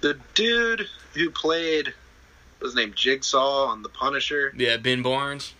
the 0.00 0.18
dude 0.34 0.86
who 1.14 1.30
played 1.30 1.88
what 2.58 2.66
was 2.66 2.74
named 2.74 2.96
Jigsaw 2.96 3.66
on 3.66 3.82
The 3.82 3.88
Punisher, 3.90 4.52
Yeah, 4.56 4.76
Ben 4.78 5.02
Barnes. 5.02 5.52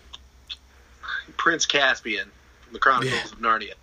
Prince 1.37 1.65
Caspian 1.67 2.29
from 2.63 2.73
the 2.73 2.79
Chronicles 2.79 3.13
Yeah. 3.13 3.31
of 3.31 3.39
Narnia. 3.39 3.73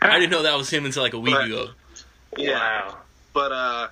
I 0.00 0.18
didn't 0.18 0.30
know 0.30 0.42
that 0.42 0.56
was 0.56 0.70
him 0.70 0.84
until 0.84 1.02
like 1.02 1.14
a 1.14 1.18
week 1.18 1.34
But- 1.34 1.46
ago. 1.46 1.68
Yeah. 2.36 2.58
Wow. 2.88 2.98
But 3.32 3.52
uh, 3.52 3.88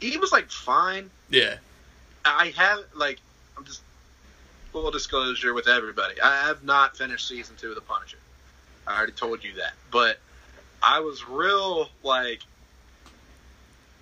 he 0.00 0.16
was 0.16 0.32
like 0.32 0.50
fine. 0.50 1.10
Yeah, 1.30 1.56
I 2.24 2.52
have 2.56 2.80
like 2.94 3.20
I'm 3.56 3.64
just 3.64 3.82
full 4.72 4.90
disclosure 4.90 5.54
with 5.54 5.68
everybody. 5.68 6.20
I 6.20 6.46
have 6.46 6.64
not 6.64 6.96
finished 6.96 7.28
season 7.28 7.56
two 7.56 7.70
of 7.70 7.74
The 7.74 7.80
Punisher. 7.80 8.18
I 8.86 8.96
already 8.96 9.12
told 9.12 9.44
you 9.44 9.54
that, 9.54 9.72
but 9.90 10.18
I 10.82 11.00
was 11.00 11.26
real 11.28 11.88
like 12.02 12.40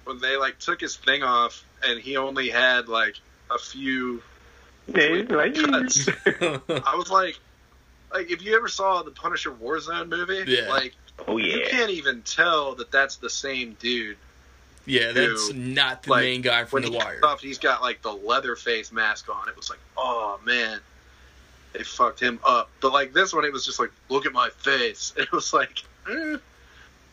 when 0.04 0.18
they 0.20 0.36
like 0.36 0.58
took 0.58 0.80
his 0.80 0.96
thing 0.96 1.22
off 1.22 1.64
and 1.84 2.00
he 2.00 2.16
only 2.16 2.48
had 2.48 2.88
like 2.88 3.16
a 3.50 3.58
few 3.58 4.22
like, 4.88 5.54
cuts. 5.54 6.08
I 6.26 6.96
was 6.96 7.10
like, 7.10 7.38
like 8.12 8.30
if 8.30 8.42
you 8.42 8.56
ever 8.56 8.68
saw 8.68 9.02
the 9.02 9.10
Punisher 9.10 9.50
Warzone 9.50 10.08
movie, 10.08 10.50
Yeah. 10.50 10.68
like 10.70 10.94
oh 11.28 11.36
yeah, 11.36 11.56
you 11.56 11.66
can't 11.68 11.90
even 11.90 12.22
tell 12.22 12.74
that 12.76 12.90
that's 12.90 13.16
the 13.16 13.30
same 13.30 13.76
dude. 13.78 14.16
Yeah, 14.86 15.12
that's 15.12 15.48
Dude, 15.48 15.56
not 15.56 16.02
the 16.02 16.10
like, 16.10 16.22
main 16.22 16.42
guy 16.42 16.64
from 16.64 16.82
The 16.82 16.90
he 16.90 16.96
Wire. 16.96 17.20
off, 17.24 17.40
he's 17.40 17.58
got 17.58 17.82
like 17.82 18.02
the 18.02 18.12
leather 18.12 18.56
face 18.56 18.92
mask 18.92 19.28
on. 19.28 19.48
It 19.48 19.56
was 19.56 19.70
like, 19.70 19.78
oh 19.96 20.40
man, 20.44 20.80
they 21.72 21.82
fucked 21.82 22.20
him 22.20 22.40
up. 22.44 22.70
But 22.80 22.92
like 22.92 23.12
this 23.12 23.32
one, 23.32 23.44
it 23.44 23.52
was 23.52 23.64
just 23.64 23.78
like, 23.78 23.90
look 24.08 24.26
at 24.26 24.32
my 24.32 24.50
face. 24.50 25.12
It 25.18 25.30
was 25.32 25.52
like, 25.52 25.82
eh. 26.10 26.36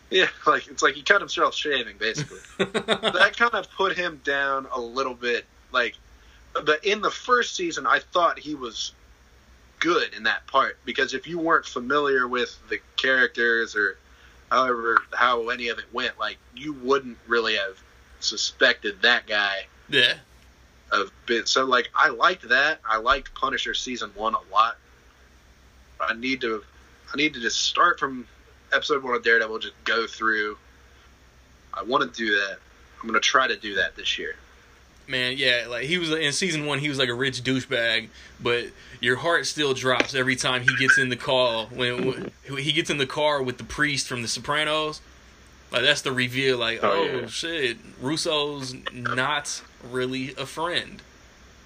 yeah, 0.09 0.27
like 0.47 0.67
it's 0.67 0.81
like 0.81 0.95
he 0.95 1.01
cut 1.01 1.21
himself 1.21 1.55
shaving 1.55 1.97
basically. 1.97 2.39
that 2.57 3.35
kind 3.37 3.53
of 3.53 3.69
put 3.71 3.97
him 3.97 4.21
down 4.23 4.67
a 4.73 4.79
little 4.79 5.13
bit. 5.13 5.45
Like, 5.71 5.95
but 6.65 6.83
in 6.85 7.01
the 7.01 7.11
first 7.11 7.55
season, 7.55 7.85
I 7.85 7.99
thought 7.99 8.39
he 8.39 8.55
was 8.55 8.93
good 9.79 10.13
in 10.15 10.23
that 10.23 10.47
part 10.47 10.77
because 10.85 11.13
if 11.13 11.27
you 11.27 11.37
weren't 11.37 11.65
familiar 11.65 12.27
with 12.27 12.57
the 12.69 12.79
characters 12.95 13.75
or 13.75 13.97
however 14.49 14.99
how 15.13 15.49
any 15.49 15.69
of 15.69 15.79
it 15.79 15.85
went, 15.93 16.19
like 16.19 16.37
you 16.55 16.73
wouldn't 16.73 17.17
really 17.27 17.55
have 17.55 17.77
suspected 18.19 19.01
that 19.01 19.27
guy 19.27 19.67
yeah, 19.89 20.15
of 20.91 21.11
bit. 21.25 21.47
So 21.47 21.65
like 21.65 21.89
I 21.95 22.09
liked 22.09 22.49
that. 22.49 22.79
I 22.87 22.97
liked 22.97 23.33
Punisher 23.35 23.73
season 23.73 24.11
one 24.15 24.33
a 24.33 24.53
lot. 24.53 24.77
I 25.99 26.13
need 26.13 26.41
to 26.41 26.63
I 27.13 27.17
need 27.17 27.33
to 27.33 27.39
just 27.39 27.59
start 27.59 27.99
from 27.99 28.27
episode 28.73 29.03
one 29.03 29.15
of 29.15 29.23
Daredevil, 29.23 29.59
just 29.59 29.83
go 29.85 30.07
through. 30.07 30.57
I 31.73 31.83
want 31.83 32.03
to 32.13 32.25
do 32.25 32.31
that. 32.35 32.59
I'm 33.01 33.07
gonna 33.07 33.19
try 33.19 33.47
to 33.47 33.55
do 33.55 33.75
that 33.75 33.95
this 33.95 34.17
year. 34.17 34.35
Man, 35.07 35.35
yeah, 35.37 35.65
like 35.69 35.85
he 35.85 35.97
was 35.97 36.11
in 36.11 36.31
season 36.33 36.65
one, 36.65 36.79
he 36.79 36.89
was 36.89 36.97
like 36.97 37.09
a 37.09 37.13
rich 37.13 37.43
douchebag, 37.43 38.09
but 38.39 38.65
your 38.99 39.15
heart 39.17 39.45
still 39.45 39.73
drops 39.73 40.13
every 40.15 40.35
time 40.35 40.61
he 40.63 40.75
gets 40.77 40.97
in 40.97 41.09
the 41.09 41.15
car 41.15 41.65
when, 41.67 42.05
when 42.07 42.31
he 42.63 42.71
gets 42.71 42.89
in 42.89 42.97
the 42.97 43.05
car 43.07 43.41
with 43.41 43.57
the 43.57 43.63
priest 43.63 44.07
from 44.07 44.21
The 44.21 44.27
Sopranos. 44.27 45.01
Like 45.71 45.83
that's 45.83 46.01
the 46.01 46.11
reveal. 46.11 46.57
Like, 46.57 46.79
Oh, 46.83 46.91
oh, 46.91 47.03
yeah. 47.21 47.27
shit, 47.27 47.77
Russo's 48.01 48.73
not 48.93 49.61
really 49.89 50.33
a 50.35 50.45
friend. 50.45 51.01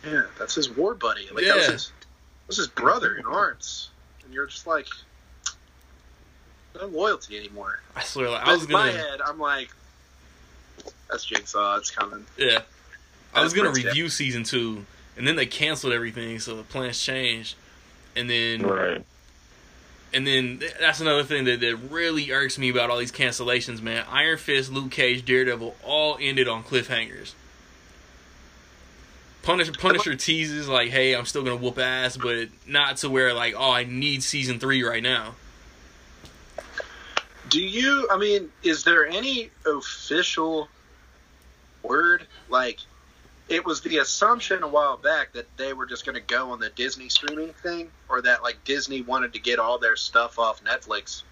Yeah, 0.05 0.23
that's 0.39 0.55
his 0.55 0.69
war 0.69 0.93
buddy. 0.95 1.27
Like 1.31 1.45
that 1.45 1.55
was 1.55 1.65
Yeah. 1.67 1.71
his, 1.73 1.85
that 1.87 2.47
was 2.47 2.57
his 2.57 2.67
brother 2.67 3.15
in 3.15 3.25
arms, 3.25 3.91
and 4.25 4.33
you're 4.33 4.47
just 4.47 4.65
like, 4.65 4.87
no 6.79 6.85
loyalty 6.87 7.37
anymore. 7.37 7.81
I 7.95 8.03
swear, 8.03 8.29
like, 8.29 8.45
I 8.47 8.53
was 8.53 8.63
in 8.65 8.71
my 8.71 8.87
gonna, 8.89 8.97
head, 9.03 9.21
I'm 9.25 9.39
like, 9.39 9.69
that's 11.09 11.25
Jigsaw. 11.25 11.77
It's 11.77 11.91
coming. 11.91 12.25
yeah, 12.37 12.61
I 13.33 13.43
was 13.43 13.53
gonna 13.53 13.71
review 13.71 14.09
season 14.09 14.43
two, 14.43 14.85
and 15.17 15.27
then 15.27 15.35
they 15.35 15.45
canceled 15.45 15.93
everything, 15.93 16.39
so 16.39 16.55
the 16.55 16.63
plans 16.63 17.01
changed, 17.01 17.55
and 18.15 18.29
then 18.29 18.61
right. 18.63 19.03
And 20.13 20.27
then 20.27 20.61
that's 20.79 20.99
another 20.99 21.23
thing 21.23 21.45
that, 21.45 21.61
that 21.61 21.77
really 21.89 22.31
irks 22.31 22.57
me 22.57 22.69
about 22.69 22.89
all 22.89 22.97
these 22.97 23.13
cancellations, 23.13 23.81
man. 23.81 24.05
Iron 24.09 24.37
Fist, 24.37 24.69
Luke 24.69 24.91
Cage, 24.91 25.23
Daredevil 25.23 25.73
all 25.83 26.17
ended 26.19 26.49
on 26.49 26.63
cliffhangers. 26.63 27.33
Punisher, 29.41 29.71
Punisher 29.71 30.15
teases 30.15 30.67
like, 30.67 30.89
"Hey, 30.89 31.15
I'm 31.15 31.25
still 31.25 31.43
gonna 31.43 31.55
whoop 31.55 31.79
ass," 31.79 32.17
but 32.17 32.49
not 32.67 32.97
to 32.97 33.09
where 33.09 33.33
like, 33.33 33.55
"Oh, 33.57 33.71
I 33.71 33.85
need 33.85 34.21
season 34.21 34.59
three 34.59 34.83
right 34.83 35.01
now." 35.01 35.35
Do 37.49 37.59
you? 37.59 38.07
I 38.11 38.17
mean, 38.17 38.51
is 38.63 38.83
there 38.83 39.07
any 39.07 39.49
official 39.65 40.69
word? 41.81 42.27
Like, 42.49 42.79
it 43.51 43.65
was 43.65 43.81
the 43.81 43.97
assumption 43.97 44.63
a 44.63 44.67
while 44.67 44.95
back 44.97 45.33
that 45.33 45.45
they 45.57 45.73
were 45.73 45.85
just 45.85 46.05
going 46.05 46.15
to 46.15 46.21
go 46.21 46.51
on 46.51 46.59
the 46.59 46.69
Disney 46.69 47.09
streaming 47.09 47.53
thing, 47.53 47.89
or 48.09 48.21
that 48.21 48.41
like 48.43 48.63
Disney 48.63 49.01
wanted 49.01 49.33
to 49.33 49.39
get 49.39 49.59
all 49.59 49.77
their 49.77 49.95
stuff 49.97 50.39
off 50.39 50.63
Netflix. 50.63 51.23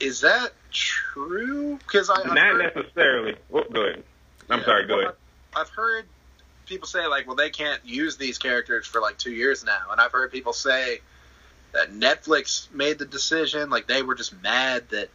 Is 0.00 0.20
that 0.20 0.52
true? 0.70 1.78
Because 1.78 2.10
I 2.10 2.22
Not 2.24 2.36
heard- 2.38 2.74
necessarily. 2.76 3.36
Oh, 3.52 3.64
go 3.72 3.82
ahead. 3.84 4.04
I'm 4.50 4.58
Yeah, 4.60 4.64
sorry. 4.66 4.86
Go 4.86 4.96
well, 4.96 5.02
ahead. 5.06 5.16
I've 5.56 5.70
heard 5.70 6.04
people 6.66 6.86
say 6.86 7.06
like, 7.06 7.26
well, 7.26 7.36
they 7.36 7.50
can't 7.50 7.84
use 7.84 8.16
these 8.16 8.38
characters 8.38 8.86
for 8.86 9.00
like 9.00 9.16
two 9.18 9.32
years 9.32 9.64
now, 9.64 9.90
and 9.90 10.00
I've 10.00 10.12
heard 10.12 10.30
people 10.30 10.52
say 10.52 11.00
that 11.72 11.90
Netflix 11.92 12.70
made 12.72 12.98
the 12.98 13.06
decision, 13.06 13.70
like 13.70 13.86
they 13.86 14.02
were 14.02 14.14
just 14.14 14.40
mad 14.42 14.88
that 14.90 15.08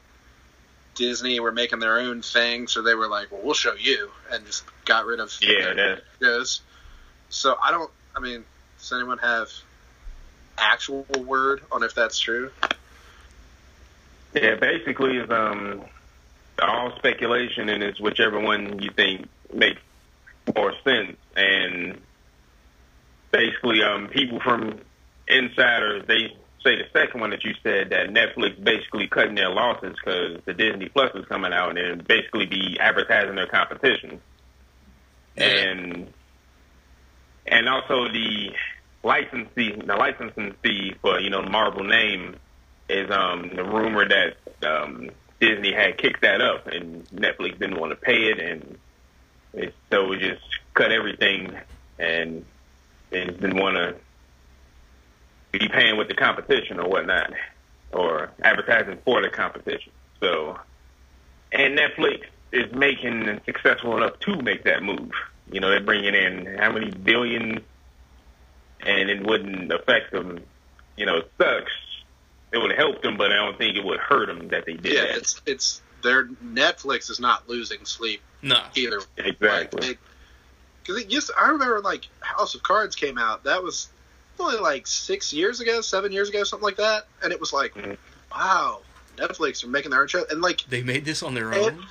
Disney 1.00 1.40
were 1.40 1.54
making 1.54 1.80
their 1.80 1.98
own 1.98 2.22
thing, 2.22 2.68
so 2.68 2.82
they 2.82 2.94
were 2.94 3.08
like, 3.08 3.32
well, 3.32 3.40
we'll 3.42 3.54
show 3.54 3.74
you, 3.74 4.12
and 4.32 4.46
just 4.46 4.66
got 4.84 5.06
rid 5.06 5.22
of 5.22 5.34
Yeah, 5.42 5.74
their 5.74 5.76
that 5.76 6.04
shows. 6.22 6.62
So 7.30 7.56
I 7.64 7.72
don't. 7.72 7.90
I 8.16 8.20
mean, 8.20 8.44
does 8.78 8.92
anyone 8.92 9.18
have 9.20 9.48
actual 10.58 11.06
word 11.18 11.62
on 11.72 11.84
if 11.84 11.96
that's 11.96 12.20
true? 12.20 12.52
Yeah, 14.34 14.56
basically, 14.56 15.18
it's 15.18 15.32
um 15.32 15.86
all 16.62 16.92
speculation, 16.98 17.70
and 17.70 17.82
it's 17.82 18.00
whichever 18.00 18.38
one 18.40 18.80
you 18.80 18.92
think 18.92 19.30
makes 19.54 19.80
more 20.54 20.74
sense. 20.84 21.16
And 21.38 22.02
basically, 23.32 23.82
um, 23.84 24.10
people 24.10 24.42
from 24.42 24.82
insiders 25.30 26.06
they 26.08 26.36
say 26.64 26.76
the 26.76 26.86
second 26.94 27.22
one 27.22 27.30
that 27.32 27.44
you 27.44 27.54
said 27.64 27.90
that 27.92 28.10
Netflix 28.10 28.62
basically 28.64 29.08
cutting 29.08 29.36
their 29.36 29.50
losses 29.50 29.96
because 30.04 30.42
the 30.46 30.54
Disney 30.54 30.90
Plus 30.90 31.12
is 31.16 31.26
coming 31.26 31.54
out 31.54 31.78
and 31.78 32.06
basically 32.08 32.46
be 32.46 32.78
advertising 32.80 33.36
their 33.36 33.48
competition, 33.48 34.22
and 35.38 36.12
and 37.48 37.70
also 37.70 38.08
the 38.12 38.52
license 39.04 39.50
fee, 39.56 39.72
the 39.72 39.96
licensing 39.96 40.54
fee 40.62 40.96
for 41.02 41.20
you 41.20 41.30
know 41.30 41.44
the 41.44 41.50
Marvel 41.50 41.84
name 41.84 42.36
is 42.90 43.10
um 43.12 43.52
the 43.56 43.64
rumor 43.64 44.08
that 44.08 44.38
um 44.68 45.10
Disney 45.40 45.72
had 45.72 45.98
kicked 45.98 46.22
that 46.22 46.42
up 46.42 46.68
and 46.68 47.08
Netflix 47.10 47.60
didn't 47.60 47.80
want 47.80 47.92
to 47.92 47.96
pay 47.96 48.30
it 48.32 48.40
and 48.40 48.78
it, 49.54 49.74
so 49.90 50.08
we 50.08 50.18
just 50.18 50.42
cut 50.74 50.92
everything 50.92 51.58
and 51.98 52.46
just 53.12 53.40
didn't 53.40 53.58
want 53.58 53.76
to 53.78 53.96
be 55.52 55.68
paying 55.68 55.98
with 55.98 56.08
the 56.08 56.14
competition 56.14 56.80
or 56.80 56.88
whatnot 56.88 57.34
or 57.92 58.32
advertising 58.44 58.98
for 59.04 59.22
the 59.22 59.30
competition. 59.30 59.92
So 60.20 60.60
and 61.52 61.78
Netflix 61.78 62.22
is 62.52 62.72
making 62.74 63.42
successful 63.46 63.98
enough 63.98 64.20
to 64.20 64.42
make 64.42 64.64
that 64.64 64.84
move. 64.84 65.12
You 65.52 65.60
know, 65.60 65.70
they're 65.70 65.80
bringing 65.82 66.14
in 66.14 66.58
how 66.58 66.72
many 66.72 66.92
billions 66.92 67.62
and 68.82 69.10
it 69.10 69.26
wouldn't 69.26 69.72
affect 69.72 70.12
them. 70.12 70.40
You 70.98 71.06
know, 71.06 71.18
it 71.18 71.32
sucks. 71.38 71.72
It 72.52 72.58
would 72.58 72.76
help 72.76 73.02
them, 73.02 73.18
but 73.18 73.32
I 73.32 73.36
don't 73.36 73.58
think 73.58 73.78
it 73.78 73.84
would 73.84 74.00
hurt 74.00 74.28
them 74.28 74.48
that 74.50 74.66
they 74.66 74.74
did 74.74 74.94
Yeah, 74.94 75.02
that. 75.06 75.18
it's 75.18 75.42
it's 75.46 75.82
their 76.02 76.26
Netflix 76.28 77.10
is 77.10 77.20
not 77.20 77.48
losing 77.50 77.86
sleep 77.86 78.22
No, 78.42 78.60
either. 78.76 79.02
Exactly. 79.18 79.98
Because 80.82 81.04
it 81.04 81.12
used, 81.12 81.30
I 81.38 81.50
remember 81.50 81.82
like 81.82 82.08
House 82.22 82.56
of 82.56 82.64
Cards 82.64 82.96
came 82.96 83.18
out. 83.18 83.44
That 83.44 83.62
was 83.62 83.90
only 84.40 84.58
like 84.58 84.88
six 84.88 85.34
years 85.34 85.60
ago, 85.60 85.82
seven 85.82 86.12
years 86.12 86.30
ago, 86.30 86.44
something 86.44 86.64
like 86.64 86.78
that. 86.78 87.08
And 87.24 87.32
it 87.32 87.40
was 87.40 87.54
like, 87.54 87.74
Mhm. 87.74 87.98
wow, 88.32 88.82
Netflix 89.18 89.64
are 89.64 89.68
making 89.68 89.92
their 89.92 90.02
own 90.02 90.08
show. 90.08 90.26
And 90.30 90.42
like 90.42 90.64
they 90.70 90.82
made 90.82 91.06
this 91.06 91.22
on 91.24 91.34
their 91.34 91.54
own. 91.54 91.86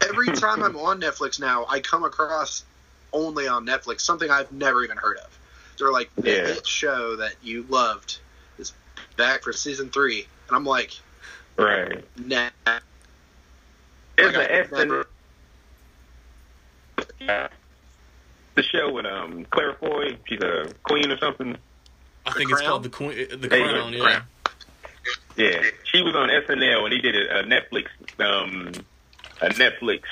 every 0.00 0.26
time 0.32 0.62
I'm 0.62 0.76
on 0.76 1.00
Netflix 1.00 1.38
now, 1.38 1.66
I 1.68 1.80
come 1.80 2.04
across 2.04 2.64
only 3.12 3.46
on 3.48 3.66
Netflix 3.66 4.00
something 4.00 4.30
I've 4.30 4.50
never 4.52 4.82
even 4.84 4.96
heard 4.96 5.18
of. 5.18 5.38
They're 5.78 5.92
like 5.92 6.10
the 6.16 6.30
Yeah. 6.30 6.46
hit 6.46 6.66
show 6.66 7.16
that 7.16 7.34
you 7.42 7.64
loved 7.68 8.18
is 8.58 8.72
back 9.16 9.42
for 9.42 9.52
season 9.52 9.90
three, 9.90 10.26
and 10.48 10.56
I'm 10.56 10.64
like, 10.64 10.92
Right. 11.56 12.04
nah. 12.16 12.48
There's 14.16 14.34
Like, 14.36 14.50
an 14.50 14.56
I 14.56 14.60
S 14.60 14.70
never- 14.70 15.06
the 18.60 18.78
show 18.78 18.92
with 18.92 19.06
um 19.06 19.46
Claire 19.50 19.74
Foy. 19.74 20.18
She's 20.26 20.40
a 20.40 20.72
queen 20.82 21.10
or 21.10 21.18
something. 21.18 21.56
I 22.26 22.30
The 22.32 22.38
think 22.38 22.50
it's 22.50 22.60
called 22.62 22.82
the 22.82 22.90
Queen, 22.90 23.10
the 23.30 23.36
There 23.48 23.58
you 23.58 23.68
Crown. 23.68 23.92
Yeah, 23.92 24.00
Crown. 24.00 24.22
Yeah, 25.36 25.62
she 25.84 26.02
was 26.02 26.14
on 26.14 26.28
SNL 26.28 26.84
and 26.84 26.92
they 26.92 26.98
did 26.98 27.16
a, 27.16 27.40
a 27.40 27.42
Netflix 27.44 27.86
um 28.18 28.72
a 29.40 29.48
Netflix 29.48 30.02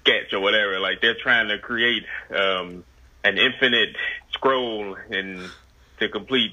sketch 0.00 0.32
or 0.32 0.40
whatever. 0.40 0.78
Like 0.80 1.00
they're 1.00 1.16
trying 1.20 1.48
to 1.48 1.58
create 1.58 2.04
um 2.30 2.84
an 3.24 3.38
infinite 3.38 3.96
scroll 4.32 4.96
and 5.10 5.50
to 5.98 6.08
complete 6.08 6.52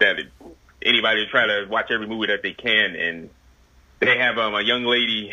that 0.00 0.18
it, 0.18 0.26
anybody 0.82 1.26
try 1.30 1.46
to 1.46 1.66
watch 1.70 1.90
every 1.90 2.06
movie 2.06 2.26
that 2.26 2.42
they 2.42 2.52
can 2.52 2.94
and 2.94 3.30
they 4.00 4.18
have 4.18 4.36
um 4.36 4.54
a 4.54 4.62
young 4.62 4.84
lady 4.84 5.32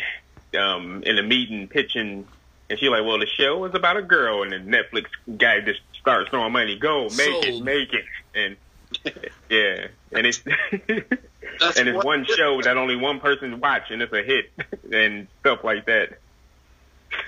um 0.58 1.02
in 1.04 1.18
a 1.18 1.22
meeting 1.22 1.68
pitching 1.68 2.26
and 2.72 2.80
she's 2.80 2.88
like, 2.88 3.04
Well 3.04 3.18
the 3.18 3.26
show 3.26 3.66
is 3.66 3.74
about 3.74 3.98
a 3.98 4.02
girl 4.02 4.42
and 4.42 4.50
the 4.50 4.56
Netflix 4.56 5.04
guy 5.36 5.60
just 5.60 5.80
starts 6.00 6.30
throwing 6.30 6.52
money, 6.52 6.78
go, 6.78 7.04
make 7.10 7.44
it, 7.46 7.62
make 7.62 7.92
it 7.92 8.04
and 8.34 8.56
yeah. 9.50 9.88
And 10.12 10.26
it's 10.26 10.42
That's 11.60 11.78
and 11.78 11.86
it's 11.86 12.02
one 12.02 12.24
show 12.24 12.62
that 12.62 12.78
only 12.78 12.96
one 12.96 13.20
person 13.20 13.60
watch 13.60 13.90
and 13.90 14.00
it's 14.00 14.12
a 14.12 14.22
hit 14.22 14.50
and 14.92 15.28
stuff 15.40 15.62
like 15.64 15.84
that. 15.84 16.18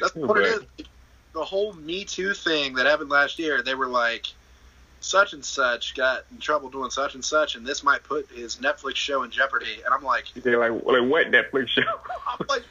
That's 0.01 0.15
what 0.15 0.39
it 0.39 0.47
is. 0.79 0.87
The 1.35 1.45
whole 1.45 1.75
Me 1.75 2.05
Too 2.05 2.33
thing 2.33 2.75
that 2.75 2.87
happened 2.87 3.11
last 3.11 3.39
year, 3.39 3.63
they 3.63 3.75
were 3.75 3.89
like, 3.89 4.29
such 5.01 5.35
and 5.35 5.45
such 5.45 5.95
got 5.95 6.25
in 6.31 6.39
trouble 6.39 6.71
doing 6.71 6.91
such 6.91 7.15
and 7.15 7.23
such, 7.25 7.57
and 7.57 7.67
this 7.67 7.85
might 7.85 8.03
put 8.03 8.31
his 8.31 8.57
Netflix 8.57 8.97
show 8.97 9.23
in 9.25 9.31
jeopardy. 9.31 9.83
And 9.85 9.93
I'm 9.93 10.03
like, 10.03 10.25
they're 10.35 10.59
like, 10.59 10.83
like 10.85 11.11
what 11.11 11.31
Netflix 11.31 11.69
show? 11.69 11.83
I'm 12.27 12.47
like, 12.49 12.63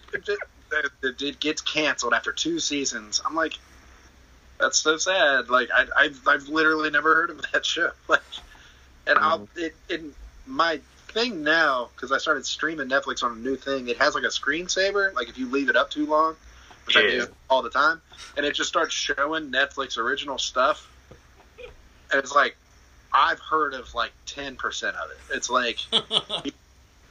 it, 0.73 0.91
it, 1.01 1.21
it, 1.21 1.39
gets 1.39 1.61
canceled 1.61 2.13
after 2.13 2.31
two 2.31 2.59
seasons. 2.59 3.21
I'm 3.25 3.35
like, 3.35 3.53
that's 4.59 4.77
so 4.77 4.97
sad. 4.97 5.49
Like, 5.49 5.69
I, 5.73 5.85
I've 5.95 6.27
I've 6.27 6.47
literally 6.47 6.89
never 6.89 7.15
heard 7.15 7.29
of 7.29 7.41
that 7.51 7.65
show. 7.65 7.91
Like, 8.07 8.21
and 9.07 9.17
mm. 9.17 9.21
I'll 9.21 9.47
it, 9.55 9.75
it 9.89 10.01
my 10.45 10.79
thing 11.09 11.43
now 11.43 11.89
because 11.95 12.11
I 12.11 12.17
started 12.17 12.45
streaming 12.45 12.89
Netflix 12.89 13.23
on 13.23 13.33
a 13.33 13.39
new 13.39 13.55
thing. 13.55 13.87
It 13.87 13.97
has 13.97 14.15
like 14.15 14.23
a 14.23 14.27
screensaver. 14.27 15.13
Like 15.13 15.29
if 15.29 15.37
you 15.37 15.49
leave 15.49 15.69
it 15.69 15.75
up 15.75 15.89
too 15.89 16.05
long, 16.05 16.35
which 16.85 16.95
yeah. 16.95 17.01
I 17.01 17.09
do 17.09 17.27
all 17.49 17.61
the 17.61 17.69
time, 17.69 18.01
and 18.35 18.45
it 18.45 18.55
just 18.55 18.69
starts 18.69 18.93
showing 18.93 19.51
Netflix 19.51 19.97
original 19.97 20.37
stuff. 20.37 20.89
And 22.11 22.19
it's 22.19 22.33
like 22.33 22.57
I've 23.13 23.39
heard 23.39 23.73
of 23.73 23.93
like 23.93 24.11
ten 24.25 24.55
percent 24.55 24.95
of 24.97 25.11
it. 25.11 25.35
It's 25.35 25.49
like 25.49 25.79
you, 26.45 26.51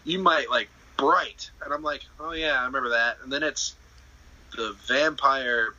you 0.04 0.18
might 0.18 0.50
like 0.50 0.68
Bright, 1.02 1.50
and 1.64 1.74
I'm 1.74 1.82
like, 1.82 2.02
oh 2.20 2.32
yeah, 2.32 2.60
I 2.60 2.66
remember 2.66 2.90
that. 2.90 3.16
And 3.22 3.32
then 3.32 3.42
it's 3.42 3.74
the 4.56 4.76
Vampire 4.86 5.74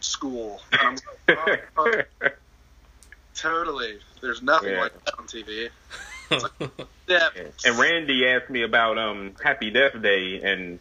School. 0.00 0.60
And 0.72 1.00
I'm 1.28 1.36
like, 1.46 1.68
oh, 1.76 1.92
oh. 2.22 2.28
totally. 3.34 3.98
There's 4.20 4.42
nothing 4.42 4.72
yeah. 4.72 4.80
like 4.80 5.04
that 5.04 5.18
on 5.18 5.26
TV. 5.26 5.68
yeah. 7.08 7.28
And 7.64 7.78
Randy 7.78 8.26
asked 8.28 8.50
me 8.50 8.62
about 8.62 8.98
um 8.98 9.34
Happy 9.42 9.70
Death 9.70 10.00
Day 10.00 10.40
and 10.42 10.78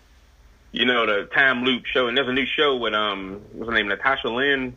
you 0.71 0.85
know 0.85 1.05
the 1.05 1.25
time 1.25 1.63
loop 1.63 1.85
show 1.85 2.07
and 2.07 2.15
there's 2.15 2.27
a 2.27 2.33
new 2.33 2.45
show 2.45 2.77
with 2.77 2.93
um 2.93 3.41
what's 3.53 3.69
her 3.69 3.75
name 3.75 3.87
Natasha 3.87 4.29
Lynn. 4.29 4.75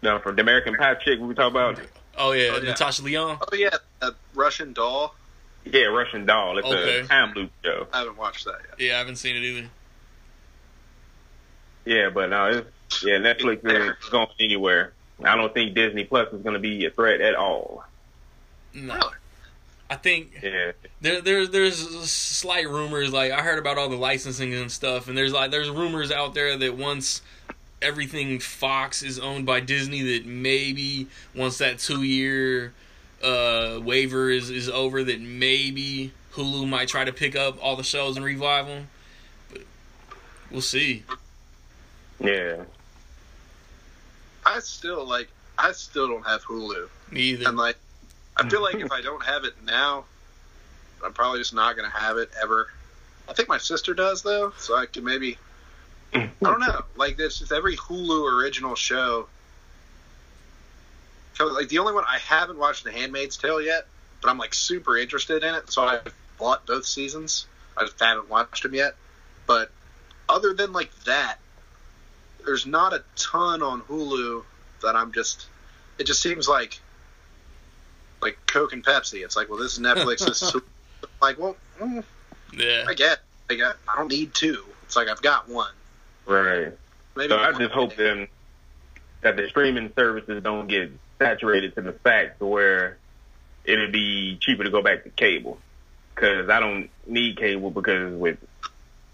No, 0.00 0.20
from 0.20 0.36
the 0.36 0.42
American 0.42 0.76
Pie 0.76 0.94
chick 0.94 1.18
we 1.20 1.34
talk 1.34 1.50
about. 1.50 1.80
Oh 2.16 2.32
yeah, 2.32 2.50
oh, 2.52 2.56
yeah. 2.58 2.70
Natasha 2.70 3.02
Lyonne. 3.02 3.38
Oh 3.40 3.56
yeah, 3.56 3.76
a 4.00 4.12
Russian 4.34 4.72
doll. 4.72 5.14
Yeah, 5.72 5.86
Russian 5.86 6.26
doll. 6.26 6.58
It's 6.58 6.66
okay. 6.66 7.00
a 7.00 7.06
time 7.06 7.34
loop 7.34 7.50
show. 7.64 7.86
I 7.92 7.98
haven't 8.00 8.16
watched 8.16 8.44
that 8.44 8.58
yet. 8.68 8.80
Yeah, 8.86 8.94
I 8.96 8.98
haven't 8.98 9.16
seen 9.16 9.36
it 9.36 9.42
either. 9.42 9.68
Yeah, 11.84 12.10
but 12.10 12.30
no, 12.30 12.46
it's, 12.46 13.04
yeah, 13.04 13.14
Netflix 13.14 13.64
isn't 13.64 13.96
going 14.10 14.28
anywhere. 14.40 14.92
I 15.24 15.36
don't 15.36 15.52
think 15.52 15.74
Disney 15.74 16.04
Plus 16.04 16.32
is 16.32 16.42
going 16.42 16.54
to 16.54 16.60
be 16.60 16.84
a 16.84 16.90
threat 16.90 17.20
at 17.20 17.34
all. 17.34 17.84
No. 18.74 18.94
Really? 18.94 19.14
I 19.90 19.96
think 19.96 20.40
yeah. 20.42 20.72
there, 21.00 21.22
there 21.22 21.46
there's 21.46 21.78
slight 22.10 22.68
rumors 22.68 23.10
like 23.10 23.32
I 23.32 23.40
heard 23.40 23.58
about 23.58 23.78
all 23.78 23.88
the 23.88 23.96
licensing 23.96 24.52
and 24.52 24.70
stuff, 24.70 25.08
and 25.08 25.16
there's 25.16 25.32
like 25.32 25.50
there's 25.50 25.70
rumors 25.70 26.12
out 26.12 26.34
there 26.34 26.58
that 26.58 26.76
once 26.76 27.22
everything 27.80 28.38
Fox 28.38 29.02
is 29.02 29.18
owned 29.18 29.46
by 29.46 29.60
Disney, 29.60 30.02
that 30.02 30.26
maybe 30.26 31.06
once 31.34 31.58
that 31.58 31.78
two 31.78 32.02
year 32.02 32.74
uh, 33.22 33.80
waiver 33.82 34.30
is 34.30 34.50
is 34.50 34.68
over, 34.68 35.04
that 35.04 35.20
maybe 35.20 36.12
Hulu 36.32 36.68
might 36.68 36.88
try 36.88 37.04
to 37.04 37.12
pick 37.12 37.34
up 37.36 37.58
all 37.62 37.76
the 37.76 37.82
shows 37.82 38.16
and 38.16 38.24
revive 38.24 38.66
them. 38.66 38.88
But 39.52 39.62
we'll 40.50 40.60
see. 40.60 41.04
Yeah. 42.20 42.64
I 44.46 44.60
still 44.60 45.04
like. 45.06 45.28
I 45.58 45.72
still 45.72 46.08
don't 46.08 46.26
have 46.26 46.42
Hulu. 46.44 46.88
Me 47.10 47.20
either. 47.20 47.48
And 47.48 47.56
like, 47.56 47.76
I 48.36 48.48
feel 48.48 48.62
like 48.62 48.76
if 48.76 48.92
I 48.92 49.02
don't 49.02 49.24
have 49.24 49.44
it 49.44 49.54
now, 49.64 50.04
I'm 51.04 51.12
probably 51.12 51.40
just 51.40 51.54
not 51.54 51.76
going 51.76 51.90
to 51.90 51.96
have 51.96 52.16
it 52.16 52.30
ever. 52.40 52.68
I 53.28 53.32
think 53.34 53.48
my 53.48 53.58
sister 53.58 53.94
does 53.94 54.22
though, 54.22 54.52
so 54.58 54.76
I 54.76 54.86
can 54.86 55.04
maybe. 55.04 55.38
I 56.14 56.30
don't 56.40 56.60
know. 56.60 56.84
Like 56.96 57.16
this, 57.18 57.42
is 57.42 57.52
every 57.52 57.76
Hulu 57.76 58.40
original 58.40 58.74
show. 58.74 59.28
Like 61.40 61.68
the 61.68 61.78
only 61.78 61.92
one 61.92 62.04
I 62.06 62.18
haven't 62.18 62.58
watched, 62.58 62.84
The 62.84 62.92
Handmaid's 62.92 63.36
Tale 63.36 63.60
yet, 63.60 63.86
but 64.20 64.30
I'm 64.30 64.38
like 64.38 64.54
super 64.54 64.96
interested 64.96 65.42
in 65.42 65.54
it, 65.54 65.70
so 65.70 65.82
I 65.82 66.00
bought 66.38 66.66
both 66.66 66.84
seasons. 66.84 67.46
I 67.76 67.84
just 67.84 67.98
haven't 68.00 68.28
watched 68.28 68.62
them 68.62 68.74
yet. 68.74 68.94
But 69.46 69.70
other 70.28 70.52
than 70.54 70.72
like 70.72 70.90
that, 71.04 71.38
there's 72.44 72.66
not 72.66 72.92
a 72.92 73.02
ton 73.16 73.62
on 73.62 73.82
Hulu 73.82 74.44
that 74.82 74.96
I'm 74.96 75.12
just. 75.12 75.46
It 75.98 76.04
just 76.04 76.22
seems 76.22 76.48
like 76.48 76.80
like 78.20 78.38
Coke 78.46 78.72
and 78.72 78.84
Pepsi. 78.84 79.24
It's 79.24 79.36
like, 79.36 79.48
well, 79.48 79.58
this 79.58 79.74
is 79.74 79.78
Netflix. 79.80 80.26
this 80.26 80.42
is 80.42 80.56
like, 81.22 81.38
well, 81.38 81.56
mm, 81.80 82.04
yeah, 82.56 82.84
I 82.88 82.94
get. 82.94 83.20
I 83.50 83.54
get. 83.54 83.76
I 83.88 83.96
don't 83.96 84.10
need 84.10 84.34
two. 84.34 84.64
It's 84.82 84.96
like 84.96 85.08
I've 85.08 85.22
got 85.22 85.48
one. 85.48 85.72
Right. 86.26 86.72
Maybe 87.16 87.30
so 87.30 87.38
I 87.38 87.52
just 87.52 87.72
hope 87.72 87.96
then 87.96 88.28
that 89.22 89.36
the 89.36 89.48
streaming 89.48 89.92
services 89.96 90.42
don't 90.42 90.68
get 90.68 90.90
saturated 91.18 91.74
to 91.74 91.82
the 91.82 91.92
fact 91.92 92.40
where 92.40 92.98
it'd 93.64 93.92
be 93.92 94.38
cheaper 94.40 94.64
to 94.64 94.70
go 94.70 94.82
back 94.82 95.04
to 95.04 95.10
cable. 95.10 95.58
Because 96.14 96.48
I 96.48 96.58
don't 96.60 96.90
need 97.06 97.36
cable 97.36 97.70
because 97.70 98.12
with 98.12 98.38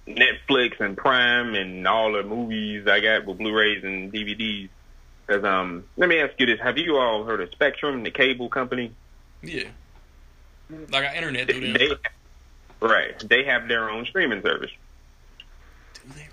Netflix 0.07 0.81
and 0.81 0.97
Prime 0.97 1.55
and 1.55 1.87
all 1.87 2.13
the 2.13 2.23
movies 2.23 2.87
I 2.87 3.01
got 3.01 3.27
with 3.27 3.39
Blu-rays 3.39 3.85
and 3.85 4.13
DVDs, 4.13 4.69
because 5.27 5.45
um, 5.45 5.85
let 5.97 6.09
me 6.09 6.21
ask 6.21 6.35
you 6.39 6.47
this: 6.47 6.61
Have 6.61 6.79
you 6.79 6.97
all 6.97 7.25
heard 7.25 7.41
of 7.41 7.51
Spectrum, 7.51 8.03
the 8.03 8.11
cable 8.11 8.49
company? 8.49 8.93
Yeah, 9.43 9.69
like 10.91 11.07
our 11.07 11.15
internet 11.15 11.49
them. 11.49 11.73
They, 11.73 11.89
right, 12.81 13.29
they 13.29 13.45
have 13.45 13.69
their 13.69 13.91
own 13.91 14.05
streaming 14.07 14.43
service. 14.43 14.71
Do 15.95 16.01
they? 16.15 16.29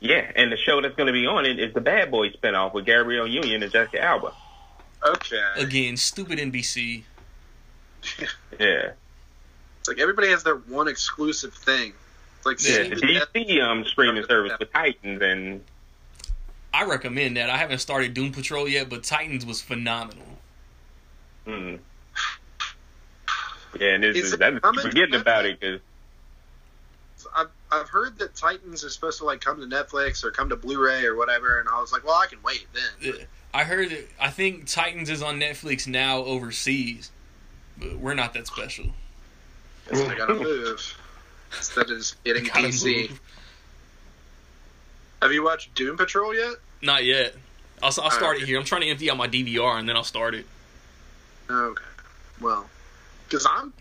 Yeah, 0.00 0.30
and 0.36 0.52
the 0.52 0.56
show 0.56 0.80
that's 0.80 0.94
going 0.94 1.08
to 1.08 1.12
be 1.12 1.26
on 1.26 1.44
it 1.44 1.58
is 1.58 1.74
the 1.74 1.80
Bad 1.80 2.10
Boys 2.10 2.34
spinoff 2.36 2.72
with 2.72 2.86
Gabrielle 2.86 3.26
Union 3.26 3.62
and 3.62 3.72
Jessica 3.72 4.00
Alba. 4.00 4.32
Okay. 5.04 5.42
Again, 5.56 5.96
stupid 5.96 6.38
NBC. 6.38 7.02
yeah. 8.60 8.92
It's 9.80 9.88
like 9.88 9.98
everybody 9.98 10.28
has 10.28 10.44
their 10.44 10.56
one 10.56 10.88
exclusive 10.88 11.52
thing. 11.54 11.92
It's 12.36 12.46
like 12.46 12.64
yeah, 12.64 12.88
the 12.88 13.26
DC 13.34 13.62
um 13.62 13.84
streaming 13.84 14.24
service 14.24 14.52
with 14.58 14.72
Titans 14.72 15.20
and 15.20 15.64
I 16.72 16.84
recommend 16.84 17.36
that. 17.36 17.50
I 17.50 17.56
haven't 17.56 17.78
started 17.78 18.14
Doom 18.14 18.30
Patrol 18.32 18.68
yet, 18.68 18.88
but 18.88 19.02
Titans 19.02 19.44
was 19.44 19.60
phenomenal. 19.60 20.26
Hmm. 21.44 21.76
Yeah, 23.80 23.94
and 23.94 24.04
it's, 24.04 24.18
is 24.18 24.38
that, 24.38 24.60
forgetting 24.62 25.14
about 25.14 25.46
it 25.46 25.58
because 25.58 25.80
I've 27.34 27.48
I've 27.70 27.88
heard 27.88 28.18
that 28.18 28.34
Titans 28.34 28.82
is 28.82 28.94
supposed 28.94 29.18
to 29.18 29.24
like 29.24 29.40
come 29.40 29.60
to 29.60 29.66
Netflix 29.66 30.24
or 30.24 30.30
come 30.30 30.48
to 30.48 30.56
Blu-ray 30.56 31.04
or 31.04 31.16
whatever, 31.16 31.60
and 31.60 31.68
I 31.68 31.80
was 31.80 31.92
like, 31.92 32.04
well, 32.04 32.14
I 32.14 32.26
can 32.26 32.42
wait 32.42 32.66
then. 32.72 33.26
I 33.52 33.64
heard. 33.64 34.06
I 34.20 34.30
think 34.30 34.66
Titans 34.66 35.10
is 35.10 35.22
on 35.22 35.40
Netflix 35.40 35.86
now 35.86 36.18
overseas, 36.18 37.10
but 37.76 37.98
we're 37.98 38.14
not 38.14 38.34
that 38.34 38.46
special. 38.46 38.86
Guess 39.90 40.08
I 40.08 40.14
gotta 40.14 40.34
move 40.34 40.96
instead 41.56 41.90
of 41.90 41.98
just 41.98 42.22
getting. 42.24 42.44
Move. 42.54 43.20
Have 45.22 45.32
you 45.32 45.42
watched 45.42 45.74
Doom 45.74 45.96
Patrol 45.96 46.34
yet? 46.34 46.54
Not 46.82 47.04
yet. 47.04 47.34
I'll, 47.82 47.86
I'll 47.86 48.10
start 48.10 48.22
right. 48.22 48.42
it 48.42 48.46
here. 48.46 48.58
I'm 48.58 48.64
trying 48.64 48.82
to 48.82 48.88
empty 48.88 49.10
out 49.10 49.16
my 49.16 49.28
DVR 49.28 49.78
and 49.78 49.88
then 49.88 49.96
I'll 49.96 50.04
start 50.04 50.34
it. 50.34 50.46
Okay. 51.50 51.82
Well, 52.40 52.68
because 53.28 53.46
I'm, 53.48 53.72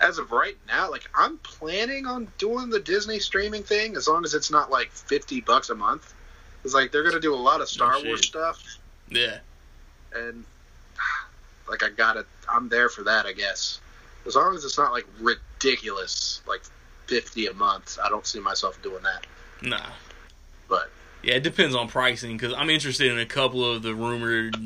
as 0.00 0.18
of 0.18 0.32
right 0.32 0.56
now, 0.66 0.90
like 0.90 1.08
I'm 1.14 1.38
planning 1.38 2.06
on 2.06 2.28
doing 2.38 2.70
the 2.70 2.80
Disney 2.80 3.18
streaming 3.18 3.62
thing 3.62 3.96
as 3.96 4.08
long 4.08 4.24
as 4.24 4.34
it's 4.34 4.50
not 4.50 4.70
like 4.70 4.90
fifty 4.90 5.40
bucks 5.40 5.70
a 5.70 5.74
month. 5.74 6.14
It's 6.64 6.74
like 6.74 6.92
they're 6.92 7.04
gonna 7.04 7.20
do 7.20 7.34
a 7.34 7.36
lot 7.36 7.60
of 7.60 7.68
Star 7.68 7.94
oh, 7.96 8.04
Wars 8.04 8.26
stuff. 8.26 8.62
Yeah. 9.08 9.38
And 10.14 10.44
like 11.68 11.82
I 11.82 11.90
got 11.90 12.16
it. 12.16 12.26
I'm 12.48 12.68
there 12.68 12.88
for 12.88 13.02
that, 13.04 13.26
I 13.26 13.32
guess. 13.32 13.80
As 14.26 14.36
long 14.36 14.54
as 14.54 14.64
it's 14.64 14.78
not 14.78 14.92
like 14.92 15.06
ridiculous, 15.20 16.40
like 16.46 16.62
fifty 17.06 17.46
a 17.46 17.54
month, 17.54 17.98
I 18.02 18.08
don't 18.08 18.26
see 18.26 18.40
myself 18.40 18.82
doing 18.82 19.02
that. 19.02 19.26
Nah. 19.62 19.90
But 20.68 20.90
yeah, 21.22 21.34
it 21.34 21.42
depends 21.42 21.74
on 21.74 21.88
pricing 21.88 22.36
because 22.36 22.52
I'm 22.54 22.70
interested 22.70 23.12
in 23.12 23.18
a 23.18 23.26
couple 23.26 23.64
of 23.64 23.82
the 23.82 23.94
rumored, 23.94 24.56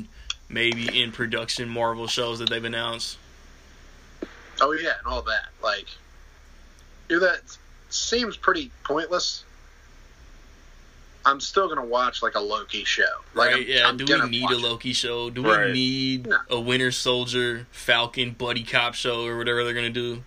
maybe 0.47 1.01
in 1.01 1.11
production 1.11 1.69
Marvel 1.69 2.07
shows 2.07 2.39
that 2.39 2.49
they've 2.49 2.63
announced. 2.63 3.17
Oh 4.61 4.71
yeah, 4.71 4.93
and 4.97 5.07
all 5.07 5.21
that. 5.23 5.47
Like, 5.63 5.87
do 7.07 7.19
that 7.19 7.39
seems 7.89 8.37
pretty 8.37 8.71
pointless. 8.83 9.43
I'm 11.25 11.39
still 11.39 11.67
gonna 11.67 11.85
watch 11.85 12.23
like 12.23 12.35
a 12.35 12.39
Loki 12.39 12.83
show. 12.83 13.03
Like, 13.33 13.51
right? 13.51 13.61
I'm, 13.61 13.67
yeah. 13.67 13.87
I'm 13.87 13.97
do 13.97 14.05
we 14.05 14.29
need 14.29 14.49
a 14.49 14.57
Loki 14.57 14.93
show? 14.93 15.29
Do 15.29 15.43
right. 15.43 15.67
we 15.67 15.73
need 15.73 16.27
no. 16.27 16.39
a 16.49 16.59
Winter 16.59 16.91
Soldier, 16.91 17.67
Falcon, 17.71 18.31
buddy 18.31 18.63
cop 18.63 18.93
show, 18.93 19.25
or 19.25 19.37
whatever 19.37 19.63
they're 19.63 19.73
gonna 19.73 19.89
do? 19.89 20.23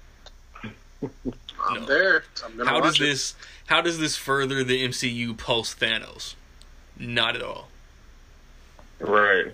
I'm 1.02 1.74
no. 1.74 1.86
there. 1.86 2.24
I'm 2.44 2.66
How 2.66 2.80
does 2.80 2.96
it. 2.96 3.04
this? 3.04 3.34
How 3.66 3.80
does 3.80 3.98
this 3.98 4.16
further 4.16 4.62
the 4.62 4.86
MCU 4.86 5.36
post 5.36 5.80
Thanos? 5.80 6.34
Not 6.98 7.36
at 7.36 7.42
all. 7.42 7.68
Right. 9.00 9.46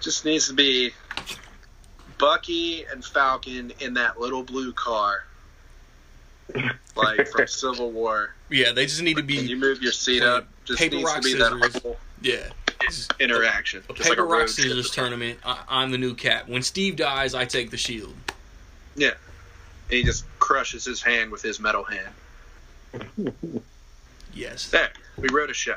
Just 0.00 0.24
needs 0.24 0.48
to 0.48 0.54
be 0.54 0.92
Bucky 2.20 2.84
and 2.84 3.04
Falcon 3.04 3.72
in 3.80 3.94
that 3.94 4.20
little 4.20 4.42
blue 4.42 4.72
car 4.72 5.24
like 6.96 7.26
from 7.28 7.46
Civil 7.46 7.90
War. 7.90 8.34
Yeah, 8.50 8.72
they 8.72 8.84
just 8.86 9.02
need 9.02 9.16
to 9.16 9.22
be. 9.22 9.36
Can 9.36 9.46
you 9.48 9.56
move 9.56 9.82
your 9.82 9.92
seat 9.92 10.22
up? 10.22 10.46
Just 10.64 10.78
paper, 10.78 10.96
needs 10.96 11.06
rock, 11.06 11.16
to 11.16 11.22
be 11.22 11.32
scissors. 11.32 11.72
that 11.72 11.96
Yeah, 12.20 12.50
interaction. 13.18 13.82
a 13.88 13.92
Just 13.94 14.08
paper 14.10 14.22
like 14.22 14.30
a 14.30 14.38
rock 14.40 14.48
scissors 14.48 14.90
tournament. 14.90 15.38
I, 15.44 15.62
I'm 15.68 15.90
the 15.90 15.98
new 15.98 16.14
cap. 16.14 16.48
When 16.48 16.62
Steve 16.62 16.96
dies, 16.96 17.34
I 17.34 17.44
take 17.44 17.70
the 17.70 17.76
shield. 17.76 18.14
Yeah. 18.96 19.10
And 19.88 19.96
he 19.96 20.02
just 20.04 20.24
crushes 20.38 20.84
his 20.84 21.02
hand 21.02 21.30
with 21.30 21.42
his 21.42 21.58
metal 21.58 21.84
hand. 21.84 23.32
Yes. 24.34 24.68
There, 24.70 24.90
we 25.16 25.28
wrote 25.30 25.50
a 25.50 25.54
show. 25.54 25.76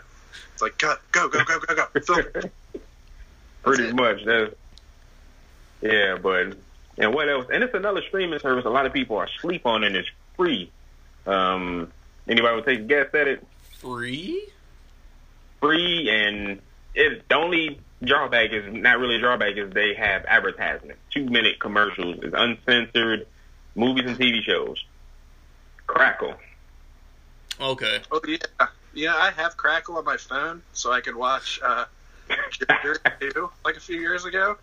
It's 0.53 0.61
like, 0.61 0.78
go, 0.78 0.95
go, 1.11 1.28
go, 1.30 1.44
go, 1.44 1.60
go, 1.60 1.76
go. 1.76 1.99
Film. 2.02 2.52
Pretty 3.64 3.86
it. 3.86 3.95
much. 3.95 4.24
That's 4.26 4.53
yeah, 5.84 6.18
but 6.22 6.55
and 6.97 7.14
what 7.14 7.30
else? 7.30 7.47
And 7.51 7.64
it's 7.64 7.73
another 7.73 8.01
streaming 8.07 8.39
service. 8.39 8.65
A 8.65 8.69
lot 8.69 8.85
of 8.85 8.93
people 8.93 9.18
are 9.18 9.27
sleep 9.41 9.65
on, 9.65 9.84
and 9.84 9.95
it's 9.95 10.10
free. 10.38 10.72
Um, 11.26 11.91
anybody 12.27 12.55
would 12.55 12.65
take 12.65 12.80
a 12.80 12.84
guess 12.84 13.07
at 13.14 13.27
it? 13.27 13.45
Free? 13.80 14.47
Free, 15.60 16.10
and 16.10 16.61
it 16.95 17.27
the 17.27 17.35
only 17.35 17.80
drawback 18.01 18.51
is 18.51 18.73
not 18.73 18.99
really 18.99 19.15
a 19.15 19.19
drawback 19.19 19.57
is 19.57 19.72
they 19.73 19.93
have 19.93 20.26
advertisement, 20.26 20.99
two 21.11 21.26
minute 21.26 21.60
commercials, 21.60 22.18
it's 22.22 22.35
uncensored 22.38 23.27
movies 23.76 24.05
and 24.07 24.18
TV 24.18 24.41
shows. 24.41 24.84
Crackle. 25.88 26.35
Okay. 27.60 27.99
Oh, 28.11 28.22
yeah. 28.27 28.68
Yeah, 28.95 29.15
I 29.15 29.31
have 29.31 29.57
Crackle 29.57 29.97
on 29.97 30.05
my 30.05 30.18
phone, 30.18 30.61
so 30.73 30.91
I 30.91 31.01
can 31.01 31.18
watch 31.18 31.60
uh, 31.64 31.85
Joe 32.51 32.65
Dirt 32.84 33.01
2, 33.19 33.49
like 33.65 33.76
a 33.76 33.80
few 33.80 33.99
years 33.99 34.26
ago. 34.26 34.57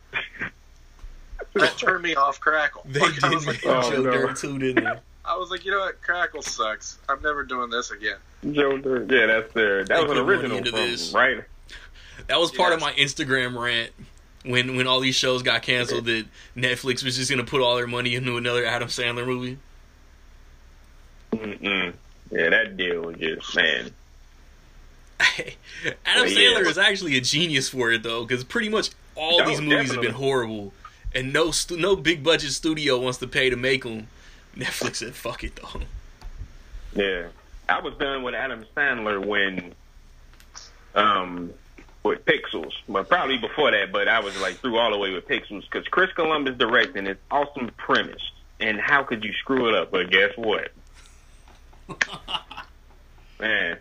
That 1.54 1.76
turned 1.78 2.02
me 2.02 2.14
off 2.14 2.40
Crackle. 2.40 2.82
They 2.86 3.00
Like, 3.00 3.22
I 3.24 3.28
did 3.28 3.34
was 3.34 3.46
like, 3.46 3.60
oh, 3.66 3.90
Joe 3.90 4.02
no. 4.02 4.10
Dirt 4.10 4.36
too, 4.36 4.58
didn't 4.58 4.84
they? 4.84 4.90
I 5.24 5.36
was 5.36 5.50
like, 5.50 5.64
you 5.64 5.70
know 5.70 5.80
what? 5.80 6.00
Crackle 6.02 6.42
sucks. 6.42 6.98
I'm 7.08 7.20
never 7.22 7.44
doing 7.44 7.70
this 7.70 7.90
again. 7.90 8.16
Joe 8.52 8.78
Dirt. 8.78 9.10
Yeah, 9.10 9.26
that's 9.26 9.52
their. 9.52 9.84
That 9.84 9.96
They 9.96 10.02
was 10.02 10.12
an 10.12 10.18
original 10.18 10.58
into 10.58 10.70
from 10.70 10.80
this. 10.80 11.12
right. 11.12 11.44
That 12.28 12.38
was 12.38 12.50
part 12.52 12.72
of 12.72 12.80
my 12.80 12.92
Instagram 12.92 13.58
rant 13.60 13.90
when 14.44 14.76
when 14.76 14.86
all 14.86 15.00
these 15.00 15.14
shows 15.14 15.42
got 15.42 15.62
canceled 15.62 16.04
that 16.06 16.24
Netflix 16.56 17.02
was 17.04 17.16
just 17.16 17.30
gonna 17.30 17.44
put 17.44 17.60
all 17.60 17.76
their 17.76 17.86
money 17.86 18.14
into 18.14 18.36
another 18.36 18.64
Adam 18.64 18.88
Sandler 18.88 19.26
movie. 19.26 19.58
Mm-mm. 21.32 21.94
Yeah, 22.30 22.50
that 22.50 22.76
deal 22.76 23.02
was 23.02 23.16
just 23.16 23.54
man. 23.56 23.90
Adam 25.20 25.54
Well, 26.06 26.28
yeah. 26.28 26.50
Sandler 26.58 26.66
is 26.66 26.78
actually 26.78 27.16
a 27.16 27.20
genius 27.20 27.68
for 27.68 27.90
it 27.92 28.02
though, 28.02 28.24
because 28.24 28.44
pretty 28.44 28.68
much 28.68 28.90
all 29.14 29.40
No, 29.40 29.46
these 29.48 29.60
movies 29.60 29.92
have 29.92 30.02
been 30.02 30.12
horrible, 30.14 30.72
and 31.14 31.32
no 31.32 31.50
stu- 31.50 31.76
no 31.76 31.96
big 31.96 32.22
budget 32.22 32.50
studio 32.52 32.98
wants 32.98 33.18
to 33.18 33.26
pay 33.26 33.50
to 33.50 33.56
make 33.56 33.84
them. 33.84 34.08
Netflix 34.56 34.96
said, 34.96 35.14
"Fuck 35.14 35.44
it 35.44 35.56
though." 35.56 35.82
Yeah, 36.94 37.28
I 37.68 37.80
was 37.80 37.94
done 37.98 38.22
with 38.22 38.34
Adam 38.34 38.64
Sandler 38.76 39.24
when, 39.24 39.74
um, 40.94 41.52
with 42.02 42.24
Pixels, 42.24 42.72
but 42.88 43.08
probably 43.08 43.38
before 43.38 43.70
that. 43.70 43.92
But 43.92 44.08
I 44.08 44.20
was 44.20 44.38
like 44.40 44.56
through 44.56 44.78
all 44.78 44.90
the 44.90 44.98
way 44.98 45.12
with 45.12 45.26
Pixels 45.28 45.62
because 45.70 45.86
Chris 45.88 46.12
Columbus 46.12 46.56
directing 46.56 47.06
it's 47.06 47.20
awesome 47.30 47.70
premise, 47.76 48.30
and 48.58 48.80
how 48.80 49.02
could 49.02 49.24
you 49.24 49.32
screw 49.34 49.68
it 49.68 49.74
up? 49.74 49.90
But 49.90 50.10
guess 50.10 50.36
what, 50.36 50.72
man. 53.40 53.78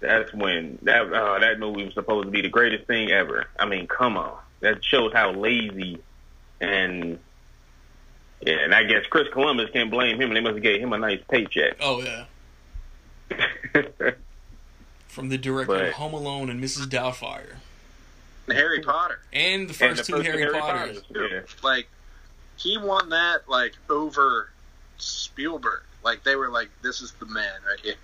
That's 0.00 0.34
when 0.34 0.80
that 0.82 1.12
uh, 1.12 1.38
that 1.38 1.60
movie 1.60 1.84
was 1.84 1.94
supposed 1.94 2.26
to 2.26 2.32
be 2.32 2.40
the 2.40 2.48
greatest 2.48 2.88
thing 2.88 3.12
ever. 3.12 3.46
I 3.56 3.66
mean, 3.66 3.86
come 3.86 4.16
on, 4.16 4.36
that 4.58 4.84
shows 4.84 5.12
how 5.12 5.30
lazy 5.30 6.00
and 6.62 7.18
yeah. 8.40 8.64
And 8.64 8.74
I 8.74 8.84
guess 8.84 9.04
Chris 9.10 9.28
Columbus 9.32 9.70
can't 9.72 9.90
blame 9.90 10.16
him, 10.20 10.28
and 10.30 10.36
they 10.36 10.40
must 10.40 10.54
have 10.54 10.62
gave 10.62 10.80
him 10.80 10.92
a 10.92 10.98
nice 10.98 11.20
paycheck. 11.28 11.76
Oh 11.80 12.02
yeah, 12.02 12.24
from 15.08 15.28
the 15.28 15.38
director 15.38 15.74
But- 15.74 15.84
of 15.88 15.92
Home 15.94 16.14
Alone 16.14 16.48
and 16.50 16.62
Mrs. 16.62 16.86
Doubtfire, 16.86 17.56
And 18.48 18.56
Harry 18.56 18.80
Potter. 18.80 19.20
and 19.32 19.68
the 19.68 19.84
And 19.84 19.96
first 19.96 20.06
the 20.06 20.12
two 20.12 20.12
first 20.18 20.26
Harry, 20.26 20.42
Harry 20.42 20.58
Potters. 20.58 21.02
Potters, 21.02 21.32
Yeah. 21.32 21.40
Like, 21.62 21.88
he 22.56 22.78
won 22.78 23.10
that, 23.10 23.48
like, 23.48 23.74
over 23.90 24.50
Spielberg. 24.98 25.82
Like, 26.04 26.24
they 26.24 26.36
were 26.36 26.48
like, 26.48 26.70
this 26.82 27.00
is 27.02 27.12
the 27.12 27.26
man 27.26 27.52
right 27.68 27.80
here. 27.80 27.94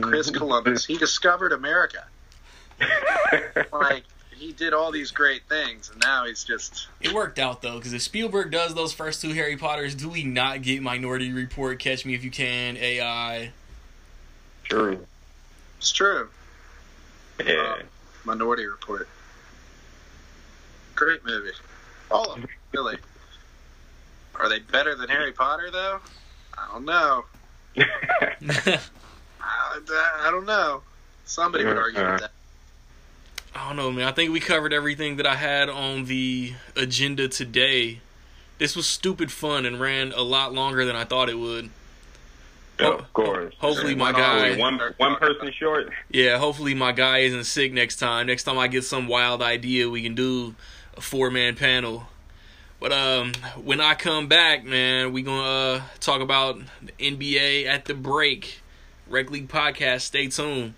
Chris 0.00 0.28
mm-hmm. 0.28 0.38
Columbus. 0.38 0.84
He 0.84 0.96
discovered 0.96 1.52
America. 1.52 2.04
Like, 3.72 4.04
he 4.40 4.52
did 4.52 4.72
all 4.72 4.90
these 4.90 5.10
great 5.10 5.42
things, 5.48 5.90
and 5.90 6.00
now 6.00 6.24
he's 6.24 6.42
just. 6.42 6.88
It 7.02 7.12
worked 7.12 7.38
out 7.38 7.60
though, 7.60 7.76
because 7.76 7.92
if 7.92 8.00
Spielberg 8.00 8.50
does 8.50 8.74
those 8.74 8.92
first 8.92 9.20
two 9.20 9.32
Harry 9.34 9.56
Potters, 9.56 9.94
do 9.94 10.08
we 10.08 10.24
not 10.24 10.62
get 10.62 10.82
Minority 10.82 11.30
Report, 11.30 11.78
Catch 11.78 12.06
Me 12.06 12.14
If 12.14 12.24
You 12.24 12.30
Can, 12.30 12.78
AI? 12.78 13.52
True. 14.64 15.06
It's 15.76 15.92
true. 15.92 16.28
Yeah. 17.44 17.76
Uh, 17.78 17.82
Minority 18.24 18.64
Report. 18.64 19.06
Great 20.94 21.24
movie. 21.24 21.50
All 22.10 22.32
of 22.32 22.40
them, 22.40 22.48
really. 22.72 22.96
Are 24.36 24.48
they 24.48 24.60
better 24.60 24.94
than 24.94 25.10
Harry 25.10 25.32
Potter, 25.32 25.70
though? 25.70 26.00
I 26.56 26.68
don't 26.72 26.86
know. 26.86 27.24
I, 29.40 29.80
I 30.22 30.30
don't 30.30 30.46
know. 30.46 30.82
Somebody 31.26 31.64
would 31.64 31.76
argue 31.76 32.00
with 32.00 32.08
uh-huh. 32.08 32.18
that. 32.18 32.32
I 33.54 33.66
don't 33.68 33.76
know, 33.76 33.90
man. 33.90 34.06
I 34.06 34.12
think 34.12 34.32
we 34.32 34.40
covered 34.40 34.72
everything 34.72 35.16
that 35.16 35.26
I 35.26 35.34
had 35.34 35.68
on 35.68 36.04
the 36.04 36.54
agenda 36.76 37.28
today. 37.28 38.00
This 38.58 38.76
was 38.76 38.86
stupid 38.86 39.32
fun 39.32 39.66
and 39.66 39.80
ran 39.80 40.12
a 40.12 40.22
lot 40.22 40.52
longer 40.54 40.84
than 40.84 40.94
I 40.94 41.04
thought 41.04 41.28
it 41.28 41.38
would. 41.38 41.70
of 42.78 43.12
course. 43.12 43.54
Hopefully 43.58 43.94
my 43.94 44.12
guy- 44.12 44.56
One 44.56 44.78
one 44.98 45.16
person 45.16 45.50
short. 45.58 45.90
Yeah, 46.10 46.38
hopefully 46.38 46.74
my 46.74 46.92
guy 46.92 47.18
isn't 47.18 47.44
sick 47.44 47.72
next 47.72 47.96
time. 47.96 48.26
Next 48.26 48.44
time 48.44 48.58
I 48.58 48.68
get 48.68 48.84
some 48.84 49.08
wild 49.08 49.42
idea, 49.42 49.90
we 49.90 50.02
can 50.02 50.14
do 50.14 50.54
a 50.96 51.00
four 51.00 51.30
man 51.30 51.56
panel. 51.56 52.06
But 52.78 52.92
um, 52.92 53.32
when 53.62 53.80
I 53.80 53.94
come 53.94 54.28
back, 54.28 54.64
man, 54.64 55.12
we 55.12 55.22
gonna 55.22 55.42
uh, 55.76 55.82
talk 55.98 56.22
about 56.22 56.58
the 56.82 56.92
NBA 56.98 57.66
at 57.66 57.84
the 57.84 57.94
break. 57.94 58.62
Rec 59.08 59.30
League 59.30 59.48
podcast. 59.48 60.02
Stay 60.02 60.28
tuned. 60.28 60.74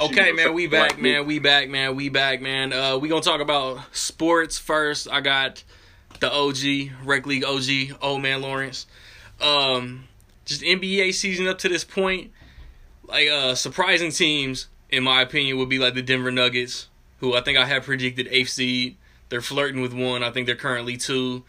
Okay, 0.00 0.32
man, 0.32 0.54
we 0.54 0.66
back, 0.66 0.98
man. 0.98 1.26
We 1.26 1.38
back, 1.38 1.68
man. 1.68 1.94
We 1.94 2.08
back, 2.08 2.40
man. 2.40 2.72
Uh, 2.72 2.96
we 2.96 3.10
gonna 3.10 3.20
talk 3.20 3.42
about 3.42 3.80
sports 3.94 4.58
first. 4.58 5.06
I 5.10 5.20
got 5.20 5.62
the 6.20 6.32
OG, 6.32 7.06
Rec 7.06 7.26
League 7.26 7.44
OG, 7.44 7.98
old 8.00 8.22
man 8.22 8.40
Lawrence. 8.40 8.86
Um, 9.42 10.04
just 10.46 10.62
NBA 10.62 11.12
season 11.12 11.46
up 11.46 11.58
to 11.58 11.68
this 11.68 11.84
point, 11.84 12.30
like 13.04 13.28
uh, 13.28 13.54
surprising 13.54 14.10
teams, 14.10 14.68
in 14.88 15.02
my 15.02 15.20
opinion, 15.20 15.58
would 15.58 15.68
be 15.68 15.78
like 15.78 15.92
the 15.92 16.02
Denver 16.02 16.30
Nuggets, 16.30 16.88
who 17.18 17.34
I 17.34 17.42
think 17.42 17.58
I 17.58 17.66
have 17.66 17.82
predicted 17.82 18.26
eighth 18.30 18.48
seed. 18.48 18.96
They're 19.28 19.42
flirting 19.42 19.82
with 19.82 19.92
one. 19.92 20.22
I 20.22 20.30
think 20.30 20.46
they're 20.46 20.56
currently 20.56 20.96
two. 20.96 21.44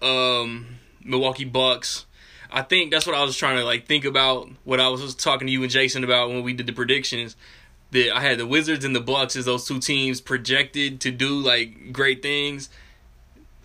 Um, 0.00 0.78
Milwaukee 1.04 1.44
Bucks. 1.44 2.06
I 2.50 2.62
think 2.62 2.90
that's 2.90 3.06
what 3.06 3.14
I 3.14 3.22
was 3.22 3.36
trying 3.36 3.58
to 3.58 3.64
like 3.64 3.86
think 3.86 4.06
about. 4.06 4.48
What 4.64 4.80
I 4.80 4.88
was 4.88 5.14
talking 5.14 5.46
to 5.46 5.52
you 5.52 5.62
and 5.62 5.70
Jason 5.70 6.02
about 6.02 6.30
when 6.30 6.42
we 6.42 6.54
did 6.54 6.66
the 6.66 6.72
predictions. 6.72 7.36
That 7.92 8.16
I 8.16 8.20
had 8.20 8.38
the 8.38 8.46
Wizards 8.46 8.84
and 8.84 8.94
the 8.94 9.00
Bucks 9.00 9.34
as 9.36 9.44
those 9.44 9.66
two 9.66 9.80
teams 9.80 10.20
projected 10.20 11.00
to 11.00 11.10
do 11.10 11.40
like 11.40 11.92
great 11.92 12.22
things. 12.22 12.68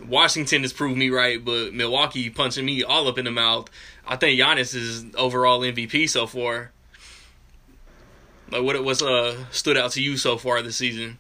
Washington 0.04 0.64
has 0.64 0.74
proved 0.74 0.98
me 0.98 1.10
right, 1.10 1.44
but 1.44 1.74
Milwaukee 1.74 2.30
punching 2.30 2.66
me 2.66 2.84
all 2.84 3.08
up 3.08 3.18
in 3.18 3.26
the 3.26 3.32
mouth. 3.32 3.70
I 4.06 4.16
think 4.16 4.40
Giannis 4.40 4.76
is 4.76 5.06
overall 5.16 5.62
MVP 5.62 6.10
so 6.10 6.28
far. 6.28 6.72
Like 8.52 8.64
what 8.64 8.84
what's 8.84 9.02
uh 9.02 9.46
stood 9.52 9.78
out 9.78 9.92
to 9.92 10.02
you 10.02 10.18
so 10.18 10.38
far 10.38 10.62
this 10.62 10.78
season? 10.78 11.18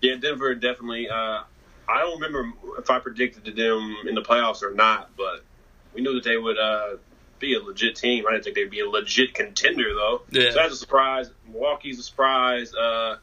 Yeah, 0.00 0.16
Denver 0.16 0.54
definitely. 0.54 1.08
Uh, 1.08 1.42
I 1.88 1.98
don't 2.00 2.20
remember 2.20 2.52
if 2.78 2.90
I 2.90 2.98
predicted 2.98 3.44
to 3.46 3.52
them 3.52 3.96
in 4.08 4.14
the 4.14 4.22
playoffs 4.22 4.62
or 4.62 4.72
not, 4.72 5.10
but 5.16 5.44
we 5.94 6.00
knew 6.00 6.14
that 6.14 6.24
they 6.24 6.36
would 6.36 6.58
uh, 6.58 6.96
be 7.40 7.54
a 7.54 7.60
legit 7.60 7.96
team. 7.96 8.26
I 8.28 8.32
didn't 8.32 8.44
think 8.44 8.56
they'd 8.56 8.70
be 8.70 8.80
a 8.80 8.88
legit 8.88 9.34
contender 9.34 9.94
though. 9.94 10.22
Yeah. 10.30 10.50
So 10.50 10.56
that's 10.56 10.74
a 10.74 10.76
surprise. 10.76 11.30
Milwaukee's 11.50 11.98
a 11.98 12.02
surprise. 12.02 12.72
Uh, 12.74 13.16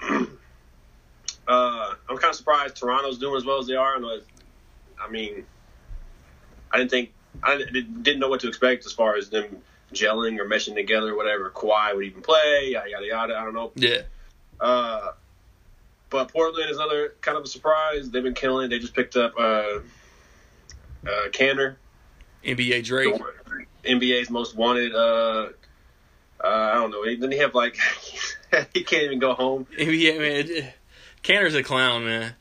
uh, 0.02 0.26
I'm 1.48 2.18
kind 2.18 2.30
of 2.30 2.36
surprised 2.36 2.76
Toronto's 2.76 3.18
doing 3.18 3.36
as 3.36 3.44
well 3.44 3.58
as 3.58 3.66
they 3.66 3.74
are. 3.74 3.96
I, 3.96 4.20
I 5.02 5.10
mean, 5.10 5.44
I 6.70 6.78
didn't 6.78 6.90
think 6.90 7.12
I 7.42 7.56
didn't 7.58 8.18
know 8.18 8.28
what 8.28 8.40
to 8.40 8.48
expect 8.48 8.86
as 8.86 8.92
far 8.92 9.16
as 9.16 9.30
them 9.30 9.62
gelling 9.92 10.38
or 10.38 10.44
meshing 10.44 10.74
together, 10.74 11.16
whatever. 11.16 11.50
Kawhi 11.50 11.94
would 11.94 12.04
even 12.04 12.22
play, 12.22 12.70
yada 12.70 12.90
yada 12.90 13.06
yada. 13.06 13.36
I 13.36 13.44
don't 13.44 13.54
know. 13.54 13.72
Yeah. 13.74 14.02
Uh, 14.60 15.12
but 16.10 16.32
Portland 16.32 16.70
is 16.70 16.76
another 16.76 17.14
kind 17.20 17.38
of 17.38 17.44
a 17.44 17.46
surprise. 17.46 18.10
They've 18.10 18.22
been 18.22 18.34
killing. 18.34 18.68
They 18.68 18.78
just 18.78 18.94
picked 18.94 19.16
up 19.16 19.32
uh, 19.38 19.80
uh, 21.06 21.28
Canner, 21.32 21.78
NBA 22.44 22.84
Drake. 22.84 23.14
NBA's 23.84 24.30
most 24.30 24.54
wanted. 24.56 24.94
Uh, 24.94 25.48
uh, 26.42 26.46
I 26.46 26.74
don't 26.74 26.90
know. 26.90 27.04
Then 27.04 27.32
he 27.32 27.38
have 27.38 27.54
like 27.54 27.76
he 28.74 28.84
can't 28.84 29.04
even 29.04 29.18
go 29.18 29.34
home. 29.34 29.66
NBA 29.78 30.18
man. 30.18 30.72
Kanter's 31.22 31.54
a 31.54 31.62
clown, 31.62 32.04
man. 32.04 32.34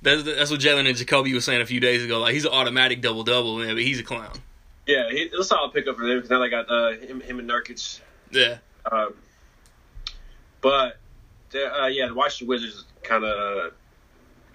That's 0.00 0.22
that's 0.24 0.50
what 0.50 0.60
Jalen 0.60 0.88
and 0.88 0.96
Jacoby 0.96 1.32
was 1.32 1.44
saying 1.44 1.60
a 1.60 1.66
few 1.66 1.80
days 1.80 2.04
ago. 2.04 2.18
Like 2.18 2.34
he's 2.34 2.44
an 2.44 2.52
automatic 2.52 3.00
double 3.02 3.24
double, 3.24 3.58
man, 3.58 3.74
but 3.74 3.82
he's 3.82 4.00
a 4.00 4.02
clown. 4.02 4.32
Yeah, 4.86 5.10
he, 5.10 5.18
it 5.22 5.32
was 5.32 5.46
a 5.46 5.48
solid 5.48 5.72
pickup 5.72 5.96
for 5.96 6.06
them 6.06 6.16
because 6.16 6.30
now 6.30 6.40
they 6.40 6.50
got 6.50 6.68
uh, 6.68 6.92
him, 6.92 7.20
him 7.20 7.38
and 7.38 7.48
Nurkic. 7.48 8.00
Yeah. 8.32 8.58
Um, 8.90 9.14
but 10.60 10.96
uh, 11.54 11.86
yeah, 11.86 12.08
the 12.08 12.14
Washington 12.14 12.48
Wizards 12.48 12.84
kind 13.02 13.24
of. 13.24 13.72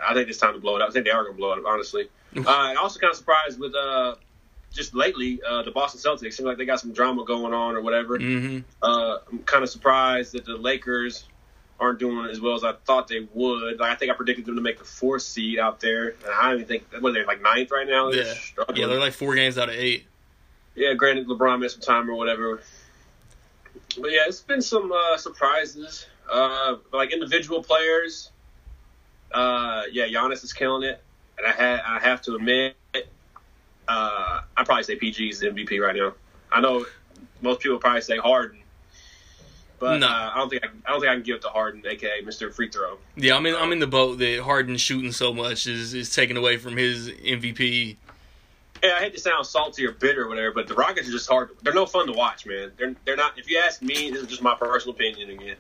I 0.04 0.14
think 0.14 0.30
it's 0.30 0.38
time 0.38 0.54
to 0.54 0.60
blow 0.60 0.76
it 0.76 0.82
up. 0.82 0.90
I 0.90 0.92
think 0.92 1.06
they 1.06 1.12
are 1.12 1.24
going 1.24 1.34
to 1.34 1.38
blow 1.38 1.54
it 1.54 1.60
up, 1.60 1.66
honestly. 1.66 2.10
uh, 2.38 2.76
also 2.80 3.00
kind 3.00 3.12
of 3.12 3.18
surprised 3.18 3.60
with 3.60 3.74
uh, 3.74 4.16
just 4.74 4.94
lately 4.94 5.42
uh, 5.48 5.64
the 5.64 5.72
Boston 5.72 6.00
Celtics. 6.00 6.34
seem 6.34 6.46
like 6.46 6.58
they 6.58 6.66
got 6.66 6.80
some 6.80 6.94
drama 6.94 7.26
going 7.26 7.54
on 7.54 7.76
or 7.76 7.82
whatever. 7.82 8.18
Mm-hmm. 8.18 8.60
Uh, 8.82 9.18
I'm 9.32 9.40
kind 9.40 9.64
of 9.64 9.70
surprised 9.70 10.34
that 10.34 10.46
the 10.46 10.56
Lakers 10.56 11.26
aren't 11.80 12.00
doing 12.00 12.30
as 12.30 12.42
well 12.42 12.56
as 12.56 12.64
I 12.64 12.74
thought 12.74 13.08
they 13.08 13.28
would. 13.34 13.80
Like 13.80 13.92
I 13.92 13.96
think 13.96 14.12
I 14.12 14.16
predicted 14.16 14.46
them 14.46 14.56
to 14.56 14.62
make 14.62 14.80
the 14.80 14.86
fourth 14.86 15.24
seed 15.24 15.60
out 15.60 15.80
there, 15.80 16.10
and 16.10 16.34
I 16.34 16.44
don't 16.44 16.56
even 16.56 16.68
think 16.68 16.86
what 17.00 17.10
are 17.10 17.14
they 17.14 17.26
like 17.26 17.42
ninth 17.42 17.72
right 17.72 17.88
now. 17.88 18.12
They're 18.12 18.26
yeah, 18.26 18.34
struggling. 18.34 18.80
yeah, 18.80 18.88
they're 18.88 19.00
like 19.00 19.14
four 19.14 19.36
games 19.36 19.58
out 19.58 19.70
of 19.70 19.76
eight. 19.76 20.06
Yeah, 20.76 20.94
granted 20.94 21.28
LeBron 21.28 21.60
missed 21.60 21.84
some 21.84 21.96
time 21.96 22.10
or 22.10 22.16
whatever, 22.16 22.62
but 24.00 24.12
yeah, 24.12 24.26
it's 24.28 24.42
been 24.42 24.62
some 24.62 24.92
uh, 24.92 25.18
surprises. 25.18 26.06
Uh, 26.30 26.76
like 26.92 27.14
individual 27.14 27.64
players, 27.64 28.32
uh, 29.32 29.84
yeah, 29.92 30.08
Giannis 30.08 30.44
is 30.44 30.54
killing 30.54 30.84
it, 30.84 31.02
and 31.38 31.48
I 31.48 31.52
had 31.52 31.80
I 31.82 32.00
have 32.00 32.22
to 32.24 32.36
admit, 32.36 32.76
uh, 33.88 34.42
I 34.56 34.64
probably 34.64 34.84
say 34.84 34.98
PG's 34.98 35.42
MVP 35.42 35.80
right 35.80 35.96
now. 35.96 36.14
I 36.52 36.62
know 36.62 36.86
most 37.42 37.62
people 37.62 37.78
probably 37.78 38.02
say 38.02 38.18
Harden, 38.18 38.60
but 39.80 40.00
no. 40.00 40.08
uh, 40.08 40.32
I 40.34 40.38
don't 40.38 40.50
think 40.50 40.64
I, 40.64 40.68
I, 40.86 40.92
don't 40.92 41.02
think 41.02 41.12
I 41.12 41.16
can 41.16 41.24
give 41.24 41.36
it 41.38 41.42
to 41.44 41.50
Harden, 41.50 41.84
aka 41.86 42.22
Mr. 42.24 42.54
Free 42.54 42.70
Throw. 42.70 42.98
Yeah, 43.16 43.36
I'm 43.36 43.46
in 43.46 43.56
I'm 43.56 43.72
in 43.72 43.80
the 43.80 43.88
boat 43.88 44.18
that 44.20 44.42
Harden 44.42 44.78
shooting 44.78 45.12
so 45.12 45.34
much 45.34 45.68
is 45.68 45.94
is 45.94 46.14
taken 46.14 46.38
away 46.38 46.58
from 46.58 46.78
his 46.78 47.10
MVP. 47.10 47.98
Yeah, 48.84 48.96
I 48.96 49.00
hate 49.00 49.14
to 49.16 49.20
sound 49.20 49.46
salty 49.46 49.86
or 49.86 49.92
bitter 49.92 50.26
or 50.26 50.30
whatever, 50.30 50.52
but 50.52 50.68
the 50.68 50.76
Rockets 50.76 51.08
are 51.08 51.12
just 51.12 51.28
hard. 51.28 51.50
They're 51.64 51.74
no 51.74 51.86
fun 51.86 52.08
to 52.08 52.14
watch, 52.14 52.46
man. 52.46 52.72
They're 52.78 52.96
they're 53.06 53.16
not. 53.16 53.38
If 53.38 53.50
you 53.50 53.60
ask 53.64 53.82
me, 53.82 54.12
this 54.12 54.22
is 54.22 54.28
just 54.28 54.42
my 54.42 54.56
personal 54.56 54.96
opinion 54.96 55.30
again. 55.30 55.56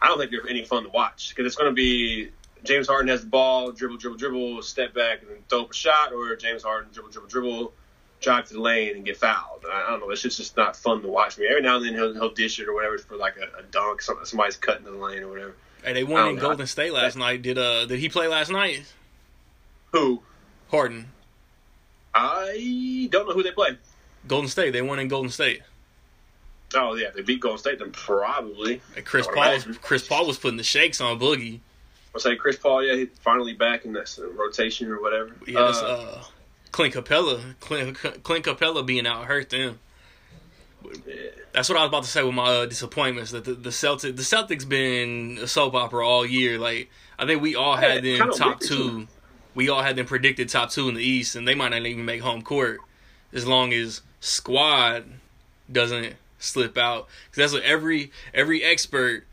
I 0.00 0.08
don't 0.08 0.18
think 0.18 0.30
they're 0.30 0.48
any 0.48 0.64
fun 0.64 0.84
to 0.84 0.88
watch 0.88 1.30
because 1.30 1.46
it's 1.46 1.56
going 1.56 1.70
to 1.70 1.74
be 1.74 2.30
James 2.64 2.86
Harden 2.86 3.08
has 3.08 3.22
the 3.22 3.26
ball, 3.26 3.72
dribble, 3.72 3.96
dribble, 3.96 4.18
dribble, 4.18 4.62
step 4.62 4.94
back 4.94 5.22
and 5.22 5.30
then 5.30 5.38
throw 5.48 5.62
up 5.62 5.70
a 5.70 5.74
shot, 5.74 6.12
or 6.12 6.34
James 6.36 6.62
Harden 6.62 6.90
dribble, 6.92 7.10
dribble, 7.10 7.28
dribble, 7.28 7.72
drive 8.20 8.46
to 8.48 8.54
the 8.54 8.60
lane 8.60 8.94
and 8.94 9.04
get 9.04 9.16
fouled. 9.16 9.64
I, 9.70 9.86
I 9.86 9.90
don't 9.90 10.00
know. 10.00 10.10
It's 10.10 10.22
just, 10.22 10.38
just 10.38 10.56
not 10.56 10.76
fun 10.76 11.02
to 11.02 11.08
watch. 11.08 11.38
me. 11.38 11.46
every 11.48 11.62
now 11.62 11.76
and 11.76 11.86
then 11.86 11.94
he'll, 11.94 12.12
he'll 12.14 12.32
dish 12.32 12.60
it 12.60 12.68
or 12.68 12.74
whatever 12.74 12.98
for 12.98 13.16
like 13.16 13.34
a, 13.36 13.60
a 13.60 13.62
dunk. 13.64 14.02
somebody's 14.02 14.56
cutting 14.56 14.84
the 14.84 14.92
lane 14.92 15.22
or 15.22 15.28
whatever. 15.28 15.54
Hey, 15.84 15.94
they 15.94 16.04
won 16.04 16.28
in 16.28 16.36
know. 16.36 16.42
Golden 16.42 16.66
State 16.66 16.92
last 16.92 17.16
night. 17.16 17.42
Did 17.42 17.58
uh 17.58 17.86
did 17.86 17.98
he 17.98 18.08
play 18.08 18.28
last 18.28 18.50
night? 18.50 18.84
Who? 19.92 20.22
Harden. 20.70 21.08
I 22.14 23.08
don't 23.10 23.26
know 23.26 23.34
who 23.34 23.42
they 23.42 23.50
played. 23.50 23.78
Golden 24.28 24.48
State. 24.48 24.70
They 24.72 24.82
won 24.82 25.00
in 25.00 25.08
Golden 25.08 25.30
State. 25.30 25.62
Oh 26.74 26.94
yeah, 26.94 27.08
they 27.14 27.22
beat 27.22 27.40
Golden 27.40 27.58
State. 27.58 27.78
Then 27.80 27.90
probably. 27.90 28.80
And 28.96 29.04
Chris 29.04 29.26
Paul. 29.26 29.54
Was, 29.54 29.78
Chris 29.78 30.06
Paul 30.06 30.26
was 30.26 30.38
putting 30.38 30.56
the 30.56 30.62
shakes 30.62 31.00
on 31.00 31.18
Boogie. 31.18 31.60
I 32.14 32.18
say 32.18 32.36
Chris 32.36 32.56
Paul. 32.56 32.84
Yeah, 32.84 32.94
he's 32.94 33.08
finally 33.20 33.54
back 33.54 33.84
in 33.84 33.92
this 33.92 34.20
rotation 34.36 34.90
or 34.90 35.00
whatever. 35.00 35.34
Yeah, 35.46 35.60
uh, 35.60 35.70
uh, 35.70 36.24
Clint 36.70 36.94
Capela, 36.94 37.40
Clint, 37.60 37.96
Clint 38.22 38.44
Capela 38.44 38.84
being 38.84 39.06
out 39.06 39.24
hurt 39.26 39.50
them. 39.50 39.78
Yeah. 41.06 41.14
That's 41.52 41.68
what 41.68 41.78
I 41.78 41.82
was 41.82 41.88
about 41.88 42.04
to 42.04 42.08
say 42.08 42.22
with 42.22 42.34
my 42.34 42.44
uh, 42.44 42.66
disappointments. 42.66 43.30
That 43.30 43.44
the, 43.44 43.54
the 43.54 43.70
Celtics, 43.70 44.16
the 44.16 44.22
Celtics 44.22 44.68
been 44.68 45.38
a 45.42 45.46
soap 45.46 45.74
opera 45.74 46.06
all 46.06 46.26
year. 46.26 46.58
Like 46.58 46.90
I 47.18 47.26
think 47.26 47.40
we 47.40 47.54
all 47.54 47.76
had 47.76 48.04
yeah, 48.04 48.18
them 48.18 48.32
top 48.32 48.60
two. 48.60 49.06
We 49.54 49.68
all 49.68 49.82
had 49.82 49.96
them 49.96 50.06
predicted 50.06 50.48
top 50.48 50.70
two 50.70 50.88
in 50.88 50.94
the 50.94 51.02
East, 51.02 51.36
and 51.36 51.46
they 51.46 51.54
might 51.54 51.68
not 51.68 51.84
even 51.84 52.04
make 52.04 52.22
home 52.22 52.42
court 52.42 52.80
as 53.32 53.46
long 53.46 53.72
as 53.72 54.00
squad 54.20 55.04
doesn't 55.70 56.14
slip 56.38 56.76
out. 56.76 57.06
Because 57.30 57.52
that's 57.52 57.52
what 57.52 57.62
every 57.62 58.10
every 58.32 58.64
expert 58.64 59.26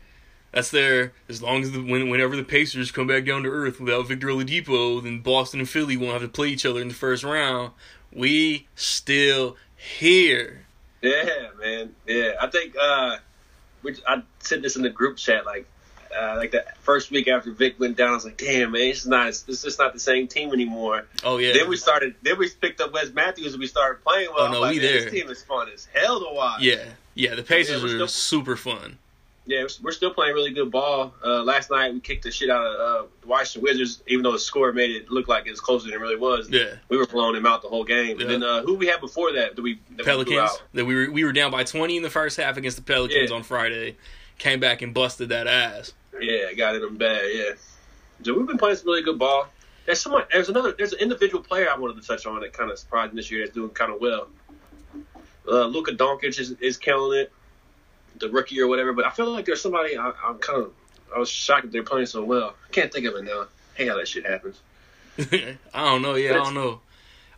that's 0.52 0.70
there 0.70 1.12
as 1.28 1.42
long 1.42 1.62
as 1.62 1.72
the, 1.72 1.80
when, 1.80 2.10
whenever 2.10 2.36
the 2.36 2.42
Pacers 2.42 2.90
come 2.90 3.06
back 3.06 3.24
down 3.24 3.42
to 3.44 3.48
earth 3.48 3.80
without 3.80 4.08
Victor 4.08 4.28
Oladipo, 4.28 5.02
then 5.02 5.20
Boston 5.20 5.60
and 5.60 5.68
Philly 5.68 5.96
won't 5.96 6.12
have 6.12 6.22
to 6.22 6.28
play 6.28 6.48
each 6.48 6.66
other 6.66 6.80
in 6.80 6.88
the 6.88 6.94
first 6.94 7.22
round. 7.22 7.72
We 8.12 8.66
still 8.74 9.56
here. 9.76 10.66
Yeah, 11.02 11.50
man. 11.58 11.94
Yeah, 12.06 12.32
I 12.40 12.48
think 12.48 12.74
uh, 12.80 13.16
we, 13.82 13.96
I 14.06 14.22
said 14.40 14.62
this 14.62 14.76
in 14.76 14.82
the 14.82 14.90
group 14.90 15.16
chat 15.16 15.46
like 15.46 15.66
uh, 16.18 16.34
like 16.36 16.50
the 16.50 16.64
first 16.80 17.10
week 17.10 17.28
after 17.28 17.52
Vic 17.52 17.78
went 17.78 17.96
down. 17.96 18.10
I 18.10 18.14
was 18.14 18.24
like, 18.24 18.36
damn, 18.36 18.72
man, 18.72 18.82
it's 18.82 19.06
not 19.06 19.26
this 19.46 19.64
is 19.64 19.78
not 19.78 19.92
the 19.92 20.00
same 20.00 20.26
team 20.26 20.52
anymore. 20.52 21.06
Oh 21.22 21.38
yeah. 21.38 21.52
Then 21.52 21.68
we 21.68 21.76
started. 21.76 22.16
Then 22.22 22.38
we 22.38 22.48
picked 22.48 22.80
up 22.80 22.92
Wes 22.92 23.10
Matthews 23.12 23.52
and 23.52 23.60
we 23.60 23.66
started 23.66 24.02
playing 24.02 24.30
well. 24.34 24.48
Oh 24.48 24.52
no, 24.52 24.60
like, 24.60 24.72
we 24.72 24.78
there. 24.80 25.02
This 25.02 25.12
team 25.12 25.30
is 25.30 25.42
fun 25.42 25.68
as 25.72 25.86
hell 25.94 26.18
to 26.20 26.34
watch. 26.34 26.62
Yeah, 26.62 26.84
yeah. 27.14 27.34
The 27.34 27.42
Pacers 27.42 27.82
yeah, 27.82 27.88
are 27.88 27.92
still, 27.92 28.08
super 28.08 28.56
fun 28.56 28.98
yeah, 29.50 29.66
we're 29.82 29.90
still 29.90 30.14
playing 30.14 30.34
really 30.34 30.52
good 30.52 30.70
ball. 30.70 31.12
Uh, 31.24 31.42
last 31.42 31.72
night 31.72 31.92
we 31.92 31.98
kicked 31.98 32.22
the 32.22 32.30
shit 32.30 32.48
out 32.48 32.64
of 32.64 32.80
uh, 32.80 33.08
the 33.20 33.26
Washington 33.26 33.62
Wizards, 33.64 34.00
even 34.06 34.22
though 34.22 34.30
the 34.30 34.38
score 34.38 34.72
made 34.72 34.90
it 34.90 35.10
look 35.10 35.26
like 35.26 35.46
it 35.46 35.50
was 35.50 35.60
closer 35.60 35.86
than 35.86 35.94
it 35.94 36.00
really 36.00 36.16
was. 36.16 36.48
Yeah, 36.48 36.76
we 36.88 36.96
were 36.96 37.06
blowing 37.06 37.34
them 37.34 37.46
out 37.46 37.60
the 37.60 37.68
whole 37.68 37.82
game. 37.82 38.20
Yeah. 38.20 38.22
And 38.22 38.30
then 38.30 38.42
uh, 38.44 38.62
who 38.62 38.76
we 38.76 38.86
had 38.86 39.00
before 39.00 39.32
that? 39.32 39.56
That 39.56 39.62
we 39.62 39.80
that 39.96 40.06
Pelicans. 40.06 40.50
We 40.72 40.78
that 40.78 40.84
we 40.84 40.94
were 40.94 41.10
we 41.10 41.24
were 41.24 41.32
down 41.32 41.50
by 41.50 41.64
twenty 41.64 41.96
in 41.96 42.04
the 42.04 42.10
first 42.10 42.36
half 42.36 42.56
against 42.56 42.76
the 42.76 42.84
Pelicans 42.84 43.30
yeah. 43.30 43.36
on 43.36 43.42
Friday. 43.42 43.96
Came 44.38 44.60
back 44.60 44.82
and 44.82 44.94
busted 44.94 45.30
that 45.30 45.48
ass. 45.48 45.92
Yeah, 46.20 46.52
got 46.52 46.76
it 46.76 46.80
them 46.80 46.96
bad. 46.96 47.24
Yeah, 47.34 47.50
so 48.22 48.34
we've 48.34 48.46
been 48.46 48.56
playing 48.56 48.76
some 48.76 48.86
really 48.86 49.02
good 49.02 49.18
ball. 49.18 49.48
There's 49.84 50.00
someone. 50.00 50.24
There's 50.30 50.48
another. 50.48 50.72
There's 50.78 50.92
an 50.92 51.00
individual 51.00 51.42
player 51.42 51.68
I 51.68 51.76
wanted 51.76 52.00
to 52.00 52.06
touch 52.06 52.24
on 52.24 52.40
that 52.40 52.52
kind 52.52 52.70
of 52.70 52.78
surprised 52.78 53.12
me 53.12 53.18
this 53.18 53.32
year. 53.32 53.44
That's 53.44 53.54
doing 53.54 53.70
kind 53.70 53.92
of 53.92 54.00
well. 54.00 54.28
Uh, 55.48 55.66
Luka 55.66 55.90
Doncic 55.92 56.38
is, 56.38 56.52
is 56.60 56.76
killing 56.76 57.18
it 57.18 57.32
the 58.20 58.28
rookie 58.28 58.60
or 58.60 58.68
whatever. 58.68 58.92
But 58.92 59.06
I 59.06 59.10
feel 59.10 59.30
like 59.30 59.44
there's 59.44 59.60
somebody 59.60 59.96
I, 59.96 60.08
am 60.08 60.38
kind 60.38 60.62
of 60.62 60.72
I 61.14 61.18
was 61.18 61.28
shocked 61.28 61.62
that 61.62 61.72
they're 61.72 61.82
playing 61.82 62.06
so 62.06 62.22
well. 62.24 62.54
I 62.68 62.72
can't 62.72 62.92
think 62.92 63.06
of 63.06 63.14
it 63.14 63.24
now. 63.24 63.46
Hey, 63.74 63.88
how 63.88 63.96
that 63.96 64.08
shit 64.08 64.26
happens. 64.26 64.60
I 65.18 65.56
don't 65.74 66.02
know. 66.02 66.14
Yeah, 66.14 66.32
I 66.32 66.44
don't 66.44 66.54
know. 66.54 66.80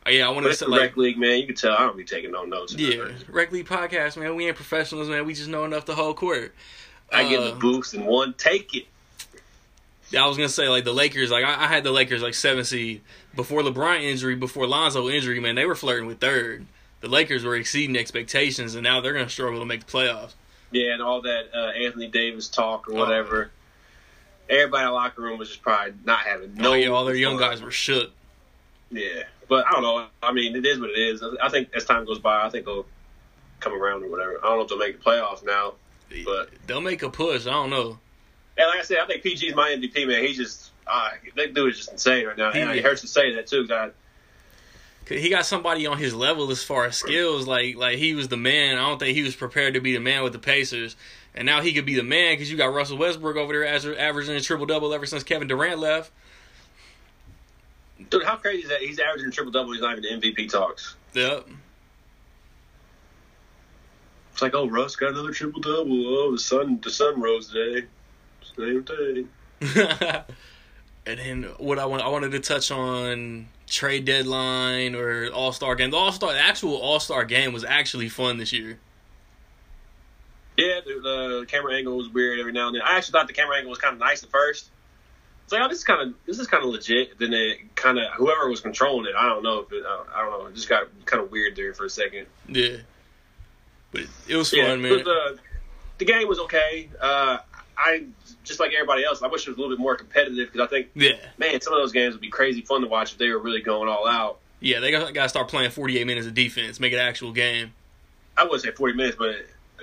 Uh, 0.07 0.11
yeah, 0.11 0.27
I 0.27 0.31
want 0.31 0.47
to 0.47 0.55
say 0.55 0.67
like 0.67 0.81
rec 0.81 0.97
league, 0.97 1.19
man. 1.19 1.39
You 1.39 1.47
can 1.47 1.55
tell 1.55 1.73
I 1.73 1.81
don't 1.81 1.97
be 1.97 2.05
taking 2.05 2.33
no 2.33 2.45
notes. 2.45 2.75
Yeah, 2.75 3.09
rec 3.29 3.53
league 3.53 3.67
podcast, 3.67 4.17
man. 4.17 4.35
We 4.35 4.47
ain't 4.47 4.57
professionals, 4.57 5.09
man. 5.09 5.25
We 5.25 5.35
just 5.35 5.49
know 5.49 5.65
enough 5.65 5.85
to 5.87 5.95
hold 5.95 6.17
court. 6.17 6.55
I 7.13 7.25
uh, 7.25 7.29
get 7.29 7.45
the 7.45 7.61
boost 7.61 7.95
and 7.95 8.07
one 8.07 8.35
take 8.35 8.75
it. 8.75 8.87
Yeah, 10.11 10.25
I 10.25 10.27
was 10.27 10.37
gonna 10.37 10.49
say 10.49 10.69
like 10.69 10.85
the 10.85 10.93
Lakers, 10.93 11.31
like 11.31 11.45
I, 11.45 11.65
I, 11.65 11.67
had 11.69 11.85
the 11.85 11.93
Lakers 11.93 12.21
like 12.21 12.35
seven 12.35 12.65
seed 12.65 13.01
before 13.35 13.63
LeBron 13.63 14.03
injury, 14.03 14.35
before 14.35 14.67
Lonzo 14.67 15.09
injury. 15.09 15.41
Man, 15.41 15.55
they 15.55 15.65
were 15.65 15.75
flirting 15.75 16.07
with 16.07 16.21
third. 16.21 16.67
The 17.01 17.09
Lakers 17.09 17.45
were 17.45 17.57
exceeding 17.57 17.97
expectations, 17.97 18.75
and 18.75 18.83
now 18.83 19.01
they're 19.01 19.15
gonna 19.15 19.29
struggle 19.29 19.61
to 19.61 19.67
make 19.67 19.87
the 19.87 19.91
playoffs. 19.91 20.35
Yeah, 20.73 20.95
and 20.95 21.03
all 21.03 21.23
that 21.23 21.51
uh, 21.55 21.71
Anthony 21.71 22.09
Davis 22.09 22.49
talk 22.49 22.89
or 22.89 22.95
oh, 22.95 22.97
whatever. 22.97 23.51
Oh, 23.51 23.59
Everybody 24.49 24.83
in 24.83 24.89
the 24.89 24.93
locker 24.93 25.23
room 25.23 25.39
was 25.39 25.49
just 25.49 25.63
probably 25.63 25.95
not 26.05 26.21
having 26.21 26.55
no. 26.55 26.73
Oh, 26.73 26.75
yeah, 26.75 26.89
all 26.89 27.05
their 27.05 27.15
young 27.15 27.37
guys 27.37 27.63
were 27.63 27.71
shook. 27.71 28.11
Yeah, 28.91 29.23
but 29.49 29.67
I 29.67 29.73
don't 29.73 29.83
know. 29.83 30.07
I 30.23 30.33
mean, 30.33 30.57
it 30.57 30.67
is 30.67 30.81
what 30.81 30.91
it 30.91 30.99
is. 30.99 31.23
I 31.43 31.49
think 31.49 31.71
as 31.75 31.85
time 31.85 32.05
goes 32.05 32.19
by, 32.19 32.45
I 32.45 32.51
think 32.51 32.67
they'll 32.67 32.87
come 33.61 33.73
around 33.73 34.03
or 34.03 34.11
whatever. 34.11 34.39
I 34.43 34.49
don't 34.49 34.59
know 34.59 34.63
if 34.63 34.69
they'll 34.69 34.79
make 34.79 34.99
the 34.99 35.05
playoffs 35.05 35.45
now, 35.45 35.75
but 36.25 36.51
they'll 36.67 36.81
make 36.81 37.03
a 37.03 37.11
push. 37.11 37.47
I 37.47 37.51
don't 37.51 37.71
know. 37.71 37.99
And 38.59 38.67
like 38.69 38.81
I 38.81 38.83
said, 38.83 38.99
I 38.99 39.07
think 39.07 39.25
PG's 39.25 39.55
my 39.55 39.71
MVP 39.71 40.07
man. 40.07 40.25
He's 40.25 40.37
just 40.37 40.71
uh, 40.87 41.11
that 41.37 41.55
dude 41.55 41.73
is 41.73 41.79
just 41.79 41.93
insane 41.93 42.27
right 42.27 42.37
now. 42.37 42.53
He, 42.53 42.61
and 42.61 42.71
it 42.71 42.85
hurts 42.85 43.01
to 43.03 43.09
say 43.09 43.35
that 43.37 43.47
too. 43.47 43.67
God, 43.67 43.95
he 45.09 45.29
got 45.29 45.47
somebody 45.47 45.87
on 45.87 45.99
his 45.99 46.15
level 46.15 46.51
as 46.51 46.63
far 46.63 46.85
as 46.85 46.97
skills. 46.97 47.47
Like 47.47 47.77
like 47.77 47.99
he 47.99 48.15
was 48.15 48.29
the 48.29 48.37
man. 48.37 48.79
I 48.79 48.89
don't 48.89 48.99
think 48.99 49.17
he 49.17 49.23
was 49.23 49.35
prepared 49.35 49.75
to 49.75 49.81
be 49.81 49.93
the 49.93 50.01
man 50.01 50.23
with 50.23 50.33
the 50.33 50.39
Pacers. 50.39 50.97
And 51.35 51.47
now 51.47 51.63
he 51.63 51.73
could 51.73 51.87
be 51.87 51.95
the 51.95 52.03
man 52.03 52.35
because 52.35 52.51
you 52.51 52.57
got 52.57 52.75
Russell 52.75 52.99
Westbrook 52.99 53.37
over 53.37 53.53
there 53.53 53.67
as 53.67 53.87
averaging 53.87 54.37
a 54.37 54.41
triple 54.41 54.67
double 54.67 54.93
ever 54.93 55.07
since 55.07 55.23
Kevin 55.23 55.49
Durant 55.49 55.79
left. 55.79 56.13
Dude, 58.11 58.25
how 58.25 58.37
crazy 58.37 58.65
is 58.65 58.69
that? 58.69 58.81
He's 58.81 58.99
averaging 58.99 59.29
a 59.29 59.33
triple 59.33 59.53
double. 59.53 59.73
He's 59.73 59.81
not 59.81 59.99
even 59.99 60.05
in 60.05 60.21
MVP 60.21 60.51
talks. 60.51 60.97
Yep. 61.15 61.49
It's 64.33 64.43
like, 64.43 64.55
oh, 64.55 64.69
Russ 64.69 64.97
got 64.97 65.11
another 65.11 65.33
triple 65.33 65.61
double. 65.61 66.07
Oh, 66.07 66.33
the 66.33 66.39
sun, 66.39 66.81
the 66.83 66.91
sun 66.91 67.21
rose 67.21 67.51
today. 67.51 67.87
Same 68.57 68.85
thing. 68.85 69.29
and 71.07 71.19
then 71.19 71.43
what 71.59 71.79
I 71.79 71.87
want, 71.87 72.03
I 72.03 72.09
wanted 72.09 72.33
to 72.33 72.41
touch 72.41 72.71
on 72.71 73.49
trade 73.73 74.05
deadline 74.05 74.95
or 74.95 75.31
All 75.31 75.53
Star 75.53 75.75
game. 75.75 75.91
The 75.91 75.97
All 75.97 76.13
Star, 76.13 76.33
the 76.33 76.41
actual 76.41 76.77
All 76.77 77.01
Star 77.01 77.25
game 77.25 77.53
was 77.53 77.65
actually 77.65 78.09
fun 78.09 78.37
this 78.37 78.53
year. 78.53 78.79
Yeah, 80.57 80.81
the, 80.85 81.01
the, 81.01 81.47
camera 81.49 81.75
angle 81.75 81.97
was 81.97 82.11
weird 82.11 82.39
every 82.39 82.53
now 82.53 82.67
and 82.67 82.77
then. 82.77 82.83
I 82.83 82.99
actually 82.99 83.13
thought 83.13 83.27
the 83.27 83.33
camera 83.33 83.57
angle 83.57 83.71
was 83.71 83.79
kind 83.79 83.95
of 83.95 84.01
nice 84.01 84.23
at 84.23 84.31
first. 84.31 84.69
It's 85.45 85.53
like, 85.53 85.63
oh, 85.63 85.69
this 85.69 85.79
is 85.79 85.85
kind 85.85 86.03
of 86.03 86.15
this 86.27 86.39
is 86.39 86.47
kind 86.47 86.63
of 86.63 86.71
legit. 86.71 87.19
Then 87.19 87.33
it 87.33 87.75
kind 87.75 87.99
of 87.99 88.13
whoever 88.13 88.49
was 88.49 88.61
controlling 88.61 89.07
it, 89.07 89.15
I 89.17 89.29
don't 89.29 89.43
know 89.43 89.61
if 89.61 89.73
it, 89.73 89.83
I 89.85 90.21
don't 90.21 90.31
know, 90.31 90.47
it 90.47 90.55
just 90.55 90.69
got 90.69 90.89
kind 91.07 91.23
of 91.23 91.33
weird 91.33 91.57
there 91.57 91.73
for 91.73 91.87
a 91.87 91.91
second. 91.91 92.27
Yeah, 92.49 92.77
but 93.91 94.03
it 94.29 94.37
was 94.37 94.51
fun, 94.51 94.59
yeah, 94.61 94.77
man. 94.77 95.05
the 95.99 96.05
game 96.05 96.29
was 96.29 96.39
okay. 96.41 96.91
Uh, 97.01 97.39
I 97.77 98.05
just 98.45 98.61
like 98.61 98.73
everybody 98.73 99.05
else. 99.05 99.23
I 99.23 99.29
wish 99.29 99.47
it 99.47 99.51
was 99.51 99.57
a 99.57 99.61
little 99.61 99.77
bit 99.77 99.81
more 99.81 99.97
competitive 99.97 100.53
because 100.53 100.67
I 100.67 100.71
think, 100.71 100.89
yeah, 100.95 101.13
man, 101.39 101.61
some 101.61 101.73
of 101.73 101.81
those 101.81 101.93
games 101.93 102.15
would 102.15 102.21
be 102.21 102.29
crazy 102.29 102.63
fun 102.63 102.83
to 102.83 102.87
watch 102.87 103.13
if 103.13 103.19
they 103.19 103.29
were 103.31 103.39
really 103.39 103.63
going 103.63 103.89
all 103.89 104.07
out. 104.07 104.39
Yeah, 104.61 104.81
they 104.81 104.91
got, 104.91 105.13
to 105.13 105.29
start 105.29 105.49
playing 105.49 105.71
48 105.71 106.07
minutes 106.07 106.27
of 106.27 106.35
defense, 106.35 106.79
make 106.79 106.93
it 106.93 106.97
an 106.97 107.07
actual 107.07 107.33
game. 107.33 107.73
I 108.37 108.45
wouldn't 108.45 108.63
say 108.63 108.71
40 108.71 108.95
minutes, 108.95 109.17
but 109.19 109.35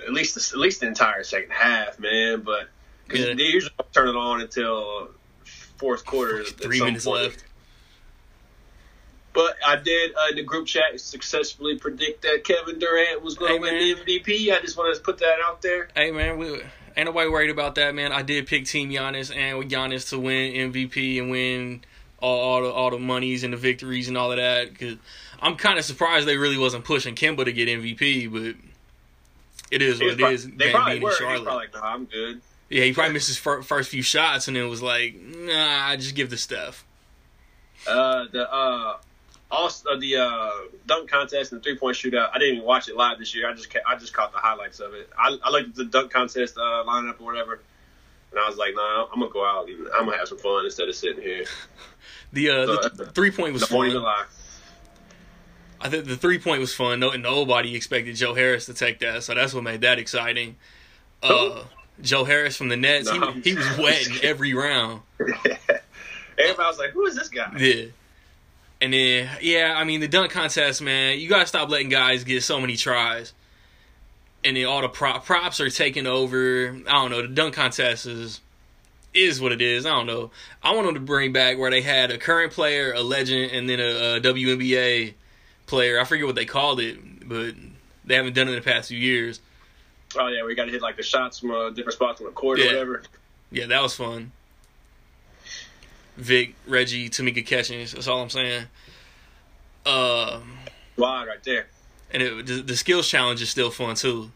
at 0.06 0.12
least 0.12 0.34
the, 0.34 0.56
at 0.56 0.60
least 0.60 0.80
the 0.80 0.86
entire 0.86 1.22
second 1.22 1.52
half, 1.52 1.98
man. 1.98 2.40
But 2.40 2.68
because 3.06 3.26
yeah. 3.26 3.34
they 3.34 3.42
usually 3.42 3.74
don't 3.78 3.92
turn 3.92 4.08
it 4.08 4.16
on 4.16 4.40
until 4.40 5.10
fourth 5.76 6.04
quarter. 6.04 6.44
Three 6.44 6.80
minutes 6.80 7.04
point. 7.04 7.22
left. 7.22 7.44
But 9.32 9.56
I 9.64 9.76
did 9.76 10.12
uh, 10.14 10.30
in 10.30 10.36
the 10.36 10.42
group 10.42 10.66
chat 10.66 11.00
successfully 11.00 11.78
predict 11.78 12.22
that 12.22 12.42
Kevin 12.44 12.78
Durant 12.78 13.22
was 13.22 13.36
going 13.36 13.62
to 13.62 13.68
hey, 13.68 13.94
win 13.94 14.04
the 14.04 14.20
MVP. 14.20 14.52
I 14.52 14.60
just 14.60 14.76
wanted 14.76 14.96
to 14.96 15.00
put 15.02 15.18
that 15.18 15.38
out 15.44 15.62
there. 15.62 15.88
Hey 15.94 16.10
man, 16.10 16.38
we 16.38 16.62
ain't 16.96 17.06
nobody 17.06 17.28
worried 17.28 17.50
about 17.50 17.74
that, 17.76 17.94
man. 17.94 18.12
I 18.12 18.22
did 18.22 18.46
pick 18.46 18.66
Team 18.66 18.90
Giannis 18.90 19.34
and 19.34 19.58
with 19.58 19.70
Giannis 19.70 20.08
to 20.10 20.18
win 20.18 20.72
MVP 20.72 21.20
and 21.20 21.30
win 21.30 21.82
all, 22.20 22.38
all 22.38 22.62
the 22.62 22.70
all 22.70 22.90
the 22.90 22.98
monies 22.98 23.44
and 23.44 23.52
the 23.52 23.56
victories 23.56 24.08
and 24.08 24.16
all 24.16 24.30
of 24.30 24.38
that. 24.38 24.78
Cause 24.78 24.96
I'm 25.40 25.56
kind 25.56 25.78
of 25.78 25.84
surprised 25.84 26.26
they 26.26 26.36
really 26.36 26.58
wasn't 26.58 26.84
pushing 26.84 27.14
Kemba 27.14 27.44
to 27.44 27.52
get 27.52 27.68
MVP, 27.68 28.30
but 28.30 28.54
it 29.70 29.82
is 29.82 30.00
what 30.00 30.10
it 30.10 30.18
probably, 30.18 30.34
is. 30.34 30.50
They 30.50 30.70
probably 30.70 31.00
were. 31.00 31.12
Charlotte. 31.12 31.44
Probably 31.44 31.66
like, 31.72 31.84
I'm 31.84 32.04
good. 32.04 32.40
Yeah, 32.68 32.84
he 32.84 32.92
probably 32.92 33.14
missed 33.14 33.28
his 33.28 33.36
fir- 33.36 33.62
first 33.62 33.90
few 33.90 34.02
shots 34.02 34.48
and 34.48 34.56
it 34.56 34.64
was 34.64 34.82
like, 34.82 35.16
"Nah, 35.16 35.88
I 35.88 35.96
just 35.96 36.14
give 36.14 36.30
the 36.30 36.36
stuff." 36.36 36.84
Uh, 37.86 38.26
the 38.30 38.52
uh, 38.52 38.98
also 39.50 39.98
the 39.98 40.16
uh, 40.16 40.50
dunk 40.86 41.10
contest 41.10 41.52
and 41.52 41.60
the 41.60 41.64
three 41.64 41.76
point 41.76 41.96
shootout. 41.96 42.30
I 42.32 42.38
didn't 42.38 42.56
even 42.56 42.66
watch 42.66 42.88
it 42.88 42.96
live 42.96 43.18
this 43.18 43.34
year. 43.34 43.48
I 43.48 43.52
just 43.52 43.72
ca- 43.72 43.80
I 43.86 43.96
just 43.96 44.12
caught 44.12 44.32
the 44.32 44.38
highlights 44.38 44.80
of 44.80 44.94
it. 44.94 45.08
I, 45.18 45.36
I 45.42 45.50
looked 45.50 45.70
at 45.70 45.74
the 45.74 45.84
dunk 45.84 46.12
contest 46.12 46.56
uh, 46.56 46.84
lineup 46.86 47.20
or 47.20 47.24
whatever, 47.24 47.60
and 48.30 48.40
I 48.40 48.48
was 48.48 48.56
like, 48.56 48.74
"Nah, 48.74 49.06
I'm 49.12 49.20
gonna 49.20 49.32
go 49.32 49.44
out. 49.44 49.68
And 49.68 49.88
I'm 49.94 50.04
gonna 50.04 50.18
have 50.18 50.28
some 50.28 50.38
fun 50.38 50.64
instead 50.64 50.88
of 50.88 50.94
sitting 50.94 51.22
here." 51.22 51.44
the 52.32 52.50
uh, 52.50 52.66
so, 52.66 52.88
the 52.88 53.06
three 53.06 53.30
point 53.30 53.52
was 53.52 53.64
fun. 53.64 54.04
I 55.82 55.88
think 55.88 56.04
the 56.04 56.16
three 56.16 56.38
point 56.38 56.60
was 56.60 56.74
fun. 56.74 57.00
No, 57.00 57.10
nobody 57.12 57.74
expected 57.74 58.14
Joe 58.16 58.34
Harris 58.34 58.66
to 58.66 58.74
take 58.74 59.00
that, 59.00 59.24
so 59.24 59.34
that's 59.34 59.54
what 59.54 59.64
made 59.64 59.80
that 59.80 59.98
exciting. 59.98 60.56
Uh, 61.22 61.64
Joe 62.02 62.24
Harris 62.24 62.56
from 62.56 62.68
the 62.68 62.76
Nets, 62.76 63.12
no. 63.12 63.32
he, 63.32 63.40
he 63.40 63.54
was 63.54 63.78
wetting 63.78 64.16
every 64.22 64.54
round. 64.54 65.02
Everybody 65.20 66.66
was 66.66 66.78
like, 66.78 66.90
"Who 66.90 67.06
is 67.06 67.16
this 67.16 67.28
guy?" 67.28 67.52
Yeah. 67.58 67.84
And 68.82 68.92
then, 68.92 69.28
yeah, 69.42 69.74
I 69.76 69.84
mean, 69.84 70.00
the 70.00 70.08
dunk 70.08 70.30
contest, 70.32 70.80
man, 70.80 71.18
you 71.18 71.28
gotta 71.28 71.46
stop 71.46 71.68
letting 71.68 71.90
guys 71.90 72.24
get 72.24 72.42
so 72.42 72.60
many 72.60 72.76
tries. 72.76 73.32
And 74.42 74.56
then 74.56 74.64
all 74.64 74.80
the 74.80 74.88
prop, 74.88 75.26
props 75.26 75.60
are 75.60 75.68
taking 75.68 76.06
over. 76.06 76.76
I 76.88 76.92
don't 76.92 77.10
know. 77.10 77.22
The 77.22 77.28
dunk 77.28 77.54
contest 77.54 78.06
is 78.06 78.40
is 79.12 79.40
what 79.40 79.52
it 79.52 79.60
is. 79.60 79.86
I 79.86 79.90
don't 79.90 80.06
know. 80.06 80.30
I 80.62 80.74
want 80.74 80.86
them 80.86 80.94
to 80.94 81.00
bring 81.00 81.32
back 81.32 81.58
where 81.58 81.70
they 81.70 81.82
had 81.82 82.10
a 82.10 82.18
current 82.18 82.52
player, 82.52 82.92
a 82.92 83.02
legend, 83.02 83.50
and 83.52 83.68
then 83.68 83.80
a, 83.80 84.16
a 84.16 84.20
WNBA 84.20 85.14
player. 85.66 86.00
I 86.00 86.04
forget 86.04 86.26
what 86.26 86.36
they 86.36 86.44
called 86.44 86.80
it, 86.80 87.28
but 87.28 87.54
they 88.04 88.14
haven't 88.14 88.34
done 88.34 88.48
it 88.48 88.52
in 88.52 88.56
the 88.56 88.62
past 88.62 88.88
few 88.88 88.98
years. 88.98 89.40
Oh 90.16 90.28
yeah, 90.28 90.44
we 90.44 90.54
got 90.54 90.64
to 90.64 90.72
hit 90.72 90.82
like 90.82 90.96
the 90.96 91.02
shots 91.02 91.38
from 91.38 91.50
uh, 91.50 91.70
different 91.70 91.94
spots 91.94 92.20
on 92.20 92.26
the 92.26 92.32
court 92.32 92.58
yeah. 92.58 92.66
or 92.66 92.68
whatever. 92.68 93.02
Yeah, 93.52 93.66
that 93.66 93.82
was 93.82 93.94
fun. 93.94 94.32
Vic, 96.20 96.54
Reggie, 96.66 97.08
Tamika 97.08 97.44
Catchings. 97.44 97.92
That's 97.92 98.08
all 98.08 98.22
I'm 98.22 98.30
saying. 98.30 98.66
Uh, 99.84 100.40
wow, 100.96 101.26
right 101.26 101.42
there. 101.44 101.66
And 102.12 102.22
it, 102.22 102.46
the, 102.46 102.62
the, 102.62 102.76
skills 102.76 103.08
challenge 103.08 103.40
is 103.40 103.48
still 103.50 103.70
fun 103.70 103.94
too. 103.94 104.30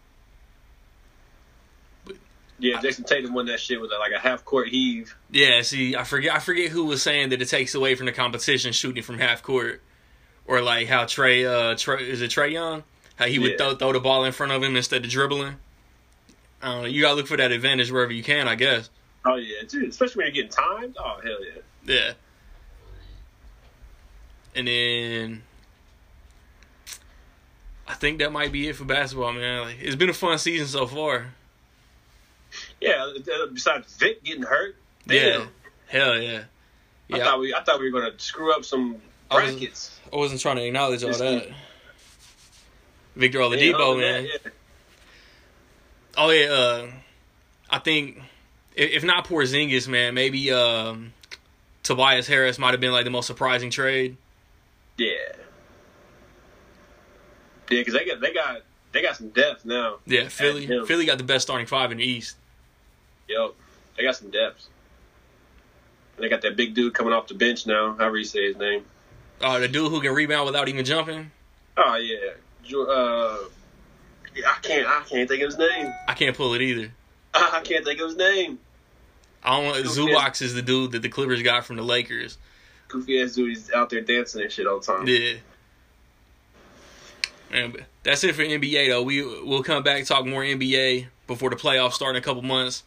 But 2.05 2.16
yeah, 2.59 2.81
Jayson 2.81 3.05
Tatum 3.05 3.35
won 3.35 3.47
that 3.47 3.61
shit 3.61 3.81
with 3.81 3.90
a, 3.90 3.98
like 3.98 4.12
a 4.12 4.19
half 4.19 4.44
court 4.44 4.69
heave. 4.69 5.15
Yeah, 5.31 5.62
see, 5.62 5.97
I 5.97 6.05
forget, 6.05 6.35
I 6.35 6.39
forget 6.39 6.70
who 6.70 6.86
was 6.86 7.02
saying 7.02 7.31
that 7.31 7.43
it 7.43 7.48
takes 7.48 7.74
away 7.74 7.94
from 7.94 8.06
the 8.06 8.12
competition 8.12 8.73
shooting 8.73 9.02
from 9.02 9.19
half 9.19 9.43
court, 9.43 9.82
or 10.47 10.62
like 10.62 10.89
how 10.89 11.05
Trae 11.05 11.47
uh, 11.47 11.74
Trae 11.74 12.01
is 12.01 12.23
it 12.23 12.31
Trae 12.31 12.52
Young? 12.52 12.85
How 13.16 13.27
he 13.27 13.39
would 13.39 13.52
yeah. 13.52 13.56
throw, 13.59 13.74
throw 13.77 13.93
the 13.93 14.01
ball 14.01 14.24
in 14.24 14.32
front 14.32 14.52
of 14.52 14.62
him 14.62 14.77
instead 14.77 15.05
of 15.05 15.11
dribbling. 15.11 15.56
I 16.62 16.66
don't 16.69 16.82
know. 16.82 16.89
You 16.89 17.02
gotta 17.02 17.16
look 17.16 17.27
for 17.27 17.36
that 17.36 17.52
advantage 17.52 17.93
wherever 17.93 18.12
you 18.12 18.23
can, 18.23 18.48
I 18.48 18.55
guess. 18.55 18.89
Oh 19.24 19.36
yeah, 19.36 19.62
dude. 19.69 19.90
Especially 19.90 20.24
when 20.24 20.35
you're 20.35 20.44
getting 20.44 20.51
timed. 20.51 20.97
Oh 20.98 21.20
hell 21.23 21.44
yeah. 21.44 21.61
Yeah. 21.85 22.12
And 24.56 24.69
then 24.69 25.43
I 27.86 27.94
think 27.94 28.19
that 28.19 28.32
might 28.32 28.52
be 28.52 28.69
it 28.69 28.77
for 28.77 28.85
basketball, 28.85 29.32
man. 29.32 29.62
Like, 29.62 29.77
it's 29.81 29.97
been 29.97 30.11
a 30.11 30.15
fun 30.15 30.39
season 30.39 30.66
so 30.66 30.86
far. 30.86 31.27
Yeah, 32.81 33.12
besides 33.52 33.97
Vic 33.97 34.23
getting 34.23 34.44
hurt. 34.44 34.77
Damn. 35.06 35.40
Yeah. 35.40 35.47
Hell 35.89 36.20
yeah. 36.20 36.44
Yeah. 37.09 37.16
I 37.16 37.20
thought 37.20 37.40
we 37.40 37.55
I 37.55 37.62
thought 37.62 37.81
we 37.81 37.90
were 37.90 38.01
gonna 38.01 38.19
screw 38.19 38.52
up 38.55 38.65
some 38.65 38.97
brackets. 39.31 40.01
I 40.01 40.06
wasn't, 40.06 40.15
I 40.15 40.16
wasn't 40.16 40.40
trying 40.40 40.56
to 40.56 40.66
acknowledge 40.66 41.05
all 41.05 41.12
that. 41.12 41.48
Victor 43.16 43.39
Oladipo, 43.40 43.94
yeah, 43.94 44.01
man. 44.01 44.24
Yeah. 44.24 44.51
Oh 46.16 46.31
yeah, 46.31 46.47
uh, 46.47 46.86
I 47.69 47.78
think 47.78 48.20
if 48.74 49.05
not 49.05 49.27
Porzingis, 49.27 49.89
man, 49.89 50.15
maybe 50.15 50.51
um, 50.52 51.12
Tobias 51.85 52.27
Harris 52.27 52.59
might 52.59 52.73
have 52.73 52.81
been 52.81 52.93
like 52.93 53.05
the 53.05 53.11
most 53.11 53.27
surprising 53.27 53.70
trade. 53.70 54.16
Yeah. 54.97 55.11
Yeah, 57.70 57.81
because 57.81 57.94
they 57.94 58.05
got 58.05 58.20
they 58.20 58.32
got 58.32 58.62
they 58.93 59.02
got 59.02 59.16
some 59.16 59.28
depth 59.28 59.65
now. 59.65 59.97
Yeah, 60.06 60.28
Philly 60.28 60.66
Philly 60.86 61.06
got 61.06 61.19
the 61.19 61.24
best 61.24 61.44
starting 61.44 61.66
five 61.66 61.93
in 61.93 61.98
the 61.98 62.05
East. 62.05 62.36
Yep, 63.28 63.55
they 63.97 64.02
got 64.02 64.16
some 64.16 64.31
depth. 64.31 64.66
And 66.16 66.24
they 66.24 66.28
got 66.28 66.43
that 66.43 66.56
big 66.56 66.74
dude 66.74 66.94
coming 66.94 67.12
off 67.12 67.28
the 67.28 67.35
bench 67.35 67.66
now. 67.66 67.94
However 67.94 68.16
you 68.19 68.24
say 68.24 68.48
his 68.48 68.56
name. 68.56 68.85
Oh, 69.40 69.61
the 69.61 69.69
dude 69.69 69.90
who 69.90 70.01
can 70.01 70.15
rebound 70.15 70.47
without 70.47 70.69
even 70.69 70.85
jumping. 70.85 71.31
Oh 71.77 71.97
yeah, 71.97 72.31
uh, 72.78 73.48
yeah, 74.35 74.48
I 74.48 74.59
can't 74.62 74.86
I 74.86 75.02
can't 75.09 75.28
think 75.28 75.43
of 75.43 75.48
his 75.48 75.59
name. 75.59 75.93
I 76.09 76.15
can't 76.15 76.36
pull 76.36 76.55
it 76.55 76.62
either. 76.62 76.93
I 77.35 77.61
can't 77.65 77.85
think 77.85 78.01
of 78.01 78.09
his 78.09 78.16
name. 78.16 78.59
I 79.45 79.57
don't 79.57 79.66
want 79.66 79.85
Zubac 79.85 80.41
is 80.41 80.55
the 80.55 80.62
dude 80.62 80.93
that 80.93 81.03
the 81.03 81.09
Clippers 81.09 81.43
got 81.43 81.66
from 81.66 81.77
the 81.77 81.83
Lakers. 81.83 82.39
Goofy 82.89 83.21
ass 83.21 83.35
dude, 83.35 83.51
he's 83.51 83.71
out 83.73 83.91
there 83.91 84.01
dancing 84.01 84.43
and 84.43 84.51
shit 84.51 84.66
all 84.66 84.81
the 84.81 84.87
time. 84.87 85.07
Yeah. 85.07 85.35
And 87.53 87.85
that's 88.03 88.25
it 88.25 88.35
for 88.35 88.43
NBA 88.43 88.89
though. 88.89 89.03
We 89.03 89.23
we'll 89.23 89.62
come 89.62 89.83
back 89.83 90.05
talk 90.05 90.27
more 90.27 90.43
NBA 90.43 91.07
before 91.27 91.51
the 91.51 91.57
playoffs 91.57 91.93
start 91.93 92.16
in 92.16 92.23
a 92.23 92.25
couple 92.25 92.43
months. 92.43 92.83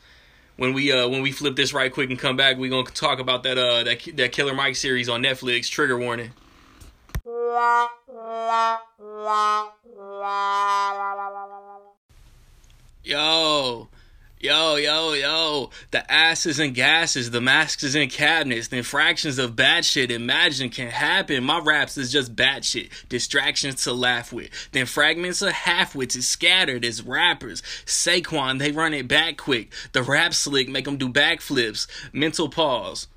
When 0.57 0.73
we 0.73 0.91
uh 0.91 1.07
when 1.07 1.21
we 1.21 1.31
flip 1.31 1.55
this 1.55 1.73
right 1.73 1.93
quick 1.93 2.09
and 2.09 2.17
come 2.17 2.35
back, 2.35 2.57
we 2.57 2.69
gonna 2.69 2.89
talk 2.89 3.19
about 3.19 3.43
that 3.43 3.57
uh 3.57 3.83
that 3.83 3.99
that 4.15 4.31
Killer 4.31 4.53
Mike 4.53 4.75
series 4.75 5.07
on 5.07 5.21
Netflix. 5.21 5.69
Trigger 5.69 5.97
warning. 5.97 6.31
Yo, 13.03 13.87
Yo, 14.39 14.75
yo, 14.75 15.13
yo, 15.13 15.71
the 15.89 16.11
asses 16.11 16.59
and 16.59 16.75
gases, 16.75 17.31
the 17.31 17.41
masks 17.41 17.95
in 17.95 18.07
cabinets, 18.07 18.67
the 18.67 18.77
infractions 18.77 19.39
of 19.39 19.55
bad 19.55 19.83
shit 19.83 20.11
imagine 20.11 20.69
can 20.69 20.89
happen. 20.89 21.43
My 21.43 21.57
raps 21.57 21.97
is 21.97 22.11
just 22.11 22.35
bad 22.35 22.63
shit, 22.63 22.91
distractions 23.09 23.83
to 23.85 23.93
laugh 23.93 24.31
with. 24.31 24.51
Then 24.73 24.85
fragments 24.85 25.41
of 25.41 25.53
half-wits 25.53 26.15
is 26.15 26.27
scattered 26.27 26.85
as 26.85 27.01
rappers. 27.01 27.63
Saquon, 27.87 28.59
they 28.59 28.71
run 28.71 28.93
it 28.93 29.07
back 29.07 29.37
quick. 29.37 29.73
The 29.93 30.03
rap 30.03 30.35
slick 30.35 30.69
make 30.69 30.85
them 30.85 30.97
do 30.97 31.09
backflips. 31.09 31.87
Mental 32.13 32.47
pause. 32.47 33.07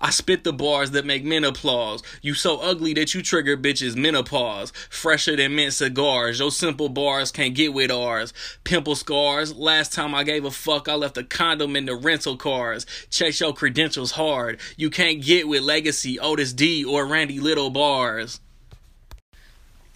I 0.00 0.10
spit 0.10 0.44
the 0.44 0.52
bars 0.52 0.92
that 0.92 1.04
make 1.04 1.24
men 1.24 1.44
applause. 1.44 2.02
You 2.22 2.32
so 2.32 2.58
ugly 2.58 2.94
that 2.94 3.14
you 3.14 3.22
trigger 3.22 3.56
bitches 3.56 3.96
menopause. 3.96 4.72
Fresher 4.88 5.36
than 5.36 5.54
mint 5.54 5.74
cigars. 5.74 6.38
Your 6.38 6.50
simple 6.50 6.88
bars 6.88 7.30
can't 7.30 7.54
get 7.54 7.74
with 7.74 7.90
ours. 7.90 8.32
Pimple 8.64 8.94
scars. 8.94 9.54
Last 9.54 9.92
time 9.92 10.14
I 10.14 10.24
gave 10.24 10.44
a 10.44 10.50
fuck, 10.50 10.88
I 10.88 10.94
left 10.94 11.18
a 11.18 11.24
condom 11.24 11.76
in 11.76 11.84
the 11.84 11.94
rental 11.94 12.36
cars. 12.36 12.86
Check 13.10 13.38
your 13.40 13.52
credentials 13.52 14.12
hard. 14.12 14.58
You 14.76 14.88
can't 14.88 15.22
get 15.22 15.48
with 15.48 15.62
Legacy, 15.62 16.18
Otis 16.18 16.54
D, 16.54 16.82
or 16.84 17.06
Randy 17.06 17.38
Little 17.38 17.70
bars. 17.70 18.40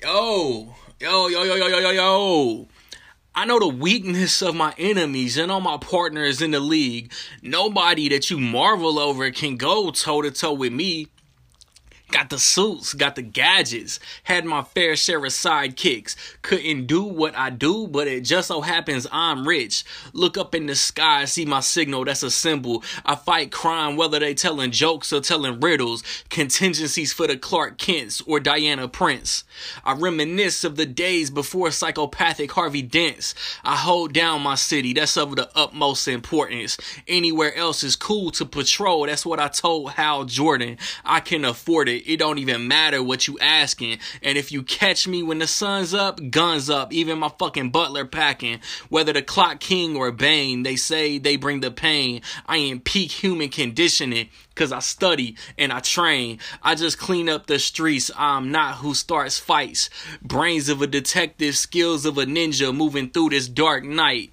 Yo, 0.03 0.75
yo, 1.01 1.29
yo, 1.29 1.45
yo, 1.45 1.55
yo, 1.55 1.67
yo, 1.67 1.79
yo, 1.79 1.91
yo. 1.91 2.69
I 3.37 3.47
know 3.47 3.59
the 3.59 3.67
weakness 3.67 4.43
of 4.43 4.55
my 4.55 4.73
enemies 4.79 5.37
and 5.37 5.51
all 5.51 5.61
my 5.61 5.77
partners 5.77 6.41
in 6.41 6.53
the 6.53 6.61
league. 6.61 7.13
Nobody 7.43 8.09
that 8.11 8.31
you 8.31 8.39
marvel 8.39 8.97
over 8.97 9.33
can 9.33 9.57
go 9.57 9.91
toe 9.91 10.23
to 10.23 10.31
toe 10.31 10.53
with 10.53 10.73
me. 10.73 11.09
Got 12.15 12.31
the 12.31 12.39
suits, 12.39 12.95
got 12.95 13.17
the 13.17 13.23
gadgets, 13.23 13.99
had 14.23 14.45
my 14.45 14.63
fair 14.63 14.95
share 14.95 15.19
of 15.19 15.33
sidekicks. 15.33 16.15
Couldn't 16.43 16.87
do 16.87 17.03
what 17.03 17.37
I 17.37 17.51
do, 17.51 17.89
but 17.89 18.07
it 18.07 18.21
just 18.21 18.47
so 18.47 18.61
happens 18.61 19.05
I'm 19.11 19.49
rich. 19.49 19.83
Look 20.13 20.39
up 20.39 20.55
in 20.55 20.67
the 20.67 20.77
sky, 20.77 21.25
see 21.25 21.45
my 21.45 21.59
signal, 21.59 22.05
that's 22.05 22.23
a 22.23 22.31
symbol. 22.31 22.85
I 23.05 23.17
fight 23.17 23.51
crime, 23.51 23.97
whether 23.97 24.21
they 24.21 24.33
telling 24.33 24.71
jokes 24.71 25.13
or 25.13 25.23
telling 25.23 25.59
riddles. 25.59 26.05
Contingencies 26.29 27.13
for 27.13 27.27
the 27.27 27.37
Clark 27.37 27.79
Kents 27.79 28.21
or 28.21 28.39
Diana 28.39 28.87
Prince. 28.87 29.43
I 29.85 29.95
reminisce 29.95 30.63
of 30.63 30.77
the 30.77 30.87
days 30.87 31.31
before 31.31 31.73
psychopathic 31.73 32.53
Harvey 32.53 32.83
Dents. 32.83 33.35
I 33.65 33.75
hold 33.75 34.13
down 34.13 34.41
my 34.41 34.55
city, 34.55 34.93
that's 34.93 35.17
of 35.17 35.35
the 35.35 35.51
utmost 35.57 36.07
importance. 36.07 36.77
Anywhere 37.09 37.57
else 37.57 37.83
is 37.83 37.97
cool 37.97 38.31
to 38.33 38.47
patrol, 38.47 39.05
that's 39.07 39.27
what 39.27 39.41
I 39.41 39.49
told 39.49 39.91
Hal 39.91 40.27
Jordan. 40.27 40.79
I 41.05 41.19
can 41.19 41.45
afford 41.45 41.89
it 41.89 42.04
it 42.07 42.19
don't 42.19 42.39
even 42.39 42.69
matter 42.69 43.03
what 43.03 43.27
you 43.27 43.39
asking. 43.39 43.99
And 44.23 44.39
if 44.39 44.53
you 44.53 44.63
catch 44.63 45.09
me 45.09 45.23
when 45.23 45.39
the 45.39 45.47
sun's 45.47 45.95
up, 45.95 46.21
guns 46.31 46.71
up, 46.71 46.93
even 46.93 47.19
my 47.19 47.31
fucking 47.39 47.71
butler 47.71 48.05
packing. 48.05 48.61
Whether 48.89 49.13
the 49.13 49.23
clock 49.23 49.61
king 49.61 49.97
or 49.97 50.13
Bane, 50.13 50.63
they 50.63 50.77
say 50.77 51.19
they 51.19 51.37
bring 51.37 51.61
the 51.61 51.71
pain. 51.71 52.23
I 52.47 52.59
am 52.59 52.81
peak 52.81 53.11
human 53.11 53.49
conditioning. 53.49 54.29
Cause 54.55 54.71
I 54.71 54.79
study 54.79 55.37
and 55.59 55.73
I 55.73 55.81
train. 55.81 56.39
I 56.63 56.77
just 56.77 56.97
clean 56.97 57.29
up 57.29 57.47
the 57.47 57.59
streets. 57.59 58.11
I'm 58.17 58.53
not 58.53 58.77
who 58.77 58.95
starts 58.95 59.37
fights. 59.37 59.91
Brains 60.23 60.69
of 60.69 60.81
a 60.81 60.87
detective, 60.87 61.57
skills 61.57 62.07
of 62.07 62.19
a 62.19 62.25
ninja 62.25 62.75
moving 62.75 63.11
through 63.11 63.31
this 63.31 63.49
dark 63.49 63.83
night. 63.83 64.33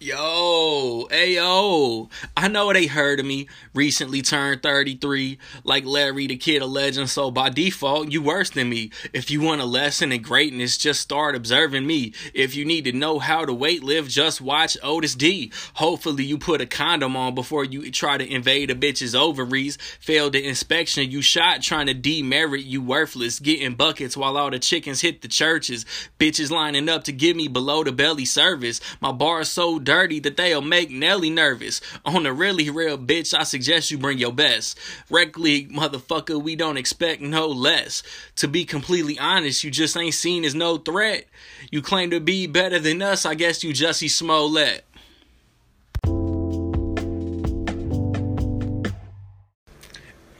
Yo, 0.00 1.08
ayo. 1.10 2.08
I 2.36 2.46
know 2.46 2.72
they 2.72 2.86
heard 2.86 3.18
of 3.18 3.26
me. 3.26 3.48
Recently 3.74 4.22
turned 4.22 4.62
33, 4.62 5.38
like 5.64 5.84
Larry 5.84 6.28
the 6.28 6.36
Kid, 6.36 6.62
a 6.62 6.66
legend. 6.66 7.10
So 7.10 7.32
by 7.32 7.48
default, 7.50 8.12
you 8.12 8.22
worse 8.22 8.50
than 8.50 8.68
me. 8.68 8.92
If 9.12 9.28
you 9.28 9.40
want 9.40 9.60
a 9.60 9.64
lesson 9.64 10.12
in 10.12 10.22
greatness, 10.22 10.78
just 10.78 11.00
start 11.00 11.34
observing 11.34 11.84
me. 11.84 12.12
If 12.32 12.54
you 12.54 12.64
need 12.64 12.84
to 12.84 12.92
know 12.92 13.18
how 13.18 13.44
to 13.44 13.52
weight 13.52 13.82
lift, 13.82 14.08
just 14.08 14.40
watch 14.40 14.76
Otis 14.84 15.16
D. 15.16 15.50
Hopefully, 15.74 16.22
you 16.22 16.38
put 16.38 16.60
a 16.60 16.66
condom 16.66 17.16
on 17.16 17.34
before 17.34 17.64
you 17.64 17.90
try 17.90 18.18
to 18.18 18.32
invade 18.32 18.70
a 18.70 18.76
bitch's 18.76 19.16
ovaries. 19.16 19.78
Failed 19.98 20.34
the 20.34 20.46
inspection, 20.46 21.10
you 21.10 21.22
shot 21.22 21.60
trying 21.60 21.88
to 21.88 21.94
demerit 21.94 22.64
you 22.64 22.80
worthless. 22.80 23.40
Getting 23.40 23.74
buckets 23.74 24.16
while 24.16 24.36
all 24.36 24.52
the 24.52 24.60
chickens 24.60 25.00
hit 25.00 25.22
the 25.22 25.28
churches. 25.28 25.84
Bitches 26.20 26.52
lining 26.52 26.88
up 26.88 27.02
to 27.04 27.12
give 27.12 27.36
me 27.36 27.48
below 27.48 27.82
the 27.82 27.90
belly 27.90 28.26
service. 28.26 28.80
My 29.00 29.10
bar 29.10 29.42
so 29.42 29.80
dirty 29.88 30.20
that 30.20 30.36
they'll 30.36 30.60
make 30.60 30.90
Nelly 30.90 31.30
nervous. 31.30 31.80
On 32.04 32.26
a 32.26 32.32
really 32.32 32.68
real 32.68 32.98
bitch, 32.98 33.32
I 33.32 33.44
suggest 33.44 33.90
you 33.90 33.96
bring 33.96 34.18
your 34.18 34.34
best. 34.34 34.78
Rec 35.08 35.38
League, 35.38 35.72
motherfucker, 35.72 36.42
we 36.42 36.56
don't 36.56 36.76
expect 36.76 37.22
no 37.22 37.48
less. 37.48 38.02
To 38.36 38.48
be 38.48 38.66
completely 38.66 39.18
honest, 39.18 39.64
you 39.64 39.70
just 39.70 39.96
ain't 39.96 40.12
seen 40.12 40.44
as 40.44 40.54
no 40.54 40.76
threat. 40.76 41.24
You 41.70 41.80
claim 41.80 42.10
to 42.10 42.20
be 42.20 42.46
better 42.46 42.78
than 42.78 43.00
us, 43.00 43.24
I 43.24 43.34
guess 43.34 43.64
you 43.64 43.72
Jussie 43.72 44.10
Smollett. 44.10 44.84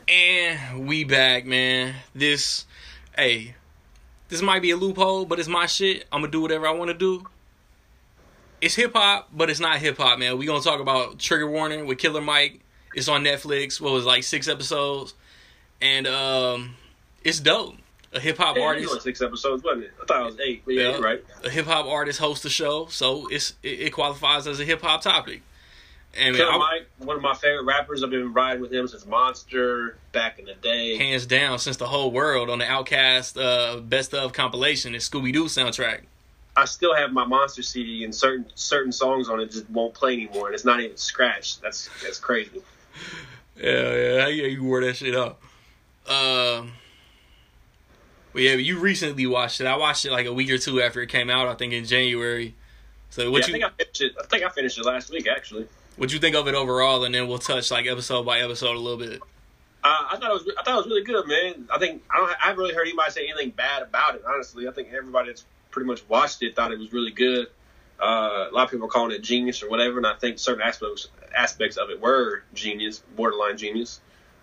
And 0.07 0.87
we 0.87 1.05
back, 1.05 1.47
man. 1.47 1.95
This, 2.15 2.67
hey, 3.17 3.55
this 4.29 4.43
might 4.43 4.61
be 4.61 4.73
a 4.73 4.77
loophole, 4.77 5.25
but 5.25 5.39
it's 5.39 5.49
my 5.49 5.65
shit. 5.65 6.05
I'm 6.13 6.21
gonna 6.21 6.31
do 6.31 6.43
whatever 6.43 6.67
I 6.67 6.73
want 6.73 6.91
to 6.91 6.95
do 6.95 7.25
it's 8.61 8.75
hip 8.75 8.93
hop, 8.95 9.29
but 9.33 9.51
it's 9.51 9.61
not 9.61 9.79
hip 9.79 9.97
hop, 9.99 10.19
man. 10.19 10.39
We 10.39 10.47
gonna 10.47 10.61
talk 10.63 10.81
about 10.81 11.19
Trigger 11.19 11.49
Warning 11.51 11.87
with 11.87 11.99
Killer 11.99 12.21
Mike. 12.21 12.61
It's 12.95 13.09
on 13.09 13.23
Netflix. 13.25 13.81
What 13.81 13.93
was 13.93 14.05
it, 14.05 14.09
like 14.09 14.25
six 14.25 14.49
episodes, 14.49 15.15
and 15.81 16.07
um, 16.07 16.75
it's 17.25 17.41
dope. 17.41 17.77
A 18.15 18.21
hip 18.21 18.39
hop 18.39 18.57
Yeah, 18.57 18.63
artist. 18.65 19.03
six 19.03 19.21
episodes, 19.21 19.63
wasn't 19.63 19.85
it? 19.85 19.93
I 20.03 20.07
thought 20.07 20.23
it 20.23 20.25
was 20.25 20.41
eight. 20.41 20.63
But 20.65 20.75
yeah, 20.75 20.91
Yeah. 20.93 20.99
right. 20.99 21.23
A 21.45 21.51
hip 21.51 21.67
hop 21.67 21.85
artist 21.87 22.19
hosts 22.19 22.43
the 22.43 22.49
show, 22.51 22.87
so 22.87 23.29
it's 23.29 23.55
it, 23.63 23.81
it 23.81 23.91
qualifies 23.93 24.47
as 24.47 24.59
a 24.61 24.65
hip 24.65 24.81
hop 24.81 25.03
topic. 25.03 25.43
And 26.19 26.35
Killer 26.35 26.53
I- 26.53 26.59
Mike, 26.59 26.89
one 26.99 27.17
of 27.17 27.23
my 27.23 27.35
favorite 27.35 27.65
rappers. 27.65 28.03
I've 28.03 28.09
been 28.09 28.33
riding 28.33 28.63
with 28.63 28.73
him 28.73 28.89
since 28.89 29.05
Monster 29.05 29.99
back 30.13 30.39
in 30.39 30.47
the 30.47 30.55
day. 30.55 30.97
hands 30.97 31.27
down, 31.27 31.59
since 31.59 31.77
the 31.77 31.87
whole 31.87 32.11
world 32.11 32.49
on 32.49 32.59
the 32.61 32.65
OutKast 32.65 33.37
uh, 33.41 33.81
Best 33.81 34.15
of 34.15 34.33
compilation 34.33 34.95
and 34.95 35.03
Scooby 35.03 35.31
Doo 35.33 35.45
soundtrack. 35.45 36.01
I 36.59 36.65
still 36.65 36.93
have 36.93 37.13
my 37.13 37.25
Monster 37.25 37.63
CD, 37.63 38.03
and 38.03 38.13
certain 38.13 38.47
certain 38.57 38.91
songs 38.91 39.29
on 39.29 39.39
it 39.39 39.53
just 39.53 39.71
won't 39.71 39.95
play 39.95 40.15
anymore, 40.15 40.47
and 40.47 40.55
it's 40.55 40.65
not 40.65 40.81
even 40.81 40.97
scratched. 40.97 41.63
That's 41.63 41.89
that's 42.03 42.19
crazy. 42.19 42.61
Yeah, 43.57 43.95
yeah, 43.95 44.27
yeah, 44.27 44.47
you 44.47 44.65
wore 44.65 44.81
that 44.85 44.97
shit 44.97 45.15
up. 45.15 45.41
Um, 46.09 46.73
but 48.33 48.43
yeah, 48.43 48.55
you 48.55 48.81
recently 48.81 49.25
watched 49.27 49.61
it. 49.61 49.69
I 49.69 49.77
watched 49.77 50.05
it 50.05 50.11
like 50.11 50.27
a 50.27 50.33
week 50.33 50.51
or 50.51 50.59
two 50.59 50.83
after 50.83 51.01
it 51.01 51.07
came 51.07 51.31
out. 51.31 51.47
I 51.47 51.55
think 51.55 51.73
in 51.73 51.85
January. 51.85 52.57
So 53.11 53.31
what 53.31 53.47
yeah, 53.49 53.57
you 53.57 53.65
I 53.65 53.69
think 53.71 53.73
I 53.73 53.85
finished 53.85 54.01
it. 54.01 54.13
I 54.21 54.27
think 54.27 54.43
I 54.43 54.49
finished 54.49 54.79
it 54.79 54.85
last 54.85 55.11
week 55.11 55.29
actually. 55.29 55.69
what 55.97 56.13
you 56.13 56.19
think 56.19 56.35
of 56.35 56.49
it 56.49 56.57
overall, 56.57 57.05
and 57.05 57.15
then 57.15 57.29
we'll 57.29 57.39
touch 57.39 57.71
like 57.71 57.87
episode 57.87 58.25
by 58.27 58.41
episode 58.41 58.75
a 58.75 58.81
little 58.81 58.99
bit. 58.99 59.23
Uh, 59.85 60.07
I 60.11 60.17
thought 60.17 60.31
it 60.31 60.35
was 60.35 60.51
I 60.59 60.63
thought 60.65 60.75
it 60.75 60.77
was 60.79 60.87
really 60.87 61.05
good, 61.05 61.29
man. 61.29 61.69
I 61.73 61.79
think 61.79 62.03
I 62.11 62.17
don't 62.17 62.31
I 62.31 62.49
haven't 62.49 62.59
really 62.59 62.75
heard 62.75 62.89
anybody 62.89 63.13
say 63.13 63.29
anything 63.29 63.51
bad 63.51 63.83
about 63.83 64.17
it. 64.17 64.25
Honestly, 64.27 64.67
I 64.67 64.73
think 64.73 64.89
everybody 64.93 65.29
that's 65.29 65.45
pretty 65.79 65.87
much 65.87 66.09
watched 66.09 66.43
it 66.43 66.57
thought 66.57 66.73
it 66.73 66.79
was 66.79 66.93
really 66.93 67.13
good. 67.13 67.47
Uh, 68.03 68.49
a 68.51 68.53
lot 68.53 68.65
of 68.65 68.71
people 68.71 68.87
are 68.87 68.91
calling 68.91 69.13
it 69.13 69.23
genius 69.23 69.63
or 69.63 69.71
whatever, 69.71 69.99
and 69.99 70.07
I 70.07 70.15
think 70.15 70.41
certain 70.41 70.63
aspects 70.63 71.09
aspects 71.37 71.77
of 71.77 71.91
it 71.91 72.01
were 72.01 72.43
genius, 72.53 72.99
borderline 73.15 73.57
genius. 73.57 74.01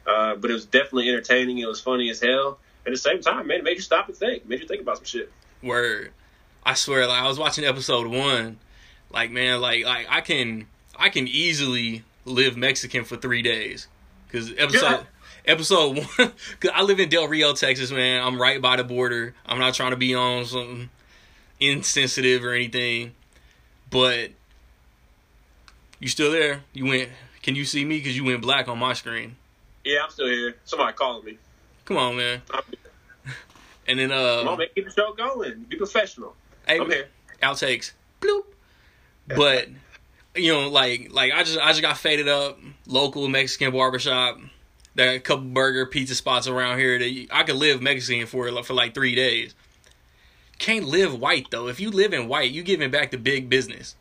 Uh, 0.08 0.36
but 0.36 0.50
it 0.50 0.54
was 0.54 0.66
definitely 0.66 1.10
entertaining. 1.10 1.58
It 1.58 1.68
was 1.68 1.82
funny 1.82 2.10
as 2.10 2.22
hell. 2.22 2.60
At 2.86 2.94
the 2.94 2.98
same 2.98 3.20
time, 3.20 3.48
man, 3.48 3.60
it 3.60 3.64
made 3.66 3.76
you 3.76 3.82
stop 3.82 4.08
and 4.08 4.16
think. 4.16 4.48
Made 4.48 4.62
you 4.62 4.68
think 4.68 4.82
about 4.82 4.98
some 4.98 5.06
shit. 5.06 5.30
Word, 5.62 6.12
I 6.66 6.74
swear, 6.74 7.06
like 7.06 7.22
I 7.22 7.28
was 7.28 7.38
watching 7.38 7.66
episode 7.66 8.08
one, 8.08 8.60
like 9.10 9.30
man, 9.32 9.60
like 9.60 9.84
like 9.84 10.08
I 10.10 10.22
can 10.22 10.68
I 10.98 11.10
can 11.10 11.28
easily 11.28 12.04
live 12.24 12.56
Mexican 12.56 13.04
for 13.04 13.18
three 13.18 13.42
days 13.42 13.88
because 14.28 14.52
episode. 14.58 14.90
Yeah. 14.90 15.04
Episode 15.48 15.98
one, 16.18 16.32
cause 16.60 16.72
I 16.74 16.82
live 16.82 17.00
in 17.00 17.08
Del 17.08 17.28
Rio, 17.28 17.54
Texas, 17.54 17.92
man. 17.92 18.24
I'm 18.24 18.42
right 18.42 18.60
by 18.60 18.78
the 18.78 18.84
border. 18.84 19.36
I'm 19.46 19.60
not 19.60 19.76
trying 19.76 19.92
to 19.92 19.96
be 19.96 20.16
on 20.16 20.46
some 20.46 20.90
insensitive 21.60 22.44
or 22.44 22.54
anything, 22.54 23.14
but 23.90 24.32
you 26.00 26.08
still 26.08 26.32
there? 26.32 26.62
You 26.74 26.86
went? 26.86 27.10
Can 27.42 27.56
you 27.56 27.66
see 27.66 27.86
me? 27.86 28.02
Cause 28.02 28.16
you 28.16 28.24
went 28.24 28.42
black 28.42 28.68
on 28.68 28.80
my 28.80 28.94
screen. 28.94 29.36
Yeah, 29.84 30.00
I'm 30.04 30.10
still 30.10 30.28
here. 30.28 30.56
Somebody 30.66 30.94
calling 30.94 31.26
me. 31.26 31.38
Come 31.86 31.98
on, 31.98 32.18
man. 32.18 32.42
And 33.88 34.00
then 34.00 34.10
come 34.10 34.18
on, 34.48 34.54
uh, 34.56 34.58
man, 34.58 34.68
keep 34.74 34.86
the 34.86 34.92
show 34.92 35.14
going. 35.14 35.64
Be 35.70 35.78
professional. 35.78 36.36
hey, 36.68 36.80
I'm 36.80 36.90
here. 36.90 37.08
outtakes, 37.44 37.92
bloop. 38.20 38.42
But 39.28 39.68
you 40.36 40.52
know, 40.52 40.70
like 40.70 41.10
like 41.12 41.32
I 41.32 41.44
just 41.44 41.60
I 41.60 41.70
just 41.70 41.84
got 41.84 41.96
faded 41.98 42.28
up 42.28 42.58
local 42.88 43.28
Mexican 43.28 43.72
barbershop. 43.72 44.40
There 44.96 45.12
are 45.12 45.14
a 45.14 45.20
couple 45.20 45.46
burger 45.46 45.86
pizza 45.86 46.16
spots 46.16 46.48
around 46.48 46.80
here 46.80 46.98
that 46.98 47.10
you- 47.12 47.28
I 47.30 47.44
could 47.44 47.58
live 47.58 47.80
Mexican 47.80 48.26
for 48.26 48.50
for 48.64 48.74
like 48.74 48.96
three 48.96 49.14
days. 49.14 49.54
Can't 50.60 50.86
live 50.86 51.20
white 51.20 51.48
though. 51.52 51.68
If 51.68 51.80
you 51.80 51.92
live 51.92 52.14
in 52.14 52.28
white, 52.28 52.52
you 52.52 52.64
giving 52.64 52.92
back 52.92 53.12
to 53.12 53.18
big 53.18 53.50
business. 53.50 53.96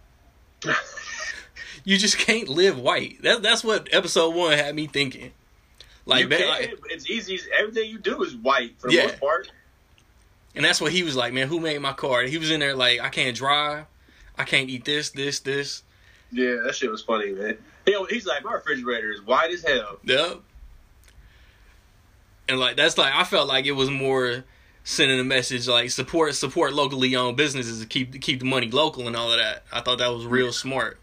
You 1.87 1.99
just 1.99 2.17
can't 2.17 2.49
live 2.49 2.79
white. 2.79 3.21
That, 3.21 3.43
that's 3.43 3.63
what 3.63 3.91
episode 3.93 4.35
one 4.35 4.57
had 4.57 4.75
me 4.75 4.87
thinking. 4.87 5.33
Like, 6.07 6.29
man, 6.31 6.49
like- 6.49 6.79
it's 6.89 7.11
easy. 7.11 7.39
Everything 7.59 7.91
you 7.91 7.99
do 7.99 8.23
is 8.23 8.35
white 8.35 8.73
for 8.79 8.89
the 8.89 8.95
Yeah. 8.95 9.03
most 9.09 9.21
part. 9.21 9.51
and 10.55 10.65
that's 10.65 10.81
what 10.81 10.93
he 10.93 11.03
was 11.03 11.15
like, 11.15 11.35
man. 11.35 11.47
Who 11.49 11.61
made 11.61 11.79
my 11.83 11.93
car? 11.93 12.23
He 12.23 12.39
was 12.39 12.51
in 12.51 12.61
there 12.61 12.75
like, 12.75 13.01
I 13.01 13.11
can't 13.11 13.37
drive, 13.37 13.85
I 14.39 14.45
can't 14.45 14.71
eat 14.71 14.87
this, 14.87 15.11
this, 15.11 15.41
this. 15.41 15.83
Yeah, 16.33 16.57
that 16.65 16.75
shit 16.75 16.91
was 16.91 17.03
funny, 17.03 17.33
man. 17.33 17.59
He, 17.85 17.95
he's 18.09 18.25
like, 18.25 18.43
my 18.45 18.55
refrigerator 18.55 19.13
is 19.13 19.21
white 19.21 19.51
as 19.53 19.63
hell. 19.63 19.99
Yep. 20.05 20.41
And 22.49 22.59
like 22.61 22.77
that's 22.77 22.97
like 22.97 23.15
I 23.15 23.25
felt 23.25 23.47
like 23.49 23.67
it 23.67 23.73
was 23.73 23.91
more 23.91 24.45
sending 24.87 25.19
a 25.19 25.25
message 25.25 25.67
like 25.67 25.91
support 25.91 26.35
support 26.35 26.73
locally 26.75 27.17
owned 27.17 27.37
businesses 27.37 27.81
to 27.81 27.87
keep 27.87 28.21
keep 28.21 28.39
the 28.41 28.45
money 28.45 28.71
local 28.71 29.07
and 29.07 29.17
all 29.17 29.33
of 29.33 29.39
that. 29.39 29.65
I 29.73 29.81
thought 29.81 29.99
that 29.99 30.09
was 30.09 30.27
real 30.27 30.53
smart. 30.53 30.99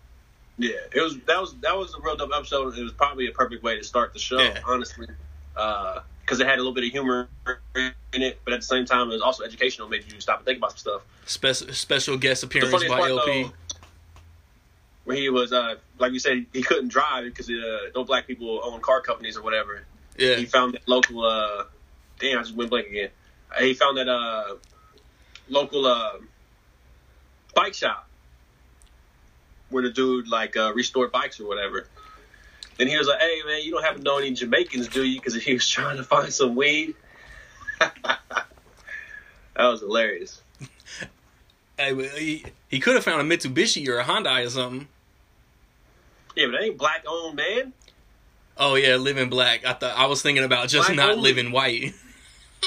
Yeah, 0.57 0.71
it 0.93 1.01
was 1.01 1.17
that 1.27 1.41
was 1.41 1.55
that 1.61 1.75
was 1.77 1.95
a 1.95 2.01
real 2.01 2.15
dope 2.15 2.31
episode. 2.35 2.77
It 2.77 2.83
was 2.83 2.91
probably 2.93 3.27
a 3.27 3.31
perfect 3.31 3.63
way 3.63 3.77
to 3.77 3.83
start 3.83 4.13
the 4.13 4.19
show, 4.19 4.39
Yeah. 4.39 4.59
honestly, 4.67 5.07
because 5.53 6.39
it 6.39 6.45
had 6.47 6.55
a 6.55 6.57
little 6.57 6.73
bit 6.73 6.83
of 6.83 6.91
humor 6.91 7.27
in 7.75 8.21
it, 8.21 8.39
but 8.45 8.53
at 8.53 8.59
the 8.59 8.65
same 8.65 8.85
time, 8.85 9.09
it 9.09 9.13
was 9.13 9.21
also 9.21 9.43
educational. 9.43 9.87
Made 9.89 10.03
you 10.11 10.21
stop 10.21 10.37
and 10.39 10.45
think 10.45 10.59
about 10.59 10.71
some 10.71 10.77
stuff. 10.77 11.01
Special 11.25 11.73
special 11.73 12.17
guest 12.17 12.43
appearance 12.43 12.71
by 12.83 12.87
part, 12.87 13.09
El-P. 13.09 13.43
though, 13.43 13.51
where 15.05 15.17
he 15.17 15.29
was, 15.29 15.51
uh, 15.51 15.75
like 15.97 16.11
you 16.13 16.19
said, 16.19 16.45
he 16.53 16.61
couldn't 16.61 16.89
drive 16.89 17.23
because 17.25 17.49
uh, 17.49 17.89
no 17.95 18.03
black 18.03 18.27
people 18.27 18.61
own 18.63 18.79
car 18.81 19.01
companies 19.01 19.37
or 19.37 19.41
whatever. 19.41 19.83
Yeah. 20.17 20.35
he 20.35 20.45
found 20.45 20.73
that 20.75 20.87
local 20.87 21.25
uh 21.25 21.63
damn 22.19 22.37
I 22.37 22.41
just 22.43 22.53
went 22.55 22.69
blank 22.69 22.87
again. 22.87 23.09
Uh, 23.55 23.61
He 23.63 23.73
found 23.73 23.97
that 23.97 24.07
a 24.07 24.57
local 25.49 25.85
uh 25.85 26.13
bike 27.53 27.73
shop 27.73 28.07
where 29.69 29.83
the 29.83 29.89
dude 29.89 30.27
like 30.27 30.55
uh 30.57 30.73
restored 30.73 31.11
bikes 31.11 31.39
or 31.39 31.47
whatever. 31.47 31.87
And 32.79 32.89
he 32.89 32.97
was 32.97 33.07
like, 33.07 33.19
"Hey 33.19 33.41
man, 33.45 33.61
you 33.63 33.71
don't 33.71 33.83
happen 33.83 33.99
to 33.99 34.03
know 34.03 34.17
any 34.17 34.31
Jamaicans, 34.31 34.87
do 34.87 35.03
you?" 35.03 35.19
Because 35.19 35.35
he 35.35 35.53
was 35.53 35.67
trying 35.67 35.97
to 35.97 36.03
find 36.03 36.31
some 36.33 36.55
weed. 36.55 36.95
that 37.79 38.19
was 39.57 39.81
hilarious. 39.81 40.41
Hey, 41.77 41.95
he, 42.19 42.45
he 42.69 42.79
could 42.79 42.95
have 42.95 43.03
found 43.03 43.21
a 43.21 43.37
Mitsubishi 43.37 43.87
or 43.87 43.99
a 43.99 44.03
Hyundai 44.03 44.45
or 44.45 44.49
something. 44.49 44.87
Yeah, 46.35 46.45
but 46.47 46.51
that 46.53 46.63
ain't 46.63 46.77
black 46.77 47.03
owned, 47.07 47.35
man. 47.35 47.73
Oh 48.57 48.75
yeah, 48.75 48.95
living 48.95 49.29
black. 49.29 49.65
I 49.65 49.73
thought 49.73 49.97
I 49.97 50.05
was 50.05 50.21
thinking 50.21 50.43
about 50.43 50.69
just 50.69 50.87
black 50.87 50.95
not 50.97 51.11
only. 51.11 51.23
living 51.33 51.51
white. 51.51 51.93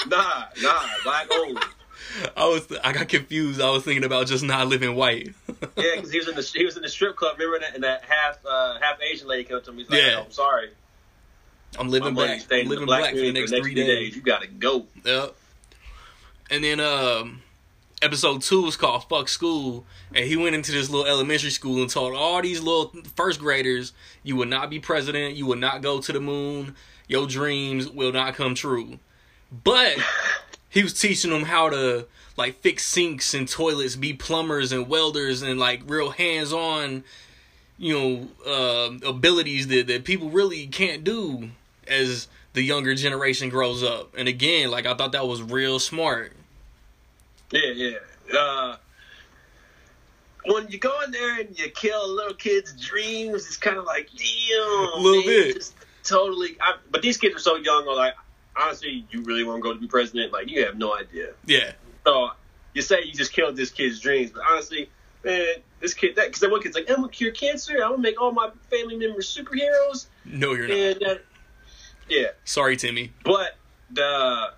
nah, 0.06 0.44
nah, 0.62 0.82
black 1.02 1.28
owned. 1.32 1.58
I 2.36 2.46
was 2.46 2.66
I 2.82 2.92
got 2.92 3.08
confused. 3.08 3.60
I 3.60 3.70
was 3.70 3.82
thinking 3.84 4.04
about 4.04 4.26
just 4.26 4.44
not 4.44 4.68
living 4.68 4.94
white. 4.94 5.34
yeah, 5.76 5.96
because 5.96 6.10
he 6.10 6.18
was 6.18 6.28
in 6.28 6.34
the 6.34 6.50
he 6.54 6.64
was 6.64 6.76
in 6.76 6.82
the 6.82 6.88
strip 6.88 7.16
club. 7.16 7.38
Remember 7.38 7.60
that, 7.60 7.74
and 7.74 7.84
that 7.84 8.04
half 8.04 8.38
uh, 8.46 8.78
half 8.80 8.98
Asian 9.00 9.26
lady 9.26 9.44
came 9.44 9.56
up 9.56 9.64
to 9.64 9.72
me. 9.72 9.78
He's 9.78 9.90
like, 9.90 10.00
yeah, 10.00 10.16
oh, 10.18 10.24
I'm 10.24 10.30
sorry. 10.30 10.70
I'm 11.78 11.88
living 11.88 12.14
black. 12.14 12.42
I'm 12.52 12.68
living 12.68 12.86
black, 12.86 13.00
black 13.00 13.14
for 13.14 13.20
the 13.20 13.32
next, 13.32 13.50
for 13.50 13.56
the 13.56 13.62
next 13.62 13.66
three, 13.66 13.74
days. 13.74 13.86
days. 13.86 14.16
You 14.16 14.22
gotta 14.22 14.46
go. 14.46 14.86
Yep. 15.04 15.34
And 16.50 16.62
then 16.62 16.78
um, 16.78 17.42
episode 18.02 18.42
two 18.42 18.62
was 18.62 18.76
called 18.76 19.08
"Fuck 19.08 19.28
School," 19.28 19.84
and 20.14 20.24
he 20.24 20.36
went 20.36 20.54
into 20.54 20.72
this 20.72 20.90
little 20.90 21.06
elementary 21.06 21.50
school 21.50 21.80
and 21.80 21.90
told 21.90 22.14
all 22.14 22.40
these 22.42 22.60
little 22.60 22.92
first 23.16 23.40
graders, 23.40 23.92
"You 24.22 24.36
will 24.36 24.46
not 24.46 24.70
be 24.70 24.78
president. 24.78 25.36
You 25.36 25.46
will 25.46 25.56
not 25.56 25.82
go 25.82 26.00
to 26.00 26.12
the 26.12 26.20
moon. 26.20 26.76
Your 27.08 27.26
dreams 27.26 27.88
will 27.88 28.12
not 28.12 28.34
come 28.34 28.54
true." 28.54 28.98
But 29.62 29.96
he 30.70 30.82
was 30.82 30.98
teaching 30.98 31.30
them 31.30 31.44
how 31.44 31.68
to 31.70 32.06
like 32.36 32.56
fix 32.56 32.84
sinks 32.86 33.34
and 33.34 33.48
toilets, 33.48 33.94
be 33.94 34.12
plumbers 34.12 34.72
and 34.72 34.88
welders, 34.88 35.42
and 35.42 35.60
like 35.60 35.82
real 35.86 36.10
hands 36.10 36.52
on, 36.52 37.04
you 37.78 37.94
know, 37.94 38.28
uh, 38.46 39.08
abilities 39.08 39.68
that 39.68 39.86
that 39.86 40.04
people 40.04 40.30
really 40.30 40.66
can't 40.66 41.04
do 41.04 41.50
as 41.86 42.28
the 42.54 42.62
younger 42.62 42.94
generation 42.94 43.48
grows 43.48 43.82
up. 43.82 44.14
And 44.16 44.28
again, 44.28 44.70
like 44.70 44.86
I 44.86 44.94
thought 44.94 45.12
that 45.12 45.26
was 45.28 45.42
real 45.42 45.78
smart. 45.78 46.32
Yeah, 47.50 47.70
yeah. 47.72 48.36
Uh, 48.36 48.76
when 50.46 50.68
you 50.68 50.78
go 50.78 51.00
in 51.02 51.10
there 51.10 51.40
and 51.40 51.58
you 51.58 51.70
kill 51.70 52.04
a 52.04 52.10
little 52.10 52.34
kid's 52.34 52.72
dreams, 52.72 53.46
it's 53.46 53.56
kind 53.56 53.76
of 53.76 53.84
like, 53.84 54.10
damn, 54.16 54.60
a 54.60 54.96
little 54.96 55.24
man, 55.24 55.52
bit. 55.52 55.72
totally. 56.02 56.56
I, 56.60 56.76
but 56.90 57.02
these 57.02 57.16
kids 57.16 57.36
are 57.36 57.38
so 57.38 57.56
young. 57.56 57.86
Or 57.86 57.94
like, 57.94 58.14
honestly, 58.56 59.06
you 59.10 59.22
really 59.22 59.44
want 59.44 59.58
to 59.58 59.62
go 59.62 59.74
to 59.74 59.80
be 59.80 59.86
president? 59.86 60.32
Like, 60.32 60.50
you 60.50 60.64
have 60.66 60.76
no 60.76 60.96
idea. 60.96 61.32
Yeah. 61.46 61.72
So 62.06 62.30
you 62.72 62.82
say 62.82 63.02
you 63.04 63.12
just 63.12 63.32
killed 63.32 63.56
this 63.56 63.70
kid's 63.70 64.00
dreams, 64.00 64.30
but 64.32 64.42
honestly, 64.50 64.90
man, 65.24 65.46
this 65.80 65.94
kid, 65.94 66.16
that 66.16 66.26
because 66.26 66.40
that 66.40 66.50
one 66.50 66.62
kid's 66.62 66.74
like, 66.74 66.88
I'm 66.90 66.96
gonna 66.96 67.08
cure 67.08 67.30
cancer. 67.30 67.74
I'm 67.82 67.92
gonna 67.92 68.02
make 68.02 68.20
all 68.20 68.32
my 68.32 68.50
family 68.70 68.96
members 68.96 69.34
superheroes. 69.34 70.06
No, 70.24 70.52
you're 70.52 70.68
not. 70.68 70.76
And, 70.76 71.04
uh, 71.04 71.14
yeah. 72.08 72.28
Sorry, 72.44 72.76
Timmy. 72.76 73.12
But 73.24 73.56
the 73.90 74.52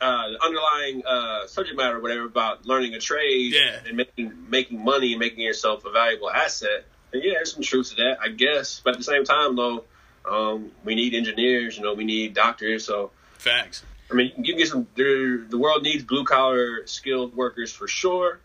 uh, 0.00 0.28
underlying 0.44 1.04
uh, 1.06 1.46
subject 1.46 1.76
matter, 1.76 1.98
or 1.98 2.00
whatever, 2.00 2.24
about 2.24 2.66
learning 2.66 2.94
a 2.94 2.98
trade 2.98 3.52
yeah. 3.52 3.78
and 3.86 3.96
making 3.96 4.50
making 4.50 4.84
money 4.84 5.12
and 5.12 5.20
making 5.20 5.40
yourself 5.40 5.84
a 5.84 5.90
valuable 5.90 6.30
asset. 6.30 6.84
And 7.12 7.22
yeah, 7.22 7.34
there's 7.34 7.52
some 7.52 7.62
truth 7.62 7.90
to 7.90 7.96
that, 7.96 8.18
I 8.22 8.28
guess. 8.28 8.80
But 8.82 8.94
at 8.94 8.98
the 8.98 9.04
same 9.04 9.24
time, 9.24 9.54
though, 9.54 9.84
um, 10.28 10.70
we 10.84 10.94
need 10.94 11.14
engineers. 11.14 11.76
You 11.76 11.84
know, 11.84 11.94
we 11.94 12.04
need 12.04 12.34
doctors. 12.34 12.84
So 12.84 13.10
facts. 13.42 13.84
I 14.10 14.14
mean, 14.14 14.32
you 14.36 14.52
can 14.52 14.58
get 14.58 14.68
some. 14.68 14.86
The, 14.94 15.46
the 15.48 15.58
world 15.58 15.82
needs 15.82 16.04
blue 16.04 16.24
collar 16.24 16.86
skilled 16.86 17.34
workers 17.34 17.72
for 17.72 17.88
sure. 17.88 18.40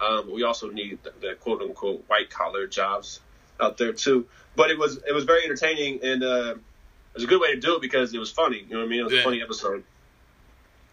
Um, 0.00 0.32
we 0.32 0.42
also 0.42 0.70
need 0.70 0.98
the, 1.02 1.12
the 1.20 1.34
quote 1.34 1.62
unquote 1.62 2.04
white 2.08 2.30
collar 2.30 2.66
jobs 2.66 3.20
out 3.60 3.78
there 3.78 3.92
too. 3.92 4.26
But 4.56 4.70
it 4.70 4.78
was 4.78 4.98
it 5.08 5.14
was 5.14 5.24
very 5.24 5.44
entertaining 5.44 6.00
and 6.02 6.22
uh, 6.22 6.54
it 6.56 7.14
was 7.14 7.24
a 7.24 7.26
good 7.26 7.40
way 7.40 7.54
to 7.54 7.60
do 7.60 7.76
it 7.76 7.80
because 7.80 8.12
it 8.12 8.18
was 8.18 8.30
funny. 8.30 8.64
You 8.68 8.74
know 8.74 8.78
what 8.80 8.86
I 8.86 8.88
mean? 8.88 9.00
It 9.00 9.04
was 9.04 9.12
yeah. 9.12 9.20
a 9.20 9.24
funny 9.24 9.40
episode. 9.40 9.84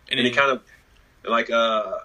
And, 0.10 0.20
and 0.20 0.28
he 0.28 0.34
kind 0.34 0.52
of 0.52 0.64
like 1.26 1.50
uh, 1.50 2.00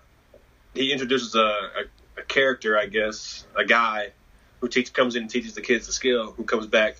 he 0.74 0.92
introduces 0.92 1.34
a, 1.34 1.40
a, 1.40 2.20
a 2.20 2.22
character, 2.22 2.78
I 2.78 2.86
guess, 2.86 3.46
a 3.56 3.64
guy 3.64 4.12
who 4.60 4.68
teach 4.68 4.92
comes 4.92 5.16
in 5.16 5.22
and 5.22 5.30
teaches 5.30 5.54
the 5.54 5.60
kids 5.60 5.86
the 5.86 5.92
skill, 5.92 6.32
who 6.32 6.44
comes 6.44 6.66
back 6.66 6.96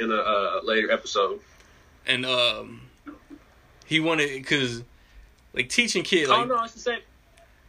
in 0.00 0.10
a, 0.10 0.14
a 0.14 0.60
later 0.62 0.90
episode. 0.90 1.40
And 2.06 2.24
um, 2.24 2.89
he 3.90 3.98
wanted 3.98 4.28
because 4.34 4.84
like 5.52 5.68
teaching 5.68 6.04
kids. 6.04 6.30
Oh, 6.30 6.34
like, 6.34 6.42
oh 6.44 6.54
no, 6.54 6.62
it's 6.62 6.74
the 6.74 6.78
same. 6.78 7.00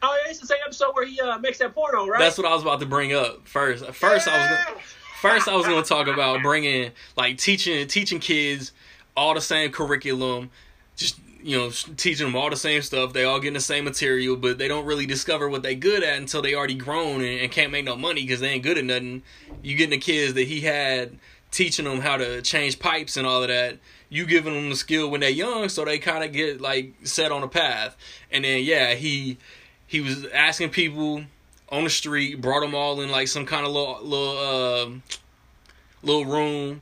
Oh 0.03 0.19
yeah, 0.23 0.29
it's 0.29 0.39
the 0.39 0.45
same 0.45 0.59
episode 0.63 0.93
where 0.93 1.03
he 1.03 1.19
uh, 1.19 1.39
makes 1.39 1.57
that 1.57 1.73
porno, 1.73 2.05
right? 2.05 2.19
That's 2.19 2.37
what 2.37 2.45
I 2.45 2.53
was 2.53 2.61
about 2.61 2.79
to 2.81 2.85
bring 2.85 3.11
up 3.11 3.47
first. 3.47 3.83
First, 3.87 4.27
yeah. 4.27 4.33
I 4.33 4.37
was 4.37 4.65
gonna, 4.65 4.79
first 5.19 5.47
I 5.47 5.55
was 5.55 5.65
going 5.65 5.81
to 5.81 5.89
talk 5.89 6.05
about 6.05 6.43
bringing 6.43 6.91
like 7.17 7.39
teaching 7.39 7.87
teaching 7.87 8.19
kids 8.19 8.71
all 9.17 9.33
the 9.33 9.41
same 9.41 9.71
curriculum, 9.71 10.51
just 10.95 11.17
you 11.41 11.57
know 11.57 11.71
teaching 11.97 12.27
them 12.27 12.35
all 12.35 12.51
the 12.51 12.55
same 12.55 12.83
stuff. 12.83 13.13
They 13.13 13.23
all 13.23 13.39
getting 13.39 13.55
the 13.55 13.59
same 13.59 13.85
material, 13.85 14.35
but 14.35 14.59
they 14.59 14.67
don't 14.67 14.85
really 14.85 15.07
discover 15.07 15.49
what 15.49 15.63
they 15.63 15.73
good 15.73 16.03
at 16.03 16.19
until 16.19 16.43
they 16.43 16.53
already 16.53 16.75
grown 16.75 17.21
and, 17.21 17.41
and 17.41 17.51
can't 17.51 17.71
make 17.71 17.85
no 17.85 17.95
money 17.95 18.21
because 18.21 18.41
they 18.41 18.49
ain't 18.49 18.63
good 18.63 18.77
at 18.77 18.85
nothing. 18.85 19.23
You 19.63 19.75
getting 19.75 19.89
the 19.89 19.97
kids 19.97 20.35
that 20.35 20.47
he 20.47 20.61
had 20.61 21.17
teaching 21.49 21.85
them 21.85 21.99
how 21.99 22.17
to 22.17 22.43
change 22.43 22.77
pipes 22.77 23.17
and 23.17 23.25
all 23.25 23.41
of 23.41 23.49
that 23.49 23.79
you 24.11 24.25
giving 24.25 24.53
them 24.53 24.69
the 24.69 24.75
skill 24.75 25.09
when 25.09 25.21
they're 25.21 25.29
young, 25.29 25.69
so 25.69 25.85
they 25.85 25.97
kind 25.97 26.23
of 26.23 26.33
get 26.33 26.59
like 26.59 26.93
set 27.03 27.31
on 27.31 27.43
a 27.43 27.47
path. 27.47 27.95
And 28.29 28.43
then 28.43 28.61
yeah, 28.63 28.93
he 28.93 29.37
he 29.87 30.01
was 30.01 30.25
asking 30.33 30.69
people 30.71 31.23
on 31.69 31.85
the 31.85 31.89
street, 31.89 32.41
brought 32.41 32.59
them 32.59 32.75
all 32.75 32.99
in 32.99 33.09
like 33.09 33.29
some 33.29 33.45
kind 33.45 33.65
of 33.65 33.71
little 33.71 33.99
little 34.03 34.37
uh, 34.37 34.89
little 36.03 36.25
room, 36.25 36.81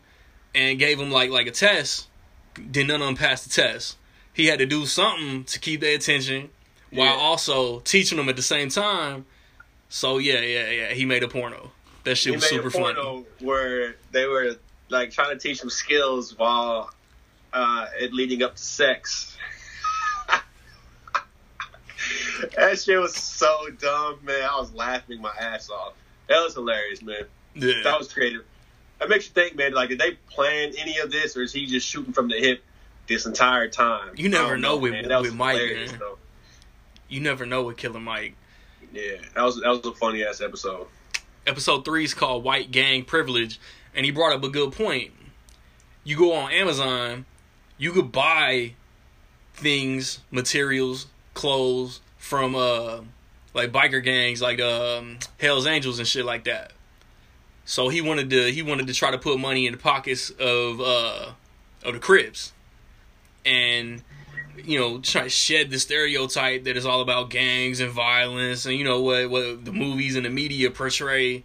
and 0.56 0.80
gave 0.80 0.98
them 0.98 1.12
like 1.12 1.30
like 1.30 1.46
a 1.46 1.52
test. 1.52 2.08
Did 2.72 2.88
none 2.88 3.00
of 3.00 3.08
them 3.08 3.16
pass 3.16 3.44
the 3.44 3.52
test? 3.52 3.96
He 4.34 4.48
had 4.48 4.58
to 4.60 4.66
do 4.66 4.88
something 4.88 5.44
to 5.46 5.60
keep 5.60 5.82
their 5.82 5.96
attention 5.96 6.50
while 6.92 7.16
yeah. 7.16 7.22
also 7.22 7.82
teaching 7.82 8.18
them 8.18 8.28
at 8.28 8.38
the 8.38 8.42
same 8.42 8.70
time. 8.70 9.28
So 9.88 10.18
yeah, 10.18 10.40
yeah, 10.40 10.70
yeah. 10.72 10.94
He 10.94 11.06
made 11.06 11.22
a 11.22 11.28
porno. 11.28 11.72
That 12.06 12.16
shit 12.16 12.32
he 12.32 12.38
was 12.38 12.50
super 12.50 12.72
funny. 12.72 13.24
Where 13.40 13.98
they 14.12 14.26
were 14.26 14.56
like 14.90 15.12
trying 15.12 15.30
to 15.30 15.38
teach 15.38 15.60
them 15.60 15.70
skills 15.70 16.36
while 16.36 16.90
uh, 17.54 17.88
it 18.00 18.14
leading 18.14 18.44
up 18.44 18.56
to 18.56 18.62
sex. 18.62 19.38
that 22.56 22.80
shit 22.80 23.00
was 23.00 23.16
so 23.16 23.70
dumb, 23.80 24.20
man. 24.24 24.44
I 24.44 24.60
was 24.60 24.74
laughing 24.74 25.22
my 25.22 25.34
ass 25.40 25.70
off. 25.70 25.94
That 26.28 26.44
was 26.44 26.54
hilarious, 26.54 27.02
man. 27.02 27.24
Yeah. 27.56 27.82
That 27.84 27.98
was 27.98 28.12
creative. 28.12 28.44
That 29.00 29.10
makes 29.10 29.28
you 29.28 29.34
think, 29.34 29.56
man. 29.56 29.74
Like, 29.74 29.90
did 29.90 30.00
they 30.00 30.12
plan 30.30 30.74
any 30.78 31.00
of 31.00 31.12
this, 31.12 31.38
or 31.38 31.42
is 31.42 31.54
he 31.54 31.66
just 31.66 31.88
shooting 31.88 32.14
from 32.14 32.28
the 32.28 32.38
hip 32.38 32.64
this 33.08 33.26
entire 33.26 33.70
time? 33.70 34.14
You 34.16 34.30
never 34.30 34.58
know, 34.58 34.76
know, 34.76 34.78
with, 34.78 35.08
with 35.08 35.34
Mike, 35.34 35.58
man. 35.58 35.98
Though. 35.98 36.18
You 37.08 37.22
never 37.22 37.46
know 37.46 37.64
with 37.64 37.78
Killer 37.78 38.00
Mike. 38.00 38.36
Yeah, 38.94 39.14
that 39.36 39.42
was 39.42 39.62
that 39.62 39.70
was 39.70 39.86
a 39.86 39.94
funny 39.94 40.24
ass 40.24 40.42
episode. 40.42 40.88
Episode 41.48 41.86
three 41.86 42.04
is 42.04 42.14
called 42.14 42.44
White 42.44 42.72
Gang 42.72 43.04
Privilege, 43.04 43.60
and 43.96 44.06
he 44.06 44.12
brought 44.12 44.34
up 44.34 44.44
a 44.44 44.50
good 44.50 44.74
point. 44.74 45.12
You 46.04 46.18
go 46.18 46.34
on 46.34 46.52
Amazon 46.52 47.26
you 47.80 47.92
could 47.92 48.12
buy 48.12 48.74
things, 49.56 50.20
materials, 50.30 51.08
clothes 51.34 52.02
from 52.18 52.56
uh 52.56 53.00
like 53.54 53.72
biker 53.72 54.04
gangs 54.04 54.42
like 54.42 54.62
um 54.62 55.18
Hell's 55.40 55.66
Angels 55.66 55.98
and 55.98 56.08
shit 56.08 56.26
like 56.26 56.44
that. 56.44 56.74
So 57.66 57.90
he 57.90 58.02
wanted 58.02 58.30
to 58.30 58.52
he 58.52 58.62
wanted 58.62 58.88
to 58.88 58.94
try 58.94 59.10
to 59.10 59.18
put 59.18 59.40
money 59.40 59.66
in 59.66 59.72
the 59.72 59.80
pockets 59.80 60.30
of 60.30 60.80
uh 60.80 61.32
of 61.84 61.94
the 61.94 62.00
Crips. 62.00 62.54
And 63.46 64.04
you 64.64 64.78
know, 64.78 65.00
try 65.00 65.24
to 65.24 65.30
shed 65.30 65.72
the 65.72 65.80
stereotype 65.80 66.66
that 66.66 66.76
is 66.76 66.86
all 66.86 67.00
about 67.02 67.30
gangs 67.30 67.80
and 67.80 67.90
violence 67.90 68.66
and 68.66 68.76
you 68.76 68.84
know 68.84 69.02
what 69.02 69.30
what 69.30 69.64
the 69.64 69.72
movies 69.72 70.16
and 70.16 70.26
the 70.26 70.30
media 70.30 70.70
portray 70.70 71.44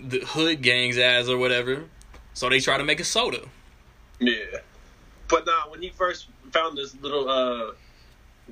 the 0.00 0.20
hood 0.20 0.62
gangs 0.62 0.98
as 0.98 1.28
or 1.28 1.38
whatever. 1.38 1.84
So 2.34 2.48
they 2.48 2.60
try 2.60 2.76
to 2.78 2.84
make 2.84 3.00
a 3.00 3.04
soda. 3.04 3.40
Yeah. 4.20 4.60
But 5.28 5.46
nah, 5.46 5.68
when 5.68 5.82
he 5.82 5.90
first 5.90 6.26
found 6.52 6.76
this 6.76 6.96
little 7.00 7.28
uh, 7.28 7.72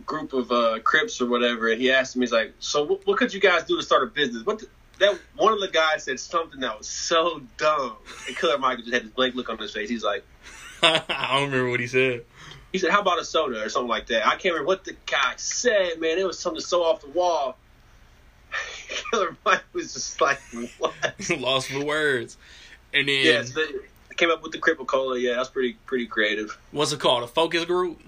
group 0.04 0.32
of 0.32 0.52
uh, 0.52 0.78
Crips 0.80 1.20
or 1.20 1.26
whatever, 1.26 1.68
he 1.68 1.90
asked 1.90 2.16
me, 2.16 2.22
he's 2.22 2.32
like, 2.32 2.52
"So 2.58 2.84
what, 2.84 3.06
what 3.06 3.18
could 3.18 3.32
you 3.32 3.40
guys 3.40 3.64
do 3.64 3.76
to 3.76 3.82
start 3.82 4.02
a 4.02 4.06
business?" 4.06 4.44
What 4.44 4.60
the, 4.60 4.68
that 4.98 5.18
one 5.36 5.52
of 5.52 5.60
the 5.60 5.68
guys 5.68 6.04
said 6.04 6.20
something 6.20 6.60
that 6.60 6.78
was 6.78 6.88
so 6.88 7.42
dumb, 7.56 7.96
and 8.26 8.36
Killer 8.36 8.58
Mike 8.58 8.78
just 8.78 8.92
had 8.92 9.04
this 9.04 9.10
blank 9.10 9.34
look 9.34 9.48
on 9.48 9.58
his 9.58 9.72
face. 9.72 9.88
He's 9.88 10.04
like, 10.04 10.24
"I 10.82 11.30
don't 11.32 11.50
remember 11.50 11.70
what 11.70 11.80
he 11.80 11.86
said." 11.86 12.24
He 12.72 12.78
said, 12.78 12.90
"How 12.90 13.00
about 13.00 13.18
a 13.18 13.24
soda 13.24 13.62
or 13.62 13.68
something 13.68 13.88
like 13.88 14.08
that?" 14.08 14.26
I 14.26 14.32
can't 14.32 14.54
remember 14.54 14.66
what 14.66 14.84
the 14.84 14.96
guy 15.06 15.34
said. 15.36 15.98
Man, 15.98 16.18
it 16.18 16.26
was 16.26 16.38
something 16.38 16.60
so 16.60 16.82
off 16.82 17.00
the 17.00 17.08
wall. 17.08 17.56
Killer 19.10 19.36
Mike 19.44 19.64
was 19.72 19.94
just 19.94 20.20
like, 20.20 20.40
"What?" 20.78 20.94
Lost 21.38 21.68
for 21.70 21.84
words. 21.84 22.36
And 22.92 23.08
then 23.08 23.24
yes, 23.24 23.52
yeah, 23.56 23.64
came 24.16 24.30
up 24.30 24.42
with 24.42 24.52
the 24.52 24.58
Crip-A-Cola. 24.58 25.18
Yeah, 25.18 25.34
that's 25.36 25.48
pretty 25.48 25.74
pretty 25.86 26.06
creative. 26.06 26.58
What's 26.72 26.92
it 26.92 27.00
called? 27.00 27.22
A 27.24 27.26
focus 27.26 27.64
group? 27.64 28.00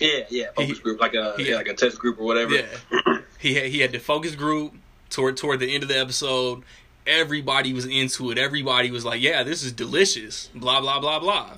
Yeah, 0.00 0.20
yeah, 0.30 0.46
focus 0.54 0.76
he, 0.78 0.82
group, 0.82 1.00
like 1.00 1.14
a 1.14 1.34
yeah, 1.38 1.56
like 1.56 1.66
a 1.68 1.74
test 1.74 1.98
group 1.98 2.20
or 2.20 2.24
whatever. 2.24 2.54
Yeah, 2.54 3.18
he 3.38 3.54
had 3.54 3.64
he 3.66 3.80
had 3.80 3.92
the 3.92 3.98
focus 3.98 4.34
group 4.36 4.74
toward 5.10 5.36
toward 5.36 5.58
the 5.60 5.74
end 5.74 5.82
of 5.82 5.88
the 5.88 5.98
episode. 5.98 6.62
everybody 7.06 7.72
was 7.72 7.84
into 7.86 8.30
it. 8.30 8.38
Everybody 8.38 8.90
was 8.92 9.04
like, 9.04 9.20
"Yeah, 9.20 9.42
this 9.42 9.64
is 9.64 9.72
delicious." 9.72 10.50
Blah 10.54 10.80
blah 10.80 11.00
blah 11.00 11.18
blah. 11.18 11.54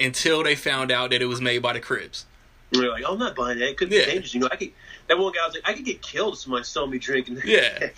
Until 0.00 0.42
they 0.42 0.56
found 0.56 0.90
out 0.90 1.10
that 1.10 1.20
it 1.22 1.26
was 1.26 1.40
made 1.40 1.58
by 1.62 1.74
the 1.74 1.80
Crips. 1.80 2.24
And 2.72 2.82
they're 2.82 2.90
like, 2.90 3.04
oh, 3.06 3.12
"I'm 3.12 3.18
not 3.18 3.36
buying 3.36 3.58
that. 3.58 3.68
It 3.68 3.76
could 3.76 3.90
be 3.90 3.96
Yeah. 3.96 4.06
dangerous." 4.06 4.34
You 4.34 4.40
know, 4.40 4.48
I 4.50 4.56
could. 4.56 4.72
That 5.08 5.18
one 5.18 5.32
guy 5.32 5.46
was 5.46 5.54
like, 5.54 5.68
"I 5.68 5.74
could 5.74 5.84
get 5.84 6.02
killed 6.02 6.34
if 6.34 6.40
somebody 6.40 6.64
saw 6.64 6.86
me 6.86 6.98
drinking." 6.98 7.40
Yeah. 7.44 7.90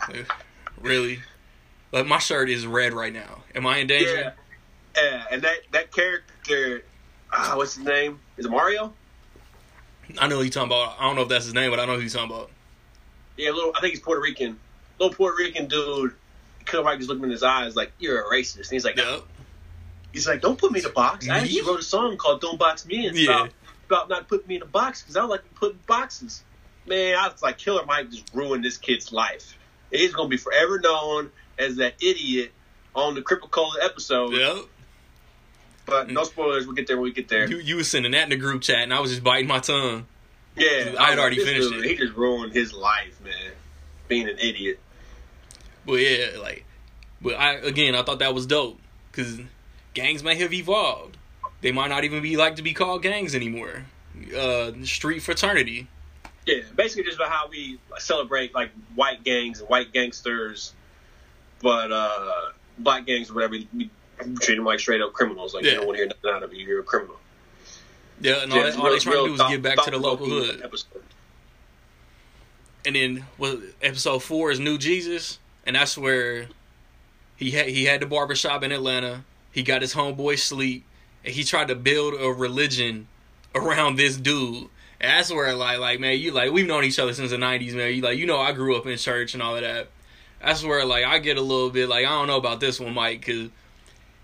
really? 0.80 1.20
Like 1.92 2.06
my 2.06 2.18
shirt 2.18 2.48
is 2.50 2.66
red 2.66 2.92
right 2.92 3.12
now. 3.12 3.42
Am 3.54 3.66
I 3.66 3.78
in 3.78 3.86
danger? 3.86 4.14
Yeah. 4.14 4.30
Yeah, 4.96 5.24
and 5.30 5.42
that 5.42 5.56
that 5.70 5.92
character, 5.92 6.84
ah, 7.32 7.54
what's 7.56 7.76
his 7.76 7.84
name? 7.84 8.18
Is 8.36 8.46
it 8.46 8.50
Mario? 8.50 8.92
I 10.18 10.26
know 10.26 10.36
who 10.36 10.42
you're 10.42 10.50
talking 10.50 10.68
about. 10.68 10.96
I 10.98 11.04
don't 11.04 11.14
know 11.14 11.22
if 11.22 11.28
that's 11.28 11.44
his 11.44 11.54
name, 11.54 11.70
but 11.70 11.78
I 11.78 11.86
know 11.86 11.94
who 11.94 12.00
you're 12.00 12.10
talking 12.10 12.34
about. 12.34 12.50
Yeah, 13.36 13.50
little. 13.50 13.72
I 13.76 13.80
think 13.80 13.92
he's 13.92 14.00
Puerto 14.00 14.20
Rican. 14.20 14.58
Little 14.98 15.14
Puerto 15.14 15.36
Rican 15.38 15.66
dude. 15.68 16.14
Killer 16.66 16.84
Mike 16.84 16.98
just 16.98 17.08
looking 17.08 17.24
in 17.24 17.30
his 17.30 17.42
eyes 17.42 17.76
like, 17.76 17.92
"You're 17.98 18.20
a 18.20 18.24
racist." 18.24 18.56
And 18.56 18.70
he's 18.72 18.84
like, 18.84 18.96
Yep. 18.96 19.22
"He's 20.12 20.26
like, 20.26 20.40
don't 20.40 20.58
put 20.58 20.72
me 20.72 20.80
in 20.80 20.86
a 20.86 20.90
box." 20.90 21.28
I 21.28 21.38
actually 21.38 21.62
wrote 21.62 21.80
a 21.80 21.84
song 21.84 22.16
called 22.16 22.40
"Don't 22.40 22.58
Box 22.58 22.84
Me 22.84 23.06
In" 23.06 23.14
Yeah. 23.16 23.24
about, 23.30 23.50
about 23.86 24.08
not 24.08 24.28
putting 24.28 24.48
me 24.48 24.56
in 24.56 24.62
a 24.62 24.66
box 24.66 25.02
because 25.02 25.16
I 25.16 25.20
don't 25.20 25.30
like 25.30 25.42
to 25.44 25.48
be 25.48 25.54
put 25.54 25.72
in 25.72 25.78
boxes. 25.86 26.42
Man, 26.86 27.16
I 27.16 27.28
was 27.28 27.42
like, 27.42 27.58
Killer 27.58 27.84
Mike 27.86 28.10
just 28.10 28.24
ruined 28.34 28.64
this 28.64 28.76
kid's 28.76 29.12
life. 29.12 29.56
He's 29.92 30.12
gonna 30.12 30.28
be 30.28 30.36
forever 30.36 30.80
known 30.80 31.30
as 31.60 31.76
that 31.76 31.94
idiot 32.02 32.52
on 32.94 33.14
the 33.14 33.22
Crip-A-Cola 33.22 33.76
episode. 33.82 34.32
Yep. 34.32 34.56
But 35.86 36.10
no 36.10 36.24
spoilers. 36.24 36.66
We'll 36.66 36.76
get 36.76 36.86
there 36.86 36.96
when 36.96 37.04
we 37.04 37.12
get 37.12 37.28
there. 37.28 37.48
You 37.48 37.58
you 37.58 37.76
was 37.76 37.90
sending 37.90 38.12
that 38.12 38.24
in 38.24 38.30
the 38.30 38.36
group 38.36 38.62
chat, 38.62 38.78
and 38.78 38.94
I 38.94 39.00
was 39.00 39.10
just 39.10 39.24
biting 39.24 39.48
my 39.48 39.58
tongue. 39.58 40.06
Yeah, 40.56 40.94
I 40.98 41.10
had 41.10 41.18
already 41.18 41.44
finished 41.44 41.70
dude, 41.70 41.84
it. 41.84 41.90
He 41.90 41.96
just 41.96 42.14
ruined 42.14 42.52
his 42.52 42.72
life, 42.72 43.20
man. 43.22 43.52
Being 44.08 44.28
an 44.28 44.38
idiot. 44.38 44.78
But 45.86 45.94
yeah, 45.94 46.38
like, 46.40 46.64
but 47.20 47.34
I 47.34 47.54
again, 47.54 47.94
I 47.94 48.02
thought 48.02 48.20
that 48.20 48.34
was 48.34 48.46
dope 48.46 48.78
because 49.10 49.40
gangs 49.94 50.22
may 50.22 50.36
have 50.36 50.52
evolved. 50.52 51.16
They 51.60 51.72
might 51.72 51.88
not 51.88 52.04
even 52.04 52.22
be 52.22 52.36
like 52.36 52.56
to 52.56 52.62
be 52.62 52.72
called 52.72 53.02
gangs 53.02 53.34
anymore. 53.34 53.84
Uh, 54.36 54.72
street 54.84 55.20
fraternity. 55.20 55.88
Yeah, 56.46 56.62
basically 56.74 57.04
just 57.04 57.16
about 57.16 57.30
how 57.30 57.48
we 57.48 57.78
celebrate 57.98 58.54
like 58.54 58.70
white 58.94 59.24
gangs 59.24 59.60
and 59.60 59.68
white 59.68 59.92
gangsters, 59.92 60.74
but 61.62 61.92
uh, 61.92 62.50
black 62.78 63.06
gangs 63.06 63.30
or 63.30 63.34
whatever, 63.34 63.56
we, 63.74 63.90
treat 64.40 64.56
them 64.56 64.64
like 64.64 64.80
straight 64.80 65.00
up 65.00 65.12
criminals. 65.12 65.54
Like 65.54 65.64
Yeah. 65.64 65.70
you 65.72 65.76
don't 65.78 65.86
want 65.86 65.96
to 65.96 66.02
hear 66.04 66.08
nothing 66.08 66.30
out 66.30 66.42
of 66.42 66.52
you. 66.54 66.66
You're 66.66 66.80
a 66.80 66.84
criminal. 66.84 67.16
Yeah, 68.20 68.42
and 68.42 68.52
all, 68.52 68.58
Yeah, 68.58 68.62
they, 68.64 68.68
it's 68.68 68.76
all 68.76 68.84
they 68.84 68.90
real- 68.90 68.98
trying 69.00 69.16
to 69.16 69.26
do 69.28 69.32
is 69.34 69.38
thought- 69.40 69.50
get 69.50 69.62
back 69.62 69.84
to 69.84 69.90
the 69.90 69.98
local 69.98 70.26
hood. 70.26 70.60
Episode. 70.62 71.02
And 72.86 72.96
then 72.96 73.24
what? 73.36 73.58
Episode 73.82 74.20
four 74.22 74.50
is 74.50 74.58
New 74.60 74.78
Jesus, 74.78 75.38
and 75.66 75.76
that's 75.76 75.98
where 75.98 76.46
he 77.36 77.50
had 77.50 77.68
he 77.68 77.84
had 77.84 78.00
the 78.00 78.06
barbershop 78.06 78.62
in 78.62 78.72
Atlanta. 78.72 79.24
He 79.52 79.62
got 79.62 79.82
his 79.82 79.94
homeboy 79.94 80.38
sleep, 80.38 80.84
and 81.24 81.34
he 81.34 81.44
tried 81.44 81.68
to 81.68 81.74
build 81.74 82.14
a 82.14 82.28
religion 82.28 83.06
around 83.54 83.96
this 83.96 84.16
dude. 84.16 84.68
And 85.00 85.10
that's 85.10 85.30
where 85.30 85.54
like 85.54 85.78
like 85.78 86.00
man, 86.00 86.18
you 86.18 86.32
like 86.32 86.52
we've 86.52 86.66
known 86.66 86.84
each 86.84 86.98
other 86.98 87.12
since 87.12 87.30
the 87.32 87.38
nineties, 87.38 87.74
man. 87.74 87.92
You 87.94 88.00
like 88.00 88.16
you 88.18 88.26
know 88.26 88.38
I 88.38 88.52
grew 88.52 88.76
up 88.76 88.86
in 88.86 88.96
church 88.96 89.34
and 89.34 89.42
all 89.42 89.56
of 89.56 89.62
that. 89.62 89.88
That's 90.42 90.64
where 90.64 90.84
like 90.84 91.04
I 91.04 91.18
get 91.18 91.36
a 91.36 91.42
little 91.42 91.70
bit 91.70 91.88
like 91.88 92.06
I 92.06 92.10
don't 92.10 92.26
know 92.26 92.38
about 92.38 92.60
this 92.60 92.80
one, 92.80 92.94
Mike, 92.94 93.20
because 93.20 93.50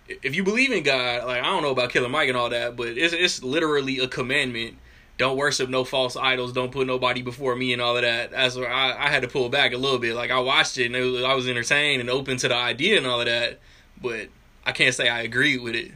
if 0.09 0.34
you 0.34 0.44
believe 0.44 0.72
in 0.72 0.82
God, 0.82 1.24
like 1.24 1.43
I 1.43 1.47
don't 1.47 1.62
know 1.62 1.70
about 1.70 1.90
Killer 1.90 2.09
Mike 2.09 2.28
and 2.28 2.36
all 2.36 2.51
that, 2.51 2.76
but 2.76 2.88
it's 2.88 3.12
it's 3.12 3.43
literally 3.43 3.98
a 3.98 4.09
commandment. 4.09 4.78
Don't 5.18 5.36
worship 5.38 5.70
no 5.70 5.84
false 5.84 6.14
idols. 6.14 6.52
Don't 6.52 6.70
put 6.70 6.86
nobody 6.86 7.22
before 7.22 7.56
me 7.56 7.72
and 7.72 7.80
all 7.80 7.97
of 7.97 8.02
that. 8.02 8.32
That's 8.32 8.55
where 8.55 8.70
I, 8.70 9.06
I 9.06 9.09
had 9.09 9.22
to 9.22 9.28
pull 9.28 9.48
back 9.48 9.72
a 9.72 9.78
little 9.78 9.98
bit. 9.98 10.14
Like 10.14 10.30
I 10.30 10.38
watched 10.40 10.76
it 10.76 10.86
and 10.86 10.97
it 10.97 11.02
was, 11.02 11.24
I 11.24 11.34
was 11.34 11.48
entertained 11.48 12.01
and 12.01 12.10
open 12.10 12.36
to 12.38 12.48
the 12.48 12.55
idea 12.55 12.98
and 12.98 13.06
all 13.06 13.20
of 13.20 13.26
that, 13.26 13.59
but 14.01 14.28
I 14.66 14.72
can't 14.72 14.94
say 14.94 15.09
I 15.09 15.22
agreed 15.22 15.62
with 15.62 15.74
it. 15.74 15.93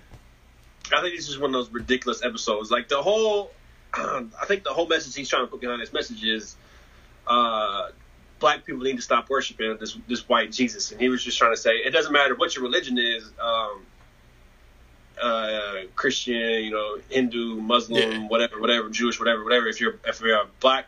I 0.92 1.02
think 1.02 1.16
this 1.16 1.28
is 1.28 1.38
one 1.38 1.50
of 1.50 1.52
those 1.52 1.70
ridiculous 1.70 2.24
episodes. 2.24 2.70
Like 2.70 2.88
the 2.88 3.02
whole, 3.02 3.50
I 3.94 4.24
think 4.46 4.64
the 4.64 4.72
whole 4.72 4.86
message 4.86 5.14
he's 5.14 5.28
trying 5.28 5.42
to 5.42 5.50
put 5.50 5.60
behind 5.60 5.82
this 5.82 5.92
message 5.92 6.24
is, 6.24 6.56
uh, 7.26 7.90
black 8.40 8.64
people 8.64 8.82
need 8.82 8.96
to 8.96 9.02
stop 9.02 9.30
worshiping 9.30 9.76
this 9.78 9.96
this 10.08 10.28
white 10.28 10.50
Jesus. 10.50 10.90
And 10.92 11.00
he 11.00 11.08
was 11.08 11.22
just 11.22 11.38
trying 11.38 11.52
to 11.52 11.56
say 11.56 11.72
it 11.76 11.90
doesn't 11.90 12.12
matter 12.12 12.34
what 12.34 12.56
your 12.56 12.64
religion 12.64 12.98
is, 12.98 13.30
um, 13.40 13.86
uh, 15.22 15.74
Christian, 15.94 16.64
you 16.64 16.70
know, 16.72 16.98
Hindu, 17.10 17.56
Muslim, 17.60 18.22
Yeah. 18.22 18.28
whatever, 18.28 18.60
whatever, 18.60 18.88
Jewish, 18.88 19.18
whatever, 19.20 19.44
whatever. 19.44 19.68
If 19.68 19.80
you're 19.80 20.00
if 20.06 20.20
you're 20.20 20.36
a 20.36 20.46
black, 20.60 20.86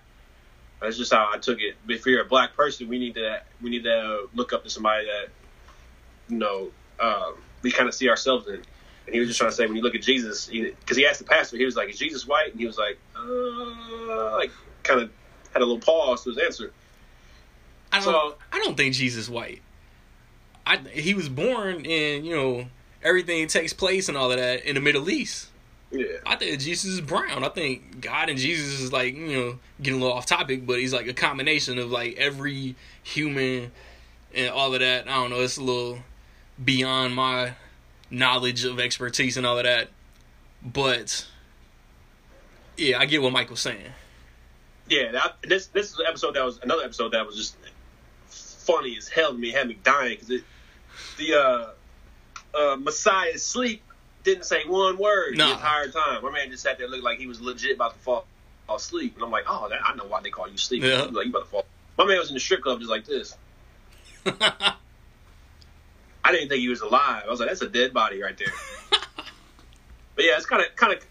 that's 0.81 0.97
just 0.97 1.13
how 1.13 1.31
I 1.33 1.39
took 1.39 1.61
it. 1.61 1.77
But 1.87 1.97
if 1.97 2.07
you're 2.07 2.23
a 2.23 2.27
black 2.29 2.57
person, 2.57 2.89
we 2.89 2.99
need 2.99 3.15
to 3.15 3.41
we 3.61 3.71
need 3.71 3.85
to 3.85 4.29
look 4.35 4.53
up 4.53 4.65
to 4.65 4.71
somebody 4.71 5.07
that, 5.07 5.29
you 6.29 6.39
know, 6.39 6.71
um, 6.99 7.35
we 7.63 7.71
kind 7.71 7.89
of 7.89 7.95
see 7.95 8.09
ourselves 8.09 8.49
in. 8.49 8.63
And 9.07 9.15
he 9.15 9.19
was 9.19 9.29
just 9.29 9.39
trying 9.39 9.51
to 9.51 9.57
say 9.57 9.67
when 9.67 9.77
you 9.77 9.83
look 9.83 9.97
at 9.97 10.03
Jesus, 10.03 10.47
because 10.47 10.97
he, 10.97 11.07
asked 11.07 11.19
the 11.19 11.25
pastor, 11.25 11.57
he 11.57 11.65
was 11.65 11.75
like, 11.77 11.91
"Is 11.91 11.99
Jesus 11.99 12.27
white?" 12.27 12.53
And 12.53 12.61
he 12.61 12.67
was 12.67 12.79
like, 12.79 12.99
uh, 13.17 14.33
like 14.37 14.53
kind 14.85 15.01
of 15.01 15.11
had 15.53 15.61
a 15.61 15.65
little 15.67 15.81
pause 15.81 16.23
to 16.25 16.31
his 16.31 16.39
answer. 16.39 16.73
I 17.93 17.97
don't. 18.01 18.05
So- 18.05 18.35
I 18.53 18.59
don't 18.61 18.77
think 18.77 18.95
Jesus 18.95 19.29
white. 19.29 19.63
I 20.67 20.77
he 20.79 21.15
was 21.15 21.29
born 21.29 21.85
in 21.85 22.25
you 22.25 22.37
know 22.37 22.67
everything 23.03 23.47
takes 23.49 23.73
place 23.73 24.09
and 24.09 24.17
all 24.17 24.31
of 24.31 24.39
that 24.39 24.65
in 24.65 24.75
the 24.77 24.81
Middle 24.81 25.11
East. 25.11 25.49
Yeah, 25.91 26.07
I 26.25 26.37
think 26.37 26.59
Jesus 26.61 26.85
is 26.85 27.01
brown. 27.01 27.45
I 27.45 27.49
think 27.51 28.01
God 28.01 28.31
and 28.31 28.39
Jesus 28.39 28.81
is 28.81 28.93
like 28.93 29.15
you 29.15 29.27
know 29.37 29.59
getting 29.83 30.01
a 30.01 30.03
little 30.03 30.17
off 30.17 30.25
topic, 30.27 30.65
but 30.67 30.79
he's 30.79 30.93
like 30.93 31.07
a 31.07 31.13
combination 31.13 31.79
of 31.79 31.91
like 31.91 32.17
every 32.17 32.77
human 33.03 33.73
and 34.35 34.51
all 34.51 34.73
of 34.73 34.81
that. 34.81 35.07
I 35.09 35.15
don't 35.15 35.31
know. 35.31 35.41
It's 35.41 35.57
a 35.59 35.63
little 35.63 35.99
beyond 36.65 37.15
my 37.15 37.55
knowledge 38.11 38.65
of 38.65 38.79
expertise 38.79 39.37
and 39.37 39.45
all 39.47 39.59
of 39.59 39.65
that, 39.65 39.89
but 40.63 41.27
yeah, 42.77 42.99
I 42.99 43.07
get 43.07 43.21
what 43.21 43.33
Mike 43.33 43.51
was 43.51 43.61
saying. 43.61 43.93
yeah. 44.89 45.13
That, 45.13 45.37
this 45.43 45.67
this 45.69 45.93
is 45.93 45.99
an 45.99 46.07
episode 46.09 46.35
that 46.37 46.45
was 46.45 46.59
another 46.63 46.85
episode 46.85 47.13
that 47.13 47.27
was 47.27 47.37
just 47.37 47.57
funny 48.75 48.97
as 48.97 49.09
hell 49.09 49.33
to 49.33 49.39
me. 49.39 49.49
It 49.51 49.55
had 49.57 49.69
me 49.69 49.77
dying 49.83 50.19
because 50.19 50.43
the 51.19 51.35
uh, 51.35 51.67
uh, 52.57 52.77
Messiah's 52.77 53.45
sleep 53.45 53.83
didn't 54.25 54.45
say 54.45 54.65
one 54.67 54.99
word 54.99 55.37
Nah. 55.37 55.47
the 55.47 55.53
entire 55.55 55.89
time. 55.89 56.23
My 56.23 56.31
man 56.31 56.51
just 56.51 56.63
sat 56.63 56.79
there 56.79 56.89
looking 56.89 57.05
like 57.05 57.19
he 57.19 57.27
was 57.27 57.41
legit 57.41 57.77
about 57.77 57.95
to 57.95 57.99
fall, 58.01 58.27
fall 58.67 58.77
asleep, 58.77 59.15
and 59.17 59.25
I'm 59.25 59.31
like, 59.31 59.45
oh, 59.49 59.69
that, 59.69 59.81
I 59.85 59.95
know 59.97 60.07
why 60.07 60.21
they 60.23 60.31
call 60.31 60.49
you 60.49 60.59
sleep. 60.59 60.83
Yeah. 60.83 61.03
Like 61.03 61.27
you 61.27 61.31
about 61.31 61.45
to 61.45 61.51
fall. 61.51 61.67
My 61.99 62.05
man 62.05 62.19
was 62.19 62.29
in 62.29 62.35
the 62.35 62.41
strip 62.41 62.63
club 62.63 62.79
just 62.79 62.91
like 62.91 63.05
this. 63.05 63.37
I 66.25 66.31
didn't 66.31 66.49
think 66.49 66.61
he 66.61 66.69
was 66.69 66.81
alive. 66.81 67.25
I 67.27 67.31
was 67.31 67.41
like, 67.41 67.49
that's 67.49 67.63
a 67.63 67.69
dead 67.69 67.93
body 67.93 68.23
right 68.23 68.37
there. 68.39 68.53
but 68.91 70.25
yeah, 70.25 70.37
it's 70.37 70.47
kind 70.47 70.63
of 70.63 70.75
kind 70.77 70.93
of 70.93 71.05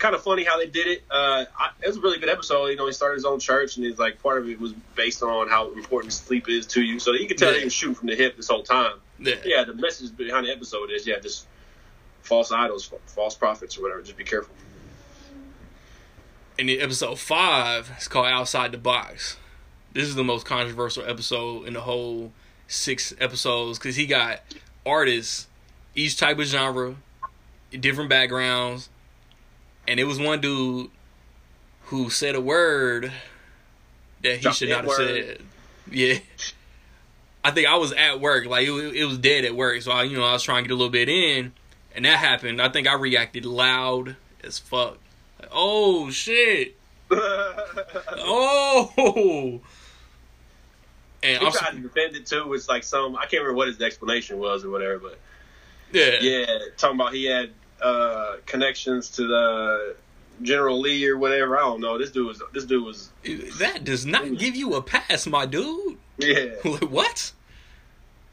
kind 0.00 0.14
of 0.16 0.22
funny 0.22 0.42
how 0.44 0.58
they 0.58 0.66
did 0.66 0.86
it. 0.88 1.04
Uh, 1.10 1.44
I, 1.56 1.70
it 1.82 1.86
was 1.86 1.96
a 1.98 2.00
really 2.00 2.18
good 2.18 2.28
episode. 2.28 2.66
You 2.66 2.76
know, 2.76 2.86
he 2.86 2.92
started 2.92 3.14
his 3.14 3.24
own 3.24 3.38
church, 3.38 3.76
and 3.76 3.84
he's 3.86 3.98
like 3.98 4.20
part 4.22 4.38
of 4.38 4.48
it 4.48 4.58
was 4.60 4.72
based 4.96 5.22
on 5.22 5.48
how 5.48 5.70
important 5.72 6.12
sleep 6.12 6.48
is 6.48 6.66
to 6.68 6.82
you. 6.82 6.98
So 6.98 7.12
you 7.12 7.28
could 7.28 7.38
tell 7.38 7.52
Yeah. 7.52 7.58
he 7.58 7.64
was 7.64 7.72
shooting 7.72 7.94
from 7.94 8.08
the 8.08 8.16
hip 8.16 8.36
this 8.36 8.48
whole 8.48 8.62
time. 8.64 8.94
yeah. 9.20 9.34
Yeah, 9.44 9.64
the 9.64 9.74
message 9.74 10.16
behind 10.16 10.46
the 10.46 10.50
episode 10.52 10.90
is 10.90 11.06
yeah, 11.06 11.18
just 11.20 11.46
false 12.22 12.50
idols, 12.50 12.90
false 13.06 13.36
prophets, 13.36 13.78
or 13.78 13.82
whatever. 13.82 14.02
Just 14.02 14.16
be 14.16 14.24
careful. 14.24 14.54
And 16.58 16.68
in 16.68 16.80
episode 16.80 17.18
five, 17.18 17.90
it's 17.96 18.08
called 18.08 18.26
Outside 18.26 18.72
the 18.72 18.78
Box. 18.78 19.36
This 19.92 20.04
is 20.06 20.14
the 20.14 20.24
most 20.24 20.46
controversial 20.46 21.04
episode 21.04 21.66
in 21.66 21.74
the 21.74 21.80
whole 21.80 22.32
six 22.68 23.14
episodes 23.18 23.78
because 23.78 23.96
he 23.96 24.06
got 24.06 24.40
artists, 24.86 25.48
each 25.94 26.16
type 26.18 26.38
of 26.38 26.44
genre, 26.44 26.96
different 27.78 28.10
backgrounds, 28.10 28.88
and 29.86 30.00
it 30.00 30.04
was 30.04 30.18
one 30.18 30.40
dude 30.40 30.90
who 31.84 32.10
said 32.10 32.34
a 32.34 32.40
word 32.40 33.12
that 34.22 34.36
he 34.36 34.42
Dropped 34.42 34.58
should 34.58 34.68
not 34.68 34.84
have 34.84 34.92
said. 34.92 35.42
Yeah. 35.90 36.18
I 37.42 37.50
think 37.52 37.66
I 37.66 37.76
was 37.76 37.92
at 37.92 38.20
work, 38.20 38.44
like 38.44 38.68
it, 38.68 38.70
it 38.70 39.04
was 39.06 39.16
dead 39.16 39.46
at 39.46 39.56
work, 39.56 39.80
so 39.80 39.92
I, 39.92 40.02
you 40.02 40.18
know, 40.18 40.24
I 40.24 40.32
was 40.34 40.42
trying 40.42 40.62
to 40.64 40.68
get 40.68 40.74
a 40.74 40.76
little 40.76 40.90
bit 40.90 41.08
in, 41.08 41.52
and 41.94 42.04
that 42.04 42.18
happened. 42.18 42.60
I 42.60 42.68
think 42.68 42.86
I 42.86 42.94
reacted 42.94 43.46
loud 43.46 44.16
as 44.44 44.58
fuck. 44.58 44.98
Like, 45.40 45.48
oh 45.52 46.10
shit! 46.10 46.76
Oh! 48.22 49.60
And 51.22 51.38
He 51.38 51.46
I'm 51.46 51.52
tried 51.52 51.72
to 51.72 51.78
defend 51.80 52.16
it 52.16 52.26
too. 52.26 52.52
It's 52.54 52.68
like 52.68 52.84
some 52.84 53.16
I 53.16 53.22
can't 53.22 53.42
remember 53.42 53.54
what 53.54 53.68
his 53.68 53.80
explanation 53.80 54.38
was 54.38 54.64
or 54.64 54.70
whatever, 54.70 54.98
but 54.98 55.18
yeah, 55.92 56.18
yeah, 56.20 56.46
talking 56.76 57.00
about 57.00 57.14
he 57.14 57.24
had 57.24 57.50
uh, 57.82 58.36
connections 58.46 59.08
to 59.10 59.26
the 59.26 59.96
General 60.42 60.80
Lee 60.80 61.06
or 61.08 61.16
whatever. 61.18 61.56
I 61.56 61.60
don't 61.60 61.80
know. 61.80 61.98
This 61.98 62.10
dude 62.10 62.26
was 62.26 62.42
this 62.52 62.64
dude 62.64 62.84
was 62.84 63.10
That 63.58 63.84
does 63.84 64.06
not 64.06 64.36
give 64.38 64.56
you 64.56 64.74
a 64.74 64.82
pass, 64.82 65.26
my 65.26 65.46
dude. 65.46 65.98
yeah 66.18 66.46
what? 66.88 67.32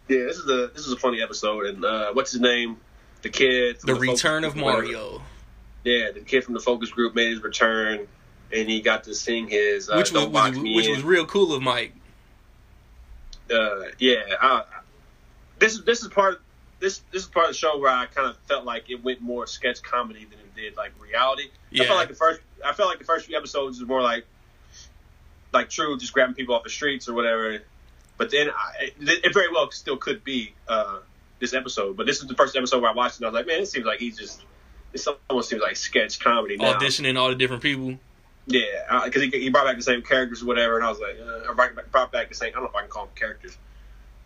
yeah. 0.07 0.19
This 0.25 0.37
is 0.37 0.49
a 0.49 0.67
this 0.73 0.85
is 0.85 0.91
a 0.93 0.97
funny 0.97 1.21
episode. 1.21 1.65
And 1.65 1.83
uh, 1.85 2.11
what's 2.13 2.31
his 2.31 2.41
name? 2.41 2.77
The 3.23 3.29
kid. 3.29 3.79
from 3.79 3.87
The 3.87 3.99
return 3.99 4.43
of. 4.43 4.55
Mario, 4.55 5.21
Yeah, 5.83 6.11
the 6.11 6.19
kid 6.21 6.43
from 6.43 6.53
the 6.53 6.59
focus 6.59 6.91
group 6.91 7.15
made 7.15 7.29
his 7.31 7.41
return, 7.41 8.07
and 8.53 8.69
he 8.69 8.79
got 8.81 9.05
to 9.05 9.15
sing 9.15 9.47
his 9.47 9.89
uh, 9.89 9.95
which 9.95 10.11
was, 10.11 10.23
"Don't 10.23 10.31
Box 10.31 10.51
was 10.51 10.59
Me 10.59 10.75
which 10.75 10.85
In." 10.87 10.93
was 10.93 11.03
real 11.03 11.25
cool 11.25 11.53
of 11.53 11.61
Mike. 11.61 11.93
uh, 13.51 13.83
yeah, 13.99 14.15
I, 14.41 14.63
this 15.59 15.79
this 15.81 16.01
is 16.03 16.09
part 16.09 16.41
this 16.79 17.01
this 17.11 17.23
is 17.23 17.29
part 17.29 17.47
of 17.47 17.51
the 17.51 17.57
show 17.57 17.77
where 17.79 17.91
I 17.91 18.05
kind 18.05 18.29
of 18.29 18.37
felt 18.47 18.65
like 18.65 18.89
it 18.89 19.03
went 19.03 19.21
more 19.21 19.47
sketch 19.47 19.81
comedy 19.81 20.25
than 20.25 20.39
it 20.39 20.55
did 20.55 20.77
like 20.77 20.91
reality. 21.01 21.49
Yeah. 21.71 21.83
I 21.83 21.87
felt 21.87 21.97
like 21.99 22.09
the 22.09 22.15
first 22.15 22.41
I 22.65 22.73
felt 22.73 22.89
like 22.89 22.99
the 22.99 23.05
first 23.05 23.25
few 23.25 23.37
episodes 23.37 23.79
was 23.79 23.87
more 23.87 24.01
like 24.01 24.25
like 25.53 25.69
true, 25.69 25.97
just 25.97 26.13
grabbing 26.13 26.35
people 26.35 26.55
off 26.55 26.63
the 26.63 26.69
streets 26.69 27.07
or 27.07 27.13
whatever. 27.13 27.59
But 28.17 28.31
then 28.31 28.49
I, 28.49 28.91
it, 28.99 29.25
it 29.25 29.33
very 29.33 29.51
well 29.51 29.69
still 29.71 29.97
could 29.97 30.23
be 30.23 30.53
uh, 30.67 30.99
this 31.39 31.53
episode. 31.53 31.97
But 31.97 32.05
this 32.05 32.21
is 32.21 32.27
the 32.27 32.35
first 32.35 32.55
episode 32.55 32.81
where 32.81 32.91
I 32.91 32.93
watched 32.93 33.15
it. 33.15 33.17
and 33.19 33.27
I 33.27 33.29
was 33.29 33.35
like, 33.35 33.47
man, 33.47 33.61
it 33.61 33.67
seems 33.67 33.85
like 33.85 33.99
he's 33.99 34.17
just 34.17 34.43
it 34.93 35.05
almost 35.29 35.49
seems 35.49 35.61
like 35.61 35.75
sketch 35.75 36.19
comedy 36.19 36.57
now. 36.57 36.73
Auditioning 36.73 37.17
all 37.17 37.29
the 37.29 37.35
different 37.35 37.61
people. 37.61 37.97
Yeah, 38.47 39.01
because 39.03 39.23
he, 39.23 39.29
he 39.29 39.49
brought 39.49 39.65
back 39.65 39.75
the 39.75 39.83
same 39.83 40.01
characters 40.01 40.41
or 40.41 40.45
whatever, 40.45 40.77
and 40.77 40.85
I 40.85 40.89
was 40.89 40.99
like, 40.99 41.17
uh, 41.19 41.53
brought, 41.53 41.91
brought 41.91 42.11
back 42.13 42.29
the 42.29 42.35
same. 42.35 42.49
I 42.49 42.51
don't 42.53 42.63
know 42.63 42.69
if 42.69 42.75
I 42.75 42.81
can 42.81 42.89
call 42.89 43.05
them 43.05 43.15
characters. 43.15 43.57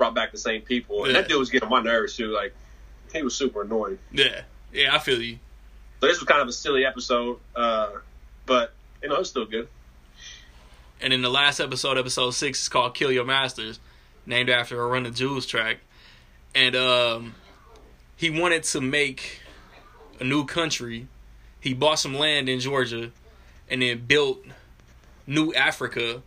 Brought 0.02 0.16
back 0.16 0.32
the 0.32 0.40
same 0.40 0.64
people, 0.64 1.04
and 1.06 1.14
Yeah. 1.14 1.22
that 1.22 1.30
dude 1.30 1.38
was 1.38 1.52
getting 1.52 1.68
on 1.68 1.84
my 1.84 1.88
nerves 1.88 2.16
too. 2.18 2.32
Like, 2.32 2.56
he 3.14 3.22
was 3.22 3.36
super 3.36 3.62
annoying. 3.62 4.00
Yeah, 4.12 4.42
yeah, 4.74 4.96
I 4.96 4.98
feel 4.98 5.22
you. 5.22 5.38
So 6.00 6.08
this 6.08 6.20
was 6.20 6.28
kind 6.28 6.42
of 6.42 6.48
a 6.48 6.52
silly 6.52 6.88
episode, 6.88 7.38
uh, 7.56 7.92
but 8.48 8.74
you 9.04 9.10
know, 9.10 9.18
it's 9.18 9.30
still 9.30 9.46
good. 9.46 9.68
And 11.02 11.14
in 11.14 11.22
the 11.22 11.30
last 11.30 11.60
episode, 11.60 12.00
episode 12.00 12.32
six, 12.32 12.64
is 12.64 12.68
called 12.68 12.96
"Kill 12.96 13.12
Your 13.12 13.26
Masters," 13.26 13.80
named 14.26 14.50
after 14.50 14.82
a 14.82 14.88
Run 14.88 15.04
the 15.04 15.12
Jewels 15.12 15.46
track. 15.46 15.78
And 16.56 16.76
um, 16.76 17.36
he 18.18 18.32
wanted 18.32 18.64
to 18.64 18.82
make 18.82 19.42
a 20.20 20.24
new 20.24 20.46
country. 20.46 21.06
He 21.60 21.76
bought 21.76 22.00
some 22.00 22.16
land 22.16 22.50
in 22.50 22.60
Georgia, 22.60 23.12
and 23.70 23.84
then 23.84 24.00
built 24.08 24.44
New 25.28 25.54
Africa 25.54 26.24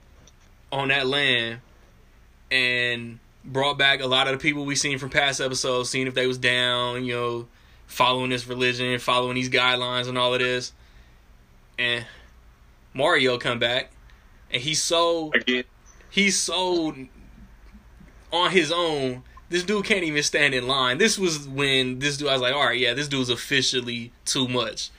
on 0.70 0.88
that 0.88 1.08
land, 1.08 1.58
and 2.52 3.18
brought 3.44 3.78
back 3.78 4.00
a 4.00 4.06
lot 4.06 4.26
of 4.26 4.32
the 4.32 4.38
people 4.38 4.64
we 4.64 4.76
seen 4.76 4.98
from 4.98 5.10
past 5.10 5.40
episodes, 5.40 5.90
seeing 5.90 6.06
if 6.06 6.14
they 6.14 6.26
was 6.26 6.38
down, 6.38 7.04
you 7.04 7.14
know, 7.14 7.48
following 7.86 8.30
this 8.30 8.46
religion, 8.46 8.98
following 8.98 9.34
these 9.34 9.50
guidelines, 9.50 10.08
and 10.08 10.16
all 10.16 10.32
of 10.32 10.40
this. 10.40 10.72
And 11.78 12.06
Mario 12.92 13.38
come 13.38 13.58
back, 13.58 13.90
and 14.50 14.62
he's 14.62 14.82
so 14.82 15.32
Again, 15.34 15.64
he's 16.10 16.38
so 16.38 16.94
on 18.32 18.50
his 18.50 18.72
own. 18.72 19.22
This 19.50 19.62
dude 19.62 19.84
can't 19.84 20.04
even 20.04 20.22
stand 20.22 20.54
in 20.54 20.66
line. 20.66 20.98
This 20.98 21.18
was 21.18 21.46
when 21.46 21.98
this 21.98 22.16
dude 22.16 22.28
I 22.28 22.32
was 22.32 22.42
like, 22.42 22.54
all 22.54 22.64
right, 22.64 22.78
yeah, 22.78 22.94
this 22.94 23.08
dude's 23.08 23.30
officially 23.30 24.12
too 24.24 24.48
much. 24.48 24.90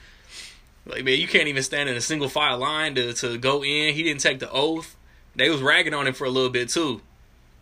Like 0.85 1.03
man, 1.03 1.19
you 1.19 1.27
can't 1.27 1.47
even 1.47 1.63
stand 1.63 1.89
in 1.89 1.95
a 1.95 2.01
single 2.01 2.29
file 2.29 2.59
line 2.59 2.95
to 2.95 3.13
to 3.13 3.37
go 3.37 3.63
in. 3.63 3.93
He 3.95 4.03
didn't 4.03 4.21
take 4.21 4.39
the 4.39 4.51
oath. 4.51 4.95
They 5.35 5.49
was 5.49 5.61
ragging 5.61 5.93
on 5.93 6.07
him 6.07 6.13
for 6.13 6.25
a 6.25 6.29
little 6.29 6.49
bit 6.49 6.69
too. 6.69 7.01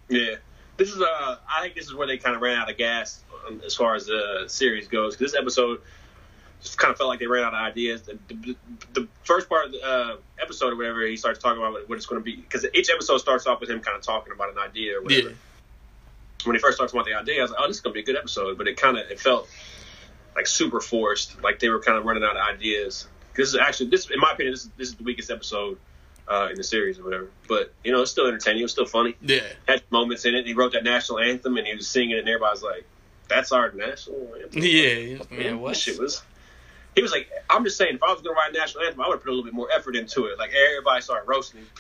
yeah, 0.09 0.35
this 0.77 0.89
is 0.89 1.01
uh, 1.01 1.37
I 1.49 1.61
think 1.61 1.75
this 1.75 1.85
is 1.85 1.93
where 1.93 2.07
they 2.07 2.17
kind 2.17 2.35
of 2.35 2.41
ran 2.41 2.57
out 2.57 2.69
of 2.69 2.77
gas 2.77 3.21
um, 3.47 3.61
as 3.65 3.75
far 3.75 3.95
as 3.95 4.05
the 4.07 4.45
series 4.47 4.87
goes. 4.87 5.15
'Cause 5.15 5.31
this 5.31 5.35
episode 5.35 5.81
just 6.61 6.77
kind 6.77 6.91
of 6.91 6.97
felt 6.97 7.09
like 7.09 7.19
they 7.19 7.27
ran 7.27 7.43
out 7.43 7.53
of 7.53 7.59
ideas. 7.59 8.03
The, 8.03 8.17
the, 8.29 8.55
the 8.93 9.07
first 9.23 9.49
part 9.49 9.65
of 9.67 9.71
the 9.73 9.81
uh, 9.85 10.15
episode 10.41 10.71
or 10.73 10.77
whatever, 10.77 11.05
he 11.05 11.17
starts 11.17 11.39
talking 11.39 11.61
about 11.61 11.73
what, 11.73 11.89
what 11.89 11.95
it's 11.97 12.05
going 12.05 12.21
to 12.21 12.25
be 12.25 12.37
because 12.37 12.65
each 12.73 12.89
episode 12.89 13.17
starts 13.17 13.45
off 13.47 13.59
with 13.59 13.69
him 13.69 13.81
kind 13.81 13.97
of 13.97 14.03
talking 14.03 14.31
about 14.33 14.49
an 14.51 14.57
idea 14.57 14.97
or 14.97 15.01
whatever. 15.03 15.29
Yeah, 15.29 15.35
when 16.45 16.55
he 16.55 16.59
first 16.59 16.77
talked 16.77 16.91
about 16.93 17.05
the 17.05 17.13
idea, 17.13 17.39
I 17.39 17.41
was 17.43 17.51
like, 17.51 17.59
"Oh, 17.61 17.67
this 17.67 17.77
is 17.77 17.81
gonna 17.81 17.93
be 17.93 18.01
a 18.01 18.03
good 18.03 18.17
episode." 18.17 18.57
But 18.57 18.67
it 18.67 18.77
kind 18.77 18.97
of 18.97 19.09
it 19.09 19.19
felt 19.19 19.49
like 20.35 20.47
super 20.47 20.79
forced, 20.81 21.41
like 21.43 21.59
they 21.59 21.69
were 21.69 21.79
kind 21.79 21.97
of 21.97 22.05
running 22.05 22.23
out 22.23 22.35
of 22.35 22.41
ideas. 22.41 23.07
This 23.35 23.49
is 23.49 23.55
actually 23.55 23.89
this, 23.89 24.09
in 24.09 24.19
my 24.19 24.31
opinion, 24.31 24.53
this 24.53 24.63
is 24.65 24.69
this 24.77 24.87
is 24.89 24.95
the 24.95 25.03
weakest 25.03 25.31
episode 25.31 25.77
uh, 26.27 26.47
in 26.49 26.55
the 26.55 26.63
series 26.63 26.99
or 26.99 27.03
whatever. 27.03 27.27
But 27.47 27.73
you 27.83 27.91
know, 27.91 28.01
it's 28.01 28.11
still 28.11 28.27
entertaining. 28.27 28.59
It 28.61 28.63
was 28.63 28.71
still 28.71 28.85
funny. 28.85 29.15
yeah, 29.21 29.41
Had 29.67 29.83
moments 29.91 30.25
in 30.25 30.35
it. 30.35 30.45
He 30.45 30.53
wrote 30.53 30.73
that 30.73 30.83
national 30.83 31.19
anthem 31.19 31.57
and 31.57 31.67
he 31.67 31.75
was 31.75 31.87
singing 31.87 32.11
it, 32.11 32.19
and 32.19 32.29
everybody's 32.29 32.63
like, 32.63 32.85
"That's 33.27 33.51
our 33.51 33.71
national 33.71 34.33
anthem." 34.41 34.61
yeah. 34.63 35.17
Man, 35.29 35.37
This 35.39 35.53
what? 35.55 35.75
shit 35.77 35.99
was. 35.99 36.21
He 36.95 37.01
was 37.01 37.11
like, 37.11 37.29
"I'm 37.49 37.63
just 37.63 37.77
saying, 37.77 37.95
if 37.95 38.03
I 38.03 38.11
was 38.13 38.21
gonna 38.21 38.35
write 38.35 38.51
a 38.51 38.57
national 38.57 38.83
anthem, 38.85 39.01
I 39.01 39.07
would 39.09 39.19
put 39.21 39.29
a 39.29 39.31
little 39.31 39.43
bit 39.43 39.53
more 39.53 39.67
effort 39.75 39.95
into 39.95 40.25
it." 40.25 40.37
Like 40.37 40.51
everybody 40.53 41.01
started 41.01 41.27
roasting. 41.27 41.65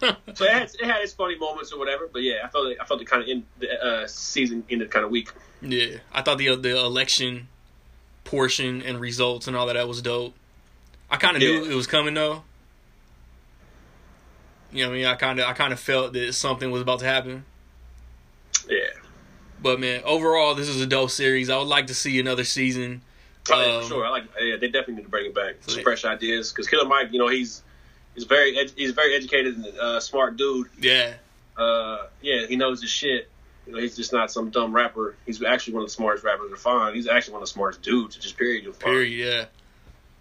So 0.00 0.46
it 0.46 0.50
had, 0.50 0.62
it 0.80 0.84
had 0.86 1.02
its 1.02 1.12
funny 1.12 1.36
moments 1.36 1.70
or 1.70 1.78
whatever, 1.78 2.08
but 2.10 2.22
yeah, 2.22 2.36
I 2.42 2.48
felt 2.48 2.68
it, 2.68 2.78
I 2.80 2.86
felt 2.86 3.02
it 3.02 3.04
kind 3.06 3.22
of 3.22 3.28
in 3.28 3.44
the 3.58 3.84
uh, 3.86 4.06
season 4.06 4.64
ended 4.70 4.90
kind 4.90 5.04
of 5.04 5.10
weak. 5.10 5.28
yeah, 5.60 5.98
I 6.10 6.22
thought 6.22 6.38
the 6.38 6.56
the 6.56 6.70
election 6.82 7.48
portion 8.24 8.80
and 8.82 8.98
results 8.98 9.46
and 9.46 9.54
all 9.54 9.68
of 9.68 9.74
that 9.74 9.86
was 9.86 10.00
dope. 10.00 10.34
I 11.10 11.16
kind 11.18 11.36
of 11.36 11.42
knew 11.42 11.64
it 11.70 11.74
was 11.74 11.86
coming 11.86 12.14
though. 12.14 12.44
You 14.74 14.82
know 14.82 14.88
what 14.90 14.94
I 14.94 14.98
mean? 14.98 15.06
I 15.06 15.14
kind 15.14 15.38
of 15.40 15.46
I 15.46 15.52
kind 15.52 15.72
of 15.72 15.78
felt 15.80 16.12
that 16.14 16.32
something 16.34 16.70
was 16.70 16.82
about 16.82 16.98
to 16.98 17.04
happen. 17.06 17.44
Yeah, 18.68 18.78
But 19.62 19.78
man, 19.78 20.02
overall, 20.04 20.54
this 20.54 20.68
is 20.68 20.80
a 20.80 20.86
dope 20.86 21.10
series. 21.10 21.48
I 21.50 21.56
would 21.58 21.68
like 21.68 21.86
to 21.88 21.94
see 21.94 22.18
another 22.18 22.44
season. 22.44 23.02
oh, 23.50 23.60
yeah, 23.60 23.74
Um, 23.76 23.82
for 23.82 23.88
sure. 23.88 24.06
I 24.06 24.10
like. 24.10 24.24
Yeah, 24.40 24.56
they 24.56 24.66
definitely 24.68 24.94
need 24.96 25.02
to 25.04 25.08
bring 25.10 25.26
it 25.26 25.34
back. 25.34 25.56
Some 25.60 25.76
they- 25.76 25.82
fresh 25.82 26.04
ideas 26.04 26.50
because 26.50 26.66
Killer 26.66 26.88
Mike, 26.88 27.08
you 27.12 27.18
know, 27.18 27.28
he's 27.28 27.62
he's 28.14 28.24
very 28.24 28.58
ed- 28.58 28.72
he's 28.76 28.92
very 28.92 29.14
educated 29.14 29.56
and 29.56 29.66
uh, 29.78 30.00
smart 30.00 30.36
dude. 30.36 30.68
Yeah, 30.80 31.14
Uh, 31.56 32.06
yeah, 32.20 32.46
he 32.46 32.56
knows 32.56 32.80
his 32.82 32.90
shit. 32.90 33.28
You 33.66 33.74
know, 33.74 33.78
he's 33.80 33.96
just 33.96 34.12
not 34.12 34.30
some 34.30 34.50
dumb 34.50 34.74
rapper. 34.74 35.14
He's 35.24 35.42
actually 35.42 35.74
one 35.74 35.82
of 35.84 35.88
the 35.88 35.94
smartest 35.94 36.24
rappers 36.24 36.50
to 36.50 36.56
find. 36.56 36.94
He's 36.96 37.06
actually 37.06 37.34
one 37.34 37.42
of 37.42 37.48
the 37.48 37.52
smartest 37.52 37.82
dudes. 37.82 38.16
To 38.16 38.20
just 38.22 38.36
period. 38.36 38.64
You'll 38.64 38.72
find. 38.74 38.84
period. 38.92 39.12
Yeah. 39.12 39.44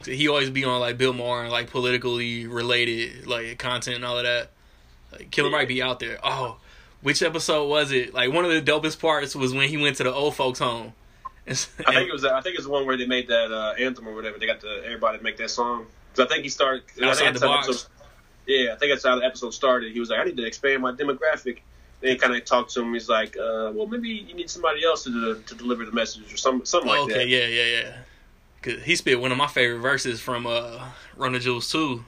He 0.06 0.28
always 0.28 0.50
be 0.50 0.66
on 0.66 0.80
like 0.80 0.98
Bill 0.98 1.14
Maher 1.14 1.44
and 1.44 1.52
like 1.52 1.70
politically 1.70 2.48
related 2.48 3.28
like 3.28 3.58
content 3.58 3.98
and 3.98 4.06
all 4.06 4.18
of 4.18 4.24
that. 4.24 4.50
Like 5.12 5.32
Killer 5.32 5.50
Yeah. 5.50 5.58
might 5.58 5.68
be 5.68 5.82
out 5.82 6.00
there. 6.00 6.20
Oh, 6.24 6.58
which 7.02 7.22
episode 7.22 7.68
was 7.68 7.92
it? 7.92 8.14
Like 8.14 8.32
one 8.32 8.46
of 8.46 8.52
the 8.52 8.62
dopest 8.62 9.00
parts 9.00 9.36
was 9.36 9.54
when 9.54 9.70
he 9.70 9.78
went 9.78 9.98
to 9.98 10.04
the 10.04 10.14
old 10.14 10.36
folks 10.36 10.60
home. 10.60 10.94
And, 11.46 11.58
I 11.86 11.94
think 11.96 12.08
it 12.08 12.14
was. 12.14 12.24
I 12.24 12.40
think 12.40 12.56
it's 12.56 12.64
the 12.64 12.72
one 12.72 12.86
where 12.86 12.96
they 12.96 13.06
made 13.06 13.28
that 13.28 13.52
uh, 13.52 13.74
anthem 13.78 14.08
or 14.08 14.16
whatever. 14.16 14.40
They 14.40 14.46
got 14.46 14.62
the, 14.62 14.82
everybody 14.86 15.18
to 15.18 15.24
make 15.26 15.36
that 15.38 15.50
song 15.50 15.88
because 16.14 16.26
I 16.26 16.34
think 16.34 16.44
he 16.44 16.50
started. 16.50 16.84
Outside 17.04 17.34
the 17.34 17.40
box. 17.42 17.68
episode- 17.68 17.90
yeah, 18.48 18.72
I 18.74 18.78
think 18.78 18.94
that's 18.94 19.04
how 19.06 19.20
the 19.20 19.26
episode 19.26 19.54
started. 19.54 19.92
He 19.92 20.00
was 20.00 20.10
like, 20.10 20.20
"I 20.20 20.24
need 20.24 20.38
to 20.38 20.46
expand 20.46 20.82
my 20.82 20.94
demographic." 20.94 21.60
Then 22.00 22.12
he 22.12 22.16
kind 22.18 22.34
of 22.34 22.46
talked 22.46 22.74
to 22.76 22.82
him. 22.82 22.94
He's 22.94 23.10
like, 23.10 23.36
uh, 23.36 23.72
"Well, 23.74 23.88
maybe 23.88 24.08
you 24.10 24.34
need 24.36 24.50
somebody 24.50 24.86
else 24.86 25.04
to 25.04 25.42
to 25.46 25.56
deliver 25.56 25.84
the 25.86 25.92
message 25.92 26.34
or 26.34 26.38
some 26.38 26.66
something 26.66 26.90
like 26.90 27.00
okay, 27.02 27.14
that." 27.14 27.28
yeah, 27.28 27.46
yeah, 27.48 27.66
yeah. 27.82 27.98
Cause 28.64 28.82
he 28.84 28.96
spit 28.96 29.20
one 29.20 29.32
of 29.32 29.38
my 29.38 29.48
favorite 29.48 29.80
verses 29.80 30.20
from 30.22 30.48
uh 30.48 30.80
Run 31.18 31.34
the 31.34 31.40
Jewels 31.40 31.70
too. 31.72 32.04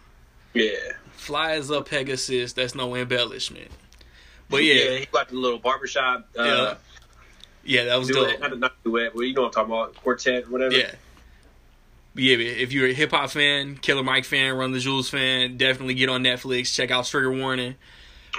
Yeah, 0.54 0.72
Fly 1.12 1.52
as 1.56 1.70
a 1.70 1.82
Pegasus, 1.82 2.54
that's 2.54 2.74
no 2.76 2.96
embellishment. 2.96 3.70
But 4.50 4.64
yeah, 4.64 4.74
yeah 4.76 4.98
he 5.00 5.06
got 5.08 5.30
the 5.30 5.36
little 5.36 5.60
barbershop. 5.60 6.30
Uh, 6.38 6.44
Yeah. 6.44 6.76
yeah, 7.66 7.84
that 7.86 8.00
was 8.00 8.08
dope. 8.08 8.30
duet, 8.30 8.40
not, 8.40 8.60
not 8.60 8.84
duet, 8.84 9.12
but 9.14 9.22
you 9.22 9.34
know 9.34 9.42
what 9.44 9.48
I'm 9.48 9.54
talking 9.54 9.74
about, 9.74 9.96
quartet, 9.96 10.50
whatever. 10.50 10.74
Yeah. 10.74 10.92
But 12.14 12.24
yeah, 12.24 12.38
if 12.38 12.72
you're 12.72 12.88
a 12.88 12.94
hip 12.94 13.12
hop 13.12 13.32
fan, 13.32 13.76
Killer 13.76 14.04
Mike 14.04 14.24
fan, 14.24 14.56
Run 14.56 14.72
the 14.72 14.80
Jewels 14.80 15.10
fan, 15.10 15.58
definitely 15.58 15.96
get 15.96 16.08
on 16.08 16.24
Netflix. 16.24 16.74
Check 16.74 16.90
out 16.90 17.06
Trigger 17.06 17.34
Warning. 17.34 17.76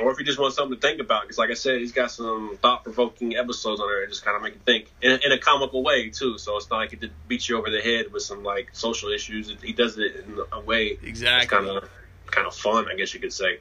Or 0.01 0.11
if 0.13 0.19
you 0.19 0.25
just 0.25 0.39
want 0.39 0.55
something 0.55 0.79
to 0.79 0.81
think 0.81 1.01
about, 1.01 1.23
because 1.23 1.39
like 1.39 1.51
I 1.51 1.55
said, 1.55 1.81
he's 1.81 1.93
got 1.93 2.11
some 2.11 2.59
thought 2.61 2.85
provoking 2.85 3.37
episodes 3.37 3.81
on 3.81 3.89
there 3.89 4.01
that 4.01 4.09
just 4.09 4.25
kind 4.25 4.37
of 4.37 4.43
make 4.43 4.55
you 4.55 4.61
think 4.65 4.91
in 5.03 5.13
a, 5.13 5.15
in 5.27 5.33
a 5.33 5.39
comical 5.39 5.83
way 5.83 6.11
too. 6.11 6.39
So 6.39 6.57
it's 6.57 6.69
not 6.71 6.77
like 6.79 6.91
he 6.91 6.97
did 6.97 7.13
beat 7.29 7.49
you 7.49 7.59
over 7.59 7.71
the 7.71 7.81
head 7.81 8.13
with 8.13 8.23
some 8.23 8.43
like 8.43 8.71
social 8.73 9.11
issues. 9.11 9.53
He 9.63 9.73
does 9.73 9.99
it 9.99 10.17
in 10.17 10.39
a 10.53 10.61
way 10.61 10.99
Exactly. 11.03 11.49
kind 11.49 11.69
of 11.69 11.89
kind 12.27 12.47
of 12.47 12.55
fun, 12.55 12.87
I 12.91 12.95
guess 12.97 13.15
you 13.15 13.21
could 13.21 13.33
say. 13.33 13.59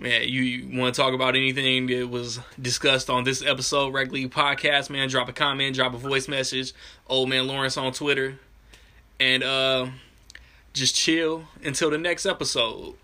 Man, 0.00 0.28
you, 0.28 0.42
you 0.42 0.78
want 0.78 0.94
to 0.94 1.00
talk 1.00 1.12
about 1.12 1.34
anything 1.34 1.88
that 1.88 2.08
was 2.08 2.38
discussed 2.60 3.10
on 3.10 3.24
this 3.24 3.44
episode, 3.44 3.92
Rec 3.92 4.12
League 4.12 4.30
Podcast, 4.30 4.90
man, 4.90 5.08
drop 5.08 5.28
a 5.28 5.32
comment, 5.32 5.74
drop 5.74 5.92
a 5.92 5.96
voice 5.96 6.28
message. 6.28 6.72
Old 7.08 7.28
Man 7.28 7.48
Lawrence 7.48 7.76
on 7.76 7.92
Twitter. 7.92 8.38
And 9.18 9.42
uh, 9.42 9.88
just 10.72 10.94
chill 10.94 11.46
until 11.64 11.90
the 11.90 11.98
next 11.98 12.26
episode. 12.26 12.94